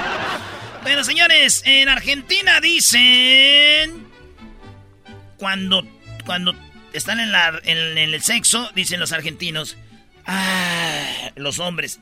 bueno, 0.82 1.02
señores, 1.02 1.62
en 1.64 1.88
Argentina 1.88 2.60
dicen... 2.60 4.06
Cuando, 5.38 5.88
cuando 6.26 6.54
están 6.92 7.20
en, 7.20 7.32
la, 7.32 7.58
en 7.64 7.96
el 7.96 8.20
sexo, 8.20 8.70
dicen 8.74 9.00
los 9.00 9.12
argentinos, 9.12 9.78
ah, 10.26 11.30
los 11.36 11.58
hombres, 11.58 12.00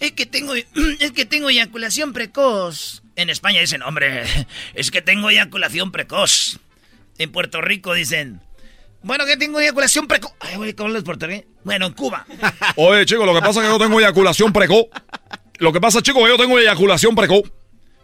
es 0.00 0.10
que 0.10 0.26
tengo, 0.26 0.54
es 0.98 1.12
que 1.12 1.26
tengo 1.26 1.48
eyaculación 1.48 2.12
precoz. 2.12 3.04
En 3.14 3.30
España 3.30 3.60
dicen, 3.60 3.82
hombre, 3.82 4.24
es 4.74 4.90
que 4.90 5.00
tengo 5.00 5.30
eyaculación 5.30 5.92
precoz. 5.92 6.58
En 7.18 7.30
Puerto 7.30 7.60
Rico 7.60 7.94
dicen, 7.94 8.40
bueno, 9.02 9.24
que 9.26 9.36
tengo 9.36 9.60
eyaculación 9.60 10.06
precoz. 10.06 10.32
Ay, 10.40 10.56
güey, 10.56 10.74
¿cómo 10.74 10.90
les 10.90 11.02
Rico? 11.04 11.46
Bueno, 11.64 11.86
en 11.86 11.92
Cuba. 11.94 12.26
Oye, 12.76 13.04
chicos, 13.06 13.26
lo 13.26 13.34
que 13.34 13.40
pasa 13.40 13.60
es 13.60 13.66
que 13.66 13.72
yo 13.72 13.78
tengo 13.78 13.98
eyaculación 14.00 14.52
precoz. 14.52 14.86
Lo 15.58 15.72
que 15.72 15.80
pasa, 15.80 16.00
chicos, 16.02 16.22
es 16.22 16.26
que 16.26 16.32
yo 16.32 16.38
tengo 16.38 16.58
eyaculación 16.58 17.14
precoz. 17.14 17.42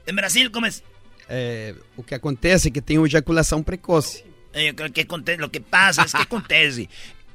En 0.06 0.16
Brasil, 0.16 0.50
¿cómo 0.50 0.66
es? 0.66 0.82
É, 1.28 1.74
o 1.96 2.04
que 2.04 2.14
acontece 2.14 2.68
é 2.68 2.70
que 2.70 2.80
tem 2.80 3.04
ejaculação 3.04 3.60
precoce. 3.62 4.24
Eh, 4.54 4.72
que- 4.74 4.90
que 4.92 5.00
aconte- 5.02 5.36
lo 5.38 5.50
que 5.50 5.60
pasa 5.60 6.04
es 6.04 6.12
que 6.12 6.22
acontece 6.28 6.88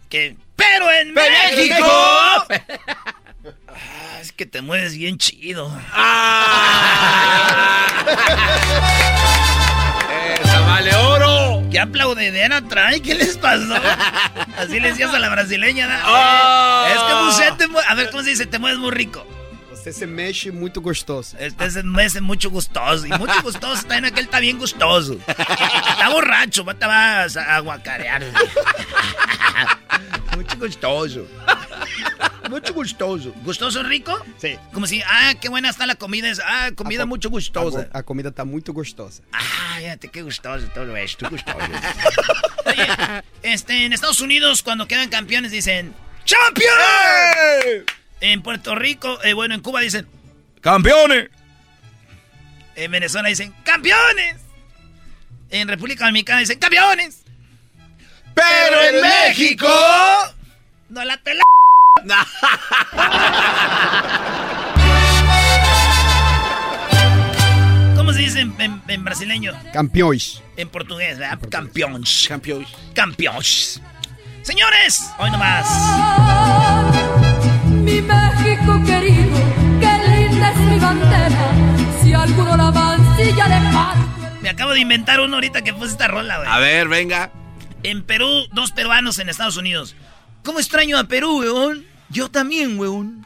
que... 0.10 0.36
Pero 0.56 0.90
en 0.92 1.14
México. 1.14 2.48
México... 2.48 2.78
Ah, 3.68 4.20
es 4.22 4.32
que 4.32 4.46
te 4.46 4.62
mueves 4.62 4.96
bien 4.96 5.18
chido. 5.18 5.68
¡Esa 10.42 10.60
vale 10.62 10.96
oro! 10.96 11.61
¿Qué 11.72 11.80
aplaudidera 11.80 12.62
trae? 12.62 13.02
¿Qué 13.02 13.16
les 13.16 13.38
pasó? 13.38 13.76
Así 14.58 14.80
le 14.80 14.90
decías 14.90 15.14
a 15.14 15.20
la 15.20 15.30
brasileña, 15.30 15.88
¿no? 15.88 15.94
Oh. 16.06 16.86
Es 16.88 17.02
que 17.02 17.14
Bucet 17.54 17.72
A 17.88 17.96
ver, 17.96 18.10
¿cómo 18.12 18.24
se 18.24 18.32
dice? 18.32 18.46
Te 18.46 18.60
mueves 18.60 18.80
muy 18.80 18.92
rico. 18.92 19.26
Você 19.82 19.92
se 19.92 20.06
mexe 20.06 20.52
muito 20.52 20.80
gostoso. 20.80 21.36
Este 21.40 21.72
se 21.72 21.82
mexe 21.82 22.22
mucho 22.22 22.52
gustoso. 22.52 23.08
Y 23.08 23.10
mucho 23.10 23.42
gustoso 23.42 23.82
también 23.82 24.06
aquel 24.06 24.26
está 24.26 24.40
bien 24.40 24.60
gustoso. 24.60 25.18
Está 25.28 26.10
borracho, 26.10 26.64
te 26.66 26.86
vas 26.86 27.36
a 27.36 27.56
aguacarear. 27.56 28.22
mucho 30.38 30.56
gustoso. 30.58 31.28
Mucho 32.48 32.74
gustoso. 32.76 33.34
¿Gustoso 33.44 33.82
rico? 33.82 34.24
Sí. 34.38 34.56
Como 34.72 34.86
si, 34.86 35.02
ah, 35.02 35.34
qué 35.42 35.50
buena 35.50 35.72
está 35.72 35.88
la 35.88 35.96
comida. 35.96 36.32
Ah, 36.46 36.70
comida 36.76 37.08
mucho 37.08 37.32
gustosa. 37.32 37.90
A, 37.92 38.00
a 38.00 38.04
comida 38.04 38.30
está 38.30 38.46
muito 38.46 38.74
gostosa. 38.74 39.24
Ah, 39.34 39.78
fíjate 39.80 40.10
qué 40.10 40.22
gustoso 40.22 40.68
todo 40.76 40.96
esto, 40.96 41.28
gustoso. 41.28 41.58
Oye, 42.68 42.88
este, 43.42 43.86
en 43.86 43.94
Estados 43.94 44.22
Unidos, 44.22 44.62
cuando 44.62 44.88
quedan 44.88 45.10
campeones, 45.10 45.52
dicen 45.52 45.96
¡Champion! 46.24 47.86
En 48.22 48.42
Puerto 48.44 48.76
Rico, 48.76 49.20
eh, 49.24 49.34
bueno, 49.34 49.56
en 49.56 49.62
Cuba 49.62 49.82
dicen 49.82 50.08
¡Campeones! 50.62 51.30
En 52.76 52.92
Venezuela 52.92 53.30
dicen 53.30 53.54
¡Campeones! 53.64 54.38
En 55.50 55.68
República 55.68 56.06
Dominicana 56.06 56.40
dicen 56.40 56.60
¡Campeones! 56.60 57.24
Pero 58.34 58.82
en 58.82 59.02
México. 59.02 59.68
No 60.90 61.04
la 61.04 61.18
tela. 61.18 61.44
¿Cómo 67.96 68.14
se 68.14 68.20
dice 68.20 68.40
en, 68.42 68.54
en- 68.60 68.82
en 68.88 69.04
brasileño? 69.04 69.54
Campeões. 69.74 70.42
En 70.58 70.70
portugués, 70.70 71.18
¿verdad? 71.20 71.40
Campeones. 71.50 72.26
Campeones. 72.28 72.70
Campeones. 72.94 73.82
Señores, 74.44 75.12
hoy 75.20 75.30
nomás. 75.30 75.68
Mi 77.82 78.02
México 78.02 78.82
querido, 78.86 79.40
qué 79.80 79.94
linda 80.10 80.52
es 80.52 80.58
mi 80.58 80.80
bandera. 80.80 81.52
Si 82.02 82.14
alguno 82.14 82.56
la 82.58 82.72
mancilla 82.72 83.48
le 83.48 83.74
parte. 83.74 84.42
Me 84.42 84.50
acabo 84.50 84.72
de 84.72 84.80
inventar 84.80 85.20
uno 85.20 85.36
ahorita 85.36 85.64
que 85.64 85.74
puse 85.74 85.92
esta 85.92 86.08
rola, 86.08 86.38
güey. 86.38 86.50
A 86.50 86.60
ver, 86.60 86.88
venga. 86.88 87.32
En 87.84 88.04
Perú, 88.04 88.48
dos 88.52 88.72
peruanos 88.72 89.18
en 89.20 89.30
Estados 89.30 89.58
Unidos. 89.58 89.96
¿Cómo 90.44 90.60
extraño 90.60 90.98
a 90.98 91.06
Perú, 91.06 91.40
weón? 91.40 91.86
Yo 92.10 92.30
también, 92.30 92.80
weón. 92.80 93.26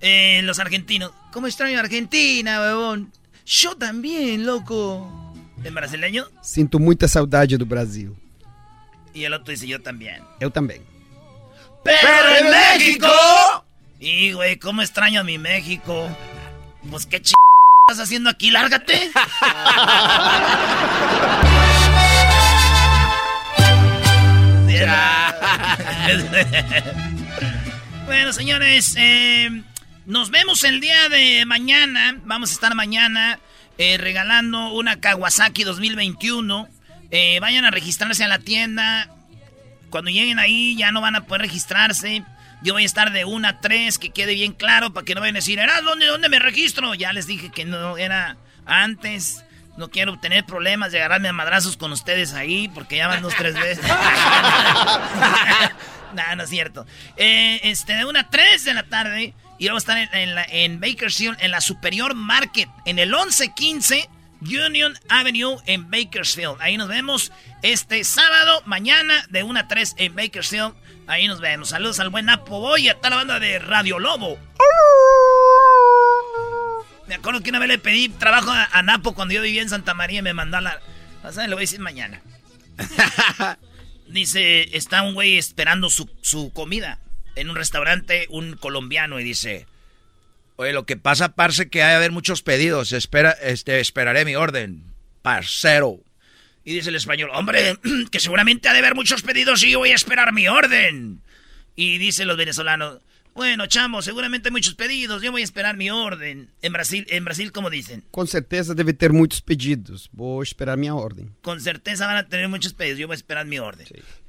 Eh, 0.00 0.40
los 0.42 0.58
argentinos. 0.58 1.12
¿Cómo 1.32 1.46
extraño 1.46 1.78
a 1.78 1.80
Argentina, 1.80 2.60
weón? 2.60 3.12
Yo 3.46 3.76
también, 3.76 4.44
loco. 4.46 5.34
En 5.62 5.74
brasileño. 5.74 6.26
Sinto 6.42 6.78
muita 6.78 7.08
saudade 7.08 7.56
do 7.56 7.66
Brasil. 7.66 8.12
Y 9.12 9.24
el 9.24 9.32
otro 9.32 9.52
dice 9.52 9.66
yo 9.66 9.80
también. 9.80 10.22
Eu 10.40 10.50
também. 10.50 10.82
¡Pero 11.84 12.36
en 12.40 12.50
México! 12.50 13.06
Y, 14.06 14.32
güey, 14.32 14.58
¿cómo 14.58 14.82
extraño 14.82 15.22
a 15.22 15.24
mi 15.24 15.38
México? 15.38 16.14
Pues 16.90 17.06
qué 17.06 17.22
ch... 17.22 17.32
estás 17.88 18.04
haciendo 18.04 18.28
aquí, 18.28 18.50
lárgate. 18.50 19.10
bueno, 28.04 28.34
señores, 28.34 28.94
eh, 28.98 29.62
nos 30.04 30.28
vemos 30.28 30.64
el 30.64 30.82
día 30.82 31.08
de 31.08 31.46
mañana. 31.46 32.20
Vamos 32.26 32.50
a 32.50 32.52
estar 32.52 32.74
mañana 32.74 33.38
eh, 33.78 33.96
regalando 33.96 34.74
una 34.74 35.00
Kawasaki 35.00 35.64
2021. 35.64 36.68
Eh, 37.10 37.38
vayan 37.40 37.64
a 37.64 37.70
registrarse 37.70 38.22
a 38.22 38.28
la 38.28 38.38
tienda. 38.38 39.08
Cuando 39.88 40.10
lleguen 40.10 40.38
ahí 40.38 40.76
ya 40.76 40.92
no 40.92 41.00
van 41.00 41.16
a 41.16 41.24
poder 41.24 41.40
registrarse. 41.40 42.22
Yo 42.64 42.72
voy 42.72 42.82
a 42.82 42.86
estar 42.86 43.12
de 43.12 43.24
1 43.24 43.46
a 43.46 43.60
3, 43.60 43.98
que 43.98 44.10
quede 44.10 44.34
bien 44.34 44.52
claro, 44.54 44.92
para 44.92 45.04
que 45.04 45.14
no 45.14 45.20
vayan 45.20 45.36
a 45.36 45.38
decir, 45.38 45.58
¿era 45.60 45.80
dónde, 45.82 46.06
dónde 46.06 46.28
me 46.28 46.38
registro? 46.40 46.94
Ya 46.94 47.12
les 47.12 47.26
dije 47.28 47.50
que 47.52 47.64
no 47.64 47.96
era 47.98 48.36
antes. 48.66 49.44
No 49.76 49.90
quiero 49.90 50.18
tener 50.20 50.44
problemas 50.46 50.90
de 50.92 50.98
agarrarme 50.98 51.28
a 51.28 51.32
madrazos 51.32 51.76
con 51.76 51.90
ustedes 51.92 52.32
ahí, 52.32 52.68
porque 52.68 52.96
ya 52.96 53.06
van 53.08 53.22
dos, 53.22 53.34
tres 53.36 53.54
veces. 53.54 53.84
no, 56.14 56.36
no 56.36 56.42
es 56.44 56.50
cierto. 56.50 56.86
Eh, 57.16 57.60
este, 57.64 57.94
de 57.94 58.04
1 58.04 58.18
a 58.18 58.30
3 58.30 58.64
de 58.64 58.74
la 58.74 58.82
tarde, 58.84 59.34
y 59.58 59.66
vamos 59.68 59.88
a 59.88 60.00
estar 60.04 60.18
en, 60.18 60.34
la- 60.34 60.44
en 60.48 60.80
Bakersfield, 60.80 61.36
en 61.40 61.50
la 61.50 61.60
Superior 61.60 62.14
Market, 62.14 62.68
en 62.86 62.98
el 62.98 63.10
1115 63.10 64.08
Union 64.42 64.98
Avenue 65.08 65.56
en 65.66 65.90
Bakersfield. 65.90 66.56
Ahí 66.60 66.76
nos 66.76 66.88
vemos 66.88 67.32
este 67.62 68.04
sábado, 68.04 68.62
mañana, 68.66 69.24
de 69.30 69.42
1 69.42 69.58
a 69.60 69.68
3 69.68 69.94
en 69.98 70.14
Bakersfield. 70.14 70.74
Ahí 71.06 71.28
nos 71.28 71.40
vemos. 71.40 71.68
Saludos 71.68 72.00
al 72.00 72.10
buen 72.10 72.26
Napo 72.26 72.60
Boy 72.60 72.86
y 72.86 72.88
a 72.88 72.94
toda 72.96 73.10
la 73.10 73.16
banda 73.16 73.40
de 73.40 73.58
Radio 73.58 73.98
Lobo. 73.98 74.38
Me 77.06 77.14
acuerdo 77.14 77.42
que 77.42 77.50
una 77.50 77.58
vez 77.58 77.68
le 77.68 77.78
pedí 77.78 78.08
trabajo 78.08 78.50
a, 78.50 78.68
a 78.72 78.82
Napo 78.82 79.14
cuando 79.14 79.34
yo 79.34 79.42
vivía 79.42 79.62
en 79.62 79.68
Santa 79.68 79.92
María 79.94 80.20
y 80.20 80.22
me 80.22 80.32
mandó 80.32 80.56
a 80.56 80.60
la... 80.62 80.80
O 81.22 81.32
sea, 81.32 81.46
le 81.46 81.54
voy 81.54 81.62
a 81.62 81.66
decir 81.66 81.80
mañana. 81.80 82.22
dice, 84.08 84.76
está 84.76 85.02
un 85.02 85.14
güey 85.14 85.36
esperando 85.36 85.90
su, 85.90 86.10
su 86.22 86.52
comida 86.52 87.00
en 87.34 87.50
un 87.50 87.56
restaurante, 87.56 88.26
un 88.30 88.56
colombiano, 88.56 89.20
y 89.20 89.24
dice... 89.24 89.66
Oye, 90.56 90.72
lo 90.72 90.86
que 90.86 90.96
pasa, 90.96 91.34
parce, 91.34 91.68
que 91.68 91.82
hay 91.82 91.94
a 91.94 91.96
haber 91.96 92.12
muchos 92.12 92.42
pedidos. 92.42 92.92
Espera, 92.92 93.32
este, 93.32 93.80
esperaré 93.80 94.24
mi 94.24 94.36
orden. 94.36 94.84
Parcero. 95.20 95.98
Y 96.64 96.74
dice 96.74 96.88
el 96.90 96.96
español, 96.96 97.30
hombre, 97.32 97.78
que 98.10 98.20
seguramente 98.20 98.68
ha 98.68 98.72
de 98.72 98.78
haber 98.78 98.94
muchos 98.94 99.22
pedidos 99.22 99.62
y 99.62 99.70
yo 99.70 99.80
voy 99.80 99.90
a 99.90 99.94
esperar 99.94 100.32
mi 100.32 100.48
orden. 100.48 101.20
Y 101.76 101.98
dice 101.98 102.24
los 102.24 102.36
venezolanos, 102.36 103.00
bueno, 103.34 103.66
chamo, 103.66 104.00
seguramente 104.00 104.48
hay 104.48 104.52
muchos 104.52 104.74
pedidos, 104.74 105.20
yo 105.20 105.32
voy 105.32 105.40
a 105.40 105.44
esperar 105.44 105.76
mi 105.76 105.90
orden. 105.90 106.50
En 106.62 106.72
Brasil, 106.72 107.04
en 107.10 107.24
Brasil, 107.24 107.50
¿cómo 107.50 107.68
dicen? 107.68 108.04
Com 108.12 108.28
certeza 108.28 108.74
deve 108.74 108.94
ter 108.94 109.12
muitos 109.12 109.40
pedidos. 109.40 110.08
Vou 110.12 110.40
esperar 110.40 110.78
minha 110.78 110.94
ordem. 110.94 111.30
Con 111.42 111.60
certeza 111.60 112.06
van 112.06 112.16
a 112.16 112.28
tener 112.28 112.48
muchos 112.48 112.72
pedidos, 112.74 112.98
yo 112.98 113.08
voy 113.08 113.14
a 113.14 113.16
esperar 113.16 113.44
mi 113.44 113.58
orden. 113.58 113.86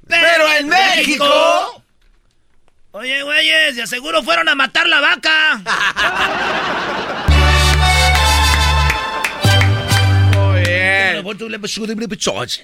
Pero 0.08 0.52
en 0.58 0.68
México. 0.68 1.84
Oye, 2.90 3.22
güeyes, 3.22 3.76
de 3.76 3.86
seguro 3.86 4.22
fueron 4.24 4.48
a 4.48 4.56
matar 4.56 4.88
la 4.88 5.00
vaca. 5.00 5.62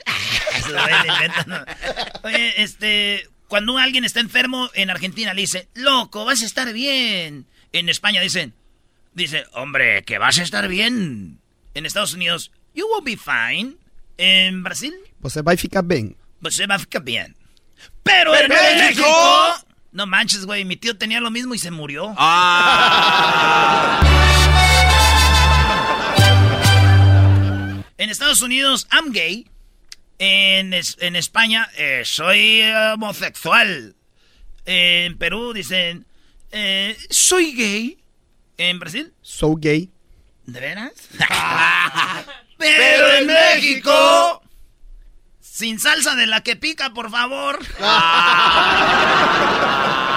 Oye, 2.22 2.62
este, 2.62 3.28
cuando 3.48 3.76
alguien 3.78 4.04
está 4.04 4.20
enfermo 4.20 4.70
en 4.74 4.90
Argentina 4.90 5.34
le 5.34 5.42
dice, 5.42 5.68
loco, 5.74 6.24
vas 6.24 6.42
a 6.42 6.46
estar 6.46 6.72
bien. 6.72 7.46
En 7.72 7.88
España 7.88 8.20
dicen, 8.20 8.54
dice, 9.14 9.44
hombre, 9.52 10.02
que 10.04 10.18
vas 10.18 10.38
a 10.38 10.42
estar 10.42 10.68
bien. 10.68 11.38
En 11.74 11.86
Estados 11.86 12.14
Unidos, 12.14 12.50
you 12.74 12.86
will 12.86 13.04
be 13.04 13.16
fine. 13.16 13.76
En 14.18 14.62
Brasil, 14.62 14.92
Você 15.20 15.42
vai 15.42 15.56
ficar 15.56 15.82
bem. 15.82 16.14
você 16.40 16.64
a 16.68 16.78
ficar 16.78 17.02
bien. 17.02 17.34
Pero 18.02 18.34
en 18.34 18.48
¡Pero 18.48 18.54
en 18.54 18.78
México... 18.78 19.02
México! 19.02 19.66
No 19.92 20.06
manches, 20.06 20.46
güey, 20.46 20.64
mi 20.64 20.76
tío 20.76 20.96
tenía 20.96 21.20
lo 21.20 21.30
mismo 21.30 21.54
y 21.54 21.58
se 21.58 21.70
murió. 21.70 22.14
En 27.98 28.10
Estados 28.10 28.40
Unidos, 28.42 28.86
I'm 28.92 29.12
gay. 29.12 29.48
En, 30.18 30.72
es- 30.74 30.96
en 31.00 31.16
España, 31.16 31.68
eh, 31.76 32.02
soy 32.04 32.60
eh, 32.62 32.92
homosexual. 32.94 33.94
En 34.64 35.18
Perú 35.18 35.52
dicen, 35.52 36.06
eh, 36.52 36.96
soy 37.10 37.52
gay. 37.54 37.98
En 38.58 38.78
Brasil, 38.78 39.12
Sou 39.22 39.56
gay. 39.58 39.90
¿de 40.46 40.60
veras? 40.60 40.92
Pero 42.58 43.12
en 43.14 43.26
México. 43.26 44.42
Sin 45.40 45.80
salsa 45.80 46.14
de 46.14 46.26
la 46.26 46.42
que 46.42 46.54
pica, 46.56 46.92
por 46.94 47.10
favor. 47.10 47.58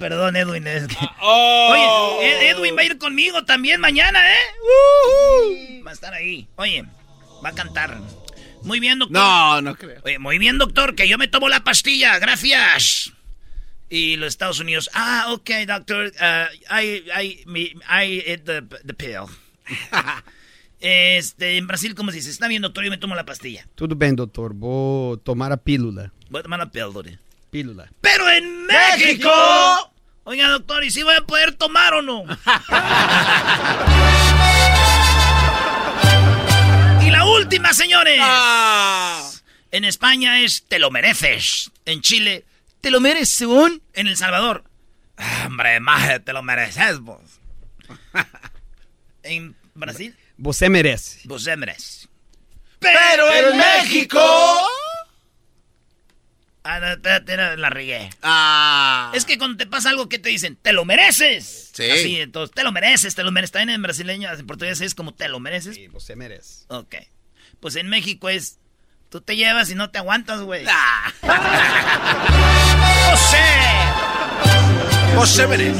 perdón, 0.00 0.34
Edwin. 0.34 0.66
es 0.66 0.88
que- 0.88 0.96
Oye, 1.22 2.26
Ed- 2.26 2.50
Edwin 2.56 2.76
va 2.76 2.80
a 2.80 2.84
ir 2.84 2.98
conmigo 2.98 3.44
también 3.44 3.80
mañana, 3.80 4.18
¿eh? 4.32 5.82
Va 5.86 5.90
a 5.92 5.94
estar 5.94 6.12
ahí. 6.12 6.48
Oye, 6.56 6.84
va 7.44 7.50
a 7.50 7.54
cantar. 7.54 7.96
Muy 8.62 8.80
bien, 8.80 8.98
doctor. 8.98 9.12
No, 9.16 9.62
no 9.62 9.76
creo. 9.76 10.00
Oye, 10.04 10.18
muy 10.18 10.38
bien, 10.38 10.58
doctor, 10.58 10.94
que 10.96 11.06
yo 11.08 11.16
me 11.18 11.28
tomo 11.28 11.48
la 11.48 11.62
pastilla, 11.62 12.18
gracias. 12.18 13.12
Y 13.88 14.16
los 14.16 14.28
Estados 14.28 14.60
Unidos, 14.60 14.90
ah, 14.94 15.26
ok, 15.30 15.50
doctor, 15.66 16.12
uh, 16.20 16.74
I, 16.80 17.04
I, 17.20 17.42
me, 17.46 17.60
I 17.88 18.20
ate 18.20 18.38
the, 18.38 18.62
the 18.84 18.94
pill. 18.94 19.24
este, 20.80 21.56
en 21.58 21.66
Brasil, 21.66 21.94
¿cómo 21.94 22.10
se 22.10 22.18
dice? 22.18 22.30
Está 22.30 22.48
bien, 22.48 22.62
doctor, 22.62 22.84
yo 22.84 22.90
me 22.90 22.98
tomo 22.98 23.14
la 23.14 23.24
pastilla. 23.24 23.66
Tudo 23.74 23.96
bem, 23.96 24.14
doutor. 24.14 24.54
Vou 24.54 25.16
tomar 25.18 25.52
a 25.52 25.56
pílula. 25.56 26.12
Voy 26.30 26.40
a 26.40 26.42
tomar 26.42 26.58
la 26.60 26.70
píldora. 26.70 27.10
Pílula. 27.50 27.90
Pero 28.00 28.30
en 28.30 28.66
México. 28.66 29.30
Oiga, 30.24 30.48
doctor, 30.50 30.84
¿y 30.84 30.90
si 30.90 31.02
voy 31.02 31.14
a 31.14 31.22
poder 31.22 31.54
tomar 31.54 31.94
o 31.94 32.02
no? 32.02 32.22
y 37.02 37.10
la 37.10 37.24
última, 37.24 37.72
señores. 37.74 38.20
En 39.72 39.84
España 39.84 40.40
es 40.40 40.64
te 40.68 40.78
lo 40.78 40.90
mereces. 40.90 41.70
En 41.84 42.02
Chile, 42.02 42.44
¿Te 42.80 42.90
lo 42.90 43.00
mereces, 43.00 43.30
según? 43.30 43.82
En 43.92 44.06
El 44.06 44.16
Salvador. 44.16 44.64
Ah, 45.16 45.44
hombre, 45.46 45.80
maje, 45.80 46.20
te 46.20 46.32
lo 46.32 46.42
mereces 46.42 47.00
vos. 47.00 47.20
en 49.22 49.54
Brasil. 49.74 50.16
Vos 50.38 50.56
se 50.56 50.70
merece. 50.70 51.20
Vos 51.24 51.44
se 51.44 51.56
merece. 51.56 52.08
Pero 52.78 53.30
en 53.30 53.58
México. 53.58 54.18
Ah, 56.72 56.78
no, 56.78 56.86
espérate, 56.86 57.36
no, 57.36 57.56
la 57.56 57.68
regué. 57.68 58.10
Ah. 58.22 59.10
Es 59.12 59.24
que 59.24 59.38
cuando 59.38 59.56
te 59.56 59.66
pasa 59.66 59.90
algo, 59.90 60.08
¿qué 60.08 60.20
te 60.20 60.28
dicen? 60.28 60.54
¡Te 60.54 60.72
lo 60.72 60.84
mereces! 60.84 61.70
Sí. 61.72 61.90
Así, 61.90 62.20
entonces, 62.20 62.54
te 62.54 62.62
lo 62.62 62.70
mereces, 62.70 63.16
te 63.16 63.24
lo 63.24 63.32
mereces. 63.32 63.50
También 63.50 63.70
en 63.70 63.82
brasileño, 63.82 64.32
en 64.32 64.46
portugués 64.46 64.80
es 64.80 64.94
como 64.94 65.12
te 65.12 65.28
lo 65.28 65.40
mereces. 65.40 65.74
Sí, 65.74 65.88
vos 65.88 66.04
se 66.04 66.14
merece. 66.14 66.66
Ok. 66.68 66.94
Pues 67.58 67.74
en 67.74 67.88
México 67.88 68.28
es, 68.28 68.60
tú 69.08 69.20
te 69.20 69.34
llevas 69.34 69.68
y 69.70 69.74
no 69.74 69.90
te 69.90 69.98
aguantas, 69.98 70.42
güey. 70.42 70.64
Ah. 70.68 71.12
¡José! 73.10 73.38
¡José 75.16 75.46
Merez! 75.48 75.76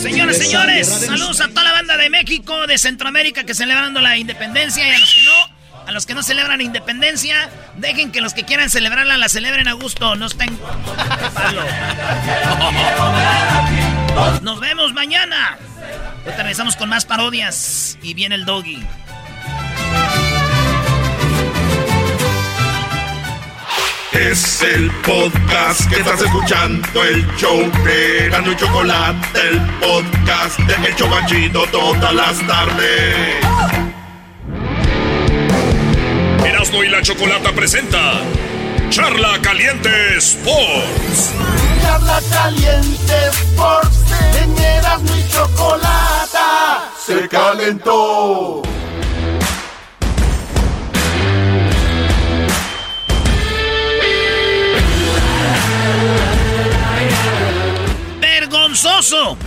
Señoras, 0.00 0.38
señores, 0.38 0.86
saludos 0.86 1.40
a 1.40 1.48
toda 1.48 1.64
la 1.64 1.72
banda 1.72 1.96
de 1.96 2.10
México, 2.10 2.68
de 2.68 2.78
Centroamérica 2.78 3.42
que 3.42 3.54
celebrando 3.54 4.00
la 4.00 4.16
independencia 4.16 4.86
y 4.86 4.90
a 4.92 4.98
los 5.00 5.12
que 5.12 5.22
no, 5.24 5.59
a 5.86 5.92
los 5.92 6.06
que 6.06 6.14
no 6.14 6.22
celebran 6.22 6.60
independencia, 6.60 7.48
dejen 7.76 8.12
que 8.12 8.20
los 8.20 8.34
que 8.34 8.44
quieran 8.44 8.70
celebrarla 8.70 9.16
la 9.16 9.28
celebren 9.28 9.68
a 9.68 9.72
gusto, 9.72 10.16
no 10.16 10.26
estén 10.26 10.58
palo. 11.34 11.62
Nos 14.42 14.60
vemos 14.60 14.92
mañana. 14.92 15.58
Ahorita 16.24 16.42
regresamos 16.42 16.76
con 16.76 16.88
más 16.88 17.04
parodias 17.04 17.98
y 18.02 18.14
viene 18.14 18.34
el 18.34 18.44
doggy. 18.44 18.84
Es 24.12 24.60
el 24.62 24.90
podcast 25.02 25.88
que 25.88 26.00
estás 26.00 26.20
escuchando, 26.20 27.04
el 27.04 27.24
show 27.36 27.70
de 27.84 28.26
Erasmo 28.26 28.52
y 28.52 28.56
Chocolate, 28.56 29.40
el 29.48 29.60
podcast 29.80 30.58
de 30.58 30.88
El 30.88 30.96
Chocachito 30.96 31.62
todas 31.70 32.12
las 32.12 32.46
tardes. 32.46 33.99
Erasmo 36.60 36.84
y 36.84 36.90
la 36.90 37.00
Chocolata 37.00 37.52
presenta 37.52 38.20
Charla 38.90 39.38
Caliente 39.40 39.88
Sports. 40.18 41.32
Charla 41.80 42.20
caliente 42.30 43.14
Sports, 43.28 44.04
en 44.42 44.58
Erasmo 44.58 45.08
y 45.16 45.32
Chocolata 45.32 46.84
se 46.98 47.26
calentó. 47.28 48.60
Vergonzoso. 58.20 59.38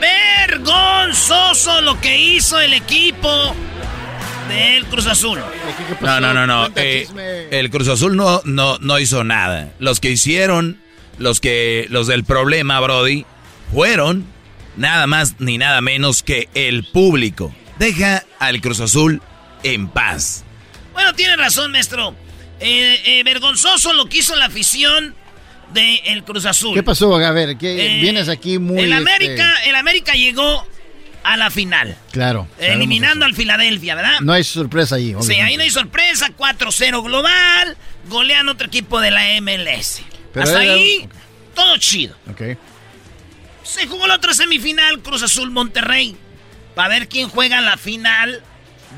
Vergonzoso 0.00 1.80
lo 1.82 2.00
que 2.00 2.18
hizo 2.18 2.58
el 2.58 2.74
equipo 2.74 3.54
del 4.54 4.84
Cruz 4.86 5.06
Azul. 5.06 5.40
No, 6.00 6.20
no, 6.20 6.34
no, 6.34 6.46
no. 6.46 6.68
eh, 6.76 7.48
el 7.50 7.70
Cruz 7.70 7.88
Azul 7.88 8.16
no, 8.16 8.40
no, 8.44 8.78
no 8.78 8.98
hizo 8.98 9.24
nada. 9.24 9.72
Los 9.78 10.00
que 10.00 10.10
hicieron, 10.10 10.80
los 11.18 11.40
que, 11.40 11.86
los 11.90 12.06
del 12.06 12.24
problema, 12.24 12.80
Brody, 12.80 13.24
fueron 13.72 14.26
nada 14.76 15.06
más 15.06 15.36
ni 15.40 15.58
nada 15.58 15.80
menos 15.80 16.22
que 16.22 16.48
el 16.54 16.84
público. 16.84 17.54
Deja 17.78 18.24
al 18.38 18.60
Cruz 18.60 18.80
Azul 18.80 19.22
en 19.62 19.88
paz. 19.88 20.44
Bueno, 20.92 21.14
tiene 21.14 21.36
razón, 21.36 21.72
maestro. 21.72 22.14
Eh, 22.60 23.00
eh, 23.04 23.22
vergonzoso 23.24 23.92
lo 23.92 24.06
que 24.06 24.18
hizo 24.18 24.36
la 24.36 24.46
afición 24.46 25.14
del 25.72 26.22
Cruz 26.24 26.44
Azul. 26.46 26.74
¿Qué 26.74 26.82
pasó? 26.82 27.14
A 27.16 27.30
ver, 27.32 27.56
¿qué, 27.56 27.96
Eh, 27.96 28.00
vienes 28.00 28.28
aquí 28.28 28.58
muy... 28.58 28.78
el 28.78 28.92
este, 28.92 28.94
América, 29.02 29.54
el 29.64 29.74
América 29.74 30.12
llegó 30.12 30.66
a 31.24 31.36
la 31.36 31.50
final, 31.50 31.96
Claro. 32.10 32.48
eliminando 32.58 33.24
al 33.24 33.34
Filadelfia, 33.34 33.94
¿verdad? 33.94 34.20
No 34.20 34.32
hay 34.32 34.44
sorpresa 34.44 34.96
ahí. 34.96 35.08
Sí, 35.08 35.14
obviamente. 35.14 35.42
ahí 35.42 35.56
no 35.56 35.62
hay 35.62 35.70
sorpresa, 35.70 36.30
4-0 36.36 37.02
global, 37.02 37.76
golean 38.08 38.48
otro 38.48 38.66
equipo 38.66 39.00
de 39.00 39.10
la 39.10 39.26
MLS. 39.40 40.02
Pero 40.32 40.44
Hasta 40.46 40.64
era- 40.64 40.72
ahí, 40.74 41.08
todo 41.54 41.76
chido. 41.78 42.16
Ok. 42.30 42.42
Se 43.62 43.86
jugó 43.86 44.06
la 44.06 44.16
otra 44.16 44.34
semifinal, 44.34 45.00
Cruz 45.00 45.22
Azul 45.22 45.50
Monterrey, 45.50 46.16
para 46.74 46.88
ver 46.88 47.08
quién 47.08 47.28
juega 47.28 47.60
la 47.60 47.76
final 47.76 48.42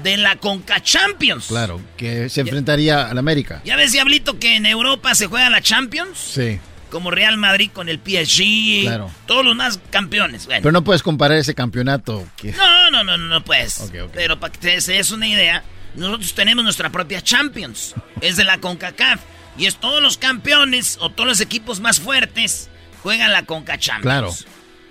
de 0.02 0.16
la 0.16 0.36
Conca 0.36 0.82
Champions. 0.82 1.46
Claro, 1.48 1.80
que 1.96 2.28
se 2.28 2.40
enfrentaría 2.40 3.08
al 3.08 3.18
América. 3.18 3.60
¿Ya 3.64 3.76
ves, 3.76 3.92
Diablito, 3.92 4.38
que 4.38 4.56
en 4.56 4.66
Europa 4.66 5.14
se 5.14 5.26
juega 5.26 5.50
la 5.50 5.60
Champions? 5.60 6.18
Sí. 6.18 6.58
Como 6.94 7.10
Real 7.10 7.36
Madrid 7.38 7.70
con 7.72 7.88
el 7.88 7.98
PSG. 7.98 8.82
Claro. 8.82 9.10
Todos 9.26 9.44
los 9.44 9.56
más 9.56 9.80
campeones. 9.90 10.46
Bueno. 10.46 10.62
Pero 10.62 10.70
no 10.70 10.84
puedes 10.84 11.02
comparar 11.02 11.36
ese 11.36 11.52
campeonato. 11.52 12.24
Que... 12.36 12.52
No, 12.52 12.88
no, 12.92 13.02
no, 13.02 13.18
no, 13.18 13.26
no 13.26 13.42
puedes. 13.42 13.90
Pero 14.12 14.38
para 14.38 14.52
que 14.52 14.60
te 14.60 14.92
des 14.92 15.10
una 15.10 15.26
idea, 15.26 15.64
nosotros 15.96 16.32
tenemos 16.34 16.62
nuestra 16.62 16.90
propia 16.90 17.20
Champions. 17.20 17.96
Es 18.20 18.36
de 18.36 18.44
la 18.44 18.58
CONCACAF. 18.58 19.20
Y 19.58 19.66
es 19.66 19.74
todos 19.74 20.00
los 20.00 20.18
campeones 20.18 20.96
o 21.00 21.10
todos 21.10 21.26
los 21.26 21.40
equipos 21.40 21.80
más 21.80 21.98
fuertes 21.98 22.70
juegan 23.02 23.32
la 23.32 23.44
CONCA 23.44 23.76
Champions. 23.76 24.02
Claro. 24.04 24.32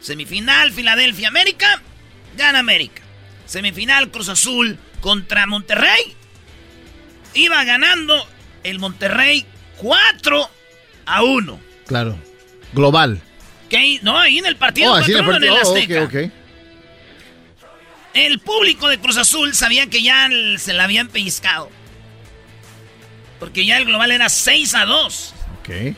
Semifinal, 0.02 0.74
Filadelfia, 0.74 1.30
América. 1.30 1.82
Gana 2.36 2.60
América. 2.60 3.02
Semifinal, 3.46 4.12
Cruz 4.12 4.28
Azul 4.28 4.78
contra 5.00 5.48
Monterrey. 5.48 6.18
Iba 7.34 7.64
ganando 7.64 8.28
el 8.66 8.80
Monterrey 8.80 9.46
4 9.78 10.50
a 11.06 11.24
1. 11.24 11.73
Claro. 11.88 12.18
Global. 12.74 13.22
Ahí- 13.72 14.00
no, 14.04 14.18
ahí 14.20 14.38
en 14.38 14.46
el 14.46 14.56
partido 14.56 14.92
Oh, 14.92 14.96
así 14.96 15.12
en 15.12 15.18
el 15.18 15.24
4-1 15.26 15.38
en 15.38 15.44
el 15.44 15.50
partido. 15.50 15.72
Oh, 15.72 15.76
Azteca. 15.76 16.04
ok, 16.04 16.14
ok. 16.28 16.32
El 18.14 18.40
público 18.40 18.88
de 18.88 19.00
Cruz 19.00 19.18
Azul 19.18 19.56
sabía 19.56 19.88
que 19.88 20.04
ya 20.04 20.30
se 20.58 20.74
la 20.74 20.84
habían 20.84 21.08
pellizcado. 21.08 21.70
Porque 23.40 23.66
ya 23.66 23.78
el 23.78 23.86
global 23.86 24.12
era 24.12 24.30
6 24.30 24.76
a 24.76 24.86
2. 24.86 25.34
Ok. 25.60 25.96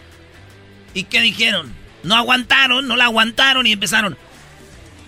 ¿Y 0.93 1.03
qué 1.03 1.19
dijeron? 1.21 1.73
No 2.03 2.15
aguantaron, 2.15 2.87
no 2.87 2.95
la 2.95 3.05
aguantaron 3.05 3.67
y 3.67 3.73
empezaron. 3.73 4.17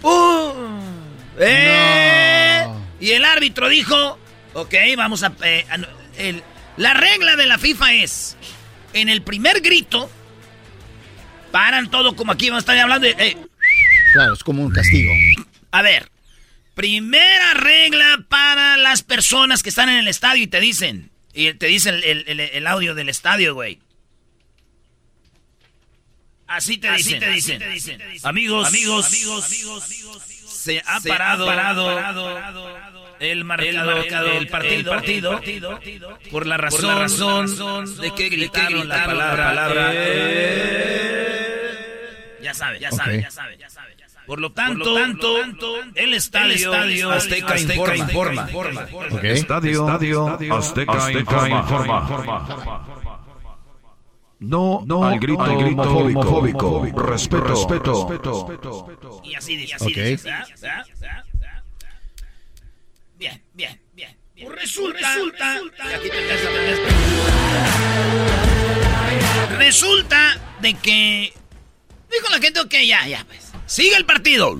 ¡Uh! 0.03 0.51
¡Eh! 1.39 2.65
Y 2.99 3.11
el 3.11 3.23
árbitro 3.23 3.69
dijo: 3.69 4.19
Ok, 4.53 4.73
vamos 4.97 5.23
a. 5.23 5.31
eh, 5.43 5.65
a 5.69 5.77
no- 5.77 5.87
el- 6.17 6.43
la 6.75 6.93
regla 6.93 7.35
de 7.37 7.45
la 7.45 7.57
FIFA 7.57 7.93
es: 7.93 8.35
en 8.93 9.07
el 9.09 9.21
primer 9.21 9.61
grito, 9.61 10.09
paran 11.51 11.89
todo 11.91 12.15
como 12.15 12.31
aquí 12.31 12.49
vamos 12.49 12.61
a 12.61 12.63
estar 12.71 12.77
hablando. 12.77 13.07
de, 13.07 13.15
eh, 13.17 13.37
Claro, 14.13 14.33
es 14.33 14.43
como 14.43 14.63
un 14.63 14.71
castigo. 14.71 15.11
a 15.71 15.81
ver, 15.81 16.09
primera 16.75 17.53
regla 17.55 18.25
para 18.29 18.77
las 18.77 19.01
personas 19.03 19.63
que 19.63 19.69
están 19.69 19.89
en 19.89 19.97
el 19.97 20.07
estadio 20.07 20.43
y 20.43 20.47
te 20.47 20.59
dicen, 20.59 21.11
y 21.33 21.53
te 21.53 21.67
dicen 21.67 21.95
el, 22.03 22.29
el- 22.29 22.67
audio 22.67 22.95
del 22.95 23.09
estadio, 23.09 23.53
güey. 23.53 23.79
Así 26.47 26.77
te 26.77 26.89
dicen, 26.93 27.19
te 27.19 27.29
dicen. 27.31 28.01
Amigos, 28.23 28.69
amigos, 28.69 29.05
amigos, 29.07 29.83
se 30.47 30.81
ha 30.85 30.99
parado, 31.01 31.45
el 33.19 33.43
marcador 33.43 34.03
del 34.23 34.47
partido, 34.47 34.91
partido, 34.91 35.79
por 36.31 36.45
la 36.47 36.57
razón, 36.57 37.97
de 37.97 38.13
que 38.13 38.29
gritaron 38.29 38.87
la 38.87 39.05
palabra, 39.05 39.93
ya 42.41 42.53
sabe, 42.53 42.79
ya 42.79 42.91
sabe, 42.91 43.21
ya 43.21 43.31
sabe, 43.31 43.57
ya 43.57 43.69
sabe. 43.69 43.97
Por 44.27 44.41
lo 44.41 44.51
tanto, 44.51 44.93
tanto, 44.93 45.77
el 45.95 46.13
estadio, 46.13 46.73
Azteca 47.11 47.57
informa. 47.57 48.49
Ok. 49.11 49.23
Estadio, 49.23 49.87
Azteca, 50.51 51.11
informa. 51.11 52.85
No, 54.39 55.03
al 55.03 55.19
grito, 55.19 55.41
homofóbico. 55.41 56.85
Respeto, 56.93 57.47
respeto. 57.47 59.21
Y 59.23 59.33
así 59.35 59.55
dice, 59.55 59.75
así 59.75 59.85
Ok. 59.85 59.97
dice. 59.97 60.29
¿verdad? 60.29 60.85
¿verdad? 60.99 61.25
Bien, 63.17 63.41
bien, 63.53 63.81
bien. 63.93 64.15
bien. 64.35 64.47
Pues 64.47 64.61
resulta, 64.61 65.13
resulta, 65.15 65.55
y 65.89 65.93
aquí 65.93 66.09
te 66.09 66.21
ves, 66.21 66.41
te 66.41 66.49
ves. 66.49 66.79
Resulta 69.57 70.37
de 70.61 70.75
que 70.75 71.33
dijo 72.11 72.29
la 72.29 72.39
gente, 72.39 72.59
ok, 72.59 72.73
ya, 72.85 73.07
ya, 73.07 73.25
pues. 73.25 73.51
Sigue 73.65 73.95
el 73.95 74.05
partido. 74.05 74.55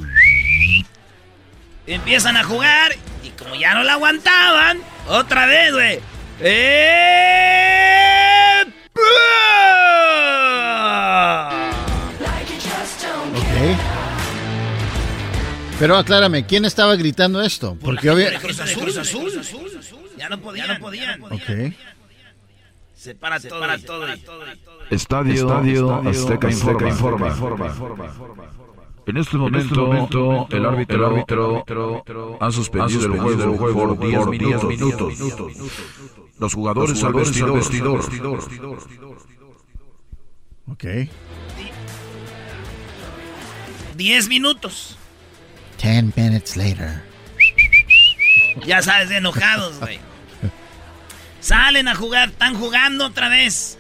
Empiezan 1.86 2.36
a 2.36 2.44
jugar 2.44 2.96
y 3.24 3.30
como 3.30 3.54
ya 3.56 3.76
no 3.76 3.84
la 3.84 3.94
aguantaban, 3.94 4.82
otra 5.08 5.46
vez, 5.46 5.74
güey. 5.74 6.00
¡Eh! 6.42 6.98
Pero 15.80 15.96
aclárame, 15.96 16.46
¿quién 16.46 16.66
estaba 16.66 16.96
gritando 16.96 17.42
esto? 17.42 17.78
Porque 17.82 18.10
obvio... 18.10 18.28
Cruz 18.42 18.60
Azul, 18.60 18.84
Cruz 18.84 18.98
Azul. 18.98 19.32
Ya 20.18 20.30
no 20.30 20.42
podían, 20.42 20.68
ya 20.68 20.74
no 20.74 20.80
podían. 20.80 21.24
Ok. 21.24 21.74
Se 22.96 23.14
para 23.14 23.40
todo. 23.40 23.60
Para 23.60 23.78
todo. 23.78 24.06
Estadio, 24.90 25.34
Estadio 25.34 25.94
Azteca, 26.10 26.50
informa. 26.50 27.76
En 29.06 29.18
este 29.18 29.38
momento, 29.38 30.48
el 30.50 30.66
árbitro, 30.66 31.64
ha 32.40 32.52
suspendido 32.52 33.06
el 33.06 33.20
juego, 33.58 33.96
por 33.96 34.00
10 34.00 34.26
minutos. 34.66 35.14
Los 36.40 36.54
jugadores, 36.54 37.04
al 37.04 37.14
vestidor. 37.14 37.62
Ok. 40.68 40.86
10 43.96 44.28
minutos. 44.28 44.98
Ten 45.78 46.14
minutes 46.16 46.58
later. 46.58 47.02
Ya 48.66 48.82
sabes, 48.82 49.12
enojados, 49.12 49.80
güey. 49.80 50.00
Salen 51.40 51.88
a 51.88 51.96
jugar, 51.96 52.30
están 52.30 52.56
jugando 52.56 53.06
otra 53.06 53.30
vez. 53.30 53.78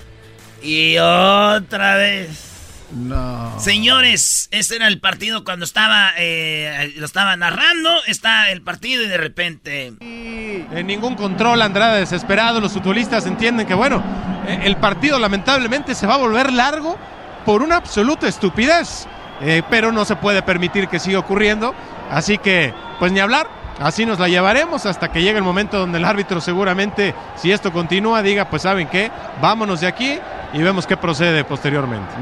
Y 0.61 0.97
otra 0.97 1.95
vez. 1.95 2.47
No. 2.91 3.59
Señores, 3.59 4.47
este 4.51 4.77
era 4.77 4.87
el 4.87 4.99
partido 4.99 5.43
cuando 5.43 5.65
estaba, 5.65 6.11
eh, 6.17 6.93
lo 6.95 7.05
estaba 7.05 7.35
narrando, 7.35 7.89
está 8.05 8.49
el 8.49 8.61
partido 8.61 9.03
y 9.03 9.07
de 9.07 9.17
repente... 9.17 9.93
En 9.99 10.87
ningún 10.87 11.15
control, 11.15 11.61
Andrade 11.61 11.99
desesperado, 11.99 12.61
los 12.61 12.71
futbolistas 12.71 13.25
entienden 13.25 13.67
que 13.67 13.73
bueno, 13.73 14.01
eh, 14.47 14.61
el 14.63 14.77
partido 14.77 15.19
lamentablemente 15.19 15.95
se 15.95 16.07
va 16.07 16.13
a 16.13 16.17
volver 16.17 16.53
largo 16.53 16.97
por 17.45 17.61
una 17.61 17.75
absoluta 17.75 18.27
estupidez, 18.27 19.05
eh, 19.41 19.61
pero 19.69 19.91
no 19.91 20.05
se 20.05 20.15
puede 20.15 20.41
permitir 20.41 20.87
que 20.87 20.99
siga 20.99 21.19
ocurriendo, 21.19 21.73
así 22.11 22.37
que 22.37 22.73
pues 22.99 23.11
ni 23.11 23.19
hablar, 23.19 23.47
así 23.79 24.05
nos 24.05 24.19
la 24.19 24.27
llevaremos 24.27 24.85
hasta 24.85 25.11
que 25.11 25.21
llegue 25.21 25.37
el 25.37 25.43
momento 25.43 25.77
donde 25.77 25.97
el 25.99 26.05
árbitro 26.05 26.41
seguramente, 26.41 27.13
si 27.35 27.51
esto 27.51 27.71
continúa, 27.71 28.21
diga 28.23 28.49
pues 28.49 28.63
saben 28.63 28.87
qué, 28.87 29.11
vámonos 29.41 29.81
de 29.81 29.87
aquí 29.87 30.17
y 30.53 30.59
vemos 30.61 30.87
qué 30.87 30.97
procede 30.97 31.43
posteriormente. 31.43 32.13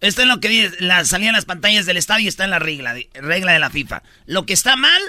Esto 0.00 0.22
es 0.22 0.28
lo 0.28 0.38
que 0.40 0.48
dice, 0.48 0.76
la, 0.80 1.04
salían 1.04 1.32
las 1.34 1.44
pantallas 1.44 1.86
del 1.86 1.96
estadio 1.96 2.24
y 2.26 2.28
está 2.28 2.44
en 2.44 2.50
la 2.50 2.58
regla, 2.58 2.94
de- 2.94 3.08
regla 3.14 3.52
de 3.52 3.58
la 3.58 3.70
FIFA. 3.70 4.02
Lo 4.26 4.46
que 4.46 4.52
está 4.52 4.76
mal, 4.76 5.00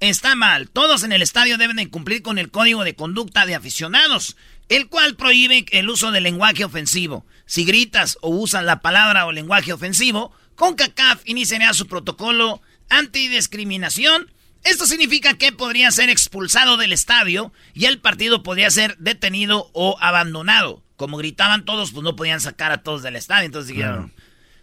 está 0.00 0.34
mal. 0.36 0.68
Todos 0.70 1.04
en 1.04 1.12
el 1.12 1.20
estadio 1.22 1.58
deben 1.58 1.76
de 1.76 1.88
cumplir 1.90 2.22
con 2.22 2.38
el 2.38 2.50
código 2.50 2.84
de 2.84 2.94
conducta 2.94 3.44
de 3.46 3.54
aficionados, 3.54 4.36
el 4.68 4.88
cual 4.88 5.16
prohíbe 5.16 5.66
el 5.72 5.90
uso 5.90 6.12
del 6.12 6.22
lenguaje 6.24 6.64
ofensivo. 6.64 7.26
Si 7.44 7.64
gritas 7.64 8.16
o 8.22 8.30
usas 8.30 8.64
la 8.64 8.80
palabra 8.80 9.26
o 9.26 9.32
lenguaje 9.32 9.72
ofensivo, 9.72 10.32
CONCACAF 10.56 11.22
iniciará 11.24 11.72
su 11.74 11.86
protocolo 11.86 12.62
antidiscriminación. 12.88 14.30
Esto 14.64 14.86
significa 14.86 15.34
que 15.34 15.52
podría 15.52 15.90
ser 15.90 16.08
expulsado 16.08 16.76
del 16.76 16.92
estadio 16.92 17.52
y 17.74 17.86
el 17.86 18.00
partido 18.00 18.42
podría 18.42 18.70
ser 18.70 18.96
detenido 18.98 19.70
o 19.72 19.96
abandonado. 20.00 20.82
Como 20.96 21.16
gritaban 21.16 21.64
todos, 21.64 21.90
pues 21.90 22.04
no 22.04 22.14
podían 22.14 22.40
sacar 22.40 22.70
a 22.70 22.82
todos 22.82 23.02
del 23.02 23.16
estadio. 23.16 23.46
Entonces 23.46 23.74
dijeron, 23.74 24.12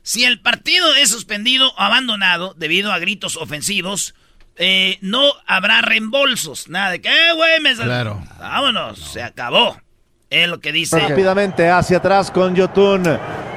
si 0.03 0.23
el 0.23 0.39
partido 0.39 0.95
es 0.95 1.09
suspendido 1.09 1.71
o 1.71 1.81
abandonado 1.81 2.53
debido 2.57 2.93
a 2.93 2.99
gritos 2.99 3.35
ofensivos, 3.35 4.15
eh, 4.55 4.99
no 5.01 5.33
habrá 5.47 5.81
reembolsos. 5.81 6.69
Nada 6.69 6.91
de 6.91 7.01
que, 7.01 7.09
eh, 7.09 7.33
güey, 7.33 7.59
me 7.59 7.75
sal-". 7.75 7.85
Claro. 7.85 8.23
Vámonos, 8.39 8.99
se 8.99 9.21
acabó. 9.21 9.81
Es 10.29 10.47
lo 10.47 10.59
que 10.59 10.71
dice. 10.71 10.99
Rápidamente 10.99 11.69
hacia 11.69 11.97
atrás 11.97 12.31
con 12.31 12.55
Yotun. 12.55 13.03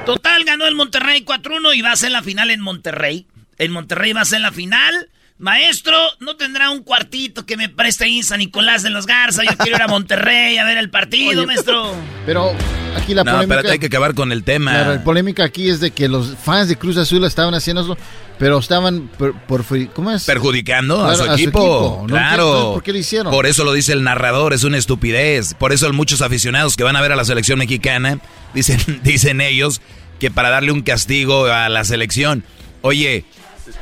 Total, 0.05 0.43
ganó 0.43 0.65
el 0.65 0.75
Monterrey 0.75 1.23
4-1 1.23 1.75
y 1.75 1.81
va 1.81 1.91
a 1.91 1.95
ser 1.95 2.11
la 2.11 2.21
final 2.23 2.49
en 2.51 2.61
Monterrey. 2.61 3.27
El 3.57 3.69
Monterrey 3.69 4.13
va 4.13 4.21
a 4.21 4.25
ser 4.25 4.41
la 4.41 4.51
final. 4.51 5.09
Maestro, 5.37 5.97
¿no 6.19 6.35
tendrá 6.35 6.69
un 6.69 6.83
cuartito 6.83 7.45
que 7.45 7.57
me 7.57 7.67
preste 7.67 8.05
ahí 8.05 8.17
en 8.17 8.23
San 8.23 8.39
Nicolás 8.39 8.83
de 8.83 8.89
los 8.89 9.05
Garza? 9.05 9.43
Yo 9.43 9.57
quiero 9.57 9.77
ir 9.77 9.83
a 9.83 9.87
Monterrey 9.87 10.57
a 10.57 10.63
ver 10.63 10.77
el 10.77 10.89
partido, 10.89 11.41
Oye, 11.41 11.47
maestro. 11.47 11.95
Pero 12.25 12.53
aquí 12.95 13.13
la 13.13 13.23
no, 13.23 13.31
polémica. 13.31 13.55
espérate, 13.55 13.71
hay 13.71 13.79
que 13.79 13.87
acabar 13.87 14.13
con 14.13 14.31
el 14.31 14.43
tema. 14.43 14.71
Claro, 14.71 14.93
la 14.93 15.03
polémica 15.03 15.43
aquí 15.43 15.69
es 15.69 15.79
de 15.79 15.91
que 15.91 16.07
los 16.07 16.35
fans 16.37 16.69
de 16.69 16.77
Cruz 16.77 16.97
Azul 16.97 17.23
estaban 17.25 17.53
haciendo 17.55 17.81
eso, 17.81 17.97
pero 18.39 18.57
estaban 18.59 19.09
por, 19.17 19.33
por 19.41 19.63
¿cómo 19.93 20.11
es? 20.11 20.25
Perjudicando 20.25 21.05
a, 21.05 21.15
su 21.15 21.23
a 21.23 21.25
su 21.27 21.33
equipo. 21.33 21.99
No 22.01 22.07
claro. 22.07 22.71
por 22.73 22.83
qué 22.83 22.91
lo 22.91 22.97
hicieron. 22.97 23.31
Por 23.31 23.45
eso 23.45 23.63
lo 23.63 23.73
dice 23.73 23.93
el 23.93 24.03
narrador, 24.03 24.53
es 24.53 24.63
una 24.63 24.77
estupidez. 24.77 25.53
Por 25.53 25.71
eso 25.71 25.91
muchos 25.93 26.21
aficionados 26.21 26.75
que 26.75 26.83
van 26.83 26.95
a 26.95 27.01
ver 27.01 27.11
a 27.11 27.15
la 27.15 27.25
selección 27.25 27.59
mexicana, 27.59 28.19
dicen, 28.53 28.79
dicen 29.03 29.41
ellos, 29.41 29.81
que 30.19 30.31
para 30.31 30.49
darle 30.49 30.71
un 30.71 30.81
castigo 30.81 31.45
a 31.45 31.69
la 31.69 31.83
selección. 31.83 32.43
Oye, 32.81 33.25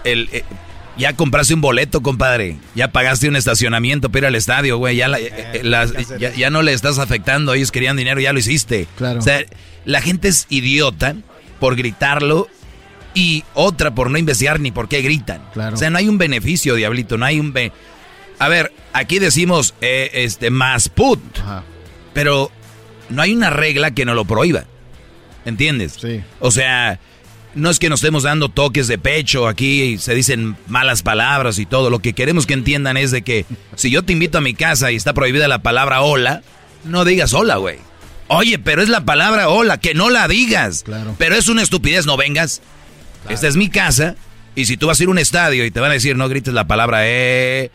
el, 0.04 0.30
eh, 0.32 0.44
ya 0.98 1.16
compraste 1.16 1.54
un 1.54 1.62
boleto, 1.62 2.02
compadre. 2.02 2.58
Ya 2.76 2.92
pagaste 2.92 3.28
un 3.30 3.36
estacionamiento 3.36 4.10
para 4.10 4.20
ir 4.20 4.26
al 4.28 4.36
estadio, 4.36 4.78
güey. 4.78 4.98
Ya, 4.98 5.08
la- 5.08 5.20
eh, 5.20 5.32
eh, 5.54 6.34
ya 6.38 6.50
no 6.50 6.62
le 6.62 6.74
estás 6.74 7.00
afectando. 7.00 7.54
Ellos 7.54 7.72
querían 7.72 7.98
dinero, 7.98 8.20
ya 8.20 8.34
lo 8.34 8.40
hiciste. 8.40 8.88
Claro. 8.98 9.20
O 9.20 9.22
sea, 9.22 9.44
la 9.86 10.02
gente 10.02 10.28
es 10.28 10.46
idiota 10.50 11.16
por 11.60 11.76
gritarlo 11.76 12.48
y 13.14 13.44
otra 13.54 13.94
por 13.94 14.10
no 14.10 14.18
investigar 14.18 14.60
ni 14.60 14.72
por 14.72 14.88
qué 14.88 15.02
gritan. 15.02 15.42
Claro. 15.54 15.76
O 15.76 15.78
sea, 15.78 15.90
no 15.90 15.98
hay 15.98 16.08
un 16.08 16.18
beneficio, 16.18 16.76
diablito, 16.76 17.18
no 17.18 17.26
hay 17.26 17.40
un... 17.40 17.52
be- 17.54 17.72
A 18.40 18.48
ver, 18.48 18.72
aquí 18.94 19.20
decimos 19.20 19.74
eh, 19.82 20.10
este 20.14 20.50
más 20.50 20.90
put, 20.90 21.20
pero 22.14 22.52
no 23.10 23.22
hay 23.22 23.34
una 23.34 23.50
regla 23.50 23.92
que 23.92 24.06
no 24.06 24.14
lo 24.14 24.26
prohíba. 24.26 24.64
¿Entiendes? 25.46 25.98
Sí. 26.00 26.22
O 26.40 26.52
sea, 26.52 27.00
no 27.56 27.70
es 27.70 27.80
que 27.80 27.90
nos 27.90 28.00
estemos 28.02 28.24
dando 28.24 28.50
toques 28.50 28.88
de 28.88 28.98
pecho 28.98 29.48
aquí 29.48 29.82
y 29.84 29.98
se 29.98 30.14
dicen 30.14 30.56
malas 30.68 31.02
palabras 31.02 31.58
y 31.60 31.66
todo. 31.66 31.90
Lo 31.90 32.00
que 32.00 32.14
queremos 32.14 32.46
que 32.46 32.54
entiendan 32.54 32.96
es 32.98 33.12
de 33.12 33.24
que 33.24 33.46
si 33.76 33.90
yo 33.90 34.04
te 34.04 34.14
invito 34.14 34.38
a 34.38 34.42
mi 34.42 34.54
casa 34.54 34.92
y 34.92 34.96
está 34.96 35.14
prohibida 35.14 35.48
la 35.48 35.62
palabra 35.64 36.02
hola, 36.02 36.44
no 36.84 37.06
digas 37.06 37.34
hola, 37.34 37.56
güey. 37.58 37.78
Oye, 38.28 38.60
pero 38.60 38.82
es 38.82 38.88
la 38.88 39.04
palabra 39.04 39.50
hola, 39.50 39.78
que 39.80 39.94
no 39.94 40.10
la 40.10 40.28
digas. 40.30 40.84
Claro. 40.84 41.16
Pero 41.18 41.36
es 41.36 41.50
una 41.50 41.62
estupidez, 41.64 42.06
no 42.06 42.16
vengas. 42.18 42.62
Esta 43.30 43.48
es 43.48 43.56
mi 43.56 43.70
casa 43.70 44.16
y 44.56 44.66
si 44.66 44.78
tú 44.78 44.88
vas 44.88 45.00
a 45.00 45.04
ir 45.04 45.10
a 45.10 45.12
un 45.12 45.20
estadio 45.20 45.66
y 45.66 45.72
te 45.72 45.80
van 45.80 45.92
a 45.92 45.94
decir 45.94 46.16
no 46.16 46.28
grites 46.28 46.54
la 46.54 46.68
palabra 46.68 47.02
eh, 47.04 47.72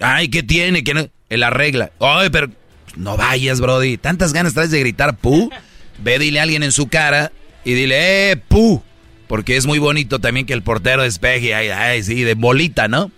ay, 0.00 0.28
¿qué 0.28 0.42
tiene? 0.42 0.84
que 0.84 0.94
no? 0.94 1.08
Es 1.28 1.38
la 1.38 1.50
regla. 1.50 1.92
Oye, 1.98 2.30
pero 2.30 2.50
no 2.96 3.16
vayas, 3.16 3.60
brody. 3.60 3.96
Tantas 3.96 4.32
ganas 4.32 4.54
traes 4.54 4.70
de 4.70 4.80
gritar 4.80 5.16
pu. 5.16 5.50
Ve, 6.02 6.18
dile 6.18 6.40
a 6.40 6.44
alguien 6.44 6.62
en 6.62 6.72
su 6.72 6.88
cara 6.88 7.30
y 7.64 7.74
dile, 7.74 8.30
eh, 8.30 8.36
pu. 8.36 8.82
Porque 9.28 9.56
es 9.56 9.66
muy 9.66 9.78
bonito 9.78 10.18
también 10.18 10.46
que 10.46 10.54
el 10.54 10.62
portero 10.62 11.02
despeje, 11.02 11.54
ay, 11.54 11.68
ay, 11.68 12.02
sí, 12.02 12.22
de 12.22 12.34
bolita, 12.34 12.88
¿no? 12.88 13.12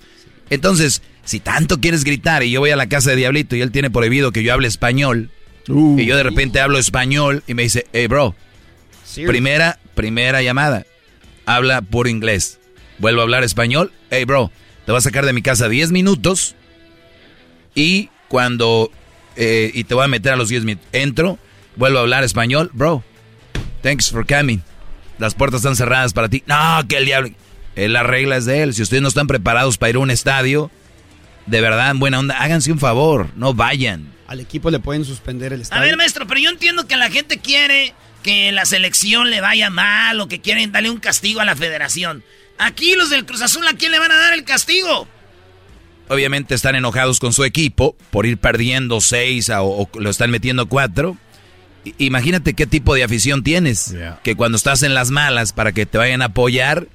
Entonces, 0.51 1.01
si 1.25 1.41
tanto 1.41 1.81
quieres 1.81 2.05
gritar 2.05 2.43
y 2.43 2.51
yo 2.51 2.61
voy 2.61 2.71
a 2.71 2.77
la 2.77 2.89
casa 2.89 3.11
de 3.11 3.17
Diablito 3.17 3.57
y 3.57 3.63
él 3.63 3.71
tiene 3.71 3.91
prohibido 3.91 4.31
que 4.31 4.43
yo 4.43 4.53
hable 4.53 4.69
español, 4.69 5.31
y 5.67 6.05
yo 6.05 6.17
de 6.17 6.23
repente 6.23 6.61
hablo 6.61 6.79
español 6.79 7.45
y 7.47 7.55
me 7.55 7.63
dice, 7.63 7.87
hey, 7.93 8.09
bro, 8.09 8.35
primera, 9.27 9.79
primera 9.95 10.43
llamada, 10.43 10.85
habla 11.47 11.83
puro 11.83 12.09
inglés. 12.09 12.59
Vuelvo 12.99 13.21
a 13.21 13.25
hablar 13.25 13.43
español, 13.45 13.93
hey, 14.11 14.25
bro, 14.25 14.51
te 14.87 14.93
voy 14.93 14.99
a 14.99 15.03
sacar 15.03 15.25
de 15.27 15.33
mi 15.33 15.43
casa 15.43 15.69
10 15.69 15.91
minutos 15.91 16.55
y 17.75 18.11
cuando, 18.29 18.91
eh, 19.37 19.71
y 19.75 19.85
te 19.85 19.95
voy 19.95 20.05
a 20.05 20.09
meter 20.09 20.33
a 20.33 20.37
los 20.37 20.49
10 20.49 20.65
minutos, 20.65 20.89
entro, 20.93 21.39
vuelvo 21.77 21.99
a 21.99 22.03
hablar 22.03 22.25
español, 22.25 22.71
bro, 22.73 23.03
thanks 23.83 24.11
for 24.11 24.27
coming. 24.27 24.59
Las 25.19 25.35
puertas 25.35 25.61
están 25.61 25.77
cerradas 25.77 26.13
para 26.13 26.29
ti. 26.29 26.43
No, 26.47 26.57
que 26.89 26.97
el 26.97 27.05
diablo. 27.05 27.31
Eh, 27.77 27.89
la 27.89 28.03
regla 28.03 28.37
es 28.37 28.45
de 28.45 28.63
él. 28.63 28.75
Si 28.75 28.83
ustedes 28.83 29.03
no 29.03 29.09
están 29.09 29.27
preparados 29.29 29.79
para 29.79 29.91
ir 29.91 29.97
a 29.97 30.01
un 30.01 30.11
estadio, 30.11 30.71
de 31.47 31.61
verdad, 31.61 31.91
en 31.91 32.01
buena 32.01 32.19
onda, 32.19 32.37
háganse 32.39 32.73
un 32.73 32.79
favor, 32.81 33.29
no 33.37 33.55
vayan. 33.55 34.13
Al 34.27 34.41
equipo 34.41 34.71
le 34.71 34.79
pueden 34.81 35.05
suspender 35.05 35.53
el 35.53 35.61
A 35.61 35.63
estadio. 35.63 35.83
ver, 35.85 35.97
maestro, 35.97 36.27
pero 36.27 36.41
yo 36.41 36.51
entiendo 36.51 36.87
que 36.89 36.97
la 36.97 37.09
gente 37.11 37.39
quiere 37.39 37.95
que 38.23 38.53
la 38.53 38.65
selección 38.65 39.31
le 39.31 39.41
vaya 39.41 39.71
mal 39.71 40.21
o 40.21 40.29
que 40.29 40.41
quieren 40.41 40.73
darle 40.73 40.91
un 40.91 40.99
castigo 41.01 41.41
a 41.41 41.45
la 41.45 41.57
federación. 41.57 42.23
Aquí 42.59 42.95
los 42.95 43.11
del 43.11 43.25
Cruz 43.27 43.43
Azul, 43.43 43.67
¿a 43.67 43.75
quién 43.75 43.93
le 43.93 43.99
van 43.99 44.13
a 44.13 44.17
dar 44.17 44.35
el 44.35 44.45
castigo? 44.45 45.09
Obviamente 46.09 46.55
están 46.55 46.75
enojados 46.75 47.21
con 47.21 47.33
su 47.33 47.45
equipo 47.45 47.97
por 48.11 48.27
ir 48.27 48.37
perdiendo 48.39 49.01
seis 49.01 49.49
a- 49.51 49.63
o, 49.63 49.83
o 49.91 50.01
lo 50.01 50.11
están 50.11 50.31
metiendo 50.31 50.67
cuatro. 50.67 51.17
I- 51.85 51.95
Imagínate 51.99 52.55
qué 52.55 52.67
tipo 52.67 52.95
de 52.95 53.05
afición 53.05 53.43
tienes. 53.43 53.95
Que 54.23 54.35
cuando 54.37 54.57
estás 54.57 54.83
en 54.83 54.95
las 54.95 55.11
malas 55.11 55.53
para 55.53 55.73
que 55.73 55.87
te 55.87 55.99
vayan 55.99 56.21
a 56.23 56.27
apoyar, 56.27 56.87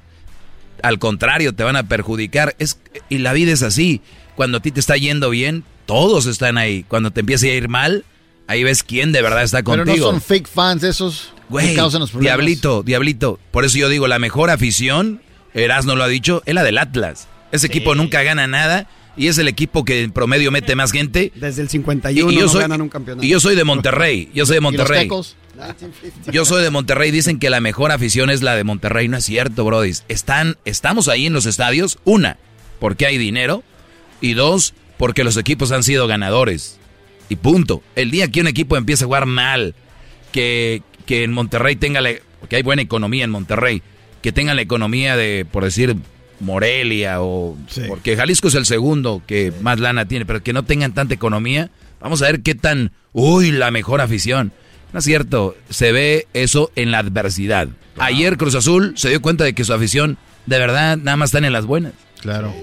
al 0.83 0.99
contrario, 0.99 1.53
te 1.55 1.63
van 1.63 1.75
a 1.75 1.87
perjudicar. 1.87 2.55
Es, 2.59 2.79
y 3.09 3.17
la 3.17 3.33
vida 3.33 3.51
es 3.51 3.63
así. 3.63 4.01
Cuando 4.35 4.59
a 4.59 4.61
ti 4.61 4.71
te 4.71 4.79
está 4.79 4.95
yendo 4.97 5.29
bien, 5.31 5.63
todos 5.87 6.27
están 6.27 6.57
ahí. 6.59 6.83
Cuando 6.87 7.09
te 7.11 7.21
empieza 7.21 7.47
a 7.47 7.49
ir 7.49 7.69
mal, 7.69 8.05
ahí 8.47 8.63
ves 8.63 8.83
quién 8.83 9.11
de 9.11 9.21
verdad 9.21 9.43
está 9.43 9.61
Pero 9.63 9.83
contigo. 9.85 10.05
no 10.07 10.11
son 10.13 10.21
fake 10.21 10.47
fans 10.47 10.83
esos 10.83 11.33
Güey, 11.49 11.69
que 11.69 11.75
causan 11.75 12.01
los 12.01 12.11
problemas. 12.11 12.37
diablito, 12.37 12.83
diablito. 12.83 13.39
Por 13.51 13.63
eso 13.65 13.77
yo 13.77 13.89
digo, 13.89 14.07
la 14.07 14.19
mejor 14.19 14.49
afición, 14.49 15.21
Erasmo 15.53 15.95
lo 15.95 16.03
ha 16.03 16.07
dicho, 16.07 16.43
es 16.45 16.53
la 16.55 16.63
del 16.63 16.77
Atlas. 16.77 17.27
Ese 17.51 17.67
equipo 17.67 17.95
nunca 17.95 18.21
gana 18.23 18.47
nada 18.47 18.87
y 19.15 19.27
es 19.27 19.37
el 19.37 19.47
equipo 19.47 19.83
que 19.85 20.03
en 20.03 20.11
promedio 20.11 20.51
mete 20.51 20.75
más 20.75 20.91
gente. 20.91 21.31
Desde 21.35 21.61
el 21.61 21.69
51 21.69 22.31
Y 22.31 22.35
yo 22.35 22.41
no 22.41 22.47
soy- 22.49 22.61
ganan 22.61 22.81
un 22.81 22.89
campeonato. 22.89 23.25
Y 23.25 23.29
yo 23.29 23.39
soy 23.39 23.55
de 23.55 23.63
Monterrey, 23.63 24.29
yo 24.33 24.45
soy 24.45 24.55
de 24.55 24.57
¿Y 24.59 24.61
los 24.63 24.71
Monterrey. 24.73 25.09
Yo 26.31 26.45
soy 26.45 26.61
de 26.63 26.69
Monterrey, 26.69 27.09
dicen 27.11 27.39
que 27.39 27.49
la 27.49 27.59
mejor 27.61 27.91
afición 27.91 28.29
es 28.29 28.41
la 28.43 28.55
de 28.55 28.63
Monterrey, 28.63 29.07
no 29.07 29.17
es 29.17 29.25
cierto, 29.25 29.63
Brody. 29.65 29.93
Están, 30.07 30.57
estamos 30.65 31.07
ahí 31.07 31.25
en 31.25 31.33
los 31.33 31.45
estadios, 31.45 31.97
una, 32.03 32.37
porque 32.79 33.05
hay 33.07 33.17
dinero, 33.17 33.63
y 34.21 34.33
dos, 34.33 34.73
porque 34.97 35.23
los 35.23 35.37
equipos 35.37 35.71
han 35.71 35.83
sido 35.83 36.05
ganadores. 36.07 36.77
Y 37.29 37.35
punto. 37.35 37.83
El 37.95 38.11
día 38.11 38.29
que 38.29 38.41
un 38.41 38.47
equipo 38.47 38.77
empieza 38.77 39.05
a 39.05 39.07
jugar 39.07 39.25
mal, 39.25 39.75
que 40.31 40.37
que, 40.37 40.83
que 41.05 41.23
en 41.23 41.33
Monterrey 41.33 41.75
tenga 41.75 42.01
la, 42.01 42.11
porque 42.39 42.57
hay 42.57 42.63
buena 42.63 42.81
economía 42.81 43.23
en 43.23 43.31
Monterrey, 43.31 43.81
que 44.21 44.31
tenga 44.31 44.53
la 44.53 44.61
economía 44.61 45.15
de, 45.15 45.45
por 45.51 45.63
decir, 45.63 45.95
Morelia 46.39 47.21
o 47.21 47.57
porque 47.87 48.15
Jalisco 48.15 48.47
es 48.47 48.55
el 48.55 48.65
segundo 48.65 49.23
que 49.25 49.51
más 49.61 49.79
lana 49.79 50.07
tiene, 50.07 50.25
pero 50.25 50.43
que 50.43 50.53
no 50.53 50.63
tengan 50.63 50.93
tanta 50.93 51.15
economía, 51.15 51.71
vamos 51.99 52.21
a 52.21 52.25
ver 52.25 52.41
qué 52.41 52.53
tan, 52.53 52.91
uy, 53.13 53.51
la 53.51 53.71
mejor 53.71 54.01
afición. 54.01 54.51
No 54.93 54.99
es 54.99 55.05
cierto, 55.05 55.57
se 55.69 55.91
ve 55.91 56.27
eso 56.33 56.71
en 56.75 56.91
la 56.91 56.99
adversidad. 56.99 57.69
Ayer 57.97 58.37
Cruz 58.37 58.55
Azul 58.55 58.93
se 58.95 59.09
dio 59.09 59.21
cuenta 59.21 59.43
de 59.43 59.53
que 59.53 59.65
su 59.65 59.73
afición 59.73 60.17
de 60.45 60.59
verdad 60.59 60.97
nada 60.97 61.17
más 61.17 61.29
están 61.29 61.45
en 61.45 61.53
las 61.53 61.65
buenas. 61.65 61.93
Claro. 62.21 62.53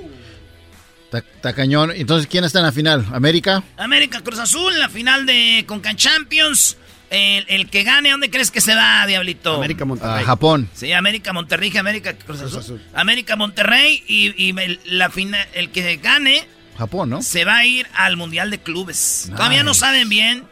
Está 1.18 1.52
cañón. 1.52 1.92
Entonces, 1.94 2.26
¿quién 2.26 2.44
está 2.44 2.60
en 2.60 2.66
la 2.66 2.72
final? 2.72 3.06
¿América? 3.12 3.62
América 3.76 4.20
Cruz 4.20 4.38
Azul, 4.38 4.78
la 4.78 4.88
final 4.88 5.26
de 5.26 5.64
Concan 5.66 5.96
Champions. 5.96 6.76
El, 7.10 7.70
que 7.70 7.84
gane, 7.84 8.10
¿dónde 8.10 8.28
crees 8.28 8.50
que 8.50 8.60
se 8.60 8.74
va, 8.74 9.06
Diablito? 9.06 9.54
América 9.54 9.84
Monterrey. 9.84 10.24
A 10.24 10.26
Japón. 10.26 10.68
Sí, 10.74 10.92
América 10.92 11.32
Monterrey, 11.32 11.76
América 11.76 12.14
Cruz 12.14 12.40
Azul. 12.40 12.82
América 12.92 13.36
Monterrey 13.36 14.02
y, 14.08 14.52
la 14.86 15.10
final, 15.10 15.46
el 15.54 15.70
que 15.70 15.96
gane. 15.96 16.46
Japón, 16.76 17.10
¿no? 17.10 17.22
Se 17.22 17.44
va 17.44 17.58
a 17.58 17.66
ir 17.66 17.86
al 17.94 18.16
Mundial 18.16 18.50
de 18.50 18.58
Clubes. 18.58 19.30
Todavía 19.30 19.62
no 19.62 19.74
saben 19.74 20.08
bien 20.08 20.44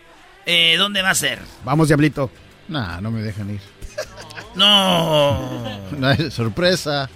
eh, 0.47 0.77
dónde 0.79 1.03
va 1.03 1.11
a 1.11 1.15
ser. 1.17 1.41
Vamos, 1.65 1.89
Diablito. 1.89 2.31
Nah, 2.69 3.01
no 3.01 3.11
me 3.11 3.23
dejan 3.23 3.51
ir. 3.51 3.61
No. 4.55 5.81
no 5.99 6.31
sorpresa. 6.31 7.11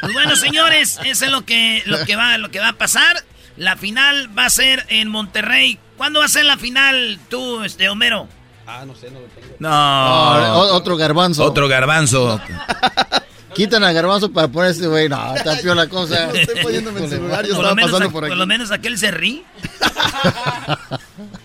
Pues 0.00 0.12
bueno, 0.12 0.36
señores, 0.36 0.98
eso 1.04 1.24
es 1.24 1.30
lo 1.30 1.44
que, 1.44 1.82
lo 1.86 2.04
que 2.04 2.16
va, 2.16 2.38
lo 2.38 2.50
que 2.50 2.60
va 2.60 2.68
a 2.68 2.72
pasar. 2.74 3.24
La 3.56 3.76
final 3.76 4.36
va 4.38 4.46
a 4.46 4.50
ser 4.50 4.86
en 4.88 5.08
Monterrey. 5.08 5.78
¿Cuándo 5.96 6.20
va 6.20 6.26
a 6.26 6.28
ser 6.28 6.44
la 6.44 6.56
final 6.56 7.18
tú, 7.28 7.64
este 7.64 7.88
Homero? 7.88 8.28
Ah, 8.66 8.84
no 8.86 8.94
sé, 8.94 9.10
no 9.10 9.20
lo 9.20 9.26
tengo. 9.26 9.56
No. 9.58 10.58
otro 10.74 10.96
garbanzo. 10.96 11.44
Otro 11.44 11.68
garbanzo. 11.68 12.40
Quitan 13.54 13.82
al 13.82 13.94
garbanzo 13.94 14.30
para 14.30 14.46
poner 14.46 14.70
este 14.70 14.86
güey. 14.86 15.08
No, 15.08 15.34
está 15.34 15.56
peor 15.56 15.76
la 15.76 15.88
cosa. 15.88 16.30
Estoy 16.32 16.62
poniéndome 16.62 17.02
el 17.02 17.08
celular. 17.08 17.44
Yo 17.46 17.54
estaba 17.54 17.74
pasando 17.74 18.10
por 18.12 18.24
aquí. 18.24 18.30
Por 18.30 18.38
lo 18.38 18.46
menos 18.46 18.70
aquel 18.70 18.98
se 18.98 19.10
rí. 19.10 19.44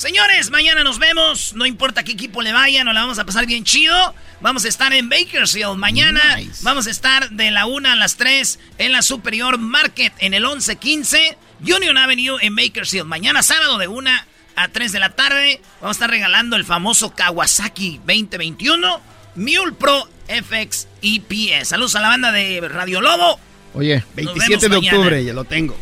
Señores, 0.00 0.50
mañana 0.50 0.82
nos 0.82 0.98
vemos. 0.98 1.52
No 1.52 1.66
importa 1.66 2.02
qué 2.02 2.12
equipo 2.12 2.40
le 2.40 2.54
vaya, 2.54 2.84
nos 2.84 2.94
la 2.94 3.02
vamos 3.02 3.18
a 3.18 3.26
pasar 3.26 3.44
bien 3.44 3.64
chido. 3.64 4.14
Vamos 4.40 4.64
a 4.64 4.68
estar 4.68 4.94
en 4.94 5.10
Bakersfield 5.10 5.76
mañana. 5.76 6.22
Vamos 6.62 6.86
a 6.86 6.90
estar 6.90 7.28
de 7.28 7.50
la 7.50 7.66
1 7.66 7.86
a 7.86 7.96
las 7.96 8.16
3 8.16 8.58
en 8.78 8.92
la 8.92 9.02
Superior 9.02 9.58
Market 9.58 10.14
en 10.20 10.32
el 10.32 10.44
1115 10.44 11.36
Union 11.60 11.98
Avenue 11.98 12.38
en 12.40 12.56
Bakersfield. 12.56 13.04
Mañana 13.04 13.42
sábado 13.42 13.76
de 13.76 13.88
1 13.88 14.10
a 14.56 14.68
3 14.68 14.90
de 14.90 15.00
la 15.00 15.10
tarde. 15.10 15.60
Vamos 15.82 15.96
a 15.96 15.98
estar 15.98 16.08
regalando 16.08 16.56
el 16.56 16.64
famoso 16.64 17.14
Kawasaki 17.14 17.98
2021 17.98 19.02
Mule 19.34 19.72
Pro 19.78 20.08
FX 20.28 20.88
EPS. 21.02 21.68
Saludos 21.68 21.94
a 21.96 22.00
la 22.00 22.08
banda 22.08 22.32
de 22.32 22.66
Radio 22.66 23.02
Lobo. 23.02 23.38
Oye, 23.74 24.02
27 24.16 24.66
de 24.70 24.76
octubre, 24.78 25.22
ya 25.22 25.34
lo 25.34 25.44
tengo. 25.44 25.76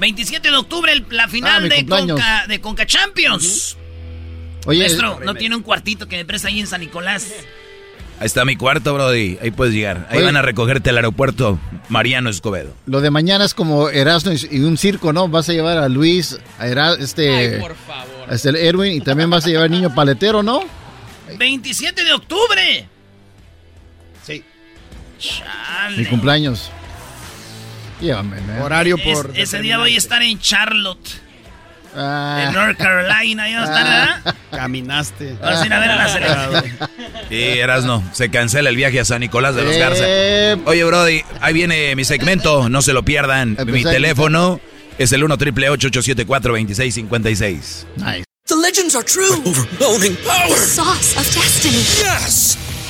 27 0.00 0.50
de 0.50 0.56
octubre, 0.56 1.04
la 1.10 1.28
final 1.28 1.64
ah, 1.64 1.68
de, 1.68 1.86
Conca, 1.86 2.46
de 2.48 2.60
Conca 2.60 2.86
Champions. 2.86 3.76
Oye, 4.66 4.80
Maestro, 4.80 5.20
¿no 5.24 5.34
tiene 5.34 5.56
un 5.56 5.62
cuartito 5.62 6.08
que 6.08 6.16
me 6.16 6.24
presta 6.24 6.48
ahí 6.48 6.60
en 6.60 6.66
San 6.66 6.80
Nicolás? 6.80 7.32
Ahí 8.18 8.26
está 8.26 8.44
mi 8.44 8.56
cuarto, 8.56 8.92
Brody. 8.92 9.38
Ahí 9.40 9.50
puedes 9.50 9.72
llegar. 9.72 10.06
Ahí 10.10 10.22
van 10.22 10.36
a 10.36 10.42
recogerte 10.42 10.90
al 10.90 10.96
aeropuerto 10.96 11.58
Mariano 11.88 12.28
Escobedo. 12.28 12.74
Lo 12.84 13.00
de 13.00 13.10
mañana 13.10 13.46
es 13.46 13.54
como 13.54 13.88
Erasmo 13.88 14.32
y 14.50 14.60
un 14.60 14.76
circo, 14.76 15.14
¿no? 15.14 15.28
Vas 15.28 15.48
a 15.48 15.52
llevar 15.52 15.78
a 15.78 15.88
Luis, 15.88 16.38
a 16.58 16.66
este. 16.98 17.34
Ay, 17.34 17.60
por 17.60 17.74
favor. 17.74 18.30
A 18.30 18.34
este 18.34 18.68
Erwin 18.68 18.92
y 18.92 19.00
también 19.00 19.30
vas 19.30 19.46
a 19.46 19.48
llevar 19.48 19.64
al 19.64 19.70
niño 19.70 19.94
paletero, 19.94 20.42
¿no? 20.42 20.60
27 21.38 22.04
de 22.04 22.12
octubre. 22.12 22.88
Sí. 24.22 24.44
Chale. 25.18 25.96
Mi 25.96 26.04
cumpleaños. 26.04 26.70
Llévame, 28.00 28.38
¿eh? 28.38 28.60
Horario 28.62 28.96
por. 28.98 29.32
ese 29.34 29.60
día 29.60 29.78
voy 29.78 29.94
a 29.94 29.98
estar 29.98 30.22
en 30.22 30.38
Charlotte. 30.38 31.20
Ah. 31.94 32.44
En 32.46 32.54
North 32.54 32.78
Carolina, 32.78 33.48
¿ya 33.48 33.64
estar, 33.64 34.22
ah. 34.24 34.34
Caminaste. 34.52 35.34
Vas 35.40 35.62
a 35.62 35.66
ir 35.66 35.72
a 35.72 35.80
ver 35.80 35.90
a 35.90 35.96
la 35.96 36.08
selección. 36.08 36.88
Sí, 37.28 37.36
Erasno, 37.36 38.02
se 38.12 38.30
cancela 38.30 38.70
el 38.70 38.76
viaje 38.76 39.00
a 39.00 39.04
San 39.04 39.20
Nicolás 39.20 39.54
de 39.56 39.62
los 39.64 39.76
Garza. 39.76 40.04
Oye, 40.66 40.84
Brody, 40.84 41.22
ahí 41.40 41.52
viene 41.52 41.94
mi 41.96 42.04
segmento, 42.04 42.68
no 42.68 42.82
se 42.82 42.92
lo 42.92 43.04
pierdan. 43.04 43.56
Mi 43.66 43.82
teléfono 43.82 44.60
es 44.98 45.12
el 45.12 45.24
1 45.24 45.38
triple 45.38 45.70
874 45.70 46.52
2656. 46.52 47.86
Nice. 47.96 48.24
The 48.46 48.56
legends 48.56 48.96
are 48.96 49.04
true. 49.04 49.40
overwhelming 49.44 50.16
power. 50.24 50.56
sauce 50.56 51.16
of 51.16 51.24
destiny. 51.34 51.84
Yes. 52.02 52.58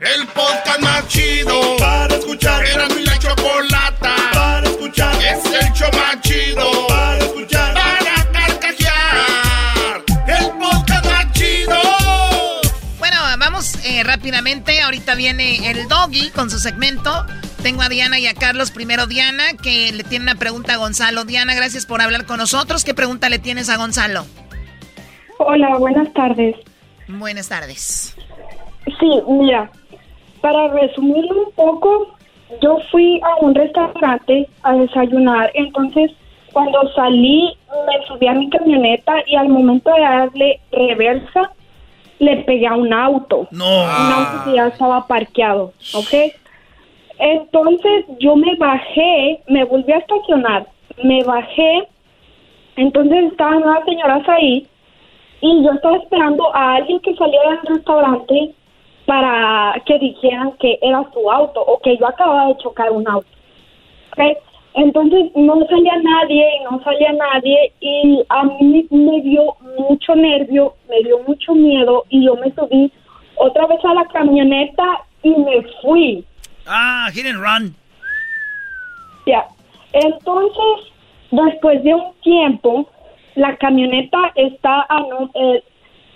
El 0.00 0.26
podcast 0.26 0.80
más 0.80 1.06
chido 1.06 1.76
para 1.78 2.16
escuchar. 2.16 2.64
Era 2.66 2.88
mi 2.88 3.04
la 3.04 3.16
chocolata 3.16 4.16
para 4.32 4.66
escuchar. 4.66 5.14
Es 5.22 5.44
el 5.44 5.72
show 5.72 5.88
más 5.92 6.20
chido 6.20 6.86
para 6.88 7.18
escuchar. 7.18 7.74
Para 7.74 8.32
carcajear. 8.32 10.02
El 10.26 10.50
podcast 10.58 11.04
más 11.06 11.32
chido. 11.32 11.76
Bueno, 12.98 13.18
vamos 13.38 13.76
eh, 13.84 14.02
rápidamente. 14.02 14.80
Ahorita 14.82 15.14
viene 15.14 15.70
el 15.70 15.86
doggy 15.86 16.30
con 16.30 16.50
su 16.50 16.58
segmento. 16.58 17.24
Tengo 17.62 17.82
a 17.82 17.88
Diana 17.88 18.18
y 18.18 18.26
a 18.26 18.34
Carlos. 18.34 18.72
Primero 18.72 19.06
Diana, 19.06 19.56
que 19.62 19.92
le 19.92 20.02
tiene 20.02 20.24
una 20.24 20.34
pregunta 20.34 20.74
a 20.74 20.76
Gonzalo. 20.78 21.24
Diana, 21.24 21.54
gracias 21.54 21.86
por 21.86 22.02
hablar 22.02 22.26
con 22.26 22.38
nosotros. 22.38 22.82
¿Qué 22.82 22.94
pregunta 22.94 23.28
le 23.28 23.38
tienes 23.38 23.68
a 23.68 23.76
Gonzalo? 23.76 24.26
Hola, 25.38 25.76
buenas 25.78 26.12
tardes. 26.12 26.56
Buenas 27.06 27.48
tardes. 27.48 28.16
Sí, 28.98 29.22
mira, 29.28 29.70
para 30.44 30.68
resumirlo 30.68 31.46
un 31.46 31.52
poco, 31.52 32.08
yo 32.60 32.76
fui 32.90 33.18
a 33.22 33.42
un 33.42 33.54
restaurante 33.54 34.46
a 34.62 34.74
desayunar, 34.74 35.50
entonces 35.54 36.10
cuando 36.52 36.86
salí 36.94 37.56
me 37.86 38.06
subí 38.06 38.26
a 38.26 38.34
mi 38.34 38.50
camioneta 38.50 39.14
y 39.26 39.36
al 39.36 39.48
momento 39.48 39.90
de 39.90 40.02
darle 40.02 40.60
reversa 40.70 41.50
le 42.18 42.36
pegué 42.42 42.66
a 42.66 42.74
un 42.74 42.92
auto. 42.92 43.48
No. 43.52 43.64
Un 43.64 44.12
auto 44.12 44.44
que 44.44 44.56
ya 44.56 44.66
estaba 44.66 45.06
parqueado, 45.06 45.72
¿ok? 45.94 46.12
Entonces 47.20 48.04
yo 48.18 48.36
me 48.36 48.54
bajé, 48.56 49.40
me 49.48 49.64
volví 49.64 49.92
a 49.92 49.96
estacionar, 49.96 50.66
me 51.02 51.24
bajé, 51.24 51.88
entonces 52.76 53.32
estaban 53.32 53.62
las 53.62 53.82
señoras 53.86 54.28
ahí 54.28 54.66
y 55.40 55.64
yo 55.64 55.72
estaba 55.72 55.96
esperando 55.96 56.54
a 56.54 56.74
alguien 56.74 57.00
que 57.00 57.14
saliera 57.14 57.48
del 57.48 57.76
restaurante 57.76 58.54
para 59.06 59.80
que 59.84 59.98
dijeran 59.98 60.52
que 60.58 60.78
era 60.82 61.04
su 61.12 61.30
auto 61.30 61.60
o 61.60 61.78
que 61.80 61.96
yo 61.96 62.06
acababa 62.06 62.48
de 62.48 62.56
chocar 62.58 62.90
un 62.90 63.06
auto. 63.08 63.28
¿Okay? 64.12 64.36
Entonces 64.74 65.30
no 65.36 65.54
salía 65.66 65.96
nadie, 66.02 66.46
no 66.68 66.82
salía 66.82 67.12
nadie 67.12 67.72
y 67.80 68.24
a 68.28 68.42
mí 68.42 68.86
me 68.90 69.20
dio 69.20 69.54
mucho 69.78 70.16
nervio, 70.16 70.74
me 70.88 71.00
dio 71.02 71.20
mucho 71.28 71.54
miedo 71.54 72.04
y 72.08 72.24
yo 72.24 72.34
me 72.36 72.52
subí 72.52 72.90
otra 73.36 73.66
vez 73.66 73.84
a 73.84 73.94
la 73.94 74.04
camioneta 74.06 75.04
y 75.22 75.30
me 75.30 75.62
fui. 75.80 76.24
Ah, 76.66 77.08
hit 77.12 77.26
and 77.26 77.38
run. 77.38 77.74
Ya. 79.26 79.46
Entonces, 79.92 80.92
después 81.30 81.82
de 81.84 81.94
un 81.94 82.12
tiempo, 82.22 82.88
la 83.36 83.56
camioneta 83.56 84.32
está 84.34 84.86
a, 84.88 85.06
eh, 85.34 85.62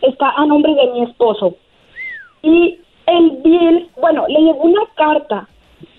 está 0.02 0.30
a 0.30 0.46
nombre 0.46 0.74
de 0.74 0.86
mi 0.92 1.02
esposo. 1.04 1.54
Y 2.48 2.78
el 3.06 3.30
bill, 3.44 3.88
bueno, 4.00 4.26
le 4.28 4.40
llegó 4.40 4.62
una 4.62 4.82
carta, 4.96 5.48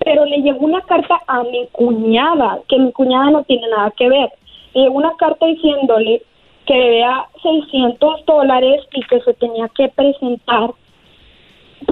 pero 0.04 0.26
le 0.26 0.38
llegó 0.38 0.66
una 0.66 0.82
carta 0.82 1.20
a 1.28 1.44
mi 1.44 1.68
cuñada, 1.72 2.60
que 2.68 2.80
mi 2.80 2.92
cuñada 2.92 3.30
no 3.32 3.44
tiene 3.44 3.68
nada 3.70 3.94
que 3.96 4.10
ver. 4.10 4.30
Le 4.74 4.82
llegó 4.82 4.96
una 4.96 5.16
carta 5.18 5.46
diciéndole 5.46 6.24
que 6.66 6.74
debía 6.74 7.26
600 7.44 8.26
dólares 8.26 8.82
y 8.94 9.02
que 9.04 9.20
se 9.22 9.34
tenía 9.36 9.70
que 9.76 9.90
presentar 9.90 10.72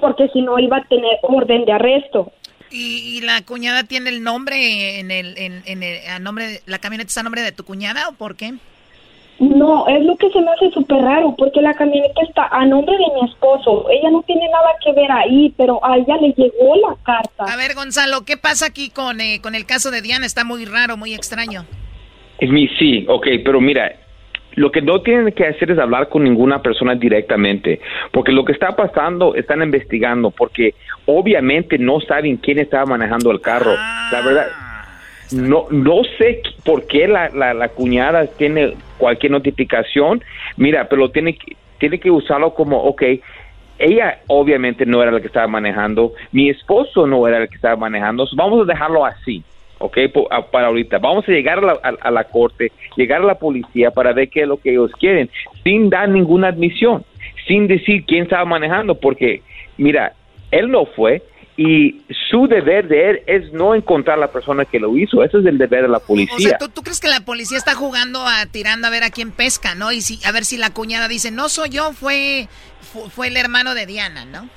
porque 0.02 0.28
si 0.30 0.42
no 0.42 0.60
iba 0.60 0.78
a 0.78 0.88
tener 0.88 1.18
orden 1.22 1.66
de 1.66 1.72
arresto. 1.72 2.32
¿Y, 2.70 3.22
la 3.22 3.42
cuñada 3.44 3.84
tiene 3.84 4.10
el 4.10 4.24
nombre 4.24 5.00
en 5.00 5.10
el, 5.10 5.38
en, 5.38 5.84
el 5.84 6.08
a 6.10 6.20
nombre 6.20 6.62
la 6.66 6.80
camioneta 6.80 7.08
está 7.08 7.22
a 7.22 7.24
nombre 7.24 7.42
de 7.42 7.54
tu 7.54 7.64
cuñada 7.64 8.10
o 8.10 8.14
por 8.14 8.36
qué? 8.36 8.56
No, 9.40 9.88
es 9.88 10.04
lo 10.04 10.16
que 10.16 10.32
se 10.32 10.42
me 10.42 10.50
hace 10.52 10.72
súper 10.72 10.98
raro, 10.98 11.36
porque 11.38 11.62
la 11.62 11.74
camioneta 11.74 12.22
está 12.28 12.48
a 12.48 12.66
nombre 12.66 12.96
de 12.98 13.06
mi 13.14 13.30
esposo. 13.30 13.86
Ella 13.90 14.10
no 14.10 14.24
tiene 14.24 14.50
nada 14.50 14.70
que 14.84 14.92
ver 14.94 15.12
ahí, 15.12 15.54
pero 15.56 15.84
a 15.86 15.98
ella 15.98 16.18
le 16.18 16.34
llegó 16.34 16.76
la 16.76 16.96
carta. 17.04 17.44
A 17.44 17.56
ver, 17.56 17.76
Gonzalo, 17.76 18.26
¿qué 18.26 18.38
pasa 18.38 18.66
aquí 18.66 18.90
con, 18.90 19.22
eh, 19.22 19.40
con 19.42 19.54
el 19.54 19.66
caso 19.66 19.92
de 19.92 20.02
Diana? 20.02 20.26
Está 20.26 20.44
muy 20.44 20.66
raro, 20.66 20.98
muy 20.98 21.14
extraño. 21.14 21.66
Es 22.40 22.50
mi 22.50 22.68
sí, 22.80 23.06
ok, 23.08 23.28
pero 23.44 23.62
mira, 23.62 23.96
lo 24.58 24.72
que 24.72 24.82
no 24.82 25.02
tienen 25.02 25.32
que 25.34 25.46
hacer 25.46 25.70
es 25.70 25.78
hablar 25.78 26.10
con 26.10 26.24
ninguna 26.24 26.64
persona 26.64 26.96
directamente, 26.96 27.80
porque 28.12 28.32
lo 28.32 28.44
que 28.44 28.54
está 28.54 28.76
pasando, 28.76 29.36
están 29.36 29.62
investigando, 29.62 30.32
porque 30.32 30.74
obviamente 31.06 31.78
no 31.78 32.00
saben 32.02 32.38
quién 32.38 32.58
estaba 32.58 32.86
manejando 32.88 33.30
el 33.30 33.40
carro. 33.40 33.76
La 34.12 34.22
verdad, 34.26 34.48
no, 35.32 35.66
no 35.72 36.02
sé 36.18 36.42
por 36.64 36.88
qué 36.88 37.08
la, 37.08 37.30
la, 37.30 37.54
la 37.54 37.70
cuñada 37.70 38.28
tiene 38.28 38.74
cualquier 38.98 39.32
notificación. 39.32 40.24
Mira, 40.56 40.88
pero 40.90 41.10
tiene 41.10 41.34
que, 41.34 41.56
tiene 41.78 42.00
que 42.00 42.12
usarlo 42.12 42.54
como, 42.54 42.82
ok, 42.84 43.04
ella 43.80 44.20
obviamente 44.28 44.86
no 44.86 45.02
era 45.02 45.12
la 45.12 45.22
que 45.22 45.28
estaba 45.28 45.48
manejando, 45.48 46.14
mi 46.32 46.50
esposo 46.50 47.06
no 47.06 47.28
era 47.28 47.38
el 47.38 47.50
que 47.50 47.56
estaba 47.56 47.76
manejando, 47.76 48.28
vamos 48.36 48.62
a 48.64 48.72
dejarlo 48.72 49.06
así. 49.06 49.44
Ok, 49.80 49.96
para 50.52 50.68
ahorita. 50.68 50.98
Vamos 50.98 51.30
a 51.30 51.32
llegar 51.32 51.60
a 51.60 51.62
la, 51.62 51.74
a 52.02 52.10
la 52.10 52.24
corte, 52.24 52.72
llegar 52.96 53.22
a 53.22 53.26
la 53.26 53.36
policía 53.36 53.92
para 53.92 54.12
ver 54.12 54.28
qué 54.28 54.42
es 54.42 54.48
lo 54.48 54.58
que 54.58 54.72
ellos 54.72 54.92
quieren, 55.00 55.30
sin 55.64 55.92
dar 55.92 56.10
ninguna 56.10 56.48
admisión, 56.48 57.04
sin 57.48 57.68
decir 57.68 58.04
quién 58.06 58.24
estaba 58.24 58.44
manejando, 58.44 58.96
porque, 58.96 59.44
mira, 59.78 60.14
él 60.50 60.72
no 60.72 60.86
fue 60.88 61.22
y 61.58 62.02
su 62.30 62.48
deber 62.48 62.88
de 62.88 63.10
él 63.10 63.22
es 63.26 63.52
no 63.52 63.74
encontrar 63.74 64.18
a 64.18 64.22
la 64.22 64.32
persona 64.32 64.64
que 64.66 64.80
lo 64.80 64.96
hizo. 64.96 65.24
Ese 65.24 65.40
es 65.40 65.46
el 65.46 65.58
deber 65.58 65.82
de 65.82 65.88
la 65.90 65.98
O 65.98 66.02
policía. 66.06 66.50
sea, 66.50 66.58
¿tú, 66.60 66.70
tú 66.70 66.84
crees 66.84 67.00
que 67.00 67.08
la 67.08 67.22
policía 67.22 67.58
está 67.58 67.74
jugando 67.74 68.20
a 68.26 68.46
tirando 68.46 68.86
a 68.88 68.92
ver 68.92 69.04
a 69.04 69.10
quién 69.10 69.32
pesca, 69.32 69.74
¿no? 69.74 69.92
Y 69.92 70.02
si, 70.02 70.24
a 70.26 70.32
ver 70.32 70.46
si 70.46 70.58
la 70.58 70.70
cuñada 70.72 71.08
dice, 71.08 71.32
no 71.32 71.50
soy 71.50 71.70
yo, 71.70 71.94
fue, 71.94 72.48
fu- 72.82 73.10
fue 73.10 73.28
el 73.30 73.38
hermano 73.38 73.74
de 73.74 73.88
Diana, 73.88 74.26
¿no? 74.26 74.48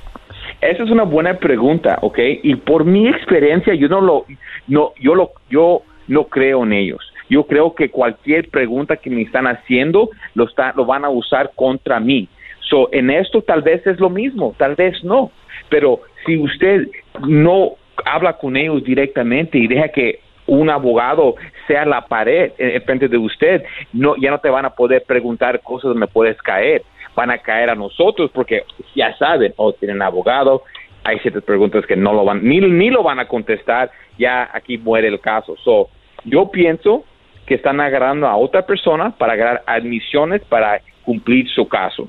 Esa 0.60 0.82
es 0.84 0.90
una 0.90 1.04
buena 1.04 1.38
pregunta, 1.38 1.98
¿ok? 2.02 2.18
Y 2.42 2.54
por 2.56 2.84
mi 2.84 3.08
experiencia, 3.08 3.74
yo 3.74 3.88
no 3.88 4.02
lo, 4.02 4.26
no, 4.68 4.92
yo 5.00 5.14
lo, 5.14 5.30
yo 5.48 5.82
no 6.06 6.24
creo 6.24 6.64
en 6.64 6.74
ellos. 6.74 7.00
Yo 7.30 7.46
creo 7.46 7.74
que 7.74 7.88
cualquier 7.90 8.50
pregunta 8.50 8.96
que 8.96 9.08
me 9.08 9.22
están 9.22 9.46
haciendo 9.46 10.10
lo 10.34 10.44
está, 10.44 10.74
lo 10.76 10.84
van 10.84 11.04
a 11.06 11.08
usar 11.08 11.52
contra 11.54 11.98
mí. 11.98 12.28
So, 12.70 12.88
en 12.92 13.10
esto 13.10 13.42
tal 13.42 13.62
vez 13.62 13.84
es 13.86 13.98
lo 13.98 14.08
mismo, 14.08 14.54
tal 14.56 14.76
vez 14.76 15.02
no. 15.02 15.32
Pero 15.68 16.00
si 16.24 16.38
usted 16.38 16.88
no 17.26 17.72
habla 18.04 18.34
con 18.34 18.56
ellos 18.56 18.84
directamente 18.84 19.58
y 19.58 19.66
deja 19.66 19.88
que 19.88 20.20
un 20.46 20.70
abogado 20.70 21.34
sea 21.66 21.84
la 21.84 22.06
pared 22.06 22.52
en 22.58 22.82
frente 22.82 23.08
de 23.08 23.18
usted, 23.18 23.64
no, 23.92 24.14
ya 24.16 24.30
no 24.30 24.38
te 24.38 24.50
van 24.50 24.64
a 24.64 24.70
poder 24.70 25.02
preguntar 25.04 25.60
cosas 25.62 25.90
donde 25.90 26.06
puedes 26.06 26.40
caer. 26.42 26.82
Van 27.16 27.30
a 27.30 27.38
caer 27.38 27.70
a 27.70 27.74
nosotros 27.74 28.30
porque 28.32 28.62
ya 28.94 29.16
saben, 29.16 29.52
o 29.56 29.72
tienen 29.72 30.00
abogado, 30.00 30.62
hay 31.02 31.18
ciertas 31.18 31.42
preguntas 31.42 31.84
que 31.86 31.96
no 31.96 32.12
lo 32.12 32.24
van, 32.24 32.42
ni, 32.44 32.60
ni 32.60 32.90
lo 32.90 33.02
van 33.02 33.18
a 33.18 33.26
contestar, 33.26 33.90
ya 34.16 34.48
aquí 34.52 34.78
muere 34.78 35.08
el 35.08 35.20
caso. 35.20 35.56
So, 35.64 35.88
yo 36.24 36.50
pienso 36.50 37.04
que 37.46 37.54
están 37.54 37.80
agarrando 37.80 38.28
a 38.28 38.36
otra 38.36 38.64
persona 38.64 39.10
para 39.16 39.32
agarrar 39.32 39.62
admisiones 39.66 40.42
para 40.44 40.80
cumplir 41.04 41.48
su 41.48 41.66
caso. 41.66 42.08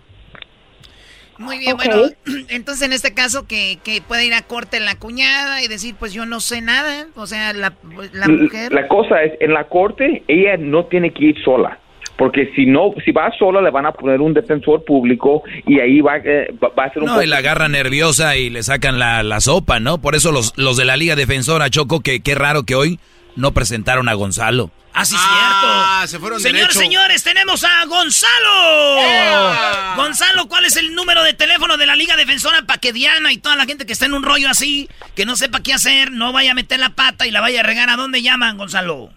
Muy 1.41 1.57
bien, 1.59 1.75
bueno, 1.77 2.03
entonces 2.49 2.83
en 2.83 2.93
este 2.93 3.13
caso 3.13 3.45
que, 3.47 3.79
que 3.83 4.01
puede 4.01 4.25
ir 4.25 4.33
a 4.33 4.41
corte 4.43 4.79
la 4.79 4.95
cuñada 4.95 5.61
y 5.61 5.67
decir, 5.67 5.95
pues 5.99 6.13
yo 6.13 6.25
no 6.25 6.39
sé 6.39 6.61
nada, 6.61 7.07
o 7.15 7.27
sea, 7.27 7.53
la, 7.53 7.73
la 8.13 8.27
mujer... 8.27 8.71
La 8.73 8.87
cosa 8.87 9.23
es, 9.23 9.33
en 9.39 9.53
la 9.53 9.65
corte, 9.67 10.23
ella 10.27 10.57
no 10.57 10.85
tiene 10.85 11.11
que 11.11 11.25
ir 11.25 11.43
sola. 11.43 11.77
Porque 12.17 12.51
si 12.55 12.67
no, 12.67 12.93
si 13.03 13.11
va 13.11 13.31
sola, 13.39 13.61
le 13.61 13.71
van 13.71 13.87
a 13.87 13.93
poner 13.93 14.21
un 14.21 14.31
defensor 14.33 14.85
público 14.85 15.41
y 15.65 15.79
ahí 15.79 16.01
va, 16.01 16.17
eh, 16.17 16.53
va- 16.63 16.69
va 16.77 16.83
a 16.85 16.89
ser 16.93 16.99
un 17.01 17.07
No, 17.07 17.13
poco- 17.13 17.23
y 17.23 17.27
la 17.27 17.37
agarra 17.37 17.67
nerviosa 17.67 18.35
y 18.37 18.51
le 18.51 18.61
sacan 18.61 18.99
la, 18.99 19.23
la 19.23 19.39
sopa, 19.39 19.79
¿no? 19.79 19.99
Por 19.99 20.13
eso 20.13 20.31
los, 20.31 20.55
los 20.55 20.77
de 20.77 20.85
la 20.85 20.97
Liga 20.97 21.15
Defensora, 21.15 21.71
Choco, 21.71 22.01
que 22.01 22.19
qué 22.19 22.35
raro 22.35 22.61
que 22.63 22.75
hoy 22.75 22.99
no 23.35 23.53
presentaron 23.53 24.07
a 24.07 24.13
Gonzalo. 24.13 24.69
Ah, 24.93 25.05
sí, 25.05 25.15
cierto. 25.15 26.07
se 26.07 26.19
fueron 26.19 26.39
Señores, 26.39 26.61
derecho. 26.67 26.79
señores, 26.79 27.23
tenemos 27.23 27.63
a 27.63 27.85
Gonzalo. 27.85 29.95
Gonzalo, 29.95 30.47
¿cuál 30.47 30.65
es 30.65 30.77
el 30.77 30.93
número 30.95 31.23
de 31.23 31.33
teléfono 31.33 31.77
de 31.77 31.85
la 31.85 31.95
Liga 31.95 32.15
Defensora 32.15 32.63
para 32.63 32.79
que 32.79 32.93
Diana 32.93 33.31
y 33.31 33.37
toda 33.37 33.55
la 33.55 33.65
gente 33.65 33.85
que 33.85 33.93
está 33.93 34.05
en 34.05 34.13
un 34.13 34.23
rollo 34.23 34.49
así, 34.49 34.89
que 35.15 35.25
no 35.25 35.35
sepa 35.35 35.61
qué 35.63 35.73
hacer, 35.73 36.11
no 36.11 36.33
vaya 36.33 36.51
a 36.51 36.55
meter 36.55 36.79
la 36.79 36.89
pata 36.89 37.25
y 37.25 37.31
la 37.31 37.41
vaya 37.41 37.61
a 37.61 37.63
regar? 37.63 37.89
¿A 37.89 37.95
dónde 37.95 38.21
llaman, 38.21 38.57
Gonzalo? 38.57 39.09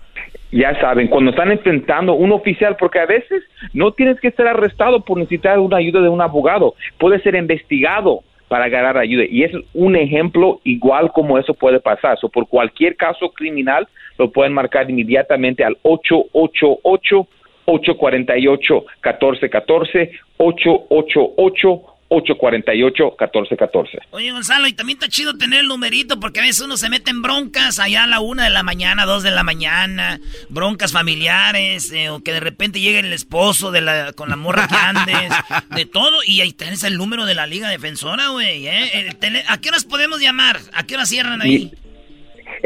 ya 0.53 0.81
saben, 0.81 1.09
cuando 1.09 1.33
están 1.33 1.51
enfrentando 1.51 2.15
un 2.15 2.31
oficial, 2.31 2.77
porque 2.79 3.01
a 3.01 3.07
veces 3.07 3.43
no 3.73 3.91
tienes 3.91 4.21
que 4.21 4.31
ser 4.31 4.47
arrestado 4.47 5.05
por 5.05 5.19
necesitar 5.19 5.59
una 5.59 5.79
ayuda 5.79 6.01
de 6.01 6.09
un 6.09 6.21
abogado, 6.21 6.77
puede 6.97 7.21
ser 7.23 7.35
investigado 7.35 8.21
para 8.47 8.67
agarrar 8.67 8.99
ayuda. 8.99 9.25
Y 9.29 9.43
es 9.43 9.51
un 9.73 9.97
ejemplo 9.97 10.61
igual 10.63 11.11
como 11.11 11.39
eso 11.39 11.55
puede 11.55 11.81
pasar. 11.81 12.19
So, 12.21 12.29
por 12.29 12.47
cualquier 12.47 12.95
caso 12.95 13.31
criminal, 13.31 13.89
lo 14.19 14.31
pueden 14.31 14.53
marcar 14.53 14.89
inmediatamente 14.91 15.65
al 15.65 15.77
888 15.83 17.29
848 17.67 18.75
1414 19.03 20.11
888 20.37 21.95
848 22.09 23.05
1414 23.19 23.99
Oye, 24.11 24.31
Gonzalo, 24.31 24.67
y 24.67 24.73
también 24.73 24.99
está 24.99 25.09
chido 25.09 25.37
tener 25.37 25.61
el 25.61 25.69
numerito, 25.69 26.21
porque 26.21 26.41
a 26.41 26.43
veces 26.43 26.63
uno 26.63 26.77
se 26.77 26.89
mete 26.89 27.11
en 27.11 27.23
broncas 27.23 27.79
allá 27.79 28.05
a 28.05 28.07
la 28.07 28.21
una 28.21 28.45
de 28.45 28.51
la 28.51 28.63
mañana, 28.63 29.07
dos 29.07 29.23
de 29.23 29.31
la 29.31 29.43
mañana, 29.43 30.21
broncas 30.49 30.93
familiares, 30.93 31.91
eh, 31.93 32.11
o 32.11 32.23
que 32.23 32.33
de 32.33 32.41
repente 32.41 32.81
llegue 32.81 33.01
el 33.01 33.13
esposo 33.13 33.73
de 33.73 33.81
la, 33.81 34.13
con 34.13 34.29
la 34.29 34.37
morra 34.37 34.69
que 34.69 34.77
andes, 34.77 35.33
de 35.75 35.87
todo, 35.87 36.23
y 36.27 36.41
ahí 36.41 36.53
tenés 36.53 36.85
el 36.85 36.97
número 36.97 37.27
de 37.27 37.35
la 37.35 37.47
Liga 37.47 37.69
Defensora, 37.69 38.29
güey, 38.29 38.67
¿eh? 38.67 39.11
¿A 39.49 39.61
qué 39.61 39.71
horas 39.71 39.85
podemos 39.85 40.21
llamar? 40.21 40.59
¿A 40.73 40.85
qué 40.85 40.95
horas 40.95 41.09
cierran 41.09 41.41
ahí? 41.43 41.73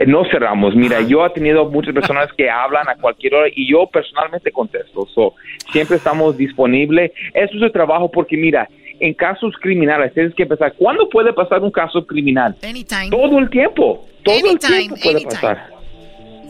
No 0.07 0.25
cerramos. 0.31 0.75
Mira, 0.75 1.01
yo 1.01 1.25
he 1.27 1.31
tenido 1.31 1.69
muchas 1.71 1.95
personas 1.95 2.29
que 2.37 2.49
hablan 2.49 2.89
a 2.89 2.97
cualquier 2.97 3.35
hora 3.35 3.49
y 3.55 3.71
yo 3.71 3.87
personalmente 3.87 4.53
contesto. 4.53 5.07
So, 5.15 5.35
siempre 5.73 5.97
estamos 5.97 6.37
disponibles. 6.37 7.13
Eso 7.35 7.57
es 7.57 7.63
el 7.63 7.73
trabajo 7.73 8.11
porque, 8.11 8.37
mira, 8.37 8.69
en 9.01 9.15
casos 9.15 9.55
criminales 9.61 10.13
tienes 10.15 10.35
que 10.35 10.45
empezar. 10.45 10.75
¿Cuándo 10.75 11.09
puede 11.09 11.33
pasar 11.33 11.61
un 11.63 11.71
caso 11.71 12.07
criminal? 12.07 12.57
Anytime. 12.63 13.11
Todo 13.11 13.39
el 13.39 13.51
tiempo. 13.51 14.07
Todo 14.25 14.51
el 14.51 14.59
tiempo 14.59 14.97
puede 14.97 15.17
anytime. 15.17 15.41
pasar. 15.41 15.79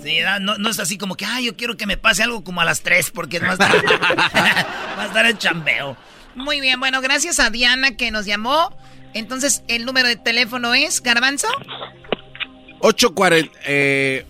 Sí, 0.00 0.18
no, 0.40 0.56
no 0.58 0.70
es 0.70 0.78
así 0.78 0.96
como 0.96 1.16
que, 1.16 1.24
ay, 1.24 1.46
yo 1.46 1.56
quiero 1.56 1.76
que 1.76 1.86
me 1.86 1.96
pase 1.96 2.22
algo 2.22 2.44
como 2.44 2.60
a 2.60 2.64
las 2.64 2.82
tres, 2.82 3.10
porque 3.10 3.38
va 3.40 3.48
a 3.48 3.52
estar, 3.52 3.70
va 3.70 5.02
a 5.02 5.06
estar 5.06 5.26
el 5.26 5.38
chambeo. 5.38 5.96
Muy 6.34 6.60
bien, 6.60 6.78
bueno, 6.78 7.00
gracias 7.00 7.40
a 7.40 7.50
Diana 7.50 7.96
que 7.96 8.10
nos 8.10 8.26
llamó. 8.26 8.70
Entonces, 9.14 9.64
el 9.68 9.84
número 9.86 10.06
de 10.06 10.16
teléfono 10.16 10.74
es, 10.74 11.02
Garbanzo. 11.02 11.48
840. 12.80 13.58
Eh, 13.66 14.24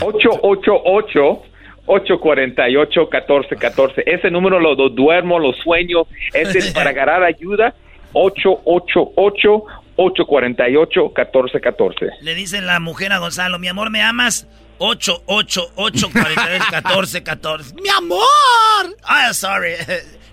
888 0.00 1.42
848 1.86 3.00
1414 3.00 4.02
Ese 4.06 4.30
número 4.30 4.60
lo, 4.60 4.74
lo 4.74 4.88
duermo, 4.88 5.38
lo 5.38 5.52
sueño. 5.52 6.06
Ese 6.32 6.58
es 6.58 6.72
para 6.72 6.90
agarrar 6.94 7.22
ayuda. 7.22 7.74
888 8.12 9.64
848 9.96 11.00
1414 11.02 12.06
Le 12.22 12.34
dice 12.34 12.60
la 12.60 12.80
mujer 12.80 13.12
a 13.12 13.18
Gonzalo, 13.18 13.58
mi 13.58 13.68
amor, 13.68 13.90
¿me 13.90 14.02
amas? 14.02 14.46
8, 14.78 15.24
8, 15.26 15.72
8, 15.76 16.08
42, 16.10 16.66
14, 16.70 17.22
14. 17.22 17.74
¡Mi 17.82 17.88
amor! 17.90 18.96
Ah, 19.04 19.32
sorry. 19.34 19.74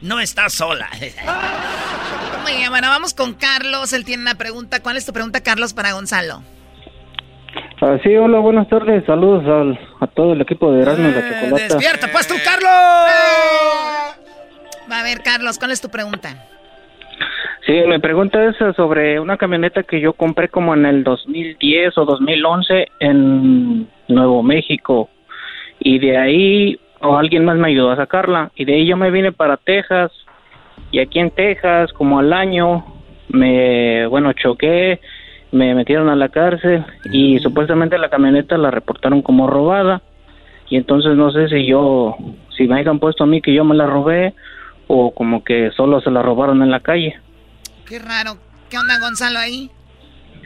No 0.01 0.19
estás 0.19 0.53
sola. 0.53 0.87
Muy 2.43 2.53
bien, 2.57 2.69
bueno, 2.69 2.87
vamos 2.89 3.13
con 3.13 3.33
Carlos. 3.33 3.93
Él 3.93 4.05
tiene 4.05 4.21
una 4.23 4.35
pregunta. 4.35 4.81
¿Cuál 4.81 4.97
es 4.97 5.05
tu 5.05 5.13
pregunta, 5.13 5.41
Carlos, 5.41 5.73
para 5.73 5.93
Gonzalo? 5.93 6.41
Ah, 7.81 7.97
sí, 8.03 8.15
hola, 8.15 8.39
buenas 8.39 8.67
tardes. 8.69 9.03
Saludos 9.05 9.43
al- 9.45 9.79
a 9.99 10.07
todo 10.07 10.33
el 10.33 10.41
equipo 10.41 10.71
de 10.71 10.81
Erasmo 10.83 11.09
y 11.09 11.11
la 11.11 11.29
Chocolata. 11.29 11.63
¡Despierta, 11.75 12.07
pues 12.11 12.27
tú, 12.27 12.35
Carlos! 12.43 12.69
Va 14.91 14.99
a 14.99 15.03
ver, 15.03 15.21
Carlos, 15.23 15.57
¿cuál 15.59 15.71
es 15.71 15.81
tu 15.81 15.89
pregunta? 15.89 16.45
Sí, 17.65 17.73
mi 17.87 17.99
pregunta 17.99 18.43
es 18.45 18.55
eh, 18.61 18.71
sobre 18.77 19.19
una 19.19 19.35
camioneta 19.37 19.83
que 19.83 19.99
yo 19.99 20.13
compré 20.13 20.47
como 20.47 20.73
en 20.73 20.85
el 20.85 21.03
2010 21.03 21.97
o 21.97 22.05
2011 22.05 22.87
en 22.99 23.89
Nuevo 24.07 24.41
México. 24.43 25.09
Y 25.79 25.99
de 25.99 26.17
ahí, 26.17 26.79
o 27.01 27.17
alguien 27.17 27.45
más 27.45 27.57
me 27.57 27.69
ayudó 27.69 27.91
a 27.91 27.95
sacarla. 27.95 28.51
Y 28.55 28.65
de 28.65 28.75
ahí 28.75 28.85
yo 28.85 28.97
me 28.97 29.11
vine 29.11 29.31
para 29.31 29.57
Texas. 29.57 30.11
Y 30.91 30.99
aquí 30.99 31.19
en 31.19 31.31
Texas, 31.31 31.91
como 31.93 32.19
al 32.19 32.33
año, 32.33 32.85
me, 33.29 34.07
bueno, 34.07 34.33
choqué, 34.33 34.99
me 35.51 35.75
metieron 35.75 36.09
a 36.09 36.15
la 36.15 36.29
cárcel 36.29 36.85
y 37.11 37.39
supuestamente 37.39 37.97
la 37.97 38.09
camioneta 38.09 38.57
la 38.57 38.71
reportaron 38.71 39.21
como 39.21 39.47
robada. 39.47 40.01
Y 40.69 40.75
entonces 40.75 41.15
no 41.15 41.31
sé 41.31 41.47
si 41.49 41.65
yo, 41.65 42.15
si 42.55 42.67
me 42.67 42.79
hayan 42.79 42.99
puesto 42.99 43.23
a 43.23 43.27
mí 43.27 43.41
que 43.41 43.53
yo 43.53 43.63
me 43.63 43.75
la 43.75 43.85
robé 43.85 44.33
o 44.87 45.13
como 45.13 45.43
que 45.43 45.71
solo 45.71 46.01
se 46.01 46.11
la 46.11 46.21
robaron 46.21 46.61
en 46.61 46.71
la 46.71 46.81
calle. 46.81 47.19
Qué 47.87 47.99
raro. 47.99 48.37
¿Qué 48.69 48.77
onda, 48.77 48.99
Gonzalo, 48.99 49.39
ahí? 49.39 49.71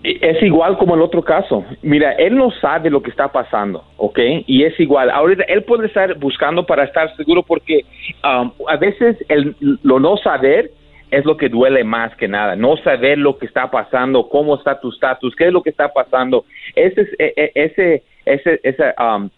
Es 0.03 0.41
igual 0.41 0.77
como 0.77 0.95
el 0.95 1.01
otro 1.01 1.21
caso. 1.21 1.63
Mira, 1.83 2.13
él 2.13 2.35
no 2.35 2.49
sabe 2.51 2.89
lo 2.89 3.03
que 3.03 3.11
está 3.11 3.31
pasando, 3.31 3.83
¿ok? 3.97 4.19
Y 4.47 4.63
es 4.63 4.79
igual. 4.79 5.11
Ahorita 5.11 5.43
él 5.43 5.63
puede 5.63 5.87
estar 5.87 6.15
buscando 6.15 6.65
para 6.65 6.85
estar 6.85 7.15
seguro 7.15 7.43
porque 7.43 7.85
um, 8.23 8.51
a 8.67 8.77
veces 8.77 9.17
el, 9.29 9.55
lo 9.83 9.99
no 9.99 10.17
saber 10.17 10.71
es 11.11 11.23
lo 11.25 11.37
que 11.37 11.49
duele 11.49 11.83
más 11.83 12.15
que 12.15 12.27
nada. 12.27 12.55
No 12.55 12.77
saber 12.77 13.19
lo 13.19 13.37
que 13.37 13.45
está 13.45 13.69
pasando, 13.69 14.27
cómo 14.27 14.55
está 14.55 14.79
tu 14.79 14.89
estatus, 14.89 15.35
qué 15.35 15.47
es 15.47 15.53
lo 15.53 15.61
que 15.61 15.69
está 15.69 15.93
pasando. 15.93 16.45
Ese, 16.75 17.01
e, 17.19 17.33
e, 17.35 17.51
ese, 17.53 18.03
ese, 18.25 18.59
ese, 18.63 18.93
um, 18.97 19.29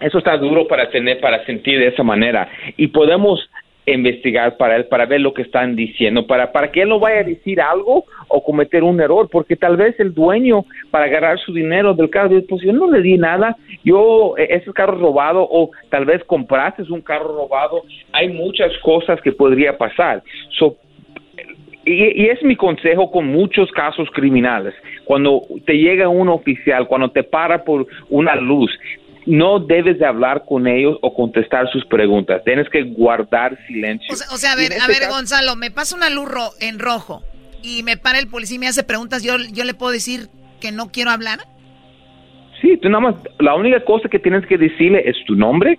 eso 0.00 0.18
está 0.18 0.36
duro 0.36 0.68
para 0.68 0.90
tener, 0.90 1.18
para 1.20 1.44
sentir 1.46 1.78
de 1.78 1.88
esa 1.88 2.02
manera. 2.02 2.46
Y 2.76 2.88
podemos 2.88 3.48
investigar 3.92 4.56
para 4.56 4.76
él, 4.76 4.86
para 4.86 5.06
ver 5.06 5.20
lo 5.20 5.32
que 5.32 5.42
están 5.42 5.76
diciendo, 5.76 6.26
para, 6.26 6.52
para 6.52 6.70
que 6.70 6.82
él 6.82 6.88
no 6.88 6.98
vaya 6.98 7.20
a 7.20 7.24
decir 7.24 7.60
algo 7.60 8.04
o 8.28 8.42
cometer 8.42 8.82
un 8.82 9.00
error, 9.00 9.28
porque 9.30 9.56
tal 9.56 9.76
vez 9.76 9.98
el 9.98 10.14
dueño 10.14 10.64
para 10.90 11.06
agarrar 11.06 11.38
su 11.38 11.52
dinero 11.52 11.94
del 11.94 12.10
carro, 12.10 12.30
pues 12.48 12.62
yo 12.62 12.72
no 12.72 12.90
le 12.90 13.00
di 13.00 13.16
nada, 13.16 13.56
yo, 13.84 14.34
e, 14.36 14.48
ese 14.50 14.72
carro 14.72 14.98
robado 14.98 15.46
o 15.50 15.70
tal 15.90 16.04
vez 16.04 16.22
compraste 16.24 16.82
un 16.90 17.00
carro 17.00 17.28
robado, 17.28 17.82
hay 18.12 18.28
muchas 18.28 18.72
cosas 18.78 19.20
que 19.20 19.32
podría 19.32 19.76
pasar. 19.76 20.22
y, 21.84 22.22
y, 22.22 22.26
es 22.26 22.42
mi 22.42 22.56
consejo 22.56 23.10
con 23.10 23.26
muchos 23.26 23.70
casos 23.72 24.08
criminales. 24.12 24.74
Cuando 25.04 25.42
te 25.64 25.74
llega 25.78 26.08
un 26.08 26.28
oficial, 26.28 26.86
cuando 26.86 27.10
te 27.10 27.22
para 27.22 27.64
por 27.64 27.86
una 28.10 28.36
luz, 28.36 28.70
no 29.28 29.60
debes 29.60 29.98
de 29.98 30.06
hablar 30.06 30.44
con 30.46 30.66
ellos 30.66 30.98
o 31.02 31.14
contestar 31.14 31.70
sus 31.70 31.84
preguntas. 31.84 32.42
Tienes 32.44 32.68
que 32.70 32.82
guardar 32.82 33.58
silencio. 33.66 34.14
O 34.32 34.36
sea, 34.38 34.52
a 34.52 34.56
ver, 34.56 34.72
a 34.72 34.76
este 34.76 35.00
ver, 35.00 35.10
Gonzalo, 35.10 35.54
me 35.54 35.70
pasa 35.70 35.94
una 35.94 36.08
luz 36.08 36.28
en 36.60 36.78
rojo 36.78 37.22
y 37.62 37.82
me 37.82 37.98
para 37.98 38.18
el 38.18 38.28
policía 38.28 38.56
y 38.56 38.58
me 38.58 38.68
hace 38.68 38.84
preguntas, 38.84 39.22
¿yo, 39.22 39.34
¿yo 39.52 39.64
le 39.64 39.74
puedo 39.74 39.92
decir 39.92 40.28
que 40.60 40.72
no 40.72 40.90
quiero 40.90 41.10
hablar? 41.10 41.40
Sí, 42.62 42.78
tú 42.78 42.88
nada 42.88 43.00
más, 43.00 43.14
la 43.38 43.54
única 43.54 43.84
cosa 43.84 44.08
que 44.08 44.18
tienes 44.18 44.46
que 44.46 44.56
decirle 44.56 45.02
es 45.04 45.16
tu 45.26 45.36
nombre 45.36 45.78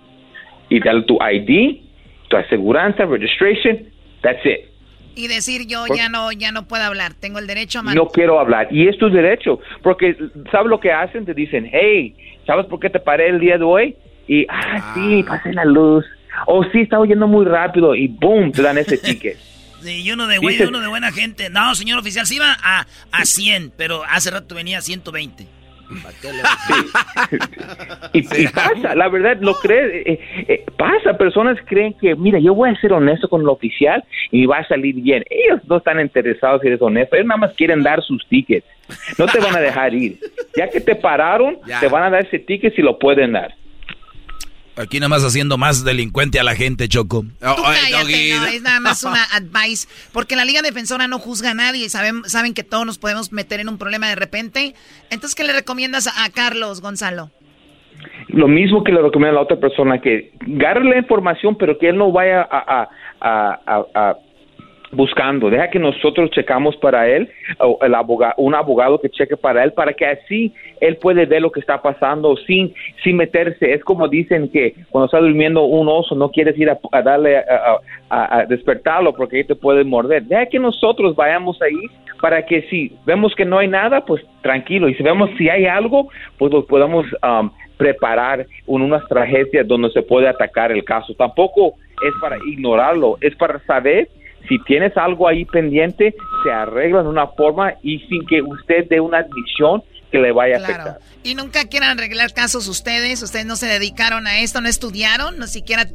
y 0.68 0.80
darle 0.80 1.02
tu 1.02 1.18
ID, 1.20 1.80
tu 2.28 2.36
aseguranza, 2.36 3.04
registration, 3.04 3.84
that's 4.22 4.44
it. 4.46 4.70
Y 5.16 5.26
decir 5.26 5.66
yo 5.66 5.84
ya 5.94 6.08
no 6.08 6.30
ya 6.30 6.52
no 6.52 6.68
puedo 6.68 6.84
hablar, 6.84 7.14
tengo 7.14 7.40
el 7.40 7.48
derecho 7.48 7.80
a 7.80 7.94
No 7.94 8.06
quiero 8.06 8.38
hablar 8.38 8.68
y 8.70 8.86
es 8.86 8.96
tu 8.96 9.10
derecho, 9.10 9.58
porque 9.82 10.16
¿sabes 10.52 10.68
lo 10.68 10.78
que 10.78 10.92
hacen? 10.92 11.26
Te 11.26 11.34
dicen, 11.34 11.68
"Hey, 11.70 12.14
¿sabes 12.50 12.66
por 12.66 12.80
qué 12.80 12.90
te 12.90 12.98
paré 12.98 13.28
el 13.28 13.38
día 13.38 13.58
de 13.58 13.62
hoy? 13.62 13.96
Y, 14.26 14.44
ah, 14.48 14.92
sí, 14.92 15.22
ah. 15.24 15.28
pasé 15.28 15.52
la 15.52 15.64
luz. 15.64 16.04
O 16.46 16.64
sí, 16.64 16.80
estaba 16.80 17.06
yendo 17.06 17.28
muy 17.28 17.44
rápido 17.44 17.94
y 17.94 18.08
boom, 18.08 18.50
te 18.50 18.60
dan 18.60 18.76
ese 18.76 18.98
ticket. 18.98 19.38
Sí, 19.80 20.02
y 20.02 20.10
uno 20.10 20.26
de 20.26 20.38
güey, 20.38 20.60
uno 20.62 20.80
de 20.80 20.88
buena 20.88 21.12
gente. 21.12 21.48
No, 21.48 21.76
señor 21.76 22.00
oficial, 22.00 22.26
sí 22.26 22.36
iba 22.36 22.56
a, 22.60 22.86
a 23.12 23.24
100, 23.24 23.72
pero 23.76 24.02
hace 24.04 24.32
rato 24.32 24.56
venía 24.56 24.78
a 24.78 24.80
120. 24.80 25.46
y, 28.12 28.48
pasa, 28.48 28.94
la 28.94 29.08
verdad, 29.08 29.38
lo 29.40 29.54
cree, 29.54 30.12
eh, 30.12 30.20
eh, 30.48 30.64
pasa, 30.76 31.18
personas 31.18 31.58
creen 31.66 31.94
que, 31.94 32.14
mira, 32.14 32.38
yo 32.38 32.54
voy 32.54 32.70
a 32.70 32.80
ser 32.80 32.92
honesto 32.92 33.28
con 33.28 33.42
el 33.42 33.48
oficial 33.48 34.04
y 34.30 34.46
va 34.46 34.58
a 34.58 34.68
salir 34.68 34.94
bien. 34.96 35.24
Ellos 35.28 35.60
no 35.66 35.78
están 35.78 35.98
interesados 36.00 36.60
si 36.60 36.68
eres 36.68 36.80
honesto, 36.80 37.16
ellos 37.16 37.26
nada 37.26 37.40
más 37.40 37.52
quieren 37.54 37.82
dar 37.82 38.02
sus 38.02 38.24
tickets. 38.28 38.66
No 39.18 39.26
te 39.26 39.40
van 39.40 39.56
a 39.56 39.60
dejar 39.60 39.92
ir. 39.94 40.18
Ya 40.56 40.68
que 40.68 40.80
te 40.80 40.94
pararon, 40.94 41.58
te 41.80 41.88
van 41.88 42.04
a 42.04 42.10
dar 42.10 42.24
ese 42.24 42.38
ticket 42.38 42.74
si 42.74 42.82
lo 42.82 42.98
pueden 42.98 43.32
dar. 43.32 43.54
Aquí 44.80 44.98
nada 44.98 45.10
más 45.10 45.24
haciendo 45.24 45.58
más 45.58 45.84
delincuente 45.84 46.40
a 46.40 46.44
la 46.44 46.54
gente, 46.54 46.88
Choco. 46.88 47.24
es 47.40 48.62
nada 48.62 48.80
más 48.80 49.04
una 49.04 49.24
advice. 49.34 49.88
Porque 50.12 50.36
la 50.36 50.44
Liga 50.44 50.62
Defensora 50.62 51.06
no 51.06 51.18
juzga 51.18 51.50
a 51.50 51.54
nadie. 51.54 51.88
Saben, 51.88 52.24
saben 52.24 52.54
que 52.54 52.64
todos 52.64 52.86
nos 52.86 52.98
podemos 52.98 53.32
meter 53.32 53.60
en 53.60 53.68
un 53.68 53.78
problema 53.78 54.08
de 54.08 54.14
repente. 54.14 54.74
Entonces, 55.10 55.34
¿qué 55.34 55.44
le 55.44 55.52
recomiendas 55.52 56.06
a, 56.06 56.30
Carlos, 56.30 56.80
Gonzalo? 56.80 57.30
Lo 58.28 58.48
mismo 58.48 58.82
que 58.82 58.92
le 58.92 59.02
recomiendo 59.02 59.38
a 59.38 59.40
la 59.40 59.44
otra 59.44 59.58
persona, 59.58 60.00
que 60.00 60.32
agarre 60.40 60.84
la 60.84 60.98
información, 60.98 61.56
pero 61.58 61.76
que 61.78 61.90
él 61.90 61.98
no 61.98 62.10
vaya 62.12 62.48
a, 62.50 62.88
a 63.20 64.16
buscando. 64.92 65.50
Deja 65.50 65.70
que 65.70 65.78
nosotros 65.78 66.30
checamos 66.30 66.76
para 66.76 67.08
él, 67.08 67.30
o 67.58 67.78
el 67.82 67.94
abogado, 67.94 68.34
un 68.38 68.54
abogado 68.54 69.00
que 69.00 69.08
cheque 69.08 69.36
para 69.36 69.62
él, 69.62 69.72
para 69.72 69.92
que 69.92 70.06
así 70.06 70.52
él 70.80 70.96
puede 70.96 71.26
ver 71.26 71.42
lo 71.42 71.52
que 71.52 71.60
está 71.60 71.80
pasando 71.80 72.36
sin, 72.36 72.74
sin 73.02 73.16
meterse. 73.16 73.72
Es 73.72 73.84
como 73.84 74.08
dicen 74.08 74.48
que 74.50 74.74
cuando 74.90 75.06
está 75.06 75.18
durmiendo 75.18 75.64
un 75.64 75.88
oso 75.88 76.14
no 76.14 76.30
quieres 76.30 76.58
ir 76.58 76.70
a, 76.70 77.02
darle 77.02 77.38
a, 77.38 78.44
despertarlo 78.48 79.12
porque 79.14 79.38
ahí 79.38 79.44
te 79.44 79.54
puede 79.54 79.84
morder. 79.84 80.24
Deja 80.24 80.46
que 80.46 80.58
nosotros 80.58 81.14
vayamos 81.14 81.60
ahí 81.62 81.86
para 82.20 82.44
que 82.44 82.62
si 82.62 82.92
vemos 83.06 83.34
que 83.34 83.44
no 83.44 83.58
hay 83.58 83.68
nada, 83.68 84.04
pues 84.04 84.22
tranquilo. 84.42 84.88
Y 84.88 84.94
si 84.94 85.02
vemos 85.02 85.30
si 85.38 85.48
hay 85.48 85.66
algo, 85.66 86.08
pues 86.38 86.52
lo 86.52 86.66
podamos 86.66 87.06
um, 87.22 87.50
preparar 87.76 88.40
en 88.40 88.82
una 88.82 89.00
tragedia 89.06 89.64
donde 89.64 89.90
se 89.90 90.02
puede 90.02 90.28
atacar 90.28 90.70
el 90.72 90.84
caso. 90.84 91.14
Tampoco 91.14 91.74
es 92.02 92.12
para 92.20 92.36
ignorarlo, 92.46 93.16
es 93.20 93.34
para 93.36 93.58
saber 93.60 94.08
si 94.48 94.58
tienes 94.64 94.96
algo 94.96 95.28
ahí 95.28 95.44
pendiente, 95.44 96.14
se 96.42 96.50
arregla 96.50 97.02
de 97.02 97.08
una 97.08 97.26
forma 97.28 97.74
y 97.82 97.98
sin 98.00 98.26
que 98.26 98.42
usted 98.42 98.86
dé 98.88 99.00
una 99.00 99.18
admisión 99.18 99.82
que 100.10 100.18
le 100.18 100.32
vaya 100.32 100.56
a 100.56 100.58
afectar. 100.58 100.98
Y 101.22 101.34
nunca 101.34 101.66
quieran 101.66 101.98
arreglar 101.98 102.32
casos 102.32 102.66
ustedes, 102.66 103.22
ustedes 103.22 103.46
no 103.46 103.56
se 103.56 103.66
dedicaron 103.66 104.26
a 104.26 104.40
esto, 104.40 104.60
no 104.60 104.68
estudiaron, 104.68 105.38
no 105.38 105.46
siquiera 105.46 105.86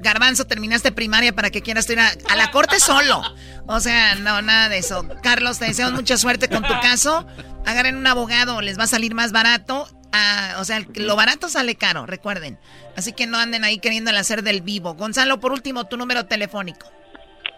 Garbanzo, 0.00 0.46
terminaste 0.46 0.92
primaria 0.92 1.34
para 1.34 1.50
que 1.50 1.60
quieras 1.60 1.88
ir 1.90 2.00
a, 2.00 2.36
la 2.36 2.50
corte 2.50 2.80
solo. 2.80 3.20
O 3.66 3.80
sea, 3.80 4.14
no, 4.14 4.40
nada 4.40 4.70
de 4.70 4.78
eso. 4.78 5.06
Carlos, 5.22 5.58
te 5.58 5.66
deseamos 5.66 5.94
mucha 5.94 6.16
suerte 6.16 6.48
con 6.48 6.62
tu 6.62 6.72
caso. 6.80 7.26
Agarren 7.66 7.96
un 7.96 8.06
abogado, 8.06 8.62
les 8.62 8.78
va 8.78 8.84
a 8.84 8.86
salir 8.86 9.14
más 9.14 9.30
barato. 9.30 9.86
Ah, 10.12 10.56
o 10.58 10.64
sea, 10.64 10.82
lo 10.94 11.16
barato 11.16 11.50
sale 11.50 11.74
caro, 11.74 12.06
recuerden. 12.06 12.58
Así 12.96 13.12
que 13.12 13.26
no 13.26 13.36
anden 13.36 13.62
ahí 13.62 13.78
queriendo 13.78 14.10
hacer 14.10 14.42
del 14.42 14.62
vivo. 14.62 14.94
Gonzalo, 14.94 15.38
por 15.38 15.52
último, 15.52 15.84
tu 15.84 15.98
número 15.98 16.24
telefónico. 16.24 16.90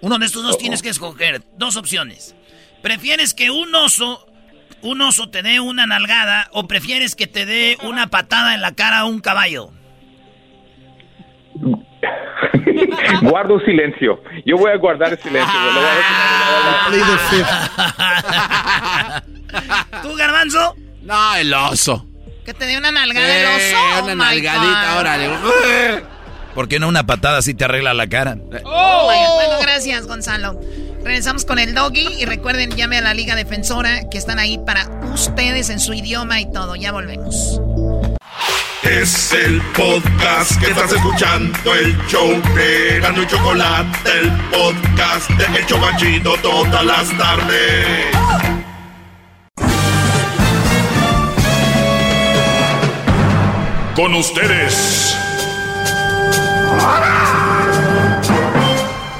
uno 0.00 0.18
de 0.18 0.26
estos 0.26 0.42
dos 0.42 0.58
tienes 0.58 0.82
que 0.82 0.88
escoger, 0.88 1.42
dos 1.56 1.76
opciones. 1.76 2.34
¿Prefieres 2.82 3.32
que 3.34 3.50
un 3.50 3.74
oso, 3.74 4.26
un 4.82 5.00
oso 5.00 5.30
te 5.30 5.42
dé 5.42 5.60
una 5.60 5.86
nalgada 5.86 6.48
o 6.52 6.66
prefieres 6.66 7.14
que 7.14 7.26
te 7.26 7.46
dé 7.46 7.78
una 7.82 8.08
patada 8.08 8.54
en 8.54 8.60
la 8.60 8.74
cara 8.74 8.98
a 8.98 9.04
un 9.06 9.20
caballo? 9.20 9.70
Guardo 13.22 13.60
silencio. 13.60 14.22
Yo 14.44 14.58
voy 14.58 14.72
a 14.72 14.76
guardar 14.76 15.18
silencio. 15.22 15.54
¿Tú, 20.02 20.14
Garbanzo? 20.16 20.74
No, 21.02 21.34
el 21.36 21.54
oso. 21.54 22.06
Que 22.44 22.52
te 22.52 22.66
dé 22.66 22.76
una 22.76 22.92
nalgada 22.92 23.26
del 23.26 23.46
oso. 23.46 24.04
una 24.04 24.12
oh 24.12 24.16
nalgadita, 24.16 24.98
órale. 24.98 25.30
¿Por 26.54 26.68
qué 26.68 26.78
no 26.78 26.88
una 26.88 27.06
patada 27.06 27.40
si 27.40 27.54
te 27.54 27.64
arregla 27.64 27.94
la 27.94 28.06
cara? 28.06 28.36
Oh. 28.64 29.04
Bueno, 29.06 29.60
gracias, 29.62 30.06
Gonzalo. 30.06 30.60
Regresamos 31.02 31.44
con 31.44 31.58
el 31.58 31.74
doggy 31.74 32.06
y 32.18 32.26
recuerden, 32.26 32.70
llame 32.70 32.98
a 32.98 33.00
la 33.00 33.14
Liga 33.14 33.34
Defensora 33.34 34.08
que 34.10 34.18
están 34.18 34.38
ahí 34.38 34.58
para 34.58 34.88
ustedes 35.12 35.70
en 35.70 35.80
su 35.80 35.94
idioma 35.94 36.40
y 36.40 36.52
todo. 36.52 36.76
Ya 36.76 36.92
volvemos. 36.92 37.60
Es 38.82 39.32
el 39.32 39.62
podcast 39.74 40.60
que 40.60 40.66
estás 40.70 40.92
escuchando, 40.92 41.74
el 41.74 41.96
show 42.06 42.28
de 42.54 43.00
Gano 43.00 43.22
y 43.22 43.26
Chocolate, 43.26 43.98
el 44.20 44.30
podcast 44.50 45.30
de 45.30 45.58
El 45.58 45.66
Chocachito 45.66 46.36
todas 46.42 46.84
las 46.84 47.08
tardes. 47.16 48.63
Con 53.94 54.12
ustedes. 54.14 55.16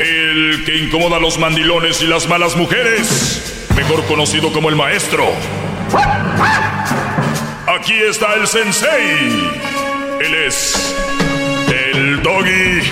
El 0.00 0.64
que 0.66 0.76
incomoda 0.78 1.18
a 1.18 1.20
los 1.20 1.38
mandilones 1.38 2.02
y 2.02 2.08
las 2.08 2.28
malas 2.28 2.56
mujeres. 2.56 3.68
Mejor 3.76 4.04
conocido 4.06 4.52
como 4.52 4.68
el 4.68 4.76
maestro. 4.76 5.26
Aquí 7.68 7.94
está 7.94 8.34
el 8.34 8.48
sensei. 8.48 9.52
Él 10.20 10.34
es 10.46 10.96
el 11.68 12.20
doggy. 12.22 12.82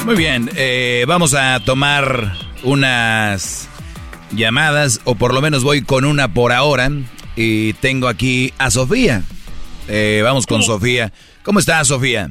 Muy 0.04 0.16
bien, 0.16 0.50
eh, 0.56 1.04
vamos 1.06 1.34
a 1.34 1.60
tomar 1.60 2.32
unas 2.64 3.68
llamadas, 4.32 5.00
o 5.04 5.14
por 5.14 5.32
lo 5.32 5.40
menos 5.40 5.62
voy 5.62 5.82
con 5.82 6.04
una 6.04 6.32
por 6.34 6.52
ahora. 6.52 6.90
Y 7.36 7.74
tengo 7.74 8.08
aquí 8.08 8.52
a 8.58 8.70
Sofía. 8.70 9.22
Eh, 9.88 10.20
vamos 10.24 10.46
con 10.46 10.62
Sofía. 10.62 11.12
¿Cómo 11.42 11.58
estás, 11.58 11.88
Sofía? 11.88 12.30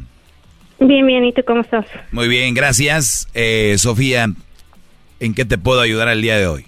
Bien, 0.80 1.06
bien, 1.06 1.24
¿y 1.24 1.32
tú 1.32 1.42
cómo 1.46 1.62
estás? 1.62 1.86
Muy 2.12 2.28
bien, 2.28 2.54
gracias. 2.54 3.30
Eh, 3.34 3.76
Sofía, 3.78 4.28
¿en 5.20 5.34
qué 5.34 5.46
te 5.46 5.58
puedo 5.58 5.80
ayudar 5.80 6.10
el 6.10 6.22
día 6.22 6.38
de 6.38 6.48
hoy? 6.48 6.66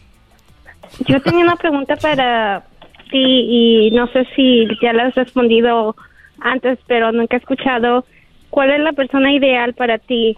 Yo 1.08 1.22
tenía 1.22 1.44
una 1.44 1.56
pregunta 1.56 1.96
para 1.98 2.64
ti 3.12 3.88
y 3.90 3.92
no 3.92 4.08
sé 4.08 4.26
si 4.36 4.68
ya 4.82 4.94
la 4.94 5.08
has 5.08 5.16
respondido 5.16 5.96
antes, 6.40 6.80
pero 6.88 7.12
nunca 7.12 7.36
he 7.36 7.40
escuchado. 7.40 8.06
¿Cuál 8.50 8.72
es 8.72 8.80
la 8.80 8.94
persona 8.94 9.34
ideal 9.34 9.74
para 9.74 9.98
ti 9.98 10.38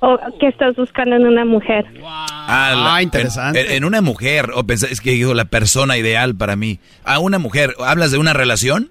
o 0.00 0.18
qué 0.38 0.48
estás 0.48 0.76
buscando 0.76 1.16
en 1.16 1.26
una 1.26 1.44
mujer? 1.44 1.86
Ah, 2.04 3.00
interesante. 3.02 3.76
En, 3.76 3.84
una 3.84 4.00
mujer, 4.00 4.50
o 4.54 4.64
pensé, 4.64 4.92
es 4.92 5.00
que 5.00 5.10
digo 5.10 5.34
la 5.34 5.46
persona 5.46 5.96
ideal 5.96 6.34
para 6.34 6.56
mí. 6.56 6.78
A 7.04 7.18
una 7.18 7.38
mujer, 7.38 7.74
¿hablas 7.84 8.10
de 8.10 8.18
una 8.18 8.32
relación? 8.32 8.90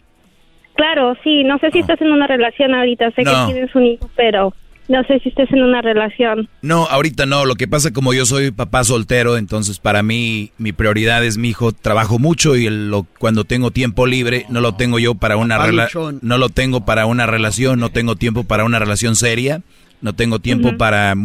Claro, 0.75 1.15
sí, 1.23 1.43
no 1.43 1.57
sé 1.59 1.71
si 1.71 1.79
estás 1.79 1.99
en 2.01 2.11
una 2.11 2.27
relación 2.27 2.75
ahorita, 2.75 3.11
sé 3.11 3.23
que 3.23 3.33
tienes 3.47 3.73
un 3.73 3.85
hijo, 3.85 4.09
pero 4.15 4.53
no 4.87 5.03
sé 5.03 5.19
si 5.19 5.29
estés 5.29 5.51
en 5.51 5.63
una 5.63 5.81
relación. 5.81 6.47
No, 6.61 6.85
ahorita 6.85 7.25
no, 7.25 7.45
lo 7.45 7.55
que 7.55 7.67
pasa 7.67 7.91
como 7.91 8.13
yo 8.13 8.25
soy 8.25 8.51
papá 8.51 8.83
soltero, 8.83 9.37
entonces 9.37 9.79
para 9.79 10.03
mí 10.03 10.51
mi 10.57 10.71
prioridad 10.71 11.25
es 11.25 11.37
mi 11.37 11.49
hijo, 11.49 11.71
trabajo 11.71 12.19
mucho 12.19 12.55
y 12.55 12.69
lo, 12.69 13.05
cuando 13.19 13.43
tengo 13.43 13.71
tiempo 13.71 14.05
libre 14.05 14.45
no 14.49 14.61
lo 14.61 14.75
tengo 14.75 14.99
yo 14.99 15.15
para 15.15 15.35
una 15.35 15.57
relación, 15.57 16.19
no 16.21 16.37
lo 16.37 16.49
tengo 16.49 16.85
para 16.85 17.05
una 17.05 17.25
relación, 17.25 17.79
no 17.79 17.89
tengo 17.89 18.15
tiempo 18.15 18.43
para 18.43 18.63
una 18.63 18.79
relación 18.79 19.15
seria, 19.15 19.61
no 20.01 20.13
tengo 20.13 20.39
tiempo 20.39 20.77
para 20.77 21.15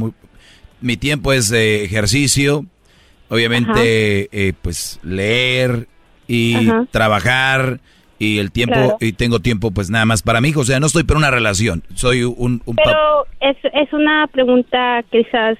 mi 0.80 0.96
tiempo 0.96 1.32
es 1.32 1.48
de 1.48 1.84
ejercicio, 1.84 2.66
obviamente 3.28 4.28
eh, 4.32 4.52
pues 4.60 4.98
leer 5.02 5.86
y 6.26 6.68
trabajar 6.90 7.80
y 8.18 8.38
el 8.38 8.52
tiempo 8.52 8.96
y 9.00 9.12
tengo 9.12 9.40
tiempo 9.40 9.70
pues 9.70 9.90
nada 9.90 10.04
más 10.04 10.22
para 10.22 10.40
mí, 10.40 10.52
o 10.54 10.64
sea, 10.64 10.80
no 10.80 10.86
estoy 10.86 11.04
para 11.04 11.18
una 11.18 11.30
relación, 11.30 11.82
soy 11.94 12.24
un, 12.24 12.62
un 12.64 12.76
Pero 12.76 13.26
es, 13.40 13.56
es 13.72 13.92
una 13.92 14.26
pregunta 14.28 15.04
quizás 15.10 15.58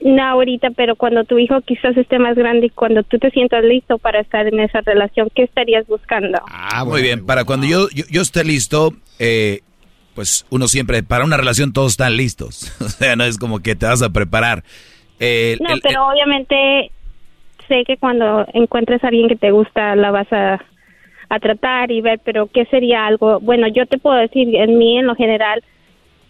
no 0.00 0.22
ahorita, 0.22 0.70
pero 0.70 0.96
cuando 0.96 1.24
tu 1.24 1.38
hijo 1.38 1.60
quizás 1.60 1.96
esté 1.96 2.18
más 2.18 2.36
grande 2.36 2.66
y 2.66 2.70
cuando 2.70 3.02
tú 3.02 3.18
te 3.18 3.30
sientas 3.30 3.64
listo 3.64 3.98
para 3.98 4.20
estar 4.20 4.46
en 4.46 4.60
esa 4.60 4.80
relación, 4.80 5.28
¿qué 5.34 5.42
estarías 5.42 5.86
buscando? 5.86 6.38
Ah, 6.48 6.84
muy 6.84 7.02
bien, 7.02 7.26
para 7.26 7.44
cuando 7.44 7.66
yo, 7.66 7.88
yo, 7.90 8.22
esté 8.22 8.44
listo, 8.44 8.94
eh, 9.18 9.60
pues 10.14 10.46
uno 10.50 10.68
siempre, 10.68 11.02
para 11.02 11.24
una 11.24 11.36
relación 11.36 11.72
todos 11.72 11.92
están 11.92 12.16
listos, 12.16 12.72
o 12.80 12.88
sea, 12.88 13.16
no 13.16 13.24
es 13.24 13.38
como 13.38 13.60
que 13.60 13.74
te 13.74 13.86
vas 13.86 14.02
a 14.02 14.10
preparar. 14.10 14.64
no, 15.18 15.74
pero 15.82 16.08
obviamente 16.08 16.90
sé 17.68 17.84
que 17.86 17.96
cuando 17.96 18.46
encuentres 18.52 19.02
a 19.04 19.08
alguien 19.08 19.28
que 19.28 19.36
te 19.36 19.50
gusta, 19.50 19.94
la 19.94 20.10
vas 20.10 20.32
a 20.32 20.60
a 21.30 21.38
tratar 21.38 21.92
y 21.92 22.00
ver, 22.00 22.20
pero 22.24 22.48
¿qué 22.48 22.66
sería 22.66 23.06
algo? 23.06 23.38
Bueno, 23.40 23.68
yo 23.68 23.86
te 23.86 23.98
puedo 23.98 24.16
decir, 24.16 24.54
en 24.56 24.78
mí, 24.78 24.98
en 24.98 25.06
lo 25.06 25.14
general, 25.14 25.62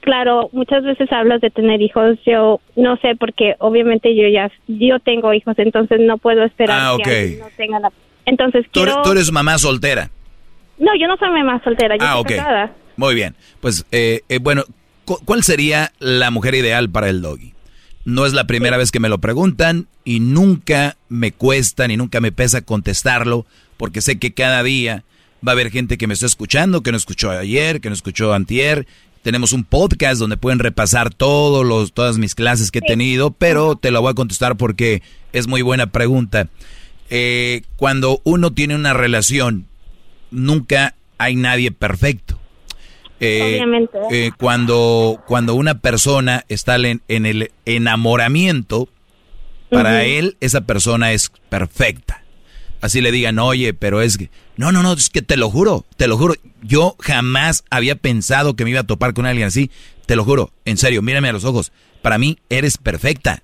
claro, 0.01 0.51
muchas 0.53 0.85
veces 0.85 1.11
hablas 1.11 1.41
de 1.41 1.51
tener 1.51 1.81
hijos, 1.81 2.19
yo 2.27 2.61
no 2.77 2.97
sé, 2.99 3.17
porque 3.17 3.57
obviamente 3.59 4.15
yo 4.15 4.29
ya, 4.29 4.53
yo 4.69 5.01
tengo 5.01 5.33
hijos, 5.33 5.59
entonces 5.59 6.01
no 6.03 6.19
puedo 6.19 6.45
esperar 6.45 6.79
ah, 6.79 6.97
que 7.03 7.39
no 7.41 7.49
tenga 7.57 7.81
la... 7.81 7.91
Entonces 8.27 8.67
¿Tú, 8.71 8.83
quiero... 8.83 9.01
¿Tú 9.01 9.13
eres 9.13 9.33
mamá 9.33 9.57
soltera? 9.57 10.11
No, 10.79 10.95
yo 11.01 11.09
no 11.09 11.17
soy 11.17 11.31
mamá 11.31 11.63
soltera, 11.65 11.97
yo 11.97 12.05
ah, 12.05 12.23
casada. 12.23 12.73
Muy 13.01 13.15
bien, 13.15 13.35
pues 13.63 13.87
eh, 13.93 14.25
eh, 14.29 14.41
bueno, 14.41 14.63
¿cuál 15.07 15.43
sería 15.43 15.91
la 16.01 16.31
mujer 16.31 16.55
ideal 16.55 16.91
para 16.91 17.09
el 17.09 17.23
doggy? 17.23 17.55
No 18.05 18.27
es 18.27 18.35
la 18.35 18.47
primera 18.47 18.77
vez 18.77 18.91
que 18.91 19.01
me 19.01 19.09
lo 19.09 19.17
preguntan 19.17 19.89
y 20.05 20.21
nunca 20.21 20.99
me 21.09 21.33
cuesta 21.33 21.89
ni 21.89 21.97
nunca 21.97 22.21
me 22.21 22.31
pesa 22.31 22.61
contestarlo 22.61 23.47
porque 23.79 24.03
sé 24.03 24.19
que 24.19 24.35
cada 24.35 24.63
día 24.63 25.03
va 25.43 25.53
a 25.53 25.55
haber 25.55 25.71
gente 25.71 25.97
que 25.97 26.07
me 26.07 26.13
está 26.13 26.27
escuchando, 26.27 26.83
que 26.83 26.91
no 26.91 26.99
escuchó 26.99 27.31
ayer, 27.31 27.81
que 27.81 27.89
no 27.89 27.95
escuchó 27.95 28.35
antier. 28.35 28.87
Tenemos 29.23 29.55
un 29.55 29.65
podcast 29.65 30.21
donde 30.21 30.37
pueden 30.37 30.59
repasar 30.59 31.09
todos 31.09 31.65
los, 31.65 31.95
todas 31.95 32.19
mis 32.19 32.35
clases 32.35 32.71
que 32.71 32.81
he 32.81 32.83
tenido, 32.83 33.31
pero 33.31 33.77
te 33.77 33.93
lo 33.93 34.03
voy 34.03 34.11
a 34.11 34.15
contestar 34.15 34.59
porque 34.59 35.03
es 35.33 35.47
muy 35.47 35.63
buena 35.63 35.87
pregunta. 35.87 36.49
Eh, 37.09 37.63
cuando 37.77 38.21
uno 38.25 38.53
tiene 38.53 38.75
una 38.75 38.93
relación, 38.93 39.65
nunca 40.31 40.97
hay 41.17 41.35
nadie 41.35 41.71
perfecto. 41.73 42.40
Eh, 43.21 43.43
Obviamente. 43.43 43.99
Eh, 44.11 44.31
cuando, 44.39 45.23
cuando 45.27 45.55
una 45.55 45.79
persona 45.79 46.45
está 46.49 46.77
en, 46.77 47.01
el 47.09 47.51
enamoramiento, 47.65 48.89
para 49.71 50.05
él 50.05 50.37
esa 50.41 50.63
persona 50.63 51.13
es 51.13 51.31
perfecta 51.49 52.21
así 52.81 53.01
le 53.01 53.13
digan, 53.13 53.39
oye, 53.39 53.75
pero 53.75 54.01
es 54.01 54.19
que... 54.19 54.31
No, 54.57 54.73
no, 54.73 54.83
no, 54.83 54.93
es 54.93 55.09
que 55.09 55.23
te 55.23 55.37
lo 55.37 55.49
juro, 55.49 55.85
te 55.97 56.07
lo 56.07 56.19
juro. 56.19 56.35
Yo 56.63 56.97
jamás 57.01 57.65
había 57.71 57.97
pensado 57.97 58.57
que 58.57 58.65
me 58.65 58.71
iba 58.71 58.81
a 58.81 58.87
topar 58.87 59.15
con 59.15 59.25
alguien 59.25 59.47
así. 59.47 59.71
Te 60.07 60.17
lo 60.17 60.25
juro, 60.25 60.51
en 60.65 60.77
serio, 60.77 61.03
mírame 61.03 61.29
a 61.29 61.33
los 61.33 61.45
ojos. 61.45 61.73
Para 62.03 62.19
mí 62.19 62.39
eres 62.51 62.77
perfecta. 62.77 63.43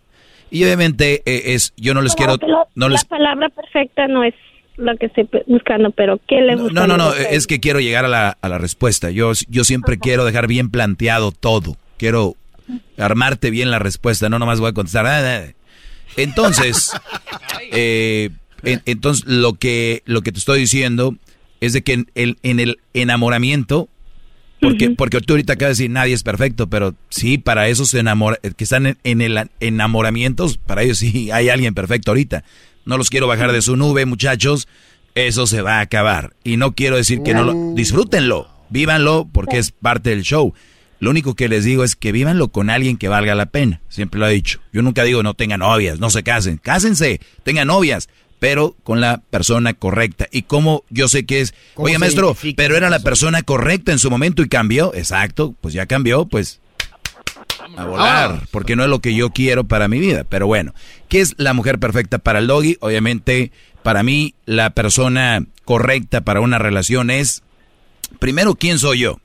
Y 0.50 0.62
obviamente 0.64 1.22
eh, 1.24 1.54
es, 1.54 1.72
yo 1.76 1.94
no 1.94 2.02
les 2.02 2.14
quiero... 2.14 2.36
no 2.74 2.88
la 2.88 3.00
palabra 3.08 3.48
perfecta 3.48 4.06
no 4.08 4.24
es 4.24 4.34
lo 4.76 4.96
que 4.96 5.06
estoy 5.06 5.28
buscando, 5.46 5.90
pero 5.90 6.20
¿qué 6.28 6.40
le 6.40 6.56
gusta? 6.56 6.72
No, 6.72 6.86
no, 6.86 6.96
no, 6.96 7.12
es 7.14 7.46
que 7.46 7.60
quiero 7.60 7.80
llegar 7.80 8.04
a 8.04 8.08
la, 8.08 8.36
a 8.40 8.48
la 8.48 8.58
respuesta. 8.58 9.10
Yo, 9.10 9.32
yo 9.48 9.64
siempre 9.64 9.98
quiero 9.98 10.24
dejar 10.24 10.46
bien 10.46 10.70
planteado 10.70 11.32
todo. 11.32 11.76
Quiero 11.96 12.36
armarte 12.98 13.50
bien 13.50 13.70
la 13.70 13.78
respuesta, 13.78 14.28
no 14.28 14.38
nomás 14.38 14.60
voy 14.60 14.70
a 14.70 14.74
contestar. 14.74 15.06
Ah, 15.06 15.20
ah, 15.20 15.44
ah". 15.46 15.52
Entonces, 16.16 16.92
eh, 17.72 18.30
entonces, 18.62 19.24
lo 19.26 19.54
que, 19.54 20.02
lo 20.06 20.22
que 20.22 20.32
te 20.32 20.38
estoy 20.38 20.60
diciendo 20.60 21.14
es 21.60 21.72
de 21.72 21.82
que 21.82 21.92
en 21.92 22.06
el, 22.14 22.38
en 22.42 22.60
el 22.60 22.78
enamoramiento, 22.94 23.88
porque, 24.60 24.90
porque 24.90 25.20
tú 25.20 25.34
ahorita 25.34 25.54
acabas 25.54 25.76
de 25.76 25.82
decir 25.82 25.90
nadie 25.90 26.14
es 26.14 26.22
perfecto, 26.22 26.66
pero 26.66 26.94
sí, 27.08 27.38
para 27.38 27.68
esos 27.68 27.92
enamor 27.94 28.40
que 28.40 28.64
están 28.64 28.96
en, 29.02 29.20
el 29.20 29.50
enamoramiento, 29.60 30.48
para 30.66 30.82
ellos 30.82 30.98
sí 30.98 31.30
hay 31.30 31.50
alguien 31.50 31.74
perfecto 31.74 32.10
ahorita. 32.10 32.42
No 32.86 32.96
los 32.96 33.10
quiero 33.10 33.26
bajar 33.26 33.52
de 33.52 33.60
su 33.60 33.76
nube, 33.76 34.06
muchachos. 34.06 34.68
Eso 35.14 35.46
se 35.46 35.60
va 35.60 35.78
a 35.78 35.80
acabar. 35.80 36.34
Y 36.44 36.56
no 36.56 36.74
quiero 36.74 36.96
decir 36.96 37.22
que 37.22 37.34
no 37.34 37.44
lo. 37.44 37.74
Disfrútenlo, 37.74 38.48
vívanlo, 38.70 39.28
porque 39.30 39.58
es 39.58 39.72
parte 39.72 40.10
del 40.10 40.22
show. 40.22 40.54
Lo 40.98 41.10
único 41.10 41.34
que 41.34 41.48
les 41.48 41.64
digo 41.64 41.84
es 41.84 41.94
que 41.94 42.12
vívanlo 42.12 42.48
con 42.48 42.70
alguien 42.70 42.96
que 42.96 43.08
valga 43.08 43.34
la 43.34 43.46
pena. 43.46 43.82
Siempre 43.90 44.18
lo 44.18 44.26
he 44.26 44.32
dicho. 44.32 44.60
Yo 44.72 44.80
nunca 44.80 45.04
digo 45.04 45.22
no 45.22 45.34
tengan 45.34 45.60
novias, 45.60 46.00
no 46.00 46.08
se 46.08 46.22
casen. 46.22 46.56
Cásense, 46.56 47.20
tengan 47.44 47.66
novias 47.66 48.08
pero 48.38 48.76
con 48.82 49.00
la 49.00 49.22
persona 49.30 49.74
correcta. 49.74 50.28
Y 50.30 50.42
como 50.42 50.84
yo 50.90 51.08
sé 51.08 51.26
que 51.26 51.40
es, 51.40 51.54
oye 51.74 51.98
maestro, 51.98 52.36
pero 52.56 52.76
era 52.76 52.90
la 52.90 53.00
persona 53.00 53.42
correcta 53.42 53.92
en 53.92 53.98
su 53.98 54.10
momento 54.10 54.42
y 54.42 54.48
cambió, 54.48 54.94
exacto, 54.94 55.54
pues 55.60 55.74
ya 55.74 55.86
cambió, 55.86 56.26
pues 56.26 56.60
a 57.76 57.84
volar, 57.84 58.42
porque 58.50 58.76
no 58.76 58.84
es 58.84 58.88
lo 58.88 59.00
que 59.00 59.14
yo 59.14 59.30
quiero 59.30 59.64
para 59.64 59.88
mi 59.88 59.98
vida. 59.98 60.24
Pero 60.28 60.46
bueno, 60.46 60.74
¿qué 61.08 61.20
es 61.20 61.34
la 61.38 61.52
mujer 61.52 61.78
perfecta 61.78 62.18
para 62.18 62.38
el 62.38 62.46
doggy? 62.46 62.76
Obviamente, 62.80 63.52
para 63.82 64.02
mí, 64.02 64.34
la 64.44 64.70
persona 64.70 65.44
correcta 65.64 66.20
para 66.20 66.40
una 66.40 66.58
relación 66.58 67.10
es, 67.10 67.42
primero, 68.18 68.54
¿quién 68.54 68.78
soy 68.78 69.00
yo? 69.00 69.20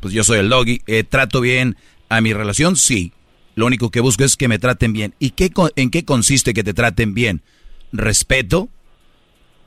Pues 0.00 0.14
yo 0.14 0.24
soy 0.24 0.38
el 0.38 0.48
doggy, 0.48 0.82
eh, 0.86 1.04
trato 1.04 1.40
bien 1.40 1.76
a 2.08 2.20
mi 2.20 2.32
relación, 2.32 2.76
sí. 2.76 3.12
Lo 3.54 3.66
único 3.66 3.90
que 3.90 4.00
busco 4.00 4.24
es 4.24 4.36
que 4.36 4.48
me 4.48 4.58
traten 4.58 4.92
bien. 4.92 5.14
¿Y 5.18 5.30
qué, 5.30 5.50
en 5.74 5.90
qué 5.90 6.04
consiste 6.04 6.54
que 6.54 6.62
te 6.62 6.74
traten 6.74 7.14
bien? 7.14 7.42
respeto, 7.92 8.68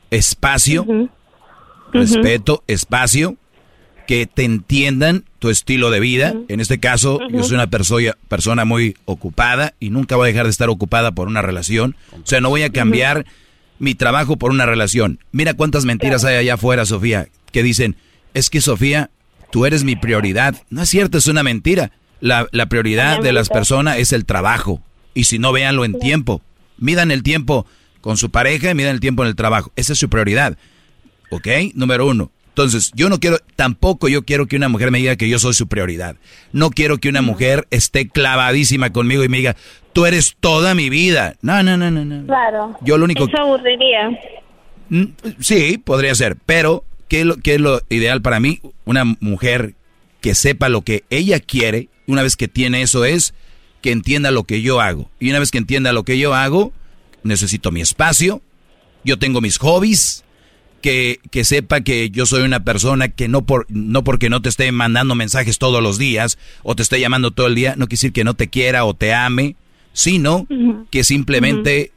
espacio, 0.10 1.10
respeto, 1.92 2.64
espacio, 2.68 3.38
que 4.08 4.26
te 4.26 4.44
entiendan 4.44 5.26
tu 5.40 5.50
estilo 5.50 5.90
de 5.90 6.00
vida. 6.00 6.36
En 6.48 6.60
este 6.60 6.80
caso, 6.80 7.20
yo 7.30 7.44
soy 7.44 7.56
una 7.56 7.70
persona, 7.70 8.16
persona 8.28 8.66
muy 8.66 8.96
ocupada 9.06 9.74
y 9.80 9.90
nunca 9.90 10.16
voy 10.16 10.26
a 10.26 10.32
dejar 10.32 10.46
de 10.46 10.52
estar 10.52 10.70
ocupada 10.70 11.12
por 11.12 11.28
una 11.28 11.42
relación. 11.42 11.96
O 12.14 12.26
sea, 12.26 12.42
no 12.42 12.50
voy 12.50 12.64
a 12.64 12.72
cambiar 12.72 13.26
mi 13.80 13.96
trabajo 13.96 14.38
por 14.38 14.52
una 14.52 14.66
relación. 14.66 15.20
Mira 15.32 15.54
cuántas 15.54 15.86
mentiras 15.86 16.24
hay 16.24 16.36
allá 16.36 16.56
afuera, 16.56 16.86
Sofía, 16.86 17.30
que 17.52 17.64
dicen, 17.64 17.96
es 18.34 18.50
que 18.50 18.62
Sofía, 18.62 19.10
tú 19.52 19.66
eres 19.66 19.84
mi 19.84 19.96
prioridad. 19.96 20.56
No 20.70 20.84
es 20.84 20.90
cierto, 20.90 21.18
es 21.18 21.28
una 21.28 21.44
mentira. 21.44 21.92
La, 22.20 22.48
la 22.52 22.68
prioridad 22.68 23.22
de 23.22 23.34
las 23.34 23.50
personas 23.50 23.98
es 23.98 24.14
el 24.14 24.26
trabajo. 24.26 24.82
Y 25.14 25.24
si 25.24 25.40
no, 25.40 25.52
véanlo 25.52 25.86
en 25.86 25.98
tiempo. 25.98 26.42
Midan 26.78 27.12
el 27.12 27.24
tiempo 27.24 27.66
con 28.02 28.18
su 28.18 28.30
pareja 28.30 28.72
y 28.72 28.76
midan 28.76 28.94
el 28.94 29.00
tiempo 29.00 29.24
en 29.24 29.30
el 29.30 29.36
trabajo. 29.36 29.72
Esa 29.76 29.94
es 29.94 30.00
su 30.00 30.10
prioridad. 30.10 30.58
¿Ok? 31.32 31.48
Número 31.74 32.06
uno. 32.06 32.32
Entonces, 32.64 32.92
yo 32.96 33.10
no 33.10 33.20
quiero, 33.20 33.38
tampoco 33.56 34.08
yo 34.08 34.24
quiero 34.24 34.48
que 34.48 34.56
una 34.56 34.70
mujer 34.70 34.92
me 34.92 35.00
diga 35.00 35.16
que 35.16 35.30
yo 35.30 35.40
soy 35.40 35.54
su 35.54 35.68
prioridad. 35.68 36.16
No 36.52 36.70
quiero 36.70 36.98
que 36.98 37.10
una 37.10 37.22
mujer 37.22 37.68
esté 37.72 38.08
clavadísima 38.08 38.92
conmigo 38.92 39.24
y 39.24 39.30
me 39.30 39.38
diga, 39.38 39.56
tú 39.94 40.06
eres 40.06 40.36
toda 40.40 40.76
mi 40.76 40.90
vida. 40.90 41.36
No, 41.42 41.64
no, 41.64 41.78
no, 41.78 41.92
no. 41.92 42.06
no. 42.06 42.26
Claro. 42.26 42.78
Yo 42.82 42.98
lo 42.98 43.06
único... 43.06 43.26
Eso 43.26 43.38
aburriría. 43.38 44.10
Mm, 44.90 45.06
sí, 45.40 45.78
podría 45.78 46.14
ser. 46.16 46.38
Pero, 46.46 46.84
¿qué 47.08 47.22
es, 47.22 47.26
lo, 47.26 47.38
¿qué 47.38 47.56
es 47.56 47.62
lo 47.62 47.82
ideal 47.90 48.22
para 48.22 48.40
mí? 48.40 48.60
Una 48.86 49.04
mujer 49.06 49.76
que 50.22 50.36
sepa 50.36 50.70
lo 50.70 50.82
que 50.82 51.04
ella 51.10 51.40
quiere. 51.40 51.90
Una 52.08 52.24
vez 52.24 52.36
que 52.36 52.48
tiene 52.48 52.82
eso 52.82 53.06
es 53.06 53.34
que 53.82 53.92
entienda 53.92 54.32
lo 54.32 54.44
que 54.44 54.62
yo 54.62 54.80
hago. 54.80 55.10
Y 55.20 55.30
una 55.30 55.40
vez 55.40 55.52
que 55.52 55.58
entienda 55.58 55.92
lo 55.92 56.04
que 56.04 56.18
yo 56.18 56.34
hago, 56.34 56.72
necesito 57.24 57.72
mi 57.72 57.82
espacio, 57.82 58.42
yo 59.04 59.18
tengo 59.18 59.42
mis 59.42 59.58
hobbies, 59.58 60.24
que, 60.82 61.20
que, 61.32 61.44
sepa 61.44 61.82
que 61.82 62.10
yo 62.10 62.26
soy 62.26 62.42
una 62.44 62.64
persona 62.64 63.10
que 63.10 63.28
no, 63.28 63.46
por, 63.46 63.66
no 63.70 64.04
porque 64.04 64.30
no 64.30 64.42
te 64.42 64.50
esté 64.50 64.72
mandando 64.72 65.16
mensajes 65.16 65.58
todos 65.58 65.82
los 65.82 65.98
días 65.98 66.38
o 66.64 66.76
te 66.76 66.84
esté 66.84 67.00
llamando 67.00 67.32
todo 67.32 67.48
el 67.48 67.56
día, 67.56 67.72
no 67.72 67.88
quiere 67.88 68.00
decir 68.00 68.14
que 68.14 68.24
no 68.24 68.34
te 68.34 68.50
quiera 68.50 68.86
o 68.86 68.94
te 68.94 69.14
ame, 69.14 69.56
sino 69.94 70.48
que 70.90 71.04
simplemente 71.04 71.92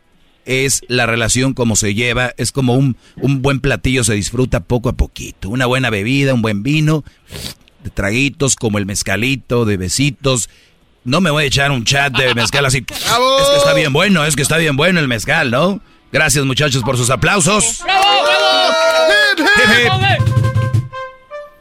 es 0.44 0.82
la 0.88 1.06
relación 1.06 1.54
como 1.54 1.76
se 1.76 1.94
lleva, 1.94 2.32
es 2.36 2.52
como 2.52 2.74
un, 2.74 2.96
un 3.16 3.42
buen 3.42 3.60
platillo, 3.60 4.04
se 4.04 4.14
disfruta 4.14 4.60
poco 4.60 4.88
a 4.88 4.92
poquito, 4.92 5.48
una 5.48 5.66
buena 5.66 5.90
bebida, 5.90 6.34
un 6.34 6.42
buen 6.42 6.62
vino, 6.62 7.04
de 7.82 7.90
traguitos 7.90 8.56
como 8.56 8.78
el 8.78 8.86
mezcalito, 8.86 9.64
de 9.64 9.76
besitos. 9.76 10.48
No 11.04 11.20
me 11.20 11.30
voy 11.30 11.44
a 11.44 11.46
echar 11.46 11.70
un 11.70 11.84
chat 11.84 12.16
de 12.16 12.34
mezcal 12.34 12.64
así. 12.64 12.78
Es 12.78 12.84
que 12.86 13.56
está 13.58 13.74
bien 13.74 13.92
bueno, 13.92 14.24
es 14.24 14.36
que 14.36 14.42
está 14.42 14.56
bien 14.56 14.76
bueno 14.76 15.00
el 15.00 15.08
mezcal, 15.08 15.50
¿no? 15.50 15.80
Gracias 16.10 16.44
muchachos 16.44 16.82
por 16.82 16.96
sus 16.96 17.10
aplausos. 17.10 17.82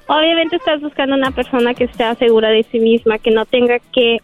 Obviamente 0.07 0.57
estás 0.57 0.81
buscando 0.81 1.15
una 1.15 1.31
persona 1.31 1.73
que 1.73 1.85
esté 1.85 2.03
segura 2.15 2.49
de 2.49 2.65
sí 2.71 2.79
misma, 2.79 3.17
que 3.19 3.31
no 3.31 3.45
tenga 3.45 3.79
que 3.93 4.19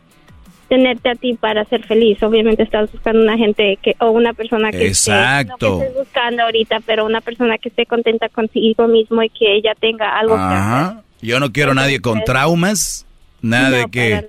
tenerte 0.68 1.10
a 1.10 1.16
ti 1.16 1.34
para 1.34 1.66
ser 1.66 1.84
feliz. 1.86 2.22
Obviamente 2.22 2.64
estás 2.64 2.92
buscando 2.92 3.22
una 3.24 3.38
gente 3.38 3.78
que 3.82 3.96
o 4.00 4.12
una 4.12 4.34
persona 4.34 4.72
que 4.72 4.88
Exacto. 4.88 5.54
esté, 5.54 5.66
no 5.66 5.80
que 5.80 5.86
estés 5.86 5.98
buscando 6.06 6.44
ahorita, 6.44 6.80
pero 6.86 7.06
una 7.06 7.22
persona 7.22 7.58
que 7.58 7.70
esté 7.70 7.86
contenta 7.86 8.30
consigo 8.30 8.88
mismo 8.88 9.24
y 9.24 9.30
que 9.30 9.56
ella 9.56 9.74
tenga 9.80 10.18
algo 10.18 10.36
que 10.36 10.42
hacer. 10.42 10.98
Yo 11.22 11.40
no 11.40 11.52
quiero 11.52 11.74
nadie 11.74 12.00
con 12.02 12.24
traumas, 12.24 13.06
nada 13.42 13.70
de 13.72 13.86
que 13.92 14.28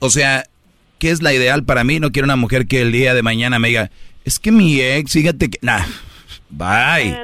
O, 0.00 0.10
sea, 0.10 0.44
¿qué 0.98 1.10
es 1.10 1.22
la 1.22 1.32
ideal 1.32 1.64
para 1.64 1.84
mí? 1.84 2.00
No 2.00 2.10
quiero 2.10 2.26
una 2.26 2.36
mujer 2.36 2.66
que 2.66 2.82
el 2.82 2.90
día 2.92 3.14
de 3.14 3.22
mañana 3.22 3.58
me 3.58 3.68
diga, 3.68 3.90
"Es 4.24 4.38
que 4.38 4.50
mi 4.50 4.80
ex, 4.80 5.12
fíjate 5.12 5.50
que 5.50 5.58
nah. 5.62 5.84
Bye. 6.50 7.16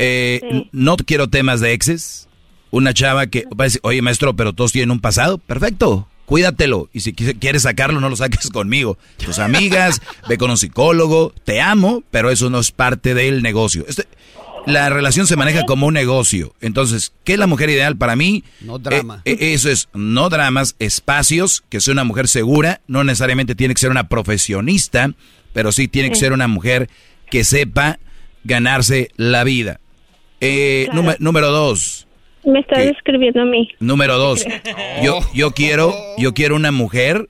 Eh, 0.00 0.66
No 0.72 0.96
quiero 0.96 1.28
temas 1.28 1.60
de 1.60 1.72
exes. 1.72 2.28
Una 2.70 2.94
chava 2.94 3.26
que 3.26 3.44
va 3.48 3.64
a 3.64 3.66
decir, 3.66 3.80
oye 3.82 4.00
maestro, 4.02 4.34
pero 4.36 4.52
todos 4.52 4.72
tienen 4.72 4.90
un 4.92 5.00
pasado. 5.00 5.38
Perfecto, 5.38 6.08
cuídatelo. 6.26 6.88
Y 6.92 7.00
si 7.00 7.12
quieres 7.12 7.62
sacarlo, 7.62 8.00
no 8.00 8.08
lo 8.08 8.16
saques 8.16 8.48
conmigo. 8.52 8.96
Tus 9.24 9.38
amigas, 9.40 10.00
ve 10.28 10.38
con 10.38 10.50
un 10.50 10.56
psicólogo. 10.56 11.32
Te 11.44 11.60
amo, 11.60 12.02
pero 12.10 12.30
eso 12.30 12.48
no 12.48 12.60
es 12.60 12.70
parte 12.70 13.14
del 13.14 13.42
negocio. 13.42 13.84
Este, 13.88 14.06
la 14.66 14.88
relación 14.88 15.26
se 15.26 15.36
maneja 15.36 15.64
como 15.66 15.86
un 15.86 15.94
negocio. 15.94 16.54
Entonces, 16.60 17.12
¿qué 17.24 17.32
es 17.32 17.38
la 17.40 17.48
mujer 17.48 17.70
ideal 17.70 17.96
para 17.96 18.14
mí? 18.14 18.44
No 18.60 18.78
drama. 18.78 19.22
Eh, 19.24 19.32
eh, 19.40 19.54
eso 19.54 19.68
es, 19.68 19.88
no 19.92 20.28
dramas, 20.28 20.76
espacios, 20.78 21.64
que 21.68 21.80
sea 21.80 21.92
una 21.92 22.04
mujer 22.04 22.28
segura. 22.28 22.80
No 22.86 23.02
necesariamente 23.02 23.54
tiene 23.56 23.74
que 23.74 23.80
ser 23.80 23.90
una 23.90 24.08
profesionista, 24.08 25.12
pero 25.52 25.72
sí 25.72 25.88
tiene 25.88 26.10
que 26.10 26.16
ser 26.16 26.32
una 26.32 26.46
mujer 26.46 26.88
que 27.30 27.42
sepa 27.42 27.98
ganarse 28.44 29.10
la 29.16 29.42
vida. 29.44 29.80
Eh, 30.40 30.88
número 31.18 31.50
dos. 31.50 32.06
Me 32.44 32.60
estás 32.60 32.80
escribiendo 32.80 33.42
a 33.42 33.44
mí. 33.44 33.68
Número 33.80 34.16
dos. 34.16 34.44
Yo, 35.02 35.20
yo 35.34 35.50
quiero, 35.50 35.94
yo 36.16 36.32
quiero 36.32 36.56
una 36.56 36.72
mujer 36.72 37.28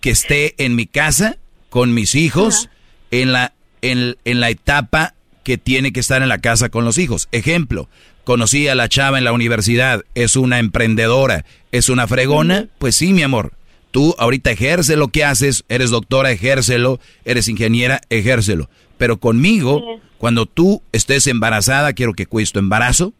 que 0.00 0.10
esté 0.10 0.54
en 0.64 0.74
mi 0.74 0.86
casa 0.86 1.36
con 1.68 1.92
mis 1.92 2.14
hijos 2.14 2.70
en 3.10 3.32
la, 3.32 3.52
en, 3.82 4.16
en 4.24 4.40
la 4.40 4.50
etapa 4.50 5.14
que 5.42 5.58
tiene 5.58 5.92
que 5.92 6.00
estar 6.00 6.22
en 6.22 6.28
la 6.28 6.38
casa 6.38 6.70
con 6.70 6.84
los 6.84 6.96
hijos. 6.98 7.28
Ejemplo, 7.32 7.88
conocí 8.24 8.66
a 8.66 8.74
la 8.74 8.88
chava 8.88 9.18
en 9.18 9.24
la 9.24 9.32
universidad, 9.32 10.02
es 10.14 10.36
una 10.36 10.58
emprendedora, 10.58 11.44
es 11.70 11.88
una 11.88 12.06
fregona, 12.06 12.66
pues 12.78 12.96
sí, 12.96 13.12
mi 13.12 13.22
amor. 13.22 13.52
Tú 13.90 14.14
ahorita 14.18 14.50
ejerce 14.50 14.96
lo 14.96 15.08
que 15.08 15.24
haces, 15.24 15.64
eres 15.68 15.90
doctora, 15.90 16.30
ejércelo, 16.30 16.98
eres 17.24 17.48
ingeniera, 17.48 18.00
ejércelo. 18.10 18.68
Pero 18.98 19.18
conmigo, 19.18 20.00
cuando 20.18 20.46
tú 20.46 20.82
estés 20.92 21.26
embarazada, 21.26 21.92
quiero 21.92 22.14
que 22.14 22.26
cuides 22.26 22.52
tu 22.52 22.58
embarazo, 22.58 23.12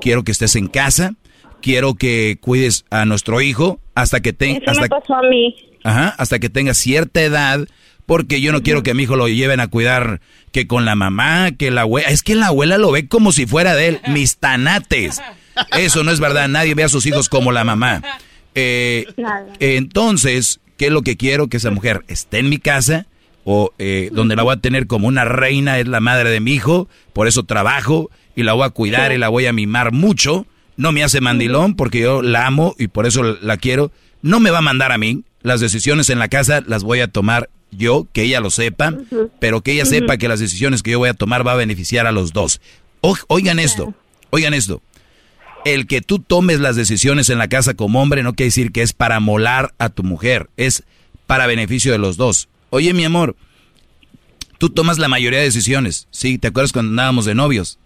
quiero 0.00 0.24
que 0.24 0.32
estés 0.32 0.56
en 0.56 0.68
casa, 0.68 1.14
quiero 1.60 1.94
que 1.94 2.38
cuides 2.40 2.84
a 2.90 3.04
nuestro 3.04 3.40
hijo 3.40 3.80
hasta 3.94 4.20
que 4.20 4.32
tenga... 4.32 4.70
Eso 4.70 4.80
me 4.80 4.88
pasó 4.88 5.14
a 5.14 5.22
mí. 5.22 5.54
Ajá, 5.84 6.14
hasta 6.18 6.38
que 6.38 6.48
tenga 6.48 6.74
cierta 6.74 7.22
edad, 7.22 7.66
porque 8.06 8.40
yo 8.40 8.52
no 8.52 8.62
quiero 8.62 8.82
que 8.82 8.90
a 8.90 8.94
mi 8.94 9.04
hijo 9.04 9.16
lo 9.16 9.28
lleven 9.28 9.60
a 9.60 9.68
cuidar 9.68 10.20
que 10.52 10.66
con 10.66 10.84
la 10.84 10.94
mamá, 10.94 11.52
que 11.52 11.70
la 11.70 11.82
abuela... 11.82 12.08
Es 12.08 12.22
que 12.22 12.34
la 12.34 12.48
abuela 12.48 12.78
lo 12.78 12.90
ve 12.90 13.06
como 13.06 13.32
si 13.32 13.46
fuera 13.46 13.74
de 13.74 13.88
él, 13.88 14.00
mis 14.08 14.38
tanates. 14.38 15.22
Eso 15.76 16.04
no 16.04 16.10
es 16.10 16.20
verdad, 16.20 16.48
nadie 16.48 16.74
ve 16.74 16.84
a 16.84 16.88
sus 16.88 17.06
hijos 17.06 17.28
como 17.28 17.52
la 17.52 17.64
mamá. 17.64 18.02
Eh, 18.54 19.06
entonces, 19.60 20.60
¿qué 20.76 20.86
es 20.86 20.92
lo 20.92 21.02
que 21.02 21.16
quiero? 21.16 21.48
Que 21.48 21.58
esa 21.58 21.70
mujer 21.70 22.04
esté 22.08 22.38
en 22.38 22.48
mi 22.48 22.58
casa, 22.58 23.06
o 23.44 23.72
eh, 23.78 24.10
donde 24.12 24.36
la 24.36 24.42
voy 24.42 24.54
a 24.54 24.60
tener 24.60 24.86
como 24.86 25.08
una 25.08 25.24
reina, 25.24 25.78
es 25.78 25.88
la 25.88 26.00
madre 26.00 26.30
de 26.30 26.40
mi 26.40 26.52
hijo, 26.52 26.88
por 27.12 27.28
eso 27.28 27.44
trabajo 27.44 28.10
y 28.36 28.42
la 28.42 28.52
voy 28.52 28.64
a 28.64 28.70
cuidar 28.70 29.12
y 29.12 29.18
la 29.18 29.28
voy 29.28 29.46
a 29.46 29.52
mimar 29.52 29.92
mucho. 29.92 30.46
No 30.76 30.92
me 30.92 31.04
hace 31.04 31.20
mandilón 31.20 31.74
porque 31.74 32.00
yo 32.00 32.22
la 32.22 32.46
amo 32.46 32.74
y 32.78 32.88
por 32.88 33.06
eso 33.06 33.22
la 33.22 33.56
quiero. 33.56 33.92
No 34.22 34.40
me 34.40 34.50
va 34.50 34.58
a 34.58 34.62
mandar 34.62 34.92
a 34.92 34.98
mí. 34.98 35.24
Las 35.42 35.60
decisiones 35.60 36.10
en 36.10 36.18
la 36.18 36.28
casa 36.28 36.62
las 36.66 36.84
voy 36.84 37.00
a 37.00 37.08
tomar 37.08 37.50
yo, 37.70 38.06
que 38.12 38.22
ella 38.22 38.40
lo 38.40 38.50
sepa, 38.50 38.94
pero 39.38 39.60
que 39.62 39.72
ella 39.72 39.84
sepa 39.84 40.16
que 40.16 40.28
las 40.28 40.40
decisiones 40.40 40.82
que 40.82 40.90
yo 40.92 40.98
voy 40.98 41.08
a 41.08 41.14
tomar 41.14 41.46
va 41.46 41.52
a 41.52 41.56
beneficiar 41.56 42.06
a 42.06 42.12
los 42.12 42.32
dos. 42.32 42.60
oigan 43.00 43.58
esto, 43.58 43.94
oigan 44.30 44.54
esto. 44.54 44.82
El 45.64 45.86
que 45.86 46.00
tú 46.00 46.18
tomes 46.18 46.60
las 46.60 46.76
decisiones 46.76 47.28
en 47.28 47.38
la 47.38 47.48
casa 47.48 47.74
como 47.74 48.00
hombre 48.00 48.22
no 48.22 48.32
quiere 48.34 48.48
decir 48.48 48.72
que 48.72 48.82
es 48.82 48.92
para 48.92 49.20
molar 49.20 49.74
a 49.78 49.90
tu 49.90 50.02
mujer, 50.02 50.48
es 50.56 50.84
para 51.26 51.46
beneficio 51.46 51.92
de 51.92 51.98
los 51.98 52.16
dos. 52.16 52.48
Oye, 52.70 52.94
mi 52.94 53.04
amor, 53.04 53.36
tú 54.58 54.70
tomas 54.70 54.98
la 54.98 55.08
mayoría 55.08 55.40
de 55.40 55.44
decisiones. 55.46 56.06
Sí, 56.10 56.38
¿te 56.38 56.48
acuerdas 56.48 56.72
cuando 56.72 56.90
andábamos 56.90 57.24
de 57.24 57.34
novios? 57.34 57.78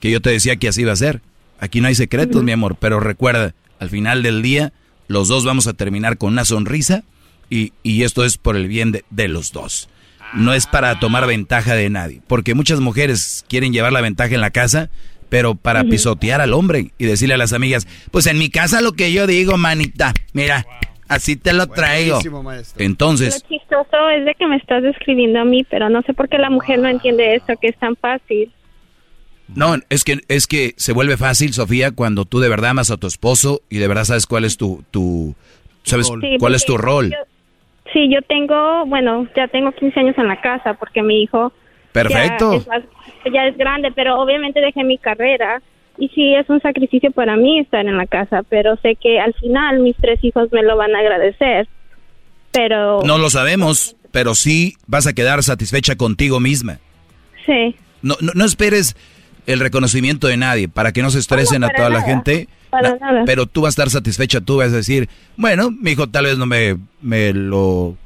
Que 0.00 0.10
yo 0.10 0.20
te 0.20 0.30
decía 0.30 0.56
que 0.56 0.68
así 0.68 0.82
iba 0.82 0.92
a 0.92 0.96
ser. 0.96 1.20
Aquí 1.60 1.80
no 1.80 1.88
hay 1.88 1.94
secretos, 1.94 2.42
mi 2.42 2.52
amor, 2.52 2.76
pero 2.80 2.98
recuerda, 2.98 3.54
al 3.78 3.90
final 3.90 4.22
del 4.22 4.42
día, 4.42 4.72
los 5.06 5.28
dos 5.28 5.44
vamos 5.44 5.66
a 5.66 5.74
terminar 5.74 6.18
con 6.18 6.32
una 6.32 6.44
sonrisa 6.44 7.04
y, 7.50 7.72
y 7.82 8.02
esto 8.02 8.24
es 8.24 8.38
por 8.38 8.56
el 8.56 8.66
bien 8.66 8.90
de, 8.90 9.04
de, 9.10 9.28
los 9.28 9.52
dos. 9.52 9.88
No 10.34 10.54
es 10.54 10.66
para 10.66 10.98
tomar 10.98 11.26
ventaja 11.26 11.74
de 11.74 11.90
nadie, 11.90 12.20
porque 12.26 12.54
muchas 12.54 12.80
mujeres 12.80 13.44
quieren 13.48 13.72
llevar 13.72 13.92
la 13.92 14.00
ventaja 14.00 14.34
en 14.34 14.40
la 14.40 14.50
casa, 14.50 14.90
pero 15.28 15.54
para 15.54 15.84
pisotear 15.84 16.40
al 16.40 16.52
hombre 16.52 16.92
y 16.98 17.04
decirle 17.04 17.34
a 17.34 17.38
las 17.38 17.52
amigas, 17.52 17.86
pues 18.10 18.26
en 18.26 18.38
mi 18.38 18.48
casa 18.48 18.80
lo 18.80 18.92
que 18.92 19.12
yo 19.12 19.26
digo, 19.26 19.56
manita, 19.56 20.14
mira, 20.32 20.66
Así 21.12 21.36
te 21.36 21.52
lo 21.52 21.66
traigo. 21.66 22.18
Entonces. 22.78 23.42
Lo 23.42 23.58
chistoso 23.58 24.08
es 24.10 24.24
de 24.24 24.34
que 24.34 24.46
me 24.46 24.56
estás 24.56 24.82
describiendo 24.82 25.40
a 25.40 25.44
mí, 25.44 25.62
pero 25.64 25.90
no 25.90 26.00
sé 26.02 26.14
por 26.14 26.28
qué 26.28 26.38
la 26.38 26.48
mujer 26.48 26.78
no 26.78 26.88
entiende 26.88 27.34
eso, 27.34 27.54
que 27.60 27.68
es 27.68 27.76
tan 27.76 27.96
fácil. 27.96 28.50
No, 29.54 29.74
es 29.90 30.04
que, 30.04 30.20
es 30.28 30.46
que 30.46 30.72
se 30.76 30.92
vuelve 30.92 31.18
fácil, 31.18 31.52
Sofía, 31.52 31.90
cuando 31.90 32.24
tú 32.24 32.40
de 32.40 32.48
verdad 32.48 32.70
amas 32.70 32.90
a 32.90 32.96
tu 32.96 33.06
esposo 33.06 33.60
y 33.68 33.78
de 33.78 33.88
verdad 33.88 34.04
sabes 34.04 34.26
cuál 34.26 34.46
es 34.46 34.56
tu, 34.56 34.82
tu 34.90 35.34
sabes 35.82 36.10
cuál 36.38 36.54
es 36.54 36.64
tu 36.64 36.78
rol. 36.78 37.14
sí, 37.92 38.08
yo 38.10 38.22
tengo, 38.22 38.86
bueno, 38.86 39.28
ya 39.36 39.48
tengo 39.48 39.72
15 39.72 40.00
años 40.00 40.16
en 40.16 40.28
la 40.28 40.40
casa 40.40 40.74
porque 40.74 41.02
mi 41.02 41.22
hijo 41.22 41.52
Perfecto. 41.92 42.64
ya 43.30 43.46
es 43.46 43.58
grande, 43.58 43.92
pero 43.94 44.18
obviamente 44.18 44.60
dejé 44.60 44.84
mi 44.84 44.96
carrera 44.96 45.60
y 45.98 46.08
sí 46.08 46.34
es 46.34 46.48
un 46.48 46.60
sacrificio 46.60 47.10
para 47.10 47.36
mí 47.36 47.58
estar 47.58 47.86
en 47.86 47.96
la 47.96 48.06
casa, 48.06 48.42
pero 48.48 48.76
sé 48.82 48.96
que 48.96 49.20
al 49.20 49.34
final 49.34 49.80
mis 49.80 49.96
tres 49.96 50.22
hijos 50.22 50.48
me 50.52 50.62
lo 50.62 50.76
van 50.76 50.94
a 50.94 51.00
agradecer. 51.00 51.68
Pero 52.50 53.02
no 53.04 53.18
lo 53.18 53.30
sabemos, 53.30 53.96
pero 54.10 54.34
sí 54.34 54.74
vas 54.86 55.06
a 55.06 55.12
quedar 55.12 55.42
satisfecha 55.42 55.96
contigo 55.96 56.40
misma. 56.40 56.78
Sí. 57.46 57.74
No, 58.02 58.16
no, 58.20 58.44
esperes 58.44 58.96
el 59.46 59.60
reconocimiento 59.60 60.26
de 60.26 60.36
nadie 60.36 60.68
para 60.68 60.92
que 60.92 61.02
no 61.02 61.10
se 61.10 61.18
estresen 61.18 61.64
a 61.64 61.70
toda 61.70 61.88
la 61.88 62.02
gente. 62.02 62.48
Pero 63.26 63.46
tú 63.46 63.62
vas 63.62 63.68
a 63.68 63.82
estar 63.82 63.90
satisfecha, 63.90 64.40
tú 64.40 64.56
vas 64.56 64.72
a 64.72 64.76
decir, 64.76 65.08
bueno, 65.36 65.70
mi 65.70 65.90
hijo 65.90 66.08
tal 66.08 66.24
vez 66.24 66.38
no 66.38 66.46
me, 66.46 66.78
me 67.02 67.32
lo 67.32 67.96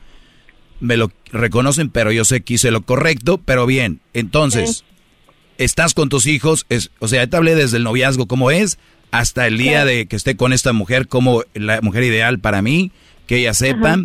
me 0.80 0.96
lo 0.96 1.10
reconocen, 1.32 1.90
pero 1.90 2.12
yo 2.12 2.24
sé 2.24 2.42
que 2.42 2.54
hice 2.54 2.70
lo 2.70 2.82
correcto, 2.82 3.38
pero 3.38 3.66
bien, 3.66 4.00
entonces, 4.12 4.84
estás 5.58 5.94
con 5.94 6.08
tus 6.08 6.26
hijos, 6.26 6.66
es, 6.68 6.90
o 6.98 7.08
sea, 7.08 7.26
te 7.26 7.36
hablé 7.36 7.54
desde 7.54 7.78
el 7.78 7.84
noviazgo 7.84 8.26
como 8.26 8.50
es, 8.50 8.78
hasta 9.10 9.46
el 9.46 9.58
día 9.58 9.84
de 9.84 10.06
que 10.06 10.16
esté 10.16 10.36
con 10.36 10.52
esta 10.52 10.72
mujer 10.72 11.08
como 11.08 11.42
la 11.54 11.80
mujer 11.80 12.02
ideal 12.02 12.38
para 12.38 12.62
mí, 12.62 12.92
que 13.26 13.38
ella 13.38 13.54
sepa, 13.54 13.98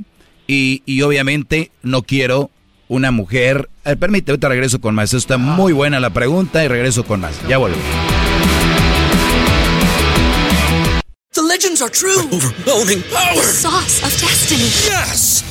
y, 0.48 0.84
y, 0.86 1.02
obviamente 1.02 1.72
no 1.82 2.04
quiero 2.04 2.52
una 2.88 3.12
mujer... 3.12 3.70
Eh, 3.86 3.96
permíteme, 3.96 4.34
ahorita 4.34 4.50
regreso 4.50 4.82
con 4.82 4.96
más, 4.96 5.14
está 5.14 5.38
muy 5.38 5.72
buena 5.72 6.00
la 6.00 6.10
pregunta 6.10 6.64
y 6.64 6.68
regreso 6.68 7.06
con 7.06 7.22
más, 7.22 7.36
ya 7.48 7.58
vuelvo. 7.58 7.78
The 11.34 11.42
legends 11.42 11.82
are 11.82 11.90
true. 11.90 12.28
overwhelming 12.32 13.04
power. 13.04 13.36
The 13.36 13.42
sauce 13.42 14.04
of 14.04 14.12
destiny. 14.20 14.68
Yes. 14.84 15.51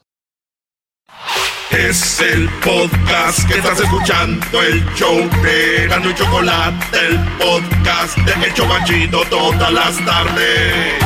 Es 1.71 2.19
el 2.19 2.49
podcast 2.63 3.47
que 3.47 3.57
estás 3.57 3.79
escuchando, 3.79 4.61
el 4.61 4.83
show 4.93 5.17
de 5.41 5.87
Gano 5.87 6.09
y 6.09 6.15
Chocolate, 6.15 6.97
el 7.07 7.17
podcast 7.37 8.17
de 8.17 8.45
El 8.45 8.53
Chobachito 8.53 9.21
todas 9.29 9.71
las 9.71 10.05
tardes. 10.05 11.01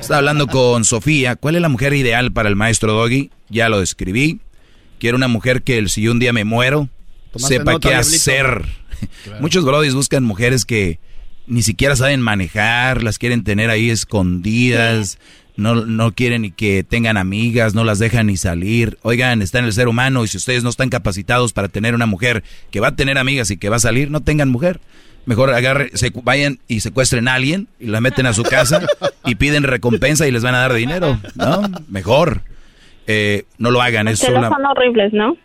Estaba 0.00 0.18
hablando 0.18 0.46
con 0.46 0.84
Sofía. 0.84 1.36
¿Cuál 1.36 1.56
es 1.56 1.62
la 1.62 1.68
mujer 1.68 1.92
ideal 1.92 2.32
para 2.32 2.48
el 2.48 2.56
maestro 2.56 2.94
Doggy? 2.94 3.30
Ya 3.50 3.68
lo 3.68 3.80
describí. 3.80 4.40
Quiero 4.98 5.16
una 5.18 5.28
mujer 5.28 5.62
que 5.62 5.86
si 5.88 6.08
un 6.08 6.18
día 6.18 6.32
me 6.32 6.44
muero, 6.44 6.88
sepa 7.36 7.72
nota, 7.72 7.88
qué 7.88 7.94
diablito. 7.94 8.16
hacer. 8.16 8.64
Muchos 9.40 9.64
brodis 9.64 9.94
buscan 9.94 10.24
mujeres 10.24 10.64
que 10.64 11.00
ni 11.46 11.62
siquiera 11.62 11.96
saben 11.96 12.20
manejar, 12.20 13.02
las 13.02 13.18
quieren 13.18 13.44
tener 13.44 13.68
ahí 13.68 13.90
escondidas, 13.90 15.18
no, 15.56 15.74
no 15.86 16.12
quieren 16.12 16.42
ni 16.42 16.50
que 16.50 16.82
tengan 16.84 17.16
amigas, 17.16 17.74
no 17.74 17.84
las 17.84 17.98
dejan 17.98 18.26
ni 18.28 18.36
salir. 18.36 18.98
Oigan, 19.02 19.42
está 19.42 19.58
en 19.58 19.66
el 19.66 19.72
ser 19.72 19.88
humano 19.88 20.24
y 20.24 20.28
si 20.28 20.36
ustedes 20.38 20.62
no 20.64 20.70
están 20.70 20.88
capacitados 20.88 21.52
para 21.52 21.68
tener 21.68 21.94
una 21.94 22.06
mujer 22.06 22.42
que 22.70 22.80
va 22.80 22.88
a 22.88 22.96
tener 22.96 23.18
amigas 23.18 23.50
y 23.50 23.56
que 23.56 23.68
va 23.68 23.76
a 23.76 23.80
salir, 23.80 24.10
no 24.10 24.20
tengan 24.22 24.48
mujer. 24.48 24.80
Mejor 25.24 25.54
agarre, 25.54 25.90
se, 25.94 26.10
vayan 26.22 26.58
y 26.66 26.80
secuestren 26.80 27.28
a 27.28 27.34
alguien 27.34 27.68
y 27.78 27.86
la 27.86 28.00
meten 28.00 28.26
a 28.26 28.32
su 28.32 28.42
casa 28.42 28.84
y 29.24 29.36
piden 29.36 29.62
recompensa 29.62 30.26
y 30.26 30.32
les 30.32 30.42
van 30.42 30.54
a 30.54 30.58
dar 30.60 30.72
dinero, 30.74 31.18
¿no? 31.36 31.62
Mejor. 31.88 32.42
Eh, 33.06 33.44
no 33.58 33.70
lo 33.70 33.82
hagan, 33.82 34.06
Los 34.06 34.14
es 34.14 34.20
celos 34.20 34.38
una... 34.38 34.48
son 34.48 34.64
horribles, 34.64 35.12
¿no? 35.12 35.36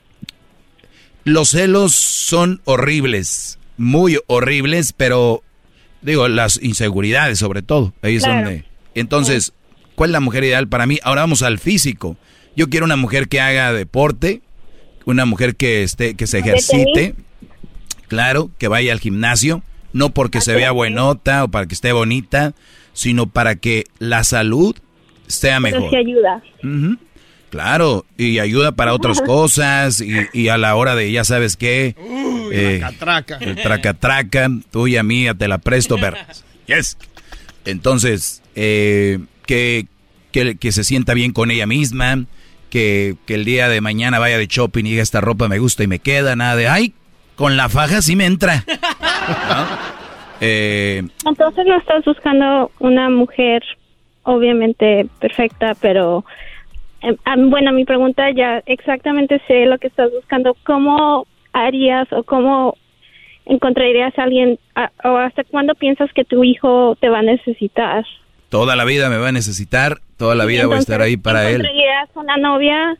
Los 1.26 1.50
celos 1.50 1.94
son 1.94 2.62
horribles, 2.64 3.60
muy 3.78 4.18
horribles, 4.28 4.94
pero 4.94 5.44
digo, 6.02 6.28
las 6.28 6.62
inseguridades 6.62 7.38
sobre 7.40 7.62
todo, 7.62 7.94
ahí 8.02 8.16
es 8.16 8.24
Claro. 8.24 8.46
donde... 8.50 8.66
Entonces, 8.96 9.54
¿cuál 9.98 10.12
es 10.12 10.14
la 10.14 10.20
mujer 10.20 10.44
ideal 10.44 10.68
para 10.68 10.86
mí? 10.86 11.00
Ahora 11.02 11.22
vamos 11.22 11.42
al 11.42 11.58
físico. 11.58 12.18
Yo 12.56 12.70
quiero 12.70 12.86
una 12.86 12.96
mujer 12.96 13.28
que 13.28 13.42
haga 13.42 13.74
deporte, 13.74 14.42
una 15.06 15.26
mujer 15.26 15.56
que 15.56 15.82
esté, 15.82 16.14
que 16.14 16.28
se 16.28 16.38
¿De 16.38 16.42
ejercite, 16.42 17.16
claro, 18.08 18.52
que 18.60 18.68
vaya 18.68 18.94
al 18.94 19.00
gimnasio, 19.00 19.64
no 19.94 20.12
porque 20.12 20.40
se 20.40 20.54
vea 20.54 20.70
buenota 20.72 21.44
o 21.46 21.48
para 21.48 21.66
que 21.66 21.74
esté 21.74 21.94
bonita, 21.94 22.54
sino 22.94 23.26
para 23.26 23.56
que 23.56 23.86
la 23.98 24.24
salud 24.24 24.76
sea 25.26 25.60
Pero 25.62 25.78
mejor. 25.78 25.90
sí 25.90 25.96
ayuda. 25.96 26.44
Claro, 27.50 28.06
y 28.18 28.38
ayuda 28.38 28.74
para 28.74 28.94
otras 28.94 29.20
cosas 29.22 30.00
y, 30.00 30.14
y 30.32 30.50
a 30.50 30.58
la 30.60 30.76
hora 30.76 30.96
de 30.96 31.12
ya 31.12 31.24
sabes 31.24 31.58
qué. 31.58 31.96
eh, 32.52 32.82
traca. 33.00 33.38
El 33.38 33.56
traca 33.56 33.96
traca, 33.96 34.48
tuya, 34.70 35.02
mía, 35.02 35.34
te 35.34 35.48
la 35.48 35.58
presto, 35.58 35.96
pero... 36.00 36.18
Yes. 36.68 36.98
Entonces, 37.64 38.42
eh, 38.56 39.20
que, 39.48 39.88
que, 40.32 40.72
se 40.72 40.84
sienta 40.84 41.16
bien 41.16 41.34
con 41.34 41.50
ella 41.50 41.66
misma, 41.66 42.26
que, 42.70 43.16
que 43.26 43.36
el 43.36 43.46
día 43.46 43.70
de 43.70 43.82
mañana 43.82 44.20
vaya 44.20 44.38
de 44.38 44.46
shopping 44.48 44.86
y 44.86 44.92
diga 44.92 45.02
esta 45.02 45.22
ropa 45.22 45.48
me 45.48 45.58
gusta 45.58 45.84
y 45.84 45.88
me 45.88 46.00
queda, 46.00 46.36
nada 46.36 46.56
de, 46.56 46.68
ay, 46.68 46.94
con 47.36 47.58
la 47.58 47.70
faja 47.70 48.02
sí 48.02 48.16
me 48.16 48.26
entra. 48.26 48.64
Eh, 50.40 51.02
Entonces 51.26 51.66
no 51.66 51.80
estás 51.80 52.06
buscando 52.06 52.70
una 52.78 53.10
mujer 53.10 53.64
obviamente 54.22 55.08
perfecta, 55.20 55.74
pero 55.82 56.26
eh, 57.02 57.16
bueno, 57.38 57.72
mi 57.72 57.86
pregunta 57.86 58.30
ya 58.30 58.62
exactamente 58.68 59.42
sé 59.48 59.66
lo 59.66 59.80
que 59.80 59.88
estás 59.88 60.12
buscando. 60.12 60.56
¿Cómo 60.64 61.26
harías 61.54 62.12
o 62.14 62.22
cómo 62.22 62.78
encontrarías 63.46 64.18
a 64.20 64.24
alguien 64.24 64.60
o 65.04 65.18
hasta 65.18 65.44
cuándo 65.44 65.74
piensas 65.74 66.14
que 66.14 66.24
tu 66.24 66.44
hijo 66.44 66.96
te 67.00 67.10
va 67.10 67.20
a 67.20 67.24
necesitar? 67.24 68.06
Toda 68.50 68.76
la 68.76 68.86
vida 68.86 69.10
me 69.10 69.18
va 69.18 69.30
a 69.30 69.32
necesitar, 69.32 70.02
toda 70.18 70.36
la 70.36 70.46
vida 70.46 70.66
voy 70.66 70.78
a 70.78 70.80
estar 70.80 71.02
ahí 71.02 71.18
para 71.18 71.50
él. 71.50 71.62
¿Encontrarías 71.62 72.10
una 72.16 72.38
novia 72.38 72.98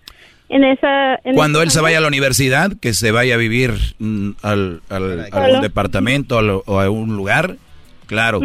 en 0.50 0.64
esa 0.64 1.16
en 1.24 1.36
Cuando 1.36 1.62
él 1.62 1.72
se 1.72 1.82
vaya 1.82 1.98
a 1.98 2.02
la 2.02 2.08
universidad, 2.08 2.72
que 2.80 2.94
se 2.94 3.12
vaya 3.12 3.36
a 3.36 3.38
vivir 3.38 3.74
mm, 4.00 4.32
al, 4.42 4.82
al- 4.90 5.28
a 5.32 5.48
un 5.56 5.62
departamento 5.62 6.38
al- 6.38 6.62
o 6.66 6.80
a 6.80 6.90
un 6.90 7.16
lugar, 7.16 7.58
claro, 8.06 8.42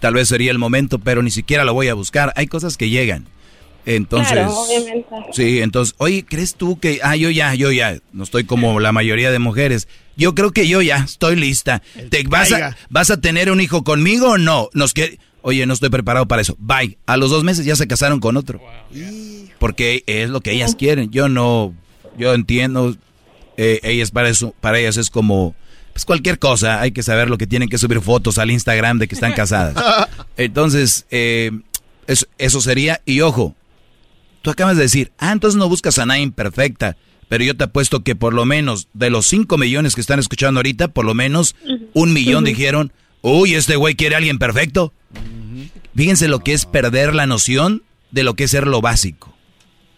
tal 0.00 0.14
vez 0.14 0.28
sería 0.28 0.50
el 0.50 0.58
momento, 0.58 0.98
pero 0.98 1.22
ni 1.22 1.30
siquiera 1.30 1.64
lo 1.64 1.72
voy 1.74 1.88
a 1.88 1.94
buscar. 1.94 2.32
Hay 2.36 2.46
cosas 2.46 2.76
que 2.76 2.88
llegan. 2.90 3.26
Entonces, 3.86 4.32
Claro, 4.34 4.52
obviamente. 4.60 5.08
sí, 5.32 5.60
entonces, 5.62 5.94
oye, 5.98 6.24
¿crees 6.28 6.54
tú 6.54 6.78
que, 6.78 7.00
ah, 7.02 7.16
yo 7.16 7.30
ya, 7.30 7.54
yo 7.54 7.72
ya, 7.72 7.96
no 8.12 8.24
estoy 8.24 8.44
como 8.44 8.78
la 8.78 8.92
mayoría 8.92 9.30
de 9.30 9.38
mujeres. 9.38 9.88
Yo 10.18 10.34
creo 10.34 10.50
que 10.52 10.68
yo 10.68 10.82
ya 10.82 10.98
estoy 10.98 11.34
lista. 11.36 11.80
¿Te 12.10 12.22
vas 12.24 12.52
a, 12.52 12.76
vas 12.90 13.10
a 13.10 13.22
tener 13.22 13.50
un 13.50 13.58
hijo 13.60 13.82
conmigo 13.82 14.32
o 14.32 14.38
no? 14.38 14.68
Nos 14.74 14.92
que, 14.92 15.18
oye, 15.42 15.64
no 15.66 15.74
estoy 15.74 15.90
preparado 15.90 16.26
para 16.26 16.42
eso. 16.42 16.56
Bye. 16.58 16.98
A 17.06 17.16
los 17.16 17.30
dos 17.30 17.44
meses 17.44 17.64
ya 17.64 17.76
se 17.76 17.86
casaron 17.86 18.20
con 18.20 18.36
otro. 18.36 18.60
Porque 19.58 20.02
es 20.06 20.30
lo 20.30 20.40
que 20.40 20.52
ellas 20.52 20.74
quieren. 20.74 21.10
Yo 21.10 21.28
no, 21.28 21.74
yo 22.18 22.34
entiendo. 22.34 22.96
eh, 23.56 23.80
ellas 23.82 24.10
para 24.10 24.28
eso, 24.28 24.54
para 24.60 24.78
ellas 24.78 24.96
es 24.96 25.10
como, 25.10 25.54
pues 25.92 26.04
cualquier 26.04 26.38
cosa. 26.38 26.80
Hay 26.80 26.92
que 26.92 27.02
saber 27.02 27.28
lo 27.28 27.36
que 27.38 27.46
tienen 27.46 27.68
que 27.68 27.78
subir 27.78 28.00
fotos 28.00 28.38
al 28.38 28.50
Instagram 28.50 28.98
de 28.98 29.08
que 29.08 29.14
están 29.14 29.32
casadas. 29.32 29.74
Entonces, 30.36 31.06
eh, 31.10 31.50
eso, 32.06 32.26
eso 32.38 32.60
sería. 32.60 33.00
Y 33.04 33.20
ojo, 33.20 33.54
tú 34.42 34.50
acabas 34.50 34.76
de 34.76 34.84
decir, 34.84 35.12
ah, 35.18 35.32
entonces 35.32 35.58
no 35.58 35.68
buscas 35.68 35.98
a 35.98 36.06
nadie 36.06 36.22
imperfecta. 36.22 36.96
Pero 37.28 37.44
yo 37.44 37.56
te 37.56 37.64
apuesto 37.64 38.02
que 38.02 38.16
por 38.16 38.34
lo 38.34 38.44
menos 38.44 38.88
de 38.92 39.08
los 39.10 39.26
5 39.26 39.56
millones 39.56 39.94
que 39.94 40.00
están 40.00 40.18
escuchando 40.18 40.58
ahorita, 40.58 40.88
por 40.88 41.04
lo 41.04 41.14
menos 41.14 41.54
un 41.92 42.12
millón 42.12 42.42
dijeron, 42.44 42.92
uy, 43.22 43.54
este 43.54 43.76
güey 43.76 43.94
quiere 43.94 44.16
a 44.16 44.18
alguien 44.18 44.38
perfecto. 44.38 44.92
Fíjense 45.96 46.28
lo 46.28 46.40
que 46.40 46.52
es 46.52 46.66
perder 46.66 47.14
la 47.14 47.26
noción 47.26 47.82
de 48.10 48.22
lo 48.22 48.34
que 48.34 48.44
es 48.44 48.50
ser 48.50 48.66
lo 48.66 48.80
básico. 48.80 49.34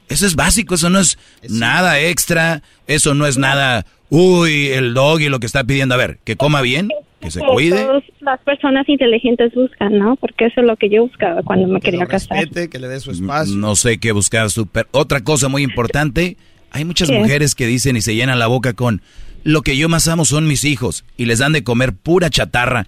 Eso 0.08 0.26
es 0.26 0.34
básico, 0.34 0.74
eso 0.74 0.90
no 0.90 0.98
es 0.98 1.18
nada 1.48 2.00
extra, 2.00 2.62
eso 2.86 3.14
no 3.14 3.26
es 3.26 3.38
nada, 3.38 3.86
uy, 4.10 4.66
el 4.68 4.92
dog 4.94 5.20
y 5.20 5.28
lo 5.28 5.40
que 5.40 5.46
está 5.46 5.64
pidiendo. 5.64 5.94
A 5.94 5.98
ver, 5.98 6.18
que 6.24 6.36
coma 6.36 6.60
bien, 6.60 6.88
que 7.20 7.30
se 7.30 7.40
Que 7.40 7.46
cuide. 7.46 7.84
todas 7.84 8.02
las 8.20 8.40
personas 8.40 8.86
inteligentes 8.88 9.54
buscan, 9.54 9.98
¿no? 9.98 10.16
Porque 10.16 10.46
eso 10.46 10.60
es 10.60 10.66
lo 10.66 10.76
que 10.76 10.90
yo 10.90 11.06
buscaba 11.06 11.42
cuando 11.42 11.66
me 11.68 11.80
quería 11.80 12.04
casar. 12.06 12.46
que 12.50 12.78
le 12.78 12.88
dé 12.88 13.00
su 13.00 13.10
espacio. 13.10 13.54
No 13.56 13.74
sé 13.76 13.98
qué 13.98 14.12
buscar. 14.12 14.50
Super. 14.50 14.86
Otra 14.90 15.22
cosa 15.22 15.48
muy 15.48 15.62
importante, 15.62 16.36
hay 16.72 16.84
muchas 16.84 17.08
¿Qué? 17.08 17.18
mujeres 17.18 17.54
que 17.54 17.66
dicen 17.66 17.96
y 17.96 18.02
se 18.02 18.14
llenan 18.14 18.38
la 18.38 18.48
boca 18.48 18.74
con 18.74 19.00
lo 19.44 19.62
que 19.62 19.76
yo 19.76 19.88
más 19.88 20.06
amo 20.08 20.24
son 20.24 20.46
mis 20.46 20.64
hijos 20.64 21.04
y 21.16 21.24
les 21.24 21.38
dan 21.40 21.52
de 21.52 21.64
comer 21.64 21.92
pura 21.92 22.30
chatarra. 22.30 22.86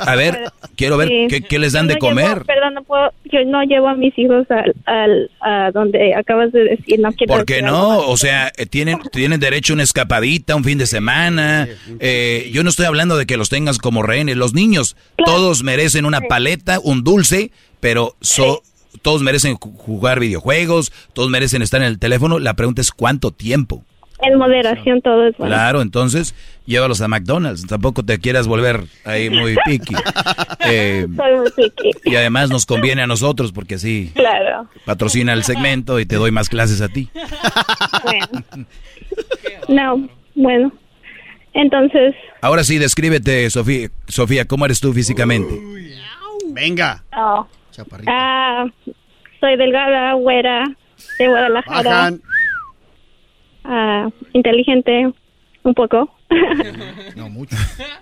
A 0.00 0.14
ver, 0.16 0.50
quiero 0.76 0.96
ver 0.96 1.08
Sí. 1.08 1.26
qué, 1.28 1.42
qué 1.42 1.58
les 1.58 1.72
dan 1.72 1.86
de 1.86 1.94
llevo- 1.94 2.08
comer. 2.08 2.44
perdón, 2.44 2.74
no 2.74 2.82
puedo, 2.82 3.12
yo 3.24 3.38
no 3.46 3.62
llevo 3.62 3.88
a 3.88 3.94
mis 3.94 4.16
hijos 4.18 4.46
al, 4.50 4.74
al- 4.86 5.30
a 5.40 5.70
donde 5.72 6.14
acabas 6.14 6.50
de 6.52 6.64
decir, 6.64 6.98
no 7.00 7.12
quiero 7.12 7.34
¿Por 7.34 7.44
qué 7.44 7.62
no? 7.62 7.98
O 8.00 8.16
sea, 8.16 8.50
eh, 8.56 8.66
tienen, 8.66 8.98
tienen 9.12 9.38
derecho 9.40 9.72
a 9.72 9.74
una 9.74 9.82
escapadita, 9.84 10.56
un 10.56 10.64
fin 10.64 10.78
de 10.78 10.86
semana. 10.86 11.68
Eh, 12.00 12.50
yo 12.52 12.62
no 12.64 12.70
estoy 12.70 12.86
hablando 12.86 13.16
de 13.16 13.26
que 13.26 13.36
los 13.36 13.48
tengas 13.48 13.78
como 13.78 14.02
rehenes. 14.02 14.36
Los 14.36 14.54
niños, 14.54 14.96
todos 15.24 15.62
merecen 15.62 16.04
una 16.04 16.20
paleta, 16.22 16.80
un 16.82 17.04
dulce, 17.04 17.50
pero 17.80 18.16
so- 18.20 18.62
todos 19.02 19.22
merecen 19.22 19.54
ju- 19.54 19.72
jugar 19.76 20.18
videojuegos, 20.18 20.92
todos 21.12 21.30
merecen 21.30 21.62
estar 21.62 21.80
en 21.80 21.86
el 21.86 21.98
teléfono. 22.00 22.38
La 22.40 22.54
pregunta 22.54 22.80
es 22.80 22.90
cuánto 22.90 23.30
tiempo. 23.30 23.84
En 24.22 24.38
moderación 24.38 25.00
todo 25.02 25.26
es 25.28 25.36
bueno. 25.36 25.54
Claro, 25.54 25.80
entonces 25.82 26.34
llévalos 26.66 27.00
a 27.00 27.08
McDonald's. 27.08 27.66
Tampoco 27.66 28.04
te 28.04 28.18
quieras 28.18 28.46
volver 28.46 28.84
ahí 29.04 29.30
muy 29.30 29.56
picky. 29.64 29.94
Eh, 30.66 31.06
Soy 31.16 31.36
muy 31.36 31.50
picky. 31.50 31.90
y 32.04 32.16
además 32.16 32.50
nos 32.50 32.66
conviene 32.66 33.02
a 33.02 33.06
nosotros 33.06 33.52
porque 33.52 33.76
así 33.76 34.12
Claro. 34.14 34.68
patrocina 34.84 35.32
el 35.32 35.44
segmento 35.44 35.98
y 36.00 36.06
te 36.06 36.16
doy 36.16 36.30
más 36.30 36.48
clases 36.48 36.80
a 36.80 36.88
ti. 36.88 37.08
Bueno. 38.04 38.44
No, 39.68 40.08
bueno. 40.34 40.72
Entonces, 41.52 42.14
Ahora 42.42 42.62
sí, 42.64 42.78
descríbete, 42.78 43.50
Sofía, 43.50 43.88
Sofía, 44.08 44.44
¿cómo 44.46 44.64
eres 44.64 44.80
tú 44.80 44.92
físicamente? 44.92 45.58
Venga. 46.52 47.02
oh, 47.16 47.46
ah, 48.06 48.66
soy 49.40 49.56
delgada, 49.56 50.12
güera, 50.14 50.64
de 51.18 51.28
Guadalajara. 51.28 51.90
Bajan. 51.90 52.22
Ah, 53.72 54.08
inteligente, 54.32 55.12
un 55.62 55.74
poco. 55.74 56.12
No, 57.16 57.28
mucho. 57.28 57.56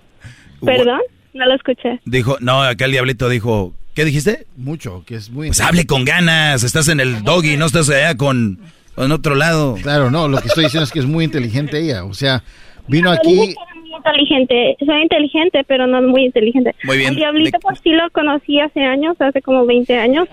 Perdón, 0.64 1.00
no 1.34 1.46
lo 1.46 1.54
escuché. 1.54 2.00
Dijo, 2.06 2.38
no, 2.40 2.62
acá 2.62 2.86
el 2.86 2.92
diablito 2.92 3.28
dijo, 3.28 3.74
¿qué 3.94 4.04
dijiste? 4.04 4.46
Mucho, 4.56 5.04
que 5.06 5.16
es 5.16 5.30
muy... 5.30 5.48
Pues 5.48 5.60
hable 5.60 5.86
con 5.86 6.04
ganas, 6.06 6.62
estás 6.62 6.88
en 6.88 7.00
el 7.00 7.22
doggy, 7.22 7.56
no 7.56 7.66
estás 7.66 7.90
allá 7.90 8.16
con, 8.16 8.58
en 8.96 9.12
otro 9.12 9.34
lado. 9.34 9.76
Claro, 9.82 10.10
no, 10.10 10.26
lo 10.26 10.40
que 10.40 10.48
estoy 10.48 10.64
diciendo 10.64 10.84
es 10.84 10.90
que 10.90 11.00
es 11.00 11.06
muy 11.06 11.24
inteligente 11.24 11.78
ella. 11.78 12.04
O 12.04 12.14
sea, 12.14 12.42
vino 12.86 13.10
aquí. 13.10 13.34
Muy 13.34 13.54
inteligente, 13.94 14.76
soy 14.84 15.02
inteligente, 15.02 15.64
pero 15.66 15.86
no 15.86 16.00
muy 16.00 16.24
inteligente. 16.24 16.74
Muy 16.84 16.96
bien. 16.96 17.10
El 17.10 17.16
Diablito 17.16 17.58
por 17.60 17.76
sí 17.78 17.90
lo 17.90 18.08
conocí 18.10 18.58
hace 18.58 18.80
años, 18.80 19.16
hace 19.20 19.42
como 19.42 19.66
20 19.66 19.98
años, 19.98 20.28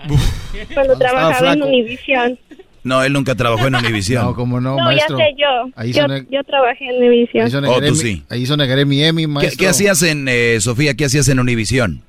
cuando 0.72 0.96
trabajaba 0.96 1.52
en. 1.52 1.62
Univision. 1.62 2.38
No, 2.86 3.02
él 3.02 3.12
nunca 3.12 3.34
trabajó 3.34 3.66
en 3.66 3.74
Univision. 3.74 4.24
No, 4.24 4.34
como 4.34 4.60
no, 4.60 4.76
No, 4.76 4.84
maestro. 4.84 5.18
ya 5.18 5.24
sé 5.26 5.34
yo. 5.36 5.46
Ahí 5.74 5.92
Yo, 5.92 6.06
yo 6.30 6.44
trabajé 6.44 6.84
en 6.88 6.96
Univision. 6.96 7.44
Ahí 7.44 7.50
son 7.50 7.64
Oh, 7.66 7.80
tú 7.80 7.94
sí. 7.96 8.22
Ahí 8.30 8.46
son 8.46 8.58
negaré 8.58 8.84
mi 8.84 9.02
Emmy, 9.02 9.22
¿Qué, 9.22 9.28
maestro. 9.28 9.58
qué 9.58 9.68
hacías 9.68 10.02
en, 10.04 10.26
eh, 10.28 10.58
Sofía, 10.60 10.94
qué 10.94 11.06
hacías 11.06 11.28
en 11.28 11.40
Univision? 11.40 12.02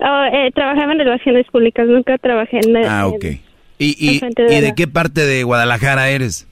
Ah, 0.00 0.28
eh, 0.32 0.50
trabajaba 0.52 0.92
en 0.92 0.98
relaciones 0.98 1.46
públicas, 1.46 1.86
nunca 1.86 2.18
trabajé 2.18 2.58
en... 2.58 2.76
Ah, 2.76 3.06
en- 3.08 3.14
ok. 3.14 3.24
¿Y, 3.78 3.94
y, 3.98 4.20
de 4.20 4.54
y 4.56 4.60
de 4.62 4.74
qué 4.74 4.86
parte 4.88 5.24
de 5.24 5.42
Guadalajara 5.44 6.08
eres? 6.10 6.48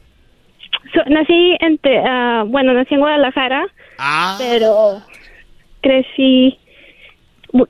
So- 0.95 1.09
nací 1.11 1.57
en, 1.61 1.79
Te- 1.79 1.99
ah, 1.99 2.45
bueno, 2.47 2.75
nací 2.75 2.95
en 2.95 3.01
Guadalajara, 3.01 3.65
pero 4.39 5.03
crecí, 5.81 6.59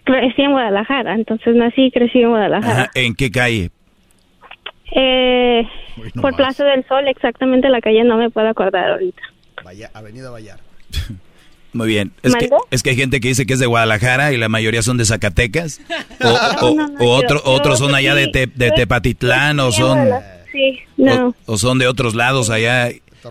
crecí 0.05 0.43
en 0.43 0.51
Guadalajara, 0.53 1.15
entonces 1.15 1.55
nací 1.55 1.85
y 1.87 1.91
crecí 1.91 2.21
en 2.21 2.29
Guadalajara. 2.31 2.83
Ajá, 2.83 2.91
¿En 2.95 3.15
qué 3.15 3.31
calle? 3.31 3.71
Eh, 4.93 5.63
por 6.21 6.35
Plaza 6.37 6.65
del 6.65 6.85
Sol, 6.87 7.07
exactamente 7.09 7.69
la 7.69 7.81
calle 7.81 8.05
no 8.05 8.17
me 8.17 8.31
puedo 8.31 8.49
acordar 8.49 8.91
ahorita. 8.93 9.23
Vaya, 9.65 9.91
Avenida 9.95 10.31
Vallar. 10.31 10.61
Muy 11.73 11.89
bien. 11.89 12.13
Es 12.23 12.37
que, 12.37 12.49
es 12.71 12.83
que 12.85 12.91
hay 12.91 12.97
gente 12.97 13.19
que 13.21 13.29
dice 13.29 13.47
que 13.47 13.55
es 13.55 13.59
de 13.59 13.67
Guadalajara 13.67 14.33
y 14.33 14.37
la 14.37 14.49
mayoría 14.49 14.83
son 14.83 14.97
de 14.97 15.05
Zacatecas. 15.05 15.81
O, 16.23 16.29
o- 16.69 16.75
No, 16.77 16.89
no, 16.89 16.95
o 16.99 16.99
yo- 17.01 17.11
otro- 17.11 17.43
yo 17.45 17.51
otros 17.51 17.79
son 17.81 17.95
allá 17.97 18.15
de, 18.15 18.29
Te- 18.29 18.47
de 18.47 18.69
yo- 18.69 18.75
Tepatitlán 18.75 19.59
o 19.59 19.73
son, 19.73 19.99
Guadalajara, 19.99 20.45
Sí, 20.53 20.79
no. 20.97 21.35
o, 21.47 21.53
o 21.55 21.59
son 21.59 21.79
de 21.79 21.89
otros 21.89 22.15
lados 22.15 22.51
allá. 22.51 22.91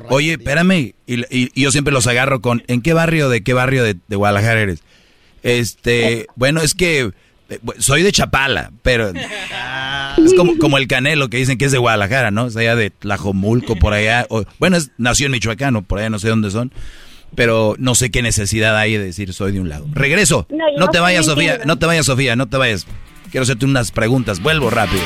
Oye, 0.10 0.34
espérame. 0.34 0.94
Y, 1.08 1.22
y- 1.30 1.52
y 1.54 1.62
yo 1.62 1.72
siempre 1.72 1.94
los 1.94 2.06
agarro 2.08 2.42
con, 2.42 2.64
¿en 2.68 2.82
qué 2.82 2.92
barrio, 2.94 3.30
de 3.30 3.44
qué 3.44 3.54
barrio 3.54 3.84
de, 3.84 3.96
de 4.08 4.16
Guadalajara 4.18 4.60
eres? 4.60 4.84
Este, 5.44 6.28
bueno, 6.36 6.62
es 6.62 6.74
que 6.74 7.00
eh, 7.02 7.12
soy 7.80 8.04
de 8.04 8.12
Chapala, 8.12 8.72
pero 8.82 9.10
es 9.10 10.34
como, 10.36 10.58
como 10.58 10.78
el 10.78 10.88
Canelo 10.88 11.30
que 11.30 11.38
dicen 11.38 11.58
que 11.58 11.66
es 11.66 11.72
de 11.72 11.78
Guadalajara, 11.78 12.32
¿no? 12.32 12.48
Es 12.48 12.56
allá 12.56 12.76
de 12.76 12.90
Tlajomulco, 12.90 13.76
por 13.76 13.94
allá. 13.94 14.26
o- 14.30 14.44
bueno, 14.60 14.78
es, 14.78 14.92
nació 14.98 15.26
en 15.28 15.32
Michoacán, 15.34 15.76
o 15.76 15.82
por 15.82 16.00
allá 16.00 16.10
no 16.10 16.20
sé 16.20 16.30
dónde 16.30 16.52
son. 16.52 16.72
Pero 17.36 17.76
no 17.80 17.96
sé 17.96 18.12
qué 18.12 18.22
necesidad 18.22 18.78
hay 18.78 18.94
de 18.98 19.06
decir 19.06 19.34
soy 19.34 19.52
de 19.54 19.60
un 19.60 19.68
lado. 19.68 19.88
Regreso. 19.92 20.46
No, 20.78 20.88
te 20.90 21.00
vayas, 21.00 21.26
Sofía. 21.26 21.62
No 21.66 21.80
te 21.80 21.88
vayas, 21.88 22.06
Sofía. 22.06 22.36
No 22.36 22.48
te 22.48 22.58
vayas. 22.58 22.86
Quiero 23.32 23.42
hacerte 23.44 23.66
unas 23.66 23.90
preguntas. 23.92 24.40
Vuelvo 24.40 24.70
rápido. 24.70 25.02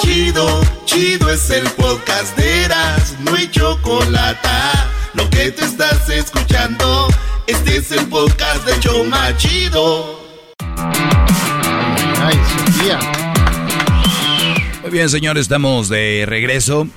Chido, 0.00 0.60
chido 0.84 1.30
es 1.30 1.50
el 1.50 1.64
podcast 1.70 2.36
de 2.36 2.64
Eras, 2.64 3.16
no 3.20 3.34
hay 3.34 3.48
chocolate. 3.50 4.48
Lo 5.14 5.28
que 5.30 5.50
te 5.50 5.64
estás 5.64 6.08
escuchando, 6.08 7.08
este 7.46 7.76
es 7.76 7.92
el 7.92 8.06
podcast 8.06 8.66
de 8.66 8.78
Choma 8.80 9.36
Chido. 9.36 10.20
Ay, 12.18 12.36
Sofía. 12.56 12.98
Muy 14.82 14.90
bien, 14.90 15.08
señores, 15.08 15.42
estamos 15.42 15.88
de 15.88 16.24
regreso. 16.26 16.88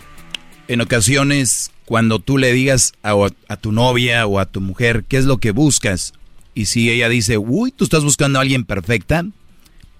En 0.67 0.81
ocasiones, 0.81 1.71
cuando 1.85 2.19
tú 2.19 2.37
le 2.37 2.51
digas 2.53 2.93
a, 3.03 3.13
a 3.47 3.57
tu 3.57 3.71
novia 3.71 4.25
o 4.25 4.39
a 4.39 4.45
tu 4.45 4.61
mujer 4.61 5.05
qué 5.07 5.17
es 5.17 5.25
lo 5.25 5.37
que 5.37 5.51
buscas, 5.51 6.13
y 6.53 6.65
si 6.65 6.89
ella 6.89 7.09
dice, 7.09 7.37
uy, 7.37 7.71
tú 7.71 7.83
estás 7.83 8.03
buscando 8.03 8.39
a 8.39 8.41
alguien 8.41 8.65
perfecta, 8.65 9.25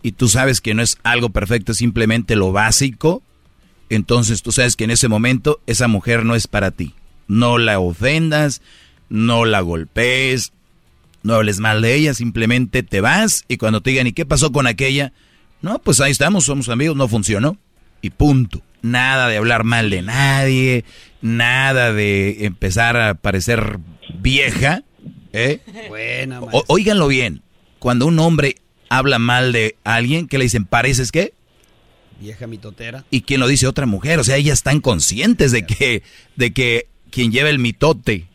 y 0.02 0.12
tú 0.14 0.28
sabes 0.28 0.62
que 0.62 0.74
no 0.74 0.82
es 0.82 0.98
algo 1.04 1.30
perfecto, 1.30 1.72
es 1.72 1.80
simplemente 1.80 2.36
lo 2.36 2.52
básico, 2.52 3.24
entonces 3.90 4.42
tú 4.42 4.52
sabes 4.52 4.76
que 4.76 4.84
en 4.84 4.92
ese 4.92 5.08
momento 5.08 5.60
esa 5.68 5.88
mujer 5.88 6.26
no 6.26 6.36
es 6.36 6.48
para 6.48 6.72
ti. 6.72 6.94
No 7.28 7.58
la 7.58 7.80
ofendas, 7.80 8.62
no 9.10 9.46
la 9.46 9.62
golpees, 9.62 10.52
no 11.24 11.36
hables 11.36 11.60
mal 11.60 11.82
de 11.82 11.96
ella, 11.96 12.14
simplemente 12.14 12.84
te 12.84 13.02
vas 13.02 13.44
y 13.48 13.58
cuando 13.58 13.82
te 13.82 13.90
digan, 13.92 14.08
¿y 14.08 14.14
qué 14.14 14.26
pasó 14.26 14.52
con 14.52 14.68
aquella? 14.68 15.14
No, 15.62 15.80
pues 15.80 16.00
ahí 16.02 16.12
estamos, 16.12 16.46
somos 16.46 16.70
amigos, 16.70 16.96
no 16.96 17.08
funcionó. 17.08 17.58
Y 18.02 18.12
punto. 18.12 18.62
Nada 18.84 19.28
de 19.30 19.38
hablar 19.38 19.64
mal 19.64 19.90
de 19.90 20.04
nadie, 20.04 20.86
nada 21.22 21.92
de 21.92 22.46
empezar 22.46 22.98
a 22.98 23.16
parecer 23.16 23.80
vieja. 24.20 24.84
¿eh? 25.34 25.60
Buena, 25.88 26.42
O- 26.42 26.64
óiganlo 26.68 27.08
bien, 27.08 27.42
cuando 27.80 28.06
un 28.06 28.20
hombre 28.20 28.58
habla 28.90 29.18
mal 29.18 29.52
de 29.54 29.76
alguien, 29.84 30.28
¿qué 30.28 30.38
le 30.38 30.44
dicen? 30.44 30.66
¿Pareces 30.66 31.12
qué? 31.12 31.34
Vieja 32.20 32.46
mitotera. 32.48 33.04
y 33.12 33.22
quien 33.22 33.40
lo 33.40 33.48
dice 33.48 33.66
otra 33.68 33.86
mujer. 33.88 34.20
O 34.20 34.24
sea, 34.24 34.38
ellas 34.38 34.60
están 34.60 34.80
conscientes 34.82 35.52
de 35.52 35.66
que, 35.66 36.04
de 36.36 36.54
que 36.54 36.88
quien 37.10 37.32
lleva 37.32 37.50
el 37.50 37.58
mitote 37.60 38.28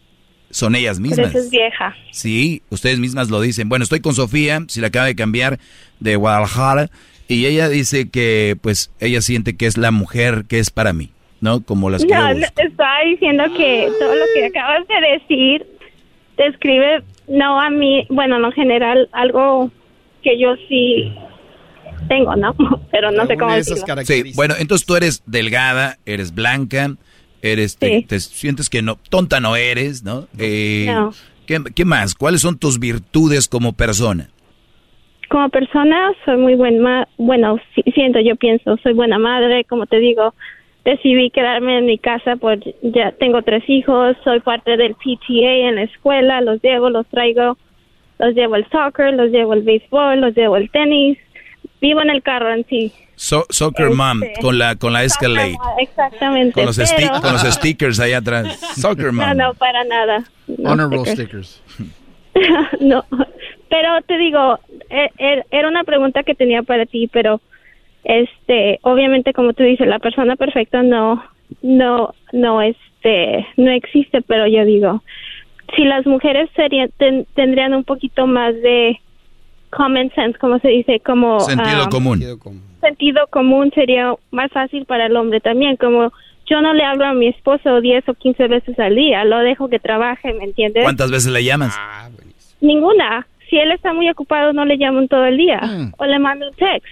son 0.50 0.74
ellas 0.74 0.98
Pero 1.00 1.08
mismas. 1.08 1.34
es 1.34 1.50
vieja. 1.50 1.94
Sí, 2.10 2.62
ustedes 2.70 2.98
mismas 2.98 3.30
lo 3.30 3.40
dicen. 3.40 3.68
Bueno, 3.68 3.82
estoy 3.84 4.00
con 4.00 4.14
Sofía, 4.14 4.60
si 4.68 4.80
la 4.80 4.88
acaba 4.88 5.06
de 5.06 5.14
cambiar 5.14 5.58
de 6.00 6.16
Guadalajara, 6.16 6.90
y 7.28 7.46
ella 7.46 7.68
dice 7.68 8.08
que, 8.10 8.56
pues, 8.60 8.90
ella 9.00 9.20
siente 9.22 9.56
que 9.56 9.66
es 9.66 9.76
la 9.78 9.90
mujer 9.92 10.44
que 10.48 10.58
es 10.58 10.70
para 10.70 10.92
mí, 10.92 11.10
¿no? 11.40 11.62
Como 11.62 11.88
las 11.90 12.02
que 12.02 12.08
yo 12.10 12.16
No, 12.16 12.34
busco. 12.34 12.52
te 12.56 12.62
estaba 12.66 12.98
diciendo 13.08 13.44
que 13.56 13.88
todo 14.00 14.14
lo 14.14 14.24
que 14.34 14.46
acabas 14.46 14.86
de 14.88 15.18
decir 15.18 15.66
describe, 16.36 17.02
no 17.28 17.60
a 17.60 17.70
mí, 17.70 18.06
bueno, 18.10 18.44
en 18.44 18.52
general, 18.52 19.08
algo 19.12 19.70
que 20.24 20.40
yo 20.40 20.54
sí 20.68 21.12
tengo, 22.08 22.34
¿no? 22.34 22.54
Pero 22.90 23.10
no 23.12 23.26
sé 23.26 23.36
cómo 23.36 23.54
decirlo. 23.54 23.84
Sí, 24.04 24.32
bueno, 24.34 24.54
entonces 24.58 24.86
tú 24.86 24.96
eres 24.96 25.22
delgada, 25.26 25.98
eres 26.06 26.34
blanca, 26.34 26.96
eres, 27.42 27.76
te, 27.76 27.88
Sí. 28.00 28.04
te 28.06 28.20
sientes 28.20 28.68
que 28.70 28.82
no, 28.82 28.96
tonta 29.08 29.40
no 29.40 29.56
eres, 29.56 30.02
¿no? 30.04 30.26
Eh, 30.38 30.86
No. 30.88 31.12
¿qué, 31.46 31.58
qué 31.74 31.84
más? 31.84 32.14
¿Cuáles 32.14 32.40
son 32.42 32.58
tus 32.58 32.78
virtudes 32.78 33.48
como 33.48 33.72
persona? 33.72 34.28
Como 35.28 35.48
persona 35.48 36.10
soy 36.24 36.36
muy 36.38 36.54
buena, 36.56 37.06
bueno, 37.16 37.58
sí- 37.74 37.84
siento, 37.94 38.18
yo 38.20 38.34
pienso, 38.36 38.76
soy 38.82 38.94
buena 38.94 39.18
madre, 39.18 39.64
como 39.64 39.86
te 39.86 39.98
digo, 40.00 40.34
decidí 40.84 41.30
quedarme 41.30 41.78
en 41.78 41.86
mi 41.86 41.98
casa 41.98 42.34
por, 42.36 42.58
ya 42.82 43.12
tengo 43.12 43.42
tres 43.42 43.62
hijos, 43.68 44.16
soy 44.24 44.40
parte 44.40 44.76
del 44.76 44.94
PTA 44.96 45.68
en 45.68 45.76
la 45.76 45.82
escuela, 45.84 46.40
los 46.40 46.60
llevo, 46.62 46.90
los 46.90 47.06
traigo, 47.08 47.56
los 48.18 48.34
llevo 48.34 48.56
al 48.56 48.68
soccer, 48.70 49.14
los 49.14 49.30
llevo 49.30 49.52
al 49.52 49.62
béisbol, 49.62 50.20
los 50.20 50.34
llevo 50.34 50.56
al 50.56 50.68
tenis, 50.70 51.16
vivo 51.80 52.02
en 52.02 52.10
el 52.10 52.22
carro 52.22 52.52
en 52.52 52.66
sí. 52.66 52.92
So- 53.20 53.44
soccer 53.50 53.86
Este, 53.88 53.96
mom, 53.96 54.20
con 54.40 54.58
la, 54.58 54.76
con 54.76 54.94
la 54.94 55.04
Escalade, 55.04 55.54
Exactamente. 55.78 56.52
con 56.54 56.64
los, 56.64 56.78
sti- 56.78 56.94
pero- 56.96 57.20
con 57.20 57.32
los 57.34 57.42
stickers 57.42 58.00
allá 58.00 58.16
atrás. 58.16 58.58
Soccer 58.80 59.12
mom. 59.12 59.26
No, 59.28 59.34
no, 59.34 59.54
para 59.54 59.84
nada. 59.84 60.24
No, 60.46 60.70
Honorable 60.72 61.04
stickers. 61.04 61.60
stickers. 62.32 62.80
no, 62.80 63.04
pero 63.68 64.00
te 64.06 64.16
digo, 64.16 64.58
e- 64.88 65.10
e- 65.18 65.44
era 65.50 65.68
una 65.68 65.84
pregunta 65.84 66.22
que 66.22 66.34
tenía 66.34 66.62
para 66.62 66.86
ti, 66.86 67.08
pero 67.12 67.42
este, 68.04 68.78
obviamente 68.82 69.34
como 69.34 69.52
tú 69.52 69.64
dices, 69.64 69.86
la 69.86 69.98
persona 69.98 70.36
perfecta 70.36 70.82
no, 70.82 71.22
no, 71.60 72.14
no, 72.32 72.62
este, 72.62 73.46
no 73.58 73.70
existe, 73.70 74.22
pero 74.22 74.46
yo 74.46 74.64
digo, 74.64 75.02
si 75.76 75.84
las 75.84 76.06
mujeres 76.06 76.48
serían, 76.56 76.88
ten- 76.96 77.26
tendrían 77.34 77.74
un 77.74 77.84
poquito 77.84 78.26
más 78.26 78.54
de 78.54 78.98
common 79.68 80.10
sense, 80.14 80.38
como 80.38 80.58
se 80.60 80.68
dice, 80.68 81.00
como 81.00 81.38
Sentido 81.40 81.82
ah, 81.84 81.88
común. 81.90 82.24
Sentido 82.80 83.26
común 83.30 83.70
sería 83.74 84.14
más 84.30 84.50
fácil 84.52 84.84
para 84.84 85.06
el 85.06 85.16
hombre 85.16 85.40
también, 85.40 85.76
como 85.76 86.12
yo 86.46 86.60
no 86.60 86.74
le 86.74 86.82
hablo 86.84 87.04
a 87.04 87.14
mi 87.14 87.28
esposo 87.28 87.80
10 87.80 88.08
o 88.08 88.14
15 88.14 88.48
veces 88.48 88.78
al 88.78 88.96
día, 88.96 89.24
lo 89.24 89.38
dejo 89.38 89.68
que 89.68 89.78
trabaje, 89.78 90.32
¿me 90.34 90.44
entiendes? 90.44 90.82
¿Cuántas 90.82 91.10
veces 91.10 91.32
le 91.32 91.44
llamas? 91.44 91.78
Ninguna. 92.60 93.26
Si 93.48 93.56
él 93.56 93.72
está 93.72 93.92
muy 93.92 94.08
ocupado, 94.10 94.52
no 94.52 94.64
le 94.64 94.76
llamo 94.76 95.06
todo 95.08 95.24
el 95.26 95.36
día. 95.36 95.60
O 95.98 96.04
le 96.04 96.18
mando 96.18 96.48
un 96.48 96.54
text. 96.54 96.86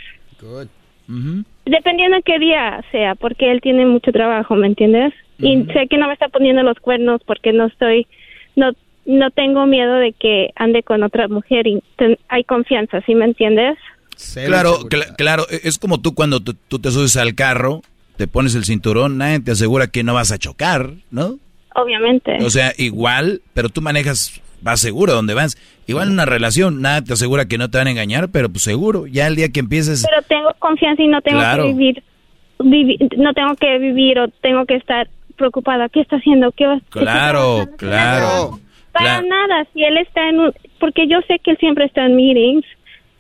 Dependiendo 1.65 2.17
de 2.17 2.23
qué 2.23 2.39
día 2.39 2.83
sea, 2.93 3.15
porque 3.15 3.51
él 3.51 3.61
tiene 3.61 3.85
mucho 3.87 4.13
trabajo, 4.13 4.55
¿me 4.55 4.67
entiendes? 4.67 5.13
Y 5.39 5.65
sé 5.73 5.87
que 5.89 5.99
no 5.99 6.07
me 6.07 6.13
está 6.15 6.29
poniendo 6.29 6.63
los 6.63 6.79
cuernos 6.81 7.21
porque 7.25 7.53
no 7.53 7.67
estoy, 7.67 8.07
no, 8.57 8.73
no 9.07 9.31
tengo 9.31 9.67
miedo 9.67 9.95
de 9.97 10.13
que 10.13 10.51
ande 10.57 10.83
con 10.83 11.03
otra 11.03 11.29
mujer 11.29 11.67
y 11.67 11.83
ten- 11.97 12.19
hay 12.29 12.45
confianza, 12.45 13.01
¿sí 13.03 13.15
me 13.15 13.25
entiendes? 13.25 13.77
Claro, 14.47 14.81
cla- 14.89 15.15
claro, 15.17 15.47
e- 15.51 15.61
es 15.65 15.79
como 15.79 16.01
tú 16.01 16.15
cuando 16.15 16.41
tú, 16.41 16.79
te 16.79 16.91
subes 16.91 17.17
al 17.17 17.35
carro, 17.35 17.83
te 18.17 18.27
pones 18.27 18.55
el 18.55 18.65
cinturón, 18.65 19.19
nadie 19.19 19.41
te 19.41 19.53
asegura 19.53 19.87
que 19.87 20.03
no 20.03 20.15
vas 20.15 20.33
a 20.33 20.39
chocar, 20.39 20.91
¿no? 21.11 21.39
Obviamente. 21.75 22.39
O 22.45 22.51
sea, 22.51 22.73
igual, 22.77 23.43
pero 23.55 23.69
tú 23.69 23.81
manejas, 23.81 24.41
vas 24.61 24.81
seguro 24.81 25.13
donde 25.15 25.35
vas. 25.35 25.57
Igual 25.87 26.09
en 26.09 26.15
una 26.15 26.25
relación, 26.25 26.83
nada 26.83 27.03
te 27.03 27.13
asegura 27.13 27.47
que 27.47 27.59
no 27.59 27.71
te 27.71 27.79
van 27.79 27.87
a 27.87 27.91
engañar, 27.93 28.29
pero 28.31 28.49
pues 28.49 28.63
seguro, 28.65 29.07
ya 29.07 29.27
el 29.29 29.37
día 29.37 29.51
que 29.51 29.61
empieces... 29.61 30.05
Pero 30.09 30.23
tengo 30.23 30.51
confianza 30.59 31.03
y 31.03 31.09
no 31.09 31.23
tengo 31.23 31.39
Claro. 31.39 31.65
que 31.67 31.73
vivir, 31.73 32.03
vivi- 32.59 33.17
no 33.17 33.33
tengo 33.35 33.55
que 33.55 33.79
vivir 33.79 34.19
o 34.19 34.29
tengo 34.43 34.67
que 34.67 34.75
estar 34.75 35.09
preocupada. 35.37 35.89
¿Qué 35.89 36.01
está 36.01 36.17
haciendo? 36.17 36.51
¿Qué 36.51 36.67
va 36.67 36.81
qué 36.93 37.01
Claro, 37.01 37.69
claro. 37.77 38.59
Para 38.93 39.21
Claro. 39.21 39.27
nada, 39.29 39.67
si 39.73 39.85
él 39.85 39.97
está 39.99 40.29
en 40.29 40.41
un, 40.41 40.53
porque 40.81 41.07
yo 41.07 41.19
sé 41.29 41.39
que 41.39 41.53
él 41.53 41.59
siempre 41.61 41.85
está 41.85 42.05
en 42.07 42.17
meetings 42.17 42.65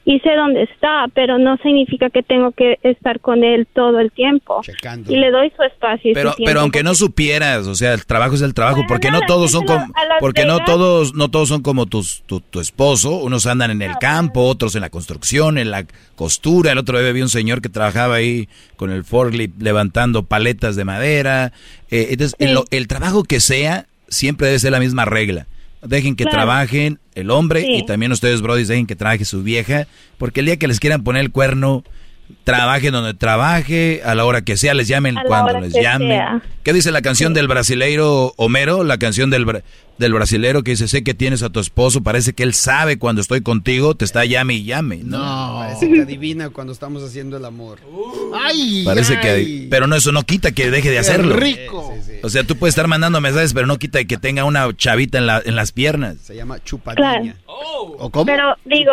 y 0.08 0.20
sé 0.20 0.30
dónde 0.36 0.62
está, 0.62 1.04
pero 1.12 1.36
no 1.36 1.58
significa 1.58 2.08
que 2.08 2.22
tengo 2.22 2.52
que 2.52 2.78
estar 2.82 3.20
con 3.20 3.44
él 3.44 3.68
todo 3.74 4.00
el 4.00 4.10
tiempo. 4.10 4.62
Y 5.06 5.16
le 5.16 5.30
doy 5.30 5.52
su 5.54 5.62
espacio. 5.62 6.12
Y 6.12 6.14
pero, 6.14 6.30
su 6.30 6.36
tiempo, 6.36 6.48
pero 6.48 6.60
aunque 6.62 6.82
no 6.82 6.94
supieras, 6.94 7.66
o 7.66 7.74
sea, 7.74 7.92
el 7.92 8.06
trabajo 8.06 8.34
es 8.34 8.40
el 8.40 8.54
trabajo, 8.54 8.84
porque 8.88 9.10
no 9.10 9.20
todos 9.26 9.50
son 9.50 9.66
como, 9.66 9.84
porque 10.18 10.46
no 10.46 10.64
todos, 10.64 11.12
no 11.12 11.30
todos 11.30 11.50
son 11.50 11.60
como 11.60 11.84
tus, 11.84 12.22
tu, 12.22 12.40
tu 12.40 12.58
esposo. 12.58 13.16
Unos 13.16 13.46
andan 13.46 13.70
en 13.70 13.82
el 13.82 13.98
campo, 13.98 14.44
otros 14.44 14.74
en 14.76 14.80
la 14.80 14.88
construcción, 14.88 15.58
en 15.58 15.70
la 15.70 15.84
costura. 16.16 16.72
El 16.72 16.78
otro 16.78 16.98
día 16.98 17.12
vi 17.12 17.20
un 17.20 17.28
señor 17.28 17.60
que 17.60 17.68
trabajaba 17.68 18.14
ahí 18.14 18.48
con 18.76 18.90
el 18.90 19.04
forklift 19.04 19.60
levantando 19.60 20.22
paletas 20.22 20.74
de 20.74 20.86
madera. 20.86 21.52
Eh, 21.90 22.08
entonces, 22.12 22.34
el, 22.38 22.58
el 22.70 22.88
trabajo 22.88 23.24
que 23.24 23.40
sea, 23.40 23.84
siempre 24.08 24.46
debe 24.46 24.58
ser 24.58 24.72
la 24.72 24.80
misma 24.80 25.04
regla 25.04 25.46
Dejen 25.82 26.16
que 26.16 26.24
trabajen 26.24 26.98
el 27.14 27.30
hombre 27.30 27.64
y 27.66 27.86
también 27.86 28.10
ustedes, 28.12 28.42
Brody, 28.42 28.64
dejen 28.64 28.86
que 28.86 28.96
trabaje 28.96 29.24
su 29.24 29.42
vieja, 29.42 29.86
porque 30.18 30.40
el 30.40 30.46
día 30.46 30.56
que 30.56 30.66
les 30.66 30.80
quieran 30.80 31.04
poner 31.04 31.22
el 31.22 31.30
cuerno, 31.30 31.84
trabaje 32.44 32.90
donde 32.90 33.14
trabaje, 33.14 34.02
a 34.04 34.14
la 34.14 34.24
hora 34.24 34.42
que 34.42 34.56
sea, 34.56 34.74
les 34.74 34.88
llamen 34.88 35.16
cuando 35.26 35.60
les 35.60 35.72
llamen. 35.72 36.42
¿Qué 36.62 36.72
dice 36.72 36.90
la 36.90 37.02
canción 37.02 37.32
del 37.34 37.48
brasileiro 37.48 38.34
Homero? 38.36 38.84
La 38.84 38.98
canción 38.98 39.30
del, 39.30 39.46
del 39.98 40.12
brasilero 40.12 40.62
que 40.62 40.72
dice, 40.72 40.88
sé 40.88 41.02
que 41.02 41.14
tienes 41.14 41.42
a 41.42 41.50
tu 41.50 41.60
esposo, 41.60 42.02
parece 42.02 42.32
que 42.32 42.42
él 42.42 42.54
sabe 42.54 42.98
cuando 42.98 43.20
estoy 43.20 43.40
contigo, 43.40 43.94
te 43.94 44.04
está 44.04 44.24
llame 44.24 44.54
y 44.54 44.64
llame. 44.64 45.00
No, 45.04 45.56
parece 45.58 45.90
que 45.90 46.02
adivina 46.02 46.50
cuando 46.50 46.72
estamos 46.72 47.02
haciendo 47.02 47.36
el 47.36 47.44
amor. 47.44 47.78
ay, 48.34 48.82
Parece 48.84 49.18
que, 49.20 49.66
pero 49.70 49.86
no, 49.86 49.96
eso 49.96 50.12
no 50.12 50.22
quita 50.22 50.52
que 50.52 50.70
deje 50.70 50.90
de 50.90 50.98
hacerlo. 50.98 51.36
rico. 51.36 51.94
O 52.22 52.28
sea, 52.30 52.42
tú 52.44 52.56
puedes 52.56 52.72
estar 52.72 52.88
mandando 52.88 53.20
mensajes, 53.20 53.54
pero 53.54 53.66
no 53.66 53.76
quita 53.78 54.02
que 54.04 54.16
tenga 54.16 54.44
una 54.44 54.74
chavita 54.76 55.18
en, 55.18 55.26
la, 55.26 55.42
en 55.44 55.54
las 55.56 55.72
piernas. 55.72 56.16
Se 56.18 56.34
llama 56.34 56.62
chupadilla. 56.62 57.36
¿O 57.46 58.10
cómo? 58.10 58.26
Pero 58.26 58.56
digo, 58.64 58.92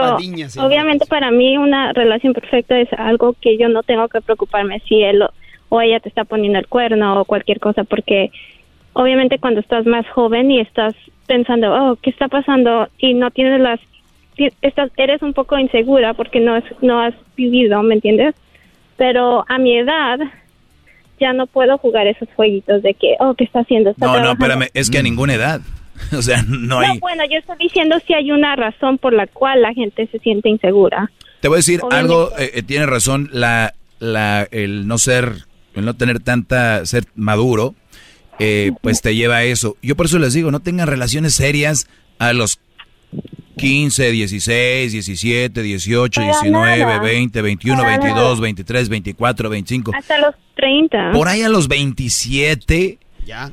obviamente 0.58 1.06
para 1.06 1.32
mí 1.32 1.58
una 1.58 1.94
relación 1.94 2.34
perfecta 2.34 2.80
es 2.80 2.90
algo 2.98 3.36
que 3.42 3.58
yo 3.58 3.70
no 3.70 3.84
tengo 3.84 4.08
que 4.10 4.22
preocuparme 4.22 4.82
si 4.88 5.02
él 5.02 5.22
o, 5.22 5.30
o 5.70 5.82
ella 5.82 6.00
te 6.00 6.10
está 6.10 6.24
poniendo 6.24 6.60
el 6.60 6.68
cuerno 6.68 7.20
o 7.22 7.26
cualquier 7.26 7.60
cosa, 7.60 7.84
porque 7.84 8.30
obviamente 8.96 9.40
cuando 9.40 9.60
estás 9.60 9.86
más 9.86 10.08
joven 10.10 10.50
y 10.50 10.62
estás 10.62 10.96
pensando, 11.28 11.74
oh, 11.74 11.98
¿qué 12.02 12.10
está 12.10 12.28
pasando? 12.28 12.88
Y 12.98 13.14
no 13.14 13.30
tienes 13.30 13.60
las, 13.60 13.80
estás, 14.62 14.90
eres 14.98 15.22
un 15.22 15.34
poco 15.34 15.60
insegura 15.60 16.14
porque 16.14 16.40
no, 16.40 16.56
es, 16.56 16.64
no 16.82 17.02
has 17.02 17.14
vivido, 17.36 17.84
¿me 17.84 17.96
entiendes? 17.96 18.36
Pero 18.98 19.44
a 19.50 19.58
mi 19.58 19.78
edad 19.78 20.20
ya 21.20 21.34
no 21.34 21.46
puedo 21.46 21.78
jugar 21.78 22.08
esos 22.08 22.30
jueguitos 22.36 22.82
de 22.84 22.94
que, 22.94 23.16
oh, 23.20 23.34
¿qué 23.36 23.44
está 23.44 23.60
haciendo? 23.60 23.90
Está 23.90 24.06
No, 24.06 24.20
no, 24.22 24.32
espérame, 24.32 24.70
es 24.74 24.90
que 24.90 24.98
a 24.98 25.04
ninguna 25.04 25.36
edad. 25.36 25.62
O 26.18 26.22
sea, 26.22 26.44
no 26.44 26.80
hay... 26.80 26.96
No, 26.96 27.00
bueno, 27.00 27.24
yo 27.24 27.38
estoy 27.38 27.56
diciendo 27.58 27.96
si 28.06 28.14
hay 28.14 28.30
una 28.30 28.56
razón 28.58 28.98
por 28.98 29.14
la 29.14 29.28
cual 29.28 29.62
la 29.62 29.74
gente 29.74 30.08
se 30.08 30.20
siente 30.20 30.50
insegura. 30.50 31.10
Te 31.40 31.48
voy 31.48 31.56
a 31.56 31.60
decir 31.60 31.80
Obviamente. 31.82 32.14
algo, 32.14 32.32
eh, 32.38 32.52
eh, 32.56 32.64
tiene 32.64 32.86
razón, 32.86 33.30
la, 33.32 33.74
la, 34.00 34.46
el 34.52 34.88
no 34.90 34.98
ser, 34.98 35.32
el 35.74 35.86
no 35.86 35.94
tener 35.94 36.20
tanta, 36.20 36.86
ser 36.86 37.06
maduro, 37.16 37.76
eh, 38.40 38.72
pues 38.82 39.02
te 39.02 39.16
lleva 39.16 39.38
a 39.38 39.44
eso. 39.44 39.78
Yo 39.82 39.96
por 39.96 40.08
eso 40.08 40.20
les 40.20 40.34
digo, 40.34 40.52
no 40.52 40.60
tengan 40.60 40.88
relaciones 40.88 41.34
serias 41.36 41.88
a 42.20 42.34
los 42.34 42.60
15, 43.58 44.12
16, 44.12 44.92
17, 44.92 45.62
18, 45.62 46.22
Para 46.22 46.42
19, 46.42 46.78
nada. 46.80 47.00
20, 47.00 47.42
21, 47.42 47.78
Para 47.82 47.90
22, 47.98 48.18
nada. 48.18 48.42
23, 48.42 48.90
24, 48.90 49.50
25. 49.50 49.92
Hasta 49.96 50.18
los 50.20 50.36
30. 50.56 51.12
Por 51.14 51.28
ahí 51.28 51.42
a 51.42 51.50
los 51.50 51.68
27, 51.68 53.00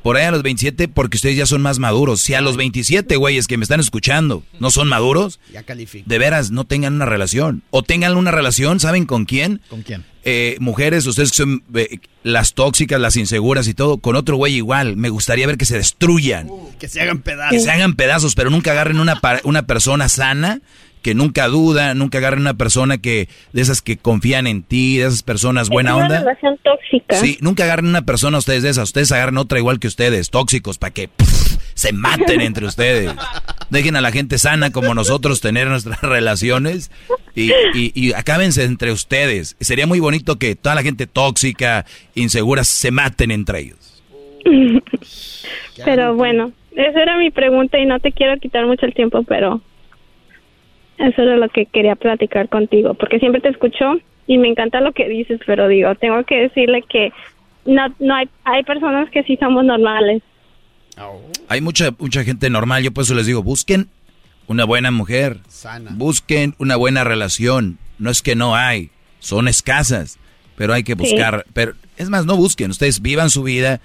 por 0.02 0.16
ahí 0.16 0.24
a 0.24 0.30
los 0.30 0.42
27, 0.42 0.88
porque 0.88 1.16
ustedes 1.16 1.36
ya 1.36 1.46
son 1.46 1.62
más 1.62 1.78
maduros. 1.78 2.20
Si 2.20 2.34
a 2.34 2.40
los 2.40 2.56
27, 2.56 3.16
güeyes 3.16 3.46
que 3.46 3.56
me 3.56 3.62
están 3.64 3.80
escuchando, 3.80 4.42
no 4.60 4.70
son 4.70 4.88
maduros, 4.88 5.40
Ya 5.52 5.62
califico. 5.62 6.04
de 6.08 6.18
veras 6.18 6.50
no 6.50 6.64
tengan 6.64 6.94
una 6.94 7.06
relación. 7.06 7.62
O 7.70 7.82
tengan 7.82 8.16
una 8.16 8.30
relación, 8.30 8.80
¿saben 8.80 9.06
con 9.06 9.24
quién? 9.24 9.60
¿Con 9.68 9.82
quién? 9.82 10.04
Eh, 10.24 10.56
mujeres, 10.60 11.04
ustedes 11.06 11.30
que 11.32 11.36
son 11.38 11.64
eh, 11.74 11.98
las 12.22 12.54
tóxicas, 12.54 13.00
las 13.00 13.16
inseguras 13.16 13.66
y 13.66 13.74
todo, 13.74 13.98
con 13.98 14.14
otro 14.14 14.36
güey 14.36 14.54
igual. 14.54 14.96
Me 14.96 15.08
gustaría 15.08 15.46
ver 15.46 15.56
que 15.56 15.64
se 15.66 15.76
destruyan. 15.76 16.48
Que 16.78 16.88
se 16.88 17.00
hagan 17.00 17.22
pedazos. 17.22 17.50
Que 17.52 17.60
se 17.60 17.70
hagan 17.70 17.94
pedazos, 17.94 18.34
pero 18.36 18.48
nunca 18.50 18.70
agarren 18.72 19.00
una, 19.00 19.20
una 19.44 19.62
persona 19.66 20.08
sana, 20.08 20.60
que 21.02 21.14
nunca 21.14 21.48
duda, 21.48 21.94
nunca 21.94 22.18
agarren 22.18 22.40
una 22.40 22.54
persona 22.54 22.98
que, 22.98 23.28
de 23.52 23.60
esas 23.60 23.82
que 23.82 23.96
confían 23.96 24.46
en 24.46 24.62
ti, 24.62 24.98
de 24.98 25.06
esas 25.06 25.22
personas 25.22 25.68
buena 25.68 25.90
es 25.90 25.96
una 25.96 26.04
onda. 26.04 26.18
relación 26.20 26.58
tóxica. 26.62 27.16
Sí, 27.16 27.38
nunca 27.40 27.64
agarren 27.64 27.86
una 27.86 28.02
persona 28.02 28.38
ustedes 28.38 28.62
de 28.62 28.70
esas, 28.70 28.84
ustedes 28.84 29.12
agarren 29.12 29.36
otra 29.36 29.58
igual 29.58 29.78
que 29.80 29.88
ustedes, 29.88 30.30
tóxicos, 30.30 30.78
para 30.78 30.92
que 30.92 31.08
pff, 31.08 31.58
se 31.74 31.92
maten 31.92 32.40
entre 32.40 32.66
ustedes. 32.66 33.12
Dejen 33.70 33.96
a 33.96 34.00
la 34.00 34.12
gente 34.12 34.38
sana 34.38 34.70
como 34.70 34.94
nosotros 34.94 35.40
tener 35.40 35.66
nuestras 35.68 36.00
relaciones 36.02 36.90
y, 37.34 37.50
y, 37.74 37.92
y 37.94 38.12
acábense 38.12 38.64
entre 38.64 38.92
ustedes. 38.92 39.56
Sería 39.60 39.86
muy 39.86 40.00
bonito 40.00 40.38
que 40.38 40.54
toda 40.54 40.74
la 40.74 40.82
gente 40.82 41.06
tóxica, 41.06 41.84
insegura, 42.14 42.64
se 42.64 42.90
maten 42.90 43.30
entre 43.30 43.60
ellos. 43.60 44.02
pero 45.84 46.14
bueno, 46.14 46.52
esa 46.76 47.02
era 47.02 47.18
mi 47.18 47.30
pregunta 47.30 47.78
y 47.78 47.86
no 47.86 48.00
te 48.00 48.12
quiero 48.12 48.38
quitar 48.38 48.66
mucho 48.66 48.86
el 48.86 48.94
tiempo, 48.94 49.22
pero 49.24 49.60
eso 50.98 51.22
era 51.22 51.36
lo 51.36 51.48
que 51.48 51.66
quería 51.66 51.96
platicar 51.96 52.48
contigo, 52.48 52.94
porque 52.94 53.18
siempre 53.18 53.40
te 53.40 53.48
escucho 53.48 53.94
y 54.26 54.38
me 54.38 54.48
encanta 54.48 54.80
lo 54.80 54.92
que 54.92 55.08
dices, 55.08 55.40
pero 55.46 55.68
digo, 55.68 55.94
tengo 55.96 56.24
que 56.24 56.36
decirle 56.36 56.82
que 56.88 57.12
no, 57.64 57.82
no 57.98 58.14
hay, 58.14 58.28
hay 58.44 58.62
personas 58.62 59.10
que 59.10 59.22
sí 59.24 59.36
somos 59.36 59.64
normales. 59.64 60.22
Hay 61.48 61.60
mucha, 61.60 61.90
mucha 61.98 62.22
gente 62.22 62.50
normal, 62.50 62.82
yo 62.82 62.92
por 62.92 63.04
eso 63.04 63.14
les 63.14 63.26
digo, 63.26 63.42
busquen 63.42 63.88
una 64.46 64.64
buena 64.64 64.90
mujer, 64.90 65.38
Sana. 65.48 65.90
busquen 65.94 66.54
una 66.58 66.76
buena 66.76 67.04
relación. 67.04 67.78
No 67.98 68.10
es 68.10 68.22
que 68.22 68.34
no 68.34 68.54
hay, 68.54 68.90
son 69.18 69.48
escasas, 69.48 70.18
pero 70.56 70.72
hay 70.72 70.82
que 70.82 70.94
buscar. 70.94 71.46
Pero 71.54 71.72
es 71.96 72.10
más, 72.10 72.26
no 72.26 72.36
busquen, 72.36 72.70
ustedes 72.70 73.00
vivan 73.00 73.30
su 73.30 73.42
vida, 73.42 73.80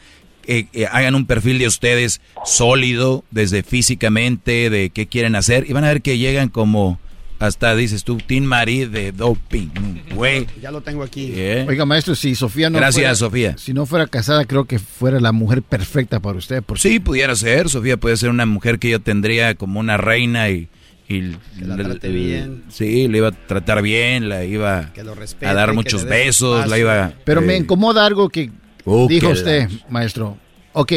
eh, 0.48 0.66
eh, 0.74 0.88
hagan 0.92 1.14
un 1.16 1.26
perfil 1.26 1.60
de 1.60 1.68
ustedes 1.68 2.22
sólido, 2.46 3.24
desde 3.32 3.64
físicamente, 3.64 4.70
de 4.70 4.90
qué 4.90 5.08
quieren 5.08 5.36
hacer, 5.36 5.66
y 5.70 5.74
van 5.74 5.84
a 5.84 5.88
ver 5.90 6.02
que 6.02 6.18
llegan 6.18 6.50
como, 6.50 7.00
hasta 7.40 7.76
dices 7.76 8.04
tú, 8.04 8.18
Team 8.18 8.46
Marie 8.46 8.88
de 8.88 9.12
doping, 9.12 9.68
güey. 10.16 10.48
Ya 10.62 10.72
lo 10.72 10.82
tengo 10.82 11.04
aquí. 11.04 11.32
¿Eh? 11.36 11.66
Oiga, 11.68 11.86
maestro, 11.86 12.16
si 12.16 12.34
Sofía 12.36 12.70
no 12.70 12.78
Gracias, 12.80 13.02
fuera- 13.04 13.16
Sofía. 13.16 13.58
Si 13.58 13.74
no 13.74 13.86
fuera 13.86 14.08
casada, 14.08 14.46
creo 14.46 14.66
que 14.66 14.80
fuera 14.80 15.20
la 15.20 15.32
mujer 15.32 15.62
perfecta 15.62 16.20
para 16.20 16.38
usted. 16.38 16.64
Porque 16.64 16.82
Sí, 16.82 17.00
pudiera 17.00 17.36
ser. 17.36 17.70
Sofía 17.70 17.98
puede 17.98 18.18
ser 18.18 18.30
una 18.30 18.46
mujer 18.46 18.80
que 18.80 18.90
yo 18.90 19.00
tendría 19.00 19.54
como 19.56 19.80
una 19.80 19.98
reina 19.98 20.50
y... 20.50 20.68
y 21.10 21.22
la 21.62 21.76
le- 21.76 21.84
trate 21.84 22.10
le- 22.10 22.14
bien. 22.14 22.64
Sí, 22.70 23.08
le 23.08 23.20
iba 23.20 23.28
a 23.28 23.32
tratar 23.32 23.82
bien, 23.82 24.30
la 24.30 24.44
iba 24.46 24.92
Que 24.94 25.04
lo 25.04 25.14
respete, 25.14 25.46
a 25.48 25.54
dar 25.54 25.70
que 25.70 25.76
muchos 25.76 26.06
besos, 26.06 26.68
la 26.68 26.78
iba... 26.80 27.14
Pero 27.24 27.42
me 27.42 27.56
incomoda 27.56 28.06
algo 28.06 28.30
que 28.30 28.50
Oh, 28.90 29.08
dijo 29.08 29.30
usted, 29.30 29.70
la- 29.70 29.86
maestro. 29.90 30.38
Ok, 30.74 30.94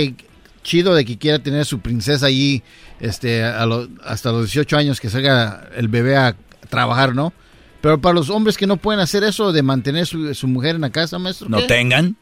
chido 0.63 0.95
de 0.95 1.05
que 1.05 1.19
quiera 1.19 1.39
tener 1.41 1.65
su 1.65 1.81
princesa 1.81 2.27
allí 2.27 2.63
este, 3.01 3.43
a 3.43 3.67
lo- 3.67 3.89
hasta 4.05 4.31
los 4.31 4.45
18 4.47 4.77
años 4.77 5.01
que 5.01 5.11
salga 5.11 5.69
el 5.77 5.89
bebé 5.89 6.17
a 6.17 6.37
trabajar, 6.69 7.15
¿no? 7.15 7.33
Pero 7.81 8.01
para 8.01 8.15
los 8.15 8.29
hombres 8.31 8.57
que 8.57 8.67
no 8.67 8.77
pueden 8.77 9.01
hacer 9.01 9.25
eso 9.25 9.53
de 9.53 9.63
mantener 9.63 10.07
su, 10.07 10.33
su 10.35 10.47
mujer 10.47 10.75
en 10.77 10.83
la 10.83 10.91
casa, 10.91 11.19
maestro. 11.19 11.49
no 11.49 11.67
tengan, 11.67 12.15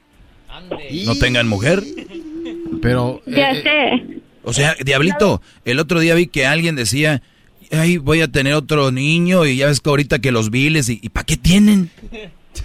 no 1.04 1.14
tengan 1.16 1.48
mujer. 1.48 1.82
Pero 2.80 3.20
Ya 3.26 3.50
eh, 3.52 3.62
sé. 3.62 4.20
O 4.44 4.52
sea, 4.52 4.74
Diablito, 4.82 5.42
el 5.64 5.78
otro 5.80 6.00
día 6.00 6.14
vi 6.14 6.28
que 6.28 6.46
alguien 6.46 6.76
decía, 6.76 7.22
ay, 7.72 7.98
voy 7.98 8.20
a 8.22 8.28
tener 8.28 8.54
otro 8.54 8.90
niño 8.92 9.44
y 9.44 9.56
ya 9.56 9.66
ves 9.66 9.80
que 9.80 9.90
ahorita 9.90 10.20
que 10.20 10.32
los 10.32 10.50
viles 10.50 10.88
y, 10.88 11.00
¿y 11.02 11.08
para 11.10 11.26
qué 11.26 11.36
tienen? 11.36 11.90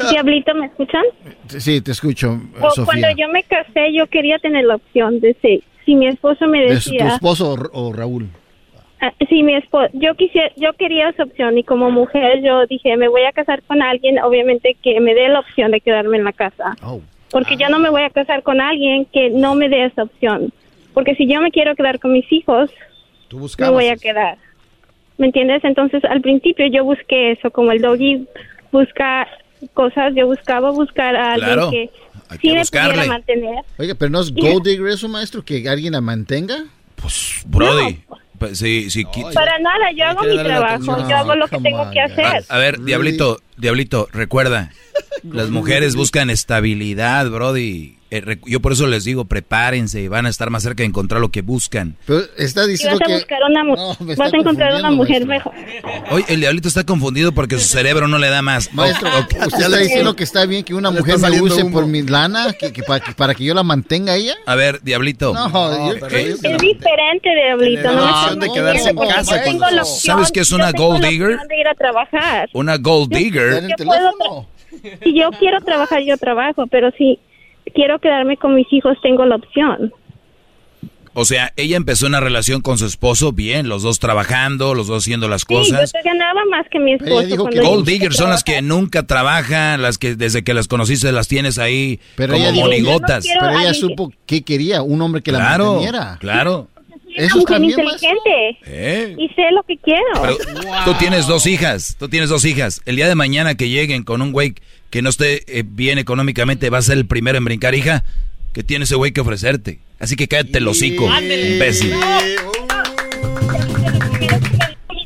Diablito, 0.10 0.54
¿me 0.56 0.66
escuchan? 0.68 1.04
sí, 1.48 1.82
te 1.82 1.92
escucho, 1.92 2.34
eh, 2.34 2.60
O 2.62 2.70
Sofía. 2.72 2.86
cuando 2.86 3.08
yo 3.18 3.28
me 3.30 3.44
casé, 3.44 3.94
yo 3.94 4.08
quería 4.08 4.40
tener 4.40 4.66
la 4.66 4.76
opción 4.76 5.20
de 5.20 5.36
si, 5.42 5.64
si 5.86 5.96
mi 5.96 6.08
esposo 6.08 6.48
me 6.48 6.60
¿De 6.66 6.80
su- 6.80 6.90
tu 6.92 6.96
decía, 6.96 7.14
esposo 7.16 7.54
o, 7.74 7.88
o 7.90 7.94
Raúl? 7.94 8.30
ah, 9.02 9.12
si 9.30 9.44
mi 9.44 9.56
esposo, 9.56 9.90
yo 9.94 10.16
quisiera, 10.16 10.52
yo 10.56 10.74
quería 10.74 11.10
esa 11.10 11.24
opción 11.24 11.58
y 11.58 11.64
como 11.64 11.92
mujer 11.92 12.42
yo 12.42 12.66
dije, 12.68 12.96
me 12.98 13.08
voy 13.08 13.24
a 13.24 13.32
casar 13.32 13.62
con 13.64 13.82
alguien, 13.82 14.20
obviamente 14.20 14.76
que 14.82 15.00
me 15.00 15.14
dé 15.14 15.28
la 15.30 15.40
opción 15.40 15.72
de 15.72 15.82
quedarme 15.82 16.18
en 16.18 16.24
la 16.24 16.34
casa, 16.34 16.76
Oh. 16.84 17.02
porque 17.32 17.58
yo 17.58 17.68
no 17.70 17.80
me 17.80 17.90
voy 17.90 18.04
a 18.04 18.10
casar 18.10 18.44
con 18.44 18.62
alguien 18.62 19.06
que 19.06 19.30
no 19.30 19.56
me 19.56 19.68
dé 19.70 19.86
esa 19.86 20.04
opción, 20.04 20.52
porque 20.94 21.16
si 21.16 21.28
yo 21.28 21.42
me 21.42 21.52
quiero 21.52 21.76
quedar 21.76 22.00
con 22.00 22.14
mis 22.14 22.32
hijos, 22.32 22.70
Tú 23.28 23.40
me 23.60 23.70
voy 23.72 23.88
a 23.88 23.96
quedar. 23.98 24.38
¿Me 25.18 25.28
entiendes? 25.28 25.64
Entonces, 25.64 26.04
al 26.06 26.22
principio 26.22 26.66
yo 26.68 26.84
busqué 26.84 27.32
eso, 27.32 27.50
como 27.52 27.72
el 27.72 27.82
doggy 27.82 28.28
busca 28.72 29.28
cosas, 29.72 30.14
yo 30.16 30.28
buscaba 30.28 30.72
buscar 30.72 31.16
a 31.16 31.34
alguien 31.34 31.54
Claro, 31.54 31.72
que 31.72 31.90
sí 32.32 32.38
que 32.50 32.54
me 32.54 32.66
pudiera 32.66 33.06
mantener. 33.06 33.66
Oiga, 33.78 33.96
pero 33.96 34.10
no 34.12 34.22
es 34.22 34.34
gold 34.34 34.64
digger 34.66 34.88
eso, 34.88 35.08
maestro, 35.08 35.44
que 35.44 35.68
alguien 35.70 35.94
la 35.94 36.02
mantenga. 36.02 36.66
Brody, 37.46 38.00
pues, 38.40 38.58
sí, 38.60 38.90
sí, 38.90 39.04
qui- 39.06 39.34
Para 39.34 39.60
nada, 39.60 39.92
yo 39.96 40.06
hago 40.06 40.22
mi 40.24 40.38
trabajo, 40.44 40.74
atención. 40.94 41.10
yo 41.10 41.16
hago 41.18 41.36
lo 41.36 41.48
que 41.48 41.58
tengo 41.60 41.82
on, 41.82 41.92
que 41.92 42.00
hacer. 42.02 42.44
A 42.48 42.58
ver, 42.58 42.80
Diablito, 42.82 43.40
Diablito, 43.58 44.08
recuerda, 44.14 44.72
las 45.24 45.50
mujeres 45.50 45.96
buscan 45.96 46.30
estabilidad, 46.30 47.30
Brody. 47.30 47.98
Eh, 48.16 48.38
yo 48.46 48.60
por 48.60 48.74
eso 48.74 48.86
les 48.88 49.04
digo, 49.06 49.26
prepárense, 49.26 50.08
van 50.10 50.26
a 50.26 50.30
estar 50.30 50.50
más 50.50 50.62
cerca 50.64 50.84
de 50.84 50.88
encontrar 50.88 51.20
lo 51.22 51.30
que 51.30 51.42
buscan. 51.42 51.96
Pero 52.06 52.22
está 52.38 52.66
diciendo 52.68 53.00
vas 53.00 53.08
a 53.08 53.12
que... 53.12 53.14
buscar 53.16 53.40
una 53.50 53.64
mu- 53.64 54.16
vas 54.16 54.34
a 54.34 54.38
encontrar 54.38 54.76
una 54.76 54.92
mujer 54.92 55.26
mejor. 55.26 55.54
Hoy 56.12 56.24
el 56.28 56.40
diablito 56.42 56.68
está 56.68 56.84
confundido 56.86 57.32
porque 57.32 57.58
su 57.58 57.68
cerebro 57.68 58.08
no 58.08 58.18
le 58.20 58.30
da 58.30 58.42
más. 58.42 58.72
Maestro, 58.74 59.10
Ok, 59.10 59.34
ok. 59.38 59.46
¿usted 59.48 59.62
está 59.64 59.78
diciendo 59.78 60.16
que 60.16 60.24
está 60.24 60.46
bien 60.46 60.64
que 60.64 60.74
una 60.76 60.92
Le 60.92 61.00
mujer 61.00 61.16
me 61.16 61.20
saliendo 61.22 61.46
use 61.54 61.64
humo. 61.64 61.72
por 61.72 61.88
mi 61.88 62.02
lana 62.04 62.54
que, 62.54 62.72
que 62.72 62.84
para, 62.84 63.04
que- 63.04 63.14
para 63.14 63.34
que 63.34 63.44
yo 63.44 63.54
la 63.54 63.64
mantenga 63.64 64.14
a 64.14 64.16
ella? 64.18 64.36
A 64.46 64.56
ver, 64.56 64.82
diablito. 64.84 65.34
No. 65.34 65.92
Es 66.10 66.42
diferente, 66.42 67.30
Diablito. 67.36 67.92
No, 67.92 68.30
No, 68.30 68.36
de 68.36 68.52
quedarse 68.52 68.90
en 68.90 68.98
casa 68.98 69.44
con 69.44 69.56
opción- 69.64 69.86
¿Sabes 69.86 70.32
qué 70.32 70.42
es 70.42 70.52
una 70.52 70.72
gold 70.72 71.04
digger? 71.04 71.32
opción 71.32 71.48
de 71.48 71.60
ir 71.60 71.68
a 71.68 71.74
trabajar. 71.74 72.50
Una 72.54 72.78
gold 72.78 73.12
digger. 73.14 73.68
Yo 73.68 73.86
puedo 73.86 74.12
tra- 74.20 74.46
si 75.04 75.14
yo 75.20 75.30
quiero 75.40 75.60
trabajar, 75.62 76.02
yo 76.04 76.18
trabajo, 76.18 76.68
pero 76.68 76.92
si 76.98 77.20
quiero 77.74 78.00
quedarme 78.00 78.38
con 78.38 78.56
mis 78.56 78.72
hijos, 78.72 78.98
tengo 79.02 79.26
la 79.26 79.36
opción. 79.36 79.94
O 81.16 81.26
sea, 81.26 81.54
ella 81.58 81.78
empezó 81.78 82.08
una 82.08 82.20
relación 82.20 82.62
con 82.62 82.80
su 82.80 82.88
esposo 82.88 83.34
bien, 83.34 83.70
los 83.70 83.84
dos 83.84 84.00
trabajando, 84.00 84.74
los 84.74 84.88
dos 84.88 85.04
haciendo 85.04 85.28
las 85.30 85.42
Sí, 85.42 85.48
yo 85.54 85.60
cosas. 85.60 85.92
te 85.92 86.02
ganaba 86.04 86.42
más 86.50 86.66
que 86.72 86.80
mi 86.80 86.94
esposo. 86.94 87.38
cuando 87.38 87.52
yo 87.52 87.64
Gold 87.70 87.86
diggers 87.88 88.16
son 88.18 88.32
las 88.32 88.44
que 88.44 88.64
nunca 88.64 89.04
trabajan, 89.06 89.84
las 89.84 90.00
que 90.00 90.16
desde 90.16 90.44
que 90.44 90.56
las 90.56 90.68
conociste 90.68 91.12
las 91.12 91.28
tienes 91.28 91.60
ahí 91.60 92.00
Pero 92.16 92.34
como 92.34 92.52
dijo- 92.52 92.66
monigotas. 92.66 93.28
Pero 93.28 93.60
ella 93.60 93.76
supo 93.76 94.12
qué 94.26 94.42
quería, 94.42 94.82
un 94.82 95.00
hombre 95.04 95.22
que 95.22 95.32
la 95.32 95.38
Claro, 95.38 95.66
manteniera. 95.74 96.18
claro. 96.20 96.68
Eso 97.16 97.46
bien, 97.46 97.62
maestro. 97.62 97.84
inteligente 97.84 98.58
Eh. 98.66 99.16
y 99.20 99.28
sé 99.36 99.44
lo 99.52 99.62
que 99.62 99.78
quiero. 99.78 100.02
Pero 100.20 100.38
tú 100.84 100.94
tienes 100.96 101.28
dos 101.28 101.46
hijas, 101.46 101.96
tú 102.00 102.10
tienes 102.10 102.30
dos 102.30 102.44
hijas. 102.44 102.82
El 102.88 102.96
día 102.96 103.08
de 103.08 103.14
mañana 103.14 103.54
que 103.54 103.70
lleguen 103.70 104.02
con 104.04 104.24
un 104.24 104.32
güey 104.32 104.56
que 104.94 105.02
no 105.02 105.10
esté 105.10 105.42
eh, 105.48 105.64
bien 105.66 105.98
económicamente, 105.98 106.70
va 106.70 106.78
a 106.78 106.82
ser 106.84 107.00
el 107.00 107.08
primero 107.08 107.36
en 107.36 107.44
brincar, 107.44 107.74
hija. 107.74 108.04
que 108.54 108.62
tiene 108.62 108.84
ese 108.84 108.94
güey 108.94 109.12
que 109.12 109.22
ofrecerte? 109.22 109.80
Así 109.98 110.16
que 110.16 110.28
cállate 110.28 110.60
el 110.60 110.68
hocico, 110.68 111.10
imbécil. 111.20 111.96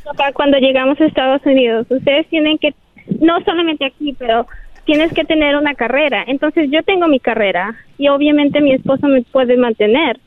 Papá, 0.03 0.33
cuando 0.33 0.57
llegamos 0.57 0.99
a 0.99 1.05
Estados 1.05 1.41
Unidos, 1.45 1.87
ustedes 1.89 2.27
tienen 2.27 2.57
que, 2.57 2.73
no 3.21 3.39
solamente 3.45 3.85
aquí, 3.85 4.13
pero 4.19 4.45
tienes 4.83 5.13
que 5.13 5.23
tener 5.23 5.55
una 5.55 5.73
carrera. 5.73 6.25
Entonces 6.27 6.69
yo 6.69 6.83
tengo 6.83 7.07
mi 7.07 7.21
carrera 7.21 7.73
y 7.97 8.09
obviamente 8.09 8.59
mi 8.59 8.73
esposo 8.73 9.07
me 9.07 9.21
puede 9.21 9.55
mantener. 9.55 10.19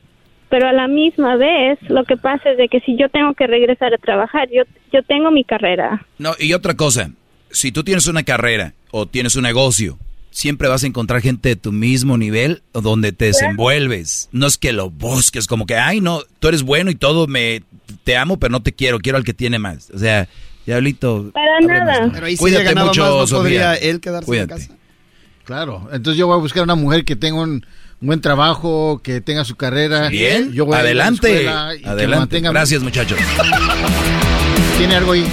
Pero 0.49 0.69
a 0.69 0.73
la 0.73 0.89
misma 0.89 1.37
vez, 1.37 1.79
lo 1.91 2.05
que 2.05 2.17
pasa 2.17 2.53
es 2.53 2.57
de 2.57 2.69
que 2.69 2.81
si 2.81 2.97
yo 2.97 3.11
tengo 3.11 3.35
que 3.35 3.47
regresar 3.47 3.93
a 3.93 3.99
trabajar, 3.99 4.49
yo, 4.51 4.63
yo 4.91 5.03
tengo 5.03 5.31
mi 5.31 5.45
carrera. 5.45 6.07
No, 6.17 6.33
y 6.39 6.55
otra 6.55 6.73
cosa, 6.75 7.11
si 7.53 7.73
tú 7.73 7.85
tienes 7.85 8.07
una 8.07 8.23
carrera 8.23 8.75
o 8.91 9.07
tienes 9.07 9.37
un 9.37 9.43
negocio, 9.43 9.99
siempre 10.31 10.69
vas 10.69 10.85
a 10.85 10.87
encontrar 10.87 11.21
gente 11.21 11.51
de 11.51 11.57
tu 11.57 11.73
mismo 11.73 12.17
nivel 12.17 12.63
o 12.73 12.81
donde 12.81 13.13
te 13.13 13.27
desenvuelves. 13.27 14.29
No 14.33 14.47
es 14.47 14.59
que 14.59 14.73
lo 14.73 14.91
busques 14.91 15.47
como 15.47 15.67
que, 15.67 15.77
ay, 15.77 16.01
no, 16.01 16.23
tú 16.39 16.49
eres 16.49 16.63
bueno 16.63 16.91
y 16.91 16.95
todo, 16.95 17.27
me 17.27 17.63
te 18.05 18.17
amo, 18.17 18.39
pero 18.39 18.53
no 18.53 18.63
te 18.63 18.73
quiero, 18.73 18.99
quiero 19.01 19.19
al 19.19 19.25
que 19.25 19.35
tiene 19.35 19.59
más. 19.59 19.91
O 19.93 19.99
sea, 19.99 20.29
diablito. 20.67 21.31
Para 21.33 21.61
nada. 21.61 22.11
Pero 22.13 22.27
ahí 22.27 22.37
sí 22.37 22.39
Cuídate 22.39 22.65
le 22.65 22.69
ganaba 22.71 22.89
mucho, 22.89 23.03
más, 23.03 23.11
¿no 23.11 23.27
Sofía. 23.27 23.41
podría 23.41 23.75
él 23.75 24.01
quedarse 24.01 24.39
en 24.39 24.47
casa? 24.47 24.71
Claro, 25.45 25.89
entonces 25.93 26.19
yo 26.19 26.29
voy 26.29 26.37
a 26.37 26.41
buscar 26.41 26.63
una 26.63 26.77
mujer 26.77 27.05
que 27.05 27.17
tenga 27.17 27.41
un 27.41 27.67
buen 28.01 28.21
trabajo, 28.21 29.01
que 29.03 29.21
tenga 29.21 29.45
su 29.45 29.57
carrera. 29.57 30.09
Bien, 30.09 30.53
yo 30.53 30.65
voy 30.65 30.77
a 30.77 30.79
ir 30.79 30.81
a 30.81 30.95
la 30.95 31.07
adelante, 31.07 31.45
y 31.83 31.87
adelante. 31.87 32.41
Gracias, 32.41 32.83
muchachos. 32.83 33.19
Tiene 34.79 34.95
algo 34.95 35.13
ahí. 35.13 35.27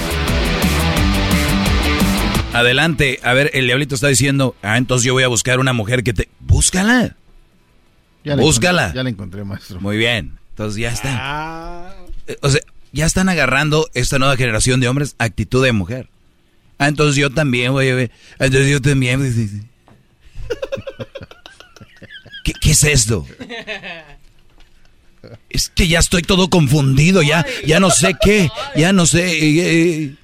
Adelante. 2.58 3.20
A 3.22 3.32
ver, 3.32 3.50
el 3.54 3.66
diablito 3.66 3.94
está 3.94 4.08
diciendo, 4.08 4.54
ah, 4.62 4.76
entonces 4.78 5.04
yo 5.06 5.12
voy 5.14 5.22
a 5.22 5.28
buscar 5.28 5.58
una 5.60 5.72
mujer 5.72 6.02
que 6.02 6.12
te... 6.12 6.28
Búscala. 6.40 7.16
Ya 8.24 8.36
la 8.36 8.42
Búscala. 8.42 8.82
encontré, 8.82 8.98
ya 8.98 9.02
la 9.04 9.10
encontré, 9.10 9.44
maestro. 9.44 9.80
Muy 9.80 9.96
bien. 9.96 10.38
Entonces 10.50 10.80
ya 10.80 10.90
está. 10.92 11.94
Eh, 12.26 12.36
O 12.42 12.48
sea, 12.50 12.60
ya 12.92 13.06
están 13.06 13.28
agarrando 13.28 13.88
esta 13.94 14.18
nueva 14.18 14.36
generación 14.36 14.80
de 14.80 14.88
hombres 14.88 15.14
actitud 15.18 15.62
de 15.64 15.72
mujer. 15.72 16.08
Ah, 16.78 16.88
entonces 16.88 17.16
yo 17.16 17.30
también, 17.30 17.72
güey. 17.72 17.92
güey. 17.92 18.10
Ah, 18.38 18.46
Entonces 18.46 18.70
yo 18.70 18.80
también. 18.80 19.32
sí. 19.32 19.48
¿Qué, 22.44 22.52
qué 22.60 22.70
es 22.70 22.84
esto? 22.84 23.26
Es 25.50 25.68
que 25.68 25.88
ya 25.88 25.98
estoy 25.98 26.22
todo 26.22 26.48
confundido, 26.48 27.22
ya, 27.22 27.44
ya 27.66 27.80
no 27.80 27.90
sé 27.90 28.14
qué, 28.20 28.48
ya 28.76 28.92
no 28.92 29.04
sé. 29.06 29.26
eh, 29.28 30.02
eh. 30.04 30.14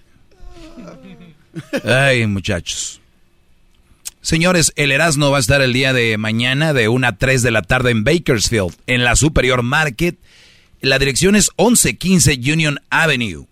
Ay, 1.85 2.27
muchachos. 2.27 3.01
Señores, 4.21 4.73
el 4.77 4.91
Erasmo 4.91 5.31
va 5.31 5.37
a 5.37 5.41
estar 5.41 5.61
el 5.61 5.75
día 5.75 5.93
de 5.93 6.17
mañana 6.17 6.73
de 6.73 6.89
1 6.89 7.07
a 7.07 7.17
3 7.17 7.43
de 7.43 7.51
la 7.51 7.63
tarde 7.63 7.91
en 7.91 8.05
Bakersfield, 8.05 8.75
en 8.87 9.05
la 9.05 9.17
Superior 9.17 9.63
Market. 9.63 10.17
La 10.81 10.99
dirección 10.99 11.37
es 11.37 11.51
1115 11.59 12.41
Union 12.51 12.81
Avenue. 12.89 13.47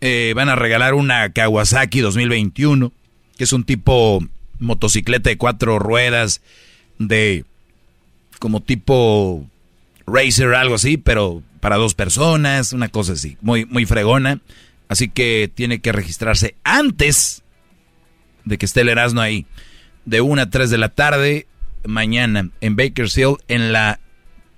Eh, 0.00 0.32
van 0.34 0.48
a 0.48 0.56
regalar 0.56 0.94
una 0.94 1.32
Kawasaki 1.32 2.00
2021, 2.00 2.92
que 3.36 3.44
es 3.44 3.52
un 3.52 3.64
tipo 3.64 4.26
motocicleta 4.58 5.30
de 5.30 5.38
cuatro 5.38 5.78
ruedas, 5.78 6.40
de 6.98 7.44
como 8.38 8.62
tipo 8.62 9.46
racer, 10.06 10.54
algo 10.54 10.74
así, 10.76 10.96
pero 10.96 11.42
para 11.60 11.76
dos 11.76 11.94
personas, 11.94 12.72
una 12.72 12.88
cosa 12.88 13.12
así, 13.12 13.36
muy, 13.40 13.64
muy 13.66 13.86
fregona. 13.86 14.40
Así 14.94 15.08
que 15.08 15.50
tiene 15.52 15.80
que 15.80 15.90
registrarse 15.90 16.54
antes 16.62 17.42
de 18.44 18.58
que 18.58 18.64
esté 18.64 18.82
el 18.82 18.90
Erasmo 18.90 19.22
ahí. 19.22 19.44
De 20.04 20.20
1 20.20 20.42
a 20.42 20.48
3 20.48 20.70
de 20.70 20.78
la 20.78 20.88
tarde, 20.88 21.48
mañana, 21.84 22.50
en 22.60 22.76
Bakersfield, 22.76 23.38
en 23.48 23.72
la 23.72 23.98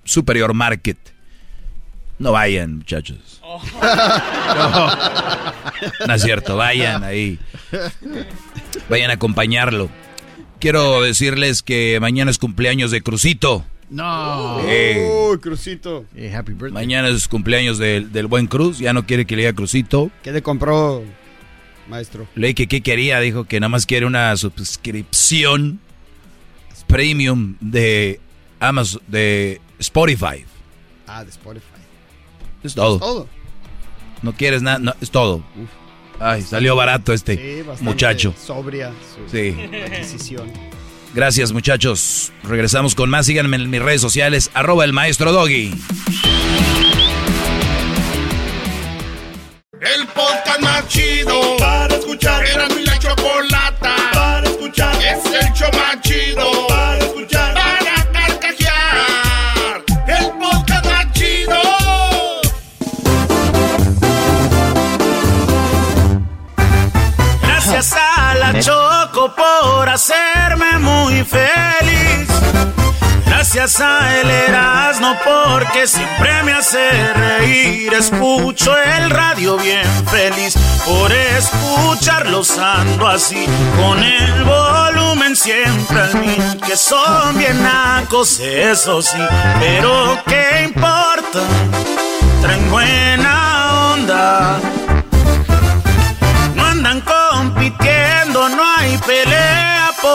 Superior 0.03 0.53
Market. 0.53 0.99
No 2.19 2.33
vayan, 2.33 2.75
muchachos. 2.77 3.41
No 6.07 6.13
es 6.13 6.21
cierto, 6.21 6.55
vayan 6.55 7.03
ahí. 7.03 7.39
Vayan 8.89 9.09
a 9.09 9.15
acompañarlo. 9.15 9.89
Quiero 10.59 11.01
decirles 11.01 11.63
que 11.63 11.97
mañana 11.99 12.29
es 12.29 12.37
cumpleaños 12.37 12.91
de 12.91 13.01
Crucito. 13.01 13.65
No. 13.89 14.57
Uy, 14.57 15.37
Crucito. 15.39 16.05
happy 16.33 16.51
birthday. 16.53 16.71
mañana 16.71 17.07
es 17.09 17.27
cumpleaños 17.27 17.77
del, 17.77 18.11
del 18.11 18.27
buen 18.27 18.47
Cruz. 18.47 18.79
Ya 18.79 18.93
no 18.93 19.05
quiere 19.05 19.25
que 19.25 19.35
le 19.35 19.43
diga 19.43 19.53
Crucito. 19.53 20.11
¿Qué 20.23 20.31
le 20.31 20.41
compró, 20.41 21.03
maestro? 21.89 22.27
Leí 22.35 22.53
que 22.53 22.67
qué 22.67 22.81
quería. 22.81 23.19
Dijo 23.21 23.45
que 23.45 23.59
nada 23.59 23.69
más 23.69 23.85
quiere 23.85 24.05
una 24.05 24.35
suscripción 24.35 25.79
premium 26.87 27.55
de 27.59 28.19
Amazon, 28.59 29.01
de 29.07 29.61
Spotify. 29.79 30.45
Ah, 31.05 31.23
de 31.23 31.29
Spotify. 31.29 31.63
Es 32.63 32.75
todo. 32.75 32.99
Todo. 32.99 33.27
No 34.21 34.33
quieres 34.33 34.61
nada, 34.61 34.79
no, 34.79 34.93
es 34.99 35.11
todo. 35.11 35.43
Ay, 36.19 36.41
salió 36.41 36.75
barato 36.75 37.13
este 37.13 37.35
Sí, 37.37 37.61
bastante 37.61 37.83
muchacho. 37.83 38.33
Sobria 38.37 38.91
su 39.15 39.29
Sí. 39.31 39.55
adquisición. 39.85 40.51
Gracias, 41.13 41.51
muchachos. 41.51 42.31
Regresamos 42.43 42.95
con 42.95 43.09
más. 43.09 43.25
Síganme 43.25 43.57
en 43.57 43.69
mis 43.69 43.81
redes 43.81 44.01
sociales, 44.01 44.51
arroba 44.53 44.85
el 44.85 44.93
maestro 44.93 45.31
Doggy. 45.31 45.73
El 49.79 50.07
podcast 50.07 50.59
más 50.61 50.87
chido 50.87 51.57
para 51.57 51.95
escuchar. 51.95 52.45
Era 52.45 52.67
mi 52.69 52.83
la 52.83 52.97
chocolata 52.99 53.95
para 54.13 54.49
escuchar. 54.49 54.95
Es 54.95 55.25
el 55.25 55.53
show 55.53 55.69
la 68.53 68.59
Choco 68.59 69.33
por 69.35 69.89
hacerme 69.89 70.79
muy 70.79 71.23
feliz. 71.23 72.27
Gracias 73.25 73.79
a 73.79 74.19
el 74.19 74.29
Erasmo 74.29 75.15
porque 75.23 75.87
siempre 75.87 76.43
me 76.43 76.53
hace 76.53 77.13
reír. 77.13 77.93
Escucho 77.93 78.75
el 78.77 79.09
radio 79.09 79.57
bien 79.57 79.85
feliz 80.07 80.55
por 80.85 81.11
escucharlos 81.11 82.57
ando 82.57 83.07
así. 83.07 83.45
Con 83.75 84.03
el 84.03 84.43
volumen 84.43 85.35
siempre 85.35 85.99
al 85.99 86.15
mil. 86.15 86.61
Que 86.65 86.75
son 86.75 87.37
bien 87.37 87.61
nacos, 87.61 88.39
eso 88.39 89.01
sí. 89.01 89.19
Pero 89.59 90.19
qué 90.25 90.63
importa, 90.65 91.39
traen 92.41 92.69
buena 92.69 93.93
onda. 93.93 94.59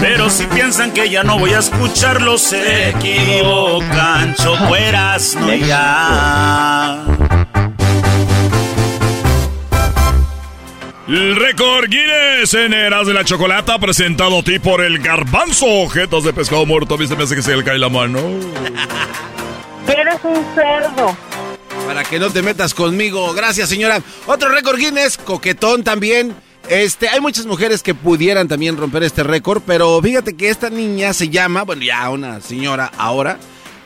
Pero 0.00 0.28
si 0.30 0.46
piensan 0.46 0.92
que 0.92 1.08
ya 1.08 1.22
no 1.22 1.38
voy 1.38 1.52
a 1.54 1.58
escucharlo, 1.58 2.38
se 2.38 2.90
equivocan. 2.90 4.34
Choco 4.34 4.76
eras 4.76 5.36
no 5.36 5.54
ya. 5.54 7.04
El 11.06 11.36
récord 11.36 11.90
Guinness 11.90 12.54
en 12.54 12.72
Eras 12.72 13.06
de 13.06 13.12
la 13.12 13.24
Chocolata 13.24 13.78
presentado 13.78 14.38
a 14.38 14.42
ti 14.42 14.58
por 14.58 14.82
el 14.82 15.00
garbanzo. 15.00 15.66
Objetos 15.66 16.24
de 16.24 16.32
pescado 16.32 16.64
muerto. 16.64 16.96
¿Viste? 16.96 17.14
Me 17.14 17.24
hace 17.24 17.36
que 17.36 17.42
se 17.42 17.54
le 17.54 17.62
cae 17.62 17.78
la 17.78 17.90
mano. 17.90 18.18
Eres 19.86 20.18
un 20.24 20.44
cerdo. 20.54 21.14
Para 21.86 22.04
que 22.04 22.18
no 22.18 22.30
te 22.30 22.40
metas 22.40 22.72
conmigo. 22.72 23.34
Gracias, 23.34 23.68
señora. 23.68 24.00
Otro 24.26 24.48
récord 24.48 24.78
Guinness, 24.78 25.18
coquetón 25.18 25.84
también. 25.84 26.34
Este, 26.68 27.08
hay 27.08 27.20
muchas 27.20 27.44
mujeres 27.44 27.82
que 27.82 27.94
pudieran 27.94 28.48
también 28.48 28.76
romper 28.76 29.02
este 29.02 29.22
récord, 29.22 29.62
pero 29.66 30.00
fíjate 30.00 30.34
que 30.34 30.48
esta 30.48 30.70
niña 30.70 31.12
se 31.12 31.28
llama, 31.28 31.62
bueno, 31.62 31.82
ya 31.82 32.08
una 32.08 32.40
señora 32.40 32.90
ahora, 32.96 33.38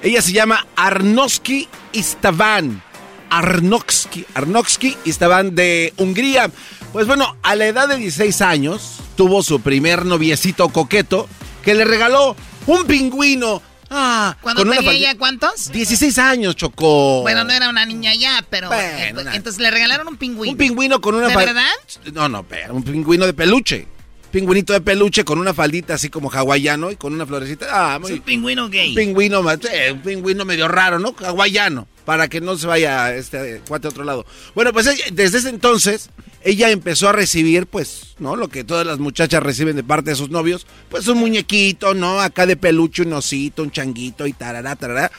ella 0.03 0.23
se 0.23 0.33
llama 0.33 0.65
Arnoski 0.77 1.69
Istavan. 1.93 2.83
Arnoski, 3.31 4.25
Arnoski 4.35 4.97
Istavan 5.05 5.55
de 5.55 5.93
Hungría. 5.97 6.51
Pues 6.93 7.07
bueno, 7.07 7.37
a 7.43 7.57
la 7.57 7.67
edad 7.67 7.89
de 7.89 7.97
16 7.97 8.41
años 8.43 9.01
tuvo 9.17 9.43
su 9.43 9.61
primer 9.61 10.07
noviecito 10.07 10.69
coqueto 10.69 11.29
que 11.63 11.75
le 11.75 11.85
regaló 11.85 12.37
un 12.67 12.85
pingüino. 12.85 13.61
Ah, 13.91 14.37
¿Cuándo 14.43 14.63
tenía 14.65 14.81
faldi- 14.81 14.97
ella 14.97 15.17
cuántos? 15.17 15.73
16 15.73 16.19
años, 16.19 16.55
Chocó. 16.57 17.23
Bueno, 17.23 17.45
no 17.45 17.53
era 17.53 17.69
una 17.71 17.87
niña 17.87 18.15
ya, 18.15 18.45
pero 18.51 18.69
Bueno, 18.69 19.21
una- 19.23 19.35
entonces 19.35 19.61
le 19.61 19.71
regalaron 19.71 20.09
un 20.09 20.17
pingüino. 20.17 20.53
Un 20.53 20.59
pingüino 20.59 21.01
con 21.01 21.15
una 21.15 21.29
¿De 21.29 21.35
fal- 21.35 21.47
verdad? 21.47 21.71
No, 22.13 22.29
no, 22.29 22.43
pero 22.43 22.75
un 22.75 22.83
pingüino 22.83 23.25
de 23.27 23.33
peluche. 23.33 23.87
Pingüinito 24.31 24.75
de 24.75 24.81
peluche 24.83 25.25
con 25.25 25.39
una 25.39 25.55
faldita 25.55 25.95
así 25.95 26.11
como 26.11 26.31
hawaiano 26.31 26.91
y 26.91 26.97
con 26.97 27.15
una 27.15 27.25
florecita. 27.25 27.67
Ah, 27.71 27.99
muy, 27.99 28.13
Es 28.13 28.19
un 28.19 28.25
pingüino 28.25 28.69
gay. 28.69 28.91
un 28.91 28.95
pingüino, 28.95 29.51
eh, 29.51 29.93
un 29.93 30.03
pingüino 30.03 30.45
medio 30.45 30.69
raro, 30.69 30.99
¿no? 30.99 31.15
Hawaiano, 31.19 31.89
para 32.05 32.29
que 32.29 32.41
no 32.41 32.57
se 32.57 32.67
vaya 32.67 33.15
este 33.15 33.63
cuate 33.67 33.87
a 33.87 33.91
otro 33.91 34.05
lado. 34.05 34.27
Bueno, 34.55 34.73
pues 34.73 34.87
desde 35.13 35.39
ese 35.39 35.49
entonces 35.49 36.11
ella 36.45 36.71
empezó 36.71 37.09
a 37.09 37.13
recibir, 37.13 37.67
pues, 37.67 38.15
¿no? 38.19 38.37
Lo 38.37 38.49
que 38.49 38.65
todas 38.65 38.87
las 38.87 38.99
muchachas 38.99 39.43
reciben 39.43 39.77
de 39.77 39.83
parte 39.83 40.11
de 40.11 40.17
sus 40.17 40.31
novios, 40.31 40.67
pues 40.91 41.09
un 41.09 41.19
muñequito, 41.19 41.95
¿no? 41.95 42.21
Acá 42.21 42.45
de 42.47 42.57
peluche, 42.57 43.03
un 43.03 43.15
osito, 43.15 43.63
un 43.63 43.71
changuito 43.71 44.27
y 44.27 44.35
tarará, 44.35 44.77
tarará. 44.77 45.11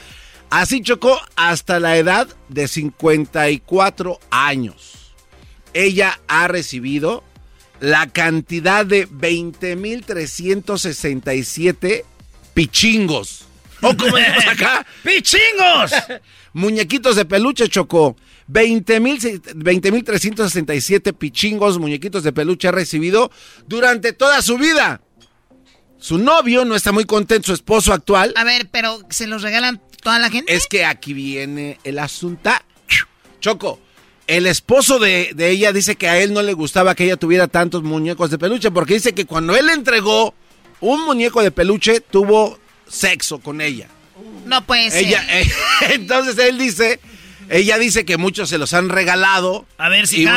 Así 0.50 0.82
chocó 0.82 1.20
hasta 1.36 1.78
la 1.78 1.96
edad 1.96 2.28
de 2.48 2.66
54 2.66 4.18
años. 4.30 5.14
Ella 5.74 6.20
ha 6.26 6.48
recibido 6.48 7.22
la 7.80 8.06
cantidad 8.08 8.86
de 8.86 9.08
20.367 9.08 12.04
pichingos. 12.54 13.46
¿O 13.82 13.96
como 13.96 14.16
decimos 14.16 14.46
acá? 14.46 14.86
¡Pichingos! 15.02 15.90
Muñequitos 16.52 17.16
de 17.16 17.24
peluche 17.24 17.68
chocó. 17.68 18.16
20.000 18.50 19.54
20.367 19.54 21.16
pichingos, 21.16 21.78
muñequitos 21.78 22.22
de 22.22 22.32
peluche 22.32 22.68
ha 22.68 22.72
recibido 22.72 23.30
durante 23.66 24.12
toda 24.12 24.42
su 24.42 24.58
vida. 24.58 25.00
Su 25.98 26.18
novio 26.18 26.64
no 26.64 26.74
está 26.74 26.92
muy 26.92 27.04
contento, 27.04 27.46
su 27.46 27.54
esposo 27.54 27.92
actual. 27.92 28.32
A 28.36 28.44
ver, 28.44 28.68
pero 28.70 29.00
¿se 29.10 29.26
los 29.26 29.42
regalan 29.42 29.80
toda 30.02 30.18
la 30.18 30.30
gente? 30.30 30.54
Es 30.54 30.66
que 30.66 30.84
aquí 30.84 31.12
viene 31.12 31.78
el 31.84 31.98
asunto. 31.98 32.50
Choco, 33.40 33.80
el 34.30 34.46
esposo 34.46 35.00
de, 35.00 35.32
de 35.34 35.50
ella 35.50 35.72
dice 35.72 35.96
que 35.96 36.08
a 36.08 36.18
él 36.20 36.32
no 36.32 36.40
le 36.42 36.52
gustaba 36.52 36.94
que 36.94 37.02
ella 37.02 37.16
tuviera 37.16 37.48
tantos 37.48 37.82
muñecos 37.82 38.30
de 38.30 38.38
peluche 38.38 38.70
porque 38.70 38.94
dice 38.94 39.12
que 39.12 39.24
cuando 39.24 39.56
él 39.56 39.66
le 39.66 39.72
entregó 39.72 40.34
un 40.78 41.04
muñeco 41.04 41.42
de 41.42 41.50
peluche 41.50 42.00
tuvo 42.00 42.56
sexo 42.88 43.40
con 43.40 43.60
ella. 43.60 43.88
No 44.46 44.64
puede 44.64 44.92
ser. 44.92 45.04
Ella, 45.04 45.26
eh, 45.40 45.50
entonces 45.94 46.38
él 46.38 46.58
dice, 46.58 47.00
ella 47.48 47.76
dice 47.76 48.04
que 48.04 48.18
muchos 48.18 48.48
se 48.48 48.58
los 48.58 48.72
han 48.72 48.88
regalado. 48.88 49.66
A 49.78 49.88
ver 49.88 50.06
si 50.06 50.22
y 50.22 50.28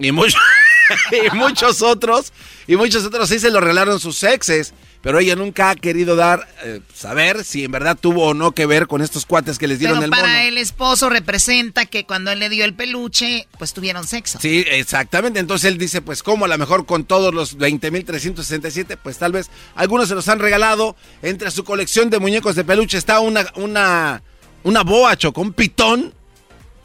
Y, 0.00 0.10
muchos 0.10 0.34
y 1.32 1.36
muchos 1.36 1.82
otros, 1.82 2.32
y 2.66 2.76
muchos 2.76 3.04
otros 3.04 3.28
sí 3.28 3.38
se 3.38 3.50
los 3.50 3.62
regalaron 3.62 4.00
sus 4.00 4.22
exes, 4.22 4.72
pero 5.00 5.20
ella 5.20 5.36
nunca 5.36 5.70
ha 5.70 5.76
querido 5.76 6.16
dar, 6.16 6.48
eh, 6.64 6.80
saber 6.92 7.44
si 7.44 7.64
en 7.64 7.70
verdad 7.70 7.96
tuvo 7.98 8.28
o 8.28 8.34
no 8.34 8.50
que 8.52 8.66
ver 8.66 8.88
con 8.88 9.00
estos 9.00 9.26
cuates 9.26 9.58
que 9.58 9.68
les 9.68 9.78
dieron 9.78 9.98
Pero 9.98 10.04
el 10.06 10.10
para 10.10 10.28
mono. 10.28 10.48
el 10.48 10.58
esposo 10.58 11.08
representa 11.08 11.86
que 11.86 12.04
cuando 12.04 12.32
él 12.32 12.40
le 12.40 12.48
dio 12.48 12.64
el 12.64 12.74
peluche, 12.74 13.46
pues 13.58 13.72
tuvieron 13.72 14.06
sexo. 14.08 14.38
Sí, 14.40 14.64
exactamente. 14.68 15.38
Entonces 15.38 15.70
él 15.70 15.78
dice, 15.78 16.02
pues 16.02 16.22
como 16.24 16.46
a 16.46 16.48
lo 16.48 16.58
mejor 16.58 16.84
con 16.84 17.04
todos 17.04 17.32
los 17.32 17.56
20.367, 17.58 18.98
pues 19.00 19.18
tal 19.18 19.32
vez 19.32 19.50
algunos 19.76 20.08
se 20.08 20.14
los 20.16 20.28
han 20.28 20.40
regalado. 20.40 20.96
Entre 21.22 21.50
su 21.52 21.62
colección 21.64 22.10
de 22.10 22.18
muñecos 22.18 22.56
de 22.56 22.64
peluche 22.64 22.98
está 22.98 23.20
una, 23.20 23.46
una, 23.54 24.22
una 24.64 24.82
boa, 24.82 25.16
Choco, 25.16 25.40
un 25.40 25.52
pitón 25.52 26.12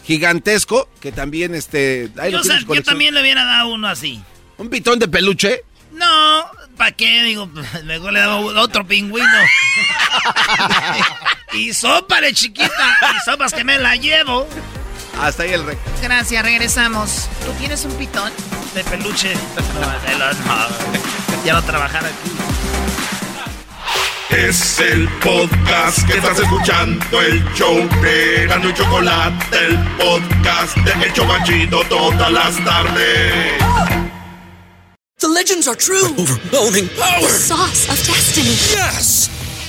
gigantesco, 0.04 0.90
que 1.00 1.12
también, 1.12 1.56
este... 1.56 2.10
ahí 2.20 2.32
Yo, 2.32 2.42
yo 2.44 2.84
también 2.84 3.14
le 3.14 3.22
hubiera 3.22 3.44
dado 3.46 3.70
uno 3.74 3.88
así. 3.88 4.22
¿Un 4.58 4.70
pitón 4.70 5.00
de 5.00 5.08
peluche? 5.08 5.64
No, 5.92 6.46
¿para 6.78 6.92
qué? 6.92 7.24
Digo, 7.24 7.48
mejor 7.86 8.14
le 8.14 8.20
daba 8.20 8.38
otro 8.38 8.86
pingüino. 8.86 9.28
y 11.54 11.74
sópale, 11.74 12.34
chiquita. 12.34 12.98
Y 13.16 13.30
sopas 13.30 13.54
que 13.54 13.64
me 13.64 13.78
la 13.78 13.96
llevo. 13.96 14.48
Hasta 15.22 15.44
ahí 15.44 15.54
el 15.54 15.64
rey. 15.66 15.78
Gracias, 16.02 16.44
regresamos. 16.44 17.30
¿Tú 17.46 17.52
tienes 17.60 17.86
un 17.86 17.94
pitón? 17.96 18.32
De 18.74 18.84
peluche. 18.84 19.34
No, 19.74 20.10
de 20.10 20.18
los- 20.18 20.40
no. 20.46 20.68
Ya 21.46 21.54
no 21.54 21.62
trabajar 21.64 22.06
aquí. 22.06 22.32
Es 24.36 24.80
el 24.80 25.08
podcast 25.20 26.08
que 26.08 26.18
estás 26.18 26.40
escuchando, 26.40 27.22
el 27.22 27.44
show 27.54 27.76
de 28.02 28.48
Gano 28.48 28.70
y 28.70 28.74
Chocolate, 28.74 29.58
el 29.68 29.78
podcast 29.98 30.76
de 30.78 31.06
El 31.06 31.14
Chobachito 31.14 31.84
todas 31.84 32.32
las 32.32 32.56
tardes. 32.66 33.34
The 35.20 35.28
legends 35.28 35.68
are 35.68 35.76
true. 35.76 36.16
overwhelming 36.18 36.90
power! 36.98 37.22
The 37.22 37.30
sauce 37.30 37.88
of 37.90 37.98
destiny. 38.08 38.56
Yes! 38.74 39.30